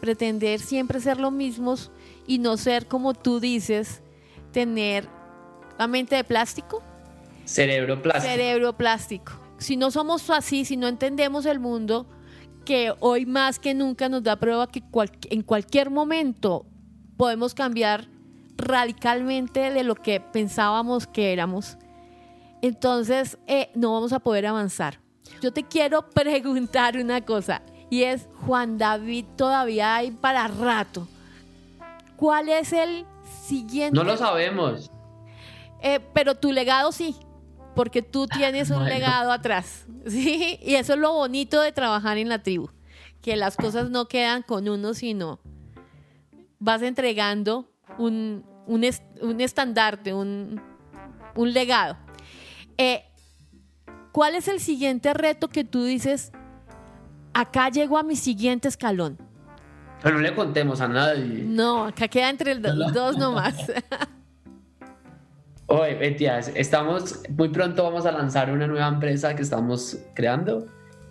Pretender 0.00 0.60
siempre 0.60 1.00
ser 1.00 1.18
lo 1.18 1.32
mismos 1.32 1.90
y 2.24 2.38
no 2.38 2.56
ser 2.56 2.86
como 2.86 3.12
tú 3.12 3.40
dices, 3.40 4.00
tener 4.52 5.08
la 5.76 5.88
mente 5.88 6.14
de 6.14 6.22
plástico, 6.22 6.84
Cerebro 7.46 8.00
plástico. 8.00 8.32
Cerebro 8.32 8.76
plástico. 8.76 9.32
Si 9.58 9.76
no 9.76 9.90
somos 9.90 10.30
así, 10.30 10.64
si 10.64 10.76
no 10.76 10.86
entendemos 10.86 11.46
el 11.46 11.58
mundo, 11.58 12.06
que 12.70 12.94
hoy 13.00 13.26
más 13.26 13.58
que 13.58 13.74
nunca 13.74 14.08
nos 14.08 14.22
da 14.22 14.36
prueba 14.36 14.68
que 14.68 14.80
en 15.30 15.42
cualquier 15.42 15.90
momento 15.90 16.66
podemos 17.16 17.52
cambiar 17.52 18.06
radicalmente 18.56 19.72
de 19.72 19.82
lo 19.82 19.96
que 19.96 20.20
pensábamos 20.20 21.08
que 21.08 21.32
éramos, 21.32 21.76
entonces 22.62 23.38
eh, 23.48 23.70
no 23.74 23.92
vamos 23.92 24.12
a 24.12 24.20
poder 24.20 24.46
avanzar. 24.46 25.00
Yo 25.42 25.52
te 25.52 25.64
quiero 25.64 26.10
preguntar 26.14 26.96
una 26.96 27.22
cosa 27.22 27.60
y 27.90 28.04
es, 28.04 28.28
Juan 28.46 28.78
David, 28.78 29.24
todavía 29.36 29.96
hay 29.96 30.12
para 30.12 30.46
rato. 30.46 31.08
¿Cuál 32.14 32.50
es 32.50 32.72
el 32.72 33.04
siguiente? 33.48 33.96
No 33.96 34.04
lo 34.04 34.16
sabemos. 34.16 34.92
Eh, 35.82 35.98
pero 36.14 36.36
tu 36.36 36.52
legado 36.52 36.92
sí 36.92 37.16
porque 37.74 38.02
tú 38.02 38.26
tienes 38.26 38.70
un 38.70 38.84
legado 38.84 39.32
atrás, 39.32 39.86
¿sí? 40.06 40.58
Y 40.62 40.74
eso 40.74 40.94
es 40.94 40.98
lo 40.98 41.12
bonito 41.12 41.60
de 41.60 41.72
trabajar 41.72 42.18
en 42.18 42.28
la 42.28 42.42
tribu, 42.42 42.70
que 43.22 43.36
las 43.36 43.56
cosas 43.56 43.90
no 43.90 44.06
quedan 44.06 44.42
con 44.42 44.68
uno, 44.68 44.94
sino 44.94 45.40
vas 46.58 46.82
entregando 46.82 47.70
un, 47.98 48.44
estandarte, 49.38 50.14
un, 50.14 50.60
legado. 51.36 51.96
Eh, 52.76 53.04
¿Cuál 54.12 54.34
es 54.34 54.48
el 54.48 54.60
siguiente 54.60 55.14
reto 55.14 55.48
que 55.48 55.64
tú 55.64 55.84
dices, 55.84 56.32
acá 57.32 57.68
llego 57.68 57.98
a 57.98 58.02
mi 58.02 58.16
siguiente 58.16 58.68
escalón? 58.68 59.18
Pero 60.02 60.16
no 60.16 60.22
le 60.22 60.34
contemos 60.34 60.80
a 60.80 60.88
nadie. 60.88 61.44
No, 61.44 61.86
acá 61.86 62.08
queda 62.08 62.30
entre 62.30 62.54
los 62.54 62.92
dos 62.92 63.16
nomás. 63.16 63.54
Oye, 65.72 65.94
Betias, 65.94 66.50
estamos, 66.56 67.20
muy 67.28 67.50
pronto 67.50 67.84
vamos 67.84 68.04
a 68.04 68.10
lanzar 68.10 68.50
una 68.50 68.66
nueva 68.66 68.88
empresa 68.88 69.36
que 69.36 69.42
estamos 69.42 69.98
creando. 70.14 70.66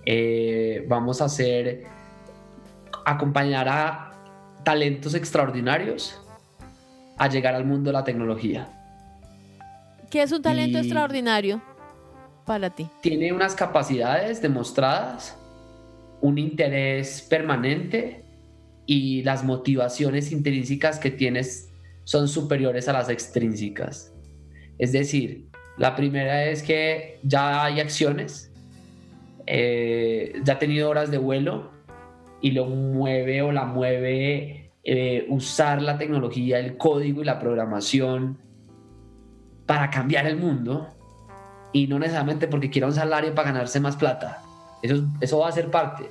Eh, 0.06 0.84
vamos 0.90 1.22
a 1.22 1.26
hacer, 1.26 1.86
acompañar 3.06 3.70
a 3.70 4.12
talentos 4.66 5.14
extraordinarios 5.14 6.20
a 7.18 7.30
llegar 7.30 7.56
al 7.56 7.64
mundo 7.64 7.88
de 7.90 7.94
la 7.94 8.04
tecnología. 8.04 8.68
¿Qué 10.10 10.24
es 10.24 10.32
un 10.34 10.42
talento 10.42 10.78
extraordinario 10.78 11.62
para 12.46 12.70
ti? 12.70 12.90
Tiene 13.02 13.32
unas 13.32 13.56
capacidades 13.56 14.42
demostradas, 14.42 15.38
un 16.20 16.38
interés 16.38 17.22
permanente 17.30 18.26
y 18.86 19.24
las 19.24 19.46
motivaciones 19.46 20.34
intrínsecas 20.34 21.00
que 21.00 21.12
tienes 21.12 21.70
son 22.04 22.28
superiores 22.28 22.90
a 22.90 22.94
las 22.94 23.08
extrínsecas. 23.08 24.12
Es 24.80 24.94
decir, 24.94 25.50
la 25.78 25.96
primera 25.96 26.46
es 26.46 26.64
que 26.64 27.20
ya 27.24 27.64
hay 27.66 27.80
acciones, 27.80 28.52
eh, 29.46 30.42
ya 30.44 30.54
ha 30.54 30.60
tenido 30.60 30.90
horas 30.90 31.12
de 31.12 31.18
vuelo 31.18 31.72
y 32.42 32.52
lo 32.52 32.66
mueve 32.66 33.42
o 33.42 33.52
la 33.52 33.66
mueve 33.66 34.72
eh, 34.84 35.26
usar 35.30 35.82
la 35.82 35.98
tecnología, 35.98 36.60
el 36.60 36.78
código 36.78 37.22
y 37.22 37.26
la 37.26 37.40
programación 37.40 38.38
para 39.66 39.90
cambiar 39.90 40.26
el 40.26 40.38
mundo 40.38 40.88
y 41.74 41.88
no 41.88 42.00
necesariamente 42.00 42.48
porque 42.48 42.70
quiera 42.70 42.88
un 42.88 42.94
salario 42.94 43.36
para 43.36 43.52
ganarse 43.52 43.80
más 43.80 43.98
plata. 43.98 44.42
Eso, 44.82 45.06
eso 45.20 45.40
va 45.40 45.50
a 45.50 45.52
ser 45.52 45.70
parte. 45.70 46.10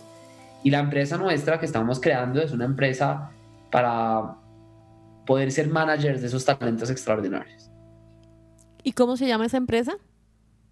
Y 0.63 0.71
la 0.71 0.81
empresa 0.81 1.17
nuestra 1.17 1.59
que 1.59 1.67
estamos 1.67 2.01
creando 2.01 2.43
es 2.43 2.53
una 2.53 2.67
empresa 2.67 3.31
para 3.71 4.37
poder 5.27 5.51
ser 5.53 5.69
managers 5.69 6.21
de 6.21 6.27
esos 6.27 6.45
talentos 6.45 6.91
extraordinarios. 6.91 7.68
¿Y 8.89 8.93
cómo 8.93 9.19
se 9.19 9.27
llama 9.27 9.45
esa 9.45 9.59
empresa? 9.59 9.99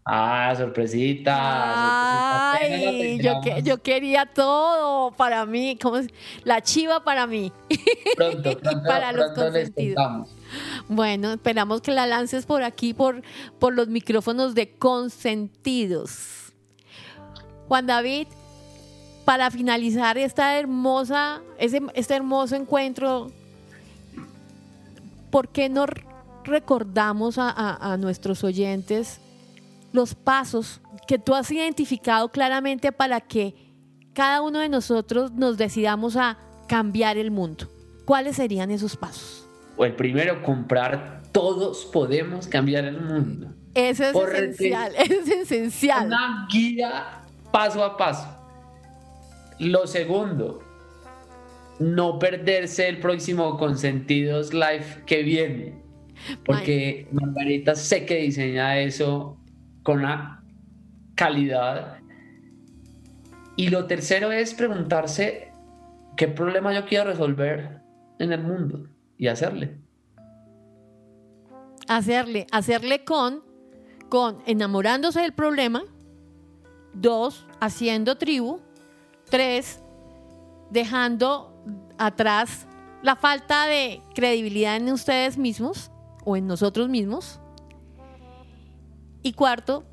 Ah, 0.03 0.55
sorpresita. 0.57 2.53
Ay, 2.55 3.19
yo, 3.21 3.43
yo, 3.63 3.83
quería 3.83 4.25
todo 4.25 5.11
para 5.11 5.45
mí, 5.45 5.79
como 5.83 5.99
la 6.43 6.63
chiva 6.63 7.05
para 7.05 7.27
mí. 7.27 7.53
Pronto, 8.17 8.59
pronto, 8.63 8.89
para 8.89 9.13
los 9.13 9.33
consentidos. 9.33 10.31
Bueno, 10.89 11.35
esperamos 11.35 11.83
que 11.83 11.93
la 11.93 12.07
lances 12.07 12.47
por 12.47 12.63
aquí, 12.63 12.95
por, 12.95 13.21
por 13.59 13.75
los 13.75 13.89
micrófonos 13.89 14.55
de 14.55 14.71
consentidos. 14.71 16.55
Juan 17.69 17.87
David, 17.87 18.29
para 19.27 19.51
finalizar 19.51 20.17
esta 20.17 20.59
hermosa, 20.59 21.43
ese, 21.59 21.83
este 21.93 22.15
hermoso 22.15 22.57
encuentro, 22.57 23.31
¿por 25.31 25.49
qué 25.49 25.69
no 25.69 25.85
recordamos 26.47 27.37
a 27.39 27.97
nuestros 27.99 28.43
oyentes? 28.45 29.21
los 29.97 30.15
pasos 30.15 30.81
que 31.09 31.19
tú 31.19 31.35
has 31.35 31.51
identificado 31.51 32.29
claramente 32.29 32.93
para 32.93 33.21
que 33.21 33.55
cada 34.13 34.43
uno 34.43 34.61
de 34.61 34.69
nosotros 34.69 35.33
nos 35.33 35.57
decidamos 35.57 36.17
a 36.17 36.39
cambiar 36.69 37.17
el 37.17 37.31
mundo. 37.31 37.67
¿Cuáles 38.05 38.37
serían 38.37 38.71
esos 38.71 38.97
pasos? 38.97 39.49
O 39.77 39.85
el 39.85 39.95
primero, 39.95 40.43
comprar. 40.43 41.23
Todos 41.33 41.85
podemos 41.87 42.47
cambiar 42.47 42.85
el 42.85 43.01
mundo. 43.01 43.53
Eso 43.75 44.05
es 44.05 44.17
esencial, 44.17 44.95
es 44.99 45.29
esencial. 45.29 46.07
Una 46.07 46.47
guía 46.51 47.23
paso 47.51 47.83
a 47.83 47.97
paso. 47.97 48.27
Lo 49.59 49.87
segundo, 49.87 50.63
no 51.79 52.19
perderse 52.19 52.89
el 52.89 53.01
próximo 53.01 53.59
Consentidos 53.59 54.53
Live 54.53 55.05
que 55.07 55.23
viene. 55.23 55.86
Porque 56.45 57.09
Margarita 57.13 57.75
sé 57.75 58.07
que 58.07 58.17
diseña 58.17 58.79
eso 58.79 59.39
con 59.83 60.01
una 60.01 60.43
calidad. 61.15 61.99
Y 63.57 63.69
lo 63.69 63.87
tercero 63.87 64.33
es 64.33 64.55
preguntarse 64.55 65.53
qué 66.17 66.29
problema 66.29 66.75
yo 66.75 66.85
quiero 66.87 67.11
resolver 67.11 67.81
en 68.19 68.33
el 68.33 68.43
mundo 68.43 68.89
y 69.17 69.29
hacerle. 69.29 69.79
Hacerle, 71.89 72.47
hacerle 72.51 73.05
con, 73.05 73.43
con 74.09 74.43
enamorándose 74.47 75.21
del 75.21 75.33
problema. 75.33 75.85
Dos, 76.93 77.47
haciendo 77.61 78.17
tribu. 78.17 78.61
Tres, 79.31 79.83
dejando 80.71 81.65
atrás 81.99 82.67
la 83.03 83.17
falta 83.17 83.67
de 83.67 84.01
credibilidad 84.15 84.77
en 84.77 84.91
ustedes 84.91 85.39
mismos 85.39 85.91
o 86.27 86.37
en 86.37 86.47
nosotros 86.47 86.91
mismos. 86.91 87.41
Y 89.23 89.33
cuarto, 89.33 89.85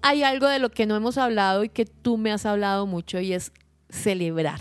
hay 0.00 0.22
algo 0.22 0.46
de 0.46 0.60
lo 0.60 0.70
que 0.70 0.86
no 0.86 0.96
hemos 0.96 1.18
hablado 1.18 1.64
y 1.64 1.68
que 1.68 1.84
tú 1.84 2.16
me 2.16 2.32
has 2.32 2.46
hablado 2.46 2.86
mucho 2.86 3.20
y 3.20 3.34
es 3.34 3.52
celebrar. 3.90 4.60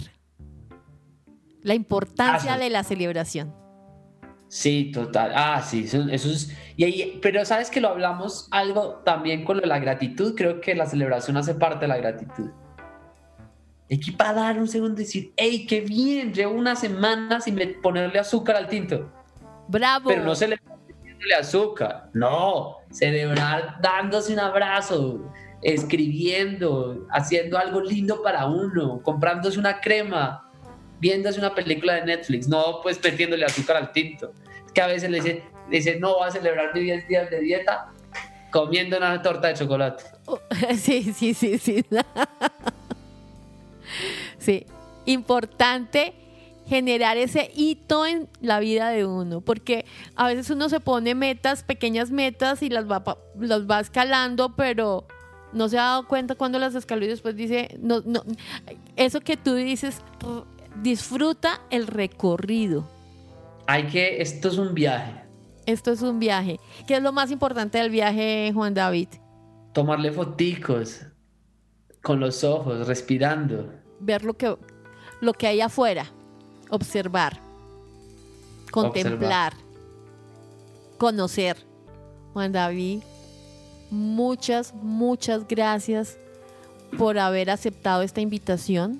La 1.62 1.76
importancia 1.76 2.58
de 2.58 2.72
la 2.72 2.84
celebración. 2.84 3.54
Sí, 4.48 4.92
total. 4.92 5.32
Ah, 5.36 5.62
sí, 5.62 5.86
eso, 5.86 6.10
es... 6.10 6.52
Y 6.76 7.20
pero 7.22 7.46
sabes 7.46 7.70
que 7.70 7.80
lo 7.80 7.90
hablamos 7.90 8.48
algo 8.52 9.02
también 9.06 9.46
con 9.46 9.62
la 9.62 9.80
gratitud. 9.80 10.34
Creo 10.36 10.60
que 10.60 10.74
la 10.74 10.88
celebración 10.88 11.38
hace 11.38 11.54
parte 11.54 11.82
de 11.82 11.90
la 11.90 11.98
gratitud. 11.98 12.50
Hay 13.90 14.00
que 14.00 14.12
dar 14.18 14.60
un 14.60 14.68
segundo 14.68 15.00
y 15.00 15.06
decir, 15.06 15.34
hey, 15.38 15.66
qué 15.68 15.82
bien, 15.82 16.34
llevo 16.34 16.56
una 16.56 16.76
semana 16.76 17.40
sin 17.40 17.60
ponerle 17.82 18.20
azúcar 18.20 18.56
al 18.56 18.68
tinto. 18.68 19.21
Bravo. 19.72 20.10
Pero 20.10 20.24
no 20.24 20.36
celebrar 20.36 20.78
azúcar. 21.40 22.10
No, 22.14 22.78
celebrar 22.92 23.80
dándose 23.82 24.34
un 24.34 24.40
abrazo, 24.40 25.32
escribiendo, 25.62 27.08
haciendo 27.10 27.58
algo 27.58 27.80
lindo 27.80 28.22
para 28.22 28.48
uno, 28.48 29.02
comprándose 29.02 29.58
una 29.58 29.80
crema, 29.80 30.50
viéndose 31.00 31.40
una 31.40 31.56
película 31.56 31.96
de 31.96 32.06
Netflix, 32.06 32.48
no 32.48 32.82
pues 32.84 33.02
metiéndole 33.02 33.46
azúcar 33.46 33.78
al 33.78 33.92
tinto. 33.94 34.34
Es 34.66 34.72
que 34.74 34.82
a 34.82 34.88
veces 34.88 35.10
le 35.10 35.18
dice, 35.22 35.44
dice 35.70 36.00
no, 36.00 36.20
va 36.20 36.28
a 36.28 36.32
celebrar 36.32 36.74
mis 36.74 36.84
10 36.84 37.08
días 37.08 37.30
de 37.30 37.40
dieta 37.40 37.92
comiendo 38.52 38.98
una 38.98 39.22
torta 39.22 39.48
de 39.48 39.54
chocolate. 39.54 40.04
Sí, 40.78 41.14
sí, 41.14 41.34
sí, 41.34 41.58
sí. 41.58 41.86
Sí, 44.38 44.66
importante 45.06 46.21
generar 46.68 47.18
ese 47.18 47.52
hito 47.56 48.06
en 48.06 48.30
la 48.40 48.60
vida 48.60 48.90
de 48.90 49.06
uno, 49.06 49.42
porque 49.42 49.86
a 50.16 50.28
veces 50.28 50.50
uno 50.50 50.70
se 50.70 50.80
pone 50.80 51.16
metas, 51.16 51.64
pequeñas 51.64 52.12
metas 52.12 52.62
y 52.64 52.70
las 52.70 52.90
va, 52.90 53.04
las 53.40 53.70
va 53.70 53.80
escalando, 53.80 54.56
pero 54.56 55.06
no 55.54 55.68
se 55.70 55.78
ha 55.78 55.84
dado 55.84 56.08
cuenta 56.08 56.36
cuando 56.36 56.60
las 56.60 56.76
escaló 56.76 57.06
y 57.06 57.10
después 57.10 57.36
dice, 57.36 57.78
no, 57.82 58.02
no, 58.06 58.24
eso 58.96 59.22
que 59.22 59.38
tú 59.38 59.56
dices, 59.56 60.02
disfruta 60.82 61.62
el 61.70 61.88
recorrido. 61.88 62.88
Hay 63.68 63.88
que, 63.88 64.22
esto 64.22 64.48
es 64.48 64.58
un 64.58 64.74
viaje. 64.74 65.14
Esto 65.66 65.92
es 65.92 66.02
un 66.02 66.20
viaje. 66.20 66.60
¿Qué 66.88 66.96
es 66.96 67.04
lo 67.04 67.12
más 67.12 67.32
importante 67.32 67.78
del 67.78 67.90
viaje, 67.90 68.52
Juan 68.54 68.74
David? 68.74 69.10
Tomarle 69.74 70.12
foticos 70.12 71.02
con 72.02 72.20
los 72.20 72.44
ojos, 72.44 72.88
respirando. 72.88 73.72
Ver 74.00 74.24
lo 74.24 74.34
que, 74.34 74.56
lo 75.22 75.34
que 75.34 75.48
hay 75.48 75.62
afuera 75.62 76.12
observar, 76.72 77.40
contemplar, 78.72 79.54
conocer. 80.98 81.58
Juan 82.34 82.54
David, 82.54 83.02
muchas, 83.92 84.74
muchas 84.74 85.48
gracias 85.48 86.18
por 86.98 87.20
haber 87.20 87.50
aceptado 87.50 88.02
esta 88.02 88.22
invitación, 88.22 89.00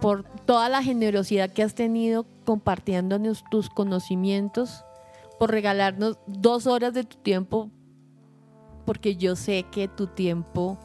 por 0.00 0.24
toda 0.44 0.68
la 0.68 0.82
generosidad 0.82 1.50
que 1.50 1.62
has 1.62 1.74
tenido 1.74 2.26
compartiéndonos 2.44 3.44
tus 3.50 3.70
conocimientos, 3.70 4.84
por 5.38 5.50
regalarnos 5.50 6.18
dos 6.26 6.66
horas 6.66 6.92
de 6.94 7.04
tu 7.04 7.16
tiempo, 7.16 7.70
porque 8.84 9.14
yo 9.14 9.36
sé 9.36 9.64
que 9.70 9.86
tu 9.86 10.08
tiempo 10.08 10.78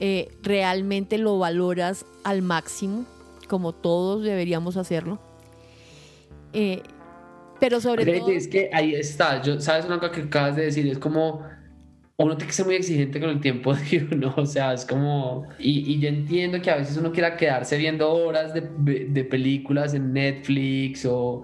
eh, 0.00 0.34
realmente 0.42 1.18
lo 1.18 1.38
valoras 1.38 2.06
al 2.24 2.40
máximo 2.40 3.04
como 3.46 3.74
todos 3.74 4.22
deberíamos 4.22 4.76
hacerlo. 4.76 5.18
Eh, 6.52 6.82
pero 7.60 7.80
sobre 7.80 8.18
todo... 8.18 8.30
Es 8.30 8.48
que 8.48 8.70
ahí 8.72 8.94
está, 8.94 9.42
yo, 9.42 9.60
¿sabes 9.60 9.86
una 9.86 9.98
cosa 9.98 10.12
que 10.12 10.22
acabas 10.22 10.56
de 10.56 10.64
decir? 10.64 10.86
Es 10.86 10.98
como, 10.98 11.42
uno 12.16 12.36
tiene 12.36 12.48
que 12.48 12.52
ser 12.52 12.66
muy 12.66 12.74
exigente 12.74 13.20
con 13.20 13.30
el 13.30 13.40
tiempo 13.40 13.74
de 13.74 14.08
uno, 14.12 14.34
o 14.36 14.46
sea, 14.46 14.74
es 14.74 14.84
como, 14.84 15.46
y, 15.58 15.92
y 15.92 16.00
yo 16.00 16.08
entiendo 16.08 16.60
que 16.60 16.70
a 16.70 16.76
veces 16.76 16.96
uno 16.96 17.12
quiera 17.12 17.36
quedarse 17.36 17.76
viendo 17.78 18.10
horas 18.10 18.52
de, 18.54 18.62
de 19.08 19.24
películas 19.24 19.94
en 19.94 20.12
Netflix 20.12 21.06
o 21.06 21.42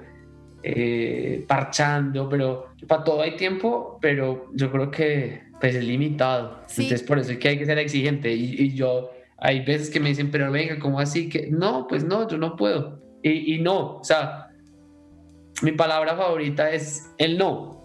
eh, 0.65 1.45
parchando, 1.49 2.29
pero 2.29 2.69
para 2.87 3.03
todo 3.03 3.23
hay 3.23 3.37
tiempo, 3.37 3.99
pero 4.01 4.49
yo 4.55 4.70
creo 4.70 4.91
que 4.91 5.43
pues 5.61 5.74
es 5.74 5.85
limitado. 5.85 6.61
Entonces 6.69 7.03
por 7.03 7.19
eso 7.19 7.33
es 7.33 7.39
que 7.39 7.49
hay 7.49 7.59
que 7.59 7.66
ser 7.66 7.79
exigente 7.79 8.33
y, 8.33 8.55
y 8.62 8.74
yo 8.74 9.11
hay 9.44 9.60
veces 9.64 9.90
que 9.90 9.98
me 9.98 10.10
dicen, 10.10 10.31
pero 10.31 10.51
venga, 10.52 10.78
¿cómo 10.78 11.01
así? 11.01 11.28
que 11.28 11.48
No, 11.51 11.86
pues 11.89 12.05
no, 12.05 12.28
yo 12.28 12.39
no 12.39 12.55
puedo. 12.55 13.02
Y, 13.24 13.59
no, 13.59 13.98
o 13.98 14.05
sea, 14.05 14.48
mi 15.62 15.73
palabra 15.73 16.16
favorita 16.16 16.70
es 16.70 17.12
el 17.19 17.39
no. 17.39 17.82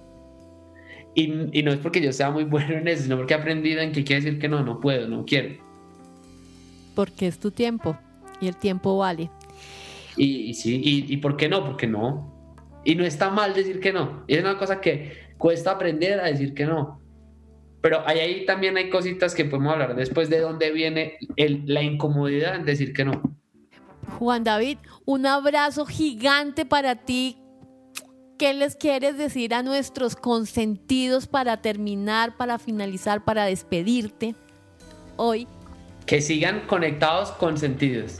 Y, 1.15 1.27
no 1.27 1.71
es 1.71 1.79
porque 1.79 1.99
yo 1.99 2.13
sea 2.13 2.29
muy 2.29 2.43
bueno 2.43 2.75
en 2.75 2.87
eso, 2.87 3.03
sino 3.03 3.17
porque 3.17 3.33
he 3.33 3.37
aprendido 3.37 3.81
en 3.81 3.91
que 3.91 4.03
quiere 4.03 4.21
decir 4.21 4.39
que 4.39 4.47
no, 4.47 4.63
no 4.63 4.79
puedo, 4.79 5.07
no 5.07 5.25
quiero. 5.25 5.55
Porque 6.93 7.25
es 7.25 7.39
tu 7.39 7.49
tiempo 7.49 7.97
y 8.39 8.47
el 8.47 8.55
tiempo 8.55 8.97
vale. 8.97 9.31
Y, 10.15 10.53
sí, 10.53 10.79
y, 10.83 11.11
y, 11.11 11.17
¿por 11.17 11.37
qué 11.37 11.49
no? 11.49 11.65
Porque 11.65 11.87
no. 11.87 12.33
Y 12.83 12.93
no 12.93 13.03
está 13.03 13.31
mal 13.31 13.55
decir 13.55 13.79
que 13.79 13.91
no. 13.91 14.23
Y 14.27 14.35
es 14.35 14.41
una 14.41 14.59
cosa 14.59 14.79
que 14.79 15.11
cuesta 15.39 15.71
aprender 15.71 16.19
a 16.19 16.25
decir 16.25 16.53
que 16.53 16.65
no. 16.65 16.99
Pero 17.87 18.05
ahí, 18.05 18.45
también 18.45 18.75
hay 18.75 18.89
cositas 18.89 19.33
que 19.33 19.45
podemos 19.45 19.71
hablar 19.71 19.95
después 19.95 20.29
de 20.29 20.41
dónde 20.41 20.71
viene 20.71 21.17
la 21.37 21.81
incomodidad 21.81 22.55
en 22.55 22.65
decir 22.65 22.91
que 22.91 23.05
no. 23.05 23.21
Juan 24.19 24.43
David, 24.43 24.79
un 25.05 25.25
abrazo 25.25 25.85
gigante 25.85 26.65
para 26.65 26.95
ti. 26.95 27.37
¿Qué 28.37 28.53
les 28.53 28.75
quieres 28.75 29.17
decir 29.17 29.53
a 29.53 29.63
nuestros 29.63 30.17
consentidos 30.17 31.27
para 31.27 31.61
terminar, 31.61 32.35
para 32.35 32.59
finalizar, 32.59 33.23
para 33.23 33.45
despedirte 33.45 34.35
hoy? 35.15 35.47
Que 36.05 36.19
sigan 36.19 36.67
conectados 36.67 37.31
con 37.31 37.57
sentidos. 37.57 38.19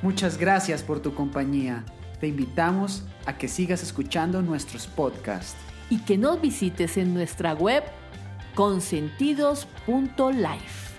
Muchas 0.00 0.38
gracias 0.38 0.82
por 0.82 1.00
tu 1.02 1.14
compañía. 1.14 1.84
Te 2.20 2.28
invitamos 2.28 3.04
a 3.26 3.36
que 3.36 3.48
sigas 3.48 3.82
escuchando 3.82 4.40
nuestros 4.40 4.86
podcasts. 4.86 5.60
Y 5.90 5.98
que 6.06 6.16
nos 6.16 6.40
visites 6.40 6.96
en 6.96 7.12
nuestra 7.12 7.52
web 7.52 7.82
consentidos.life. 8.54 10.90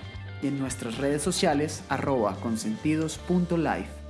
Y 0.41 0.47
en 0.47 0.59
nuestras 0.59 0.97
redes 0.97 1.21
sociales 1.21 1.83
arroba 1.89 2.35
consentidos.life. 2.41 4.00